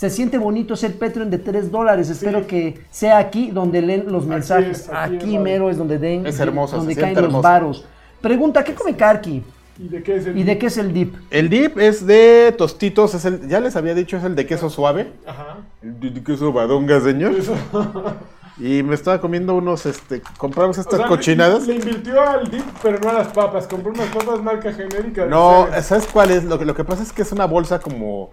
se 0.00 0.08
siente 0.08 0.38
bonito 0.38 0.76
ser 0.76 0.98
Patreon 0.98 1.28
de 1.28 1.36
3 1.36 1.70
dólares. 1.70 2.08
Espero 2.08 2.46
que 2.46 2.80
sea 2.90 3.18
aquí 3.18 3.50
donde 3.50 3.82
leen 3.82 4.10
los 4.10 4.24
mensajes. 4.24 4.84
es, 4.84 4.88
aquí 4.88 5.16
aquí 5.16 5.36
es, 5.36 5.42
mero 5.42 5.68
es 5.68 5.76
donde 5.76 5.98
den, 5.98 6.26
Es 6.26 6.40
hermoso, 6.40 6.78
donde 6.78 6.94
se 6.94 7.00
caen 7.02 7.14
los 7.16 7.24
hermoso. 7.24 7.42
varos. 7.42 7.84
Pregunta, 8.22 8.64
¿qué 8.64 8.72
come 8.72 8.96
Karki? 8.96 9.42
¿Y 9.78 9.88
de 9.88 10.02
qué 10.02 10.16
es 10.16 10.24
el.? 10.24 10.38
¿Y 10.38 10.42
de 10.42 10.56
qué 10.56 10.66
es 10.68 10.78
el 10.78 10.94
dip? 10.94 11.14
El 11.28 11.50
dip 11.50 11.76
es 11.78 12.06
de 12.06 12.54
tostitos, 12.56 13.14
es 13.14 13.26
el, 13.26 13.46
ya 13.46 13.60
les 13.60 13.76
había 13.76 13.94
dicho, 13.94 14.16
es 14.16 14.24
el 14.24 14.34
de 14.34 14.46
queso 14.46 14.70
suave. 14.70 15.12
Ajá. 15.26 15.58
El 15.82 16.14
de 16.14 16.24
queso 16.24 16.50
badonga, 16.50 16.98
señor. 17.02 17.34
Eso. 17.34 17.54
Y 18.58 18.82
me 18.82 18.94
estaba 18.94 19.18
comiendo 19.22 19.54
unos, 19.54 19.86
este, 19.86 20.20
compramos 20.36 20.76
O 20.76 20.80
estas 20.82 20.98
sea, 20.98 21.08
cochinadas. 21.08 21.66
Le 21.66 21.76
invirtió 21.76 22.20
al 22.20 22.50
dip, 22.50 22.64
pero 22.82 22.98
no 22.98 23.08
a 23.08 23.14
las 23.14 23.28
papas. 23.28 23.66
Compró 23.66 23.90
unas 23.90 24.08
papas 24.08 24.42
marca 24.42 24.70
genérica. 24.70 25.24
No. 25.24 25.66
¿sabes 25.80 26.06
cuál 26.06 26.30
es? 26.30 26.44
Lo 26.44 26.58
que, 26.58 26.66
lo 26.66 26.74
que 26.74 26.84
pasa 26.84 27.02
es 27.02 27.10
que 27.10 27.22
es 27.22 27.32
una 27.32 27.46
bolsa 27.46 27.78
como, 27.78 28.30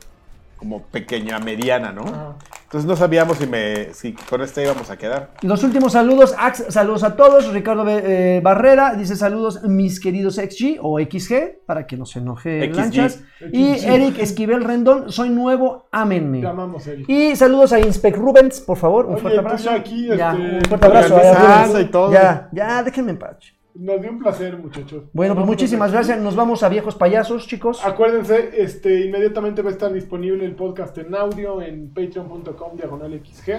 como 0.57 0.83
pequeña, 0.83 1.39
mediana, 1.39 1.91
¿no? 1.91 2.01
Ajá. 2.01 2.35
Entonces 2.67 2.85
no 2.85 2.97
sabíamos 2.97 3.37
si, 3.37 3.47
me, 3.47 3.93
si 3.93 4.11
con 4.11 4.41
esta 4.41 4.61
íbamos 4.61 4.89
a 4.89 4.97
quedar. 4.97 5.31
Los 5.41 5.63
últimos 5.63 5.93
saludos, 5.93 6.35
Ax, 6.37 6.65
saludos 6.67 7.03
a 7.03 7.15
todos. 7.15 7.53
Ricardo 7.53 7.85
eh, 7.87 8.41
Barrera 8.43 8.93
dice 8.93 9.15
saludos, 9.15 9.63
mis 9.63 10.01
queridos 10.01 10.35
XG 10.35 10.77
o 10.81 10.99
XG, 10.99 11.59
para 11.65 11.87
que 11.87 11.95
no 11.95 12.05
se 12.05 12.19
enoje 12.19 12.69
XG. 12.69 12.75
Lanchas. 12.75 13.23
Y. 13.53 13.69
Eric 13.85 14.19
Esquivel 14.19 14.65
Rendón, 14.65 15.09
soy 15.13 15.29
nuevo, 15.29 15.87
ámenme. 15.93 16.41
Te 16.41 16.47
amamos, 16.47 16.85
Eric. 16.87 17.07
Y 17.07 17.37
saludos 17.37 17.71
a 17.71 17.79
Inspec 17.79 18.17
Rubens, 18.17 18.59
por 18.59 18.77
favor, 18.77 19.05
un 19.05 19.13
Oye, 19.13 19.21
fuerte 19.21 19.39
abrazo. 19.39 19.63
ya 19.63 19.73
aquí, 19.75 20.07
Ya, 20.07 20.31
este, 20.33 20.41
un 20.43 20.61
fuerte 20.79 20.87
abrazo. 20.87 21.79
y 21.79 21.85
todo. 21.85 22.11
Ya, 22.11 22.49
ya, 22.51 22.83
déjenme 22.83 23.11
en 23.11 23.19
paz. 23.19 23.37
Nos 23.79 24.01
dio 24.01 24.09
un 24.09 24.17
placer, 24.17 24.57
muchachos. 24.57 25.03
Bueno, 25.13 25.35
pues 25.35 25.45
muchísimas 25.45 25.91
gracias. 25.91 26.19
Nos 26.19 26.35
vamos 26.35 26.63
a 26.63 26.69
viejos 26.69 26.95
payasos, 26.95 27.47
chicos. 27.47 27.85
Acuérdense, 27.85 28.49
este, 28.57 29.05
inmediatamente 29.05 29.61
va 29.61 29.69
a 29.69 29.71
estar 29.71 29.93
disponible 29.93 30.45
el 30.45 30.55
podcast 30.55 30.97
en 30.97 31.13
audio 31.13 31.61
en 31.61 31.89
patreon.com 31.89 32.75
diagonal 32.75 33.21
XG. 33.23 33.51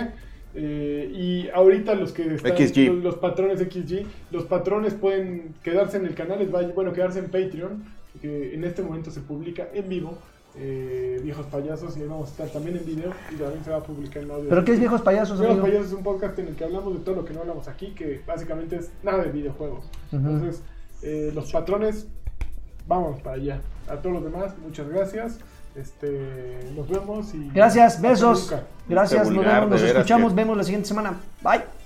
Eh, 0.54 1.12
y 1.14 1.48
ahorita 1.50 1.94
los 1.94 2.10
que 2.10 2.34
están, 2.34 2.56
XG. 2.56 2.88
Los, 2.88 3.04
los 3.04 3.14
patrones 3.16 3.60
XG, 3.60 4.06
los 4.32 4.44
patrones 4.44 4.94
pueden 4.94 5.54
quedarse 5.62 5.98
en 5.98 6.06
el 6.06 6.14
canal, 6.14 6.44
bueno, 6.74 6.92
quedarse 6.92 7.20
en 7.20 7.26
Patreon, 7.26 7.84
que 8.20 8.54
en 8.54 8.64
este 8.64 8.82
momento 8.82 9.12
se 9.12 9.20
publica 9.20 9.68
en 9.72 9.88
vivo, 9.88 10.18
eh, 10.58 11.20
Viejos 11.22 11.46
Payasos, 11.46 11.96
y 11.96 12.02
ahí 12.02 12.08
vamos 12.08 12.28
a 12.28 12.30
estar 12.32 12.48
también 12.48 12.76
en 12.76 12.84
video, 12.86 13.10
y 13.32 13.36
también 13.36 13.62
se 13.64 13.70
va 13.70 13.76
a 13.78 13.82
publicar 13.82 14.22
en 14.22 14.30
audio. 14.30 14.48
¿Pero 14.48 14.64
qué 14.64 14.72
es 14.72 14.78
viejos 14.80 15.02
payasos, 15.02 15.38
Viejos 15.38 15.54
amigo? 15.58 15.66
Payasos 15.66 15.86
es 15.88 15.92
un 15.94 16.02
podcast 16.02 16.38
en 16.38 16.48
el 16.48 16.56
que 16.56 16.64
hablamos 16.64 16.94
de 16.94 17.00
todo 17.00 17.14
lo 17.16 17.24
que 17.24 17.32
no 17.34 17.40
hablamos 17.40 17.68
aquí, 17.68 17.88
que 17.94 18.22
básicamente 18.26 18.76
es 18.76 18.90
nada 19.02 19.22
de 19.24 19.30
videojuegos. 19.30 19.84
Entonces, 20.12 20.62
eh, 21.02 21.30
los 21.34 21.52
patrones, 21.52 22.06
vamos 22.86 23.20
para 23.20 23.36
allá. 23.36 23.60
A 23.88 23.96
todos 23.96 24.14
los 24.16 24.24
demás, 24.24 24.52
muchas 24.64 24.88
gracias. 24.88 25.38
Este, 25.76 26.58
nos 26.74 26.88
vemos 26.88 27.32
y 27.34 27.50
Gracias, 27.54 28.00
besos. 28.00 28.52
Gracias, 28.88 29.30
nos, 29.30 29.44
vemos, 29.44 29.70
nos 29.70 29.82
escuchamos, 29.82 30.32
que- 30.32 30.36
vemos 30.36 30.56
la 30.56 30.64
siguiente 30.64 30.88
semana. 30.88 31.20
Bye. 31.42 31.77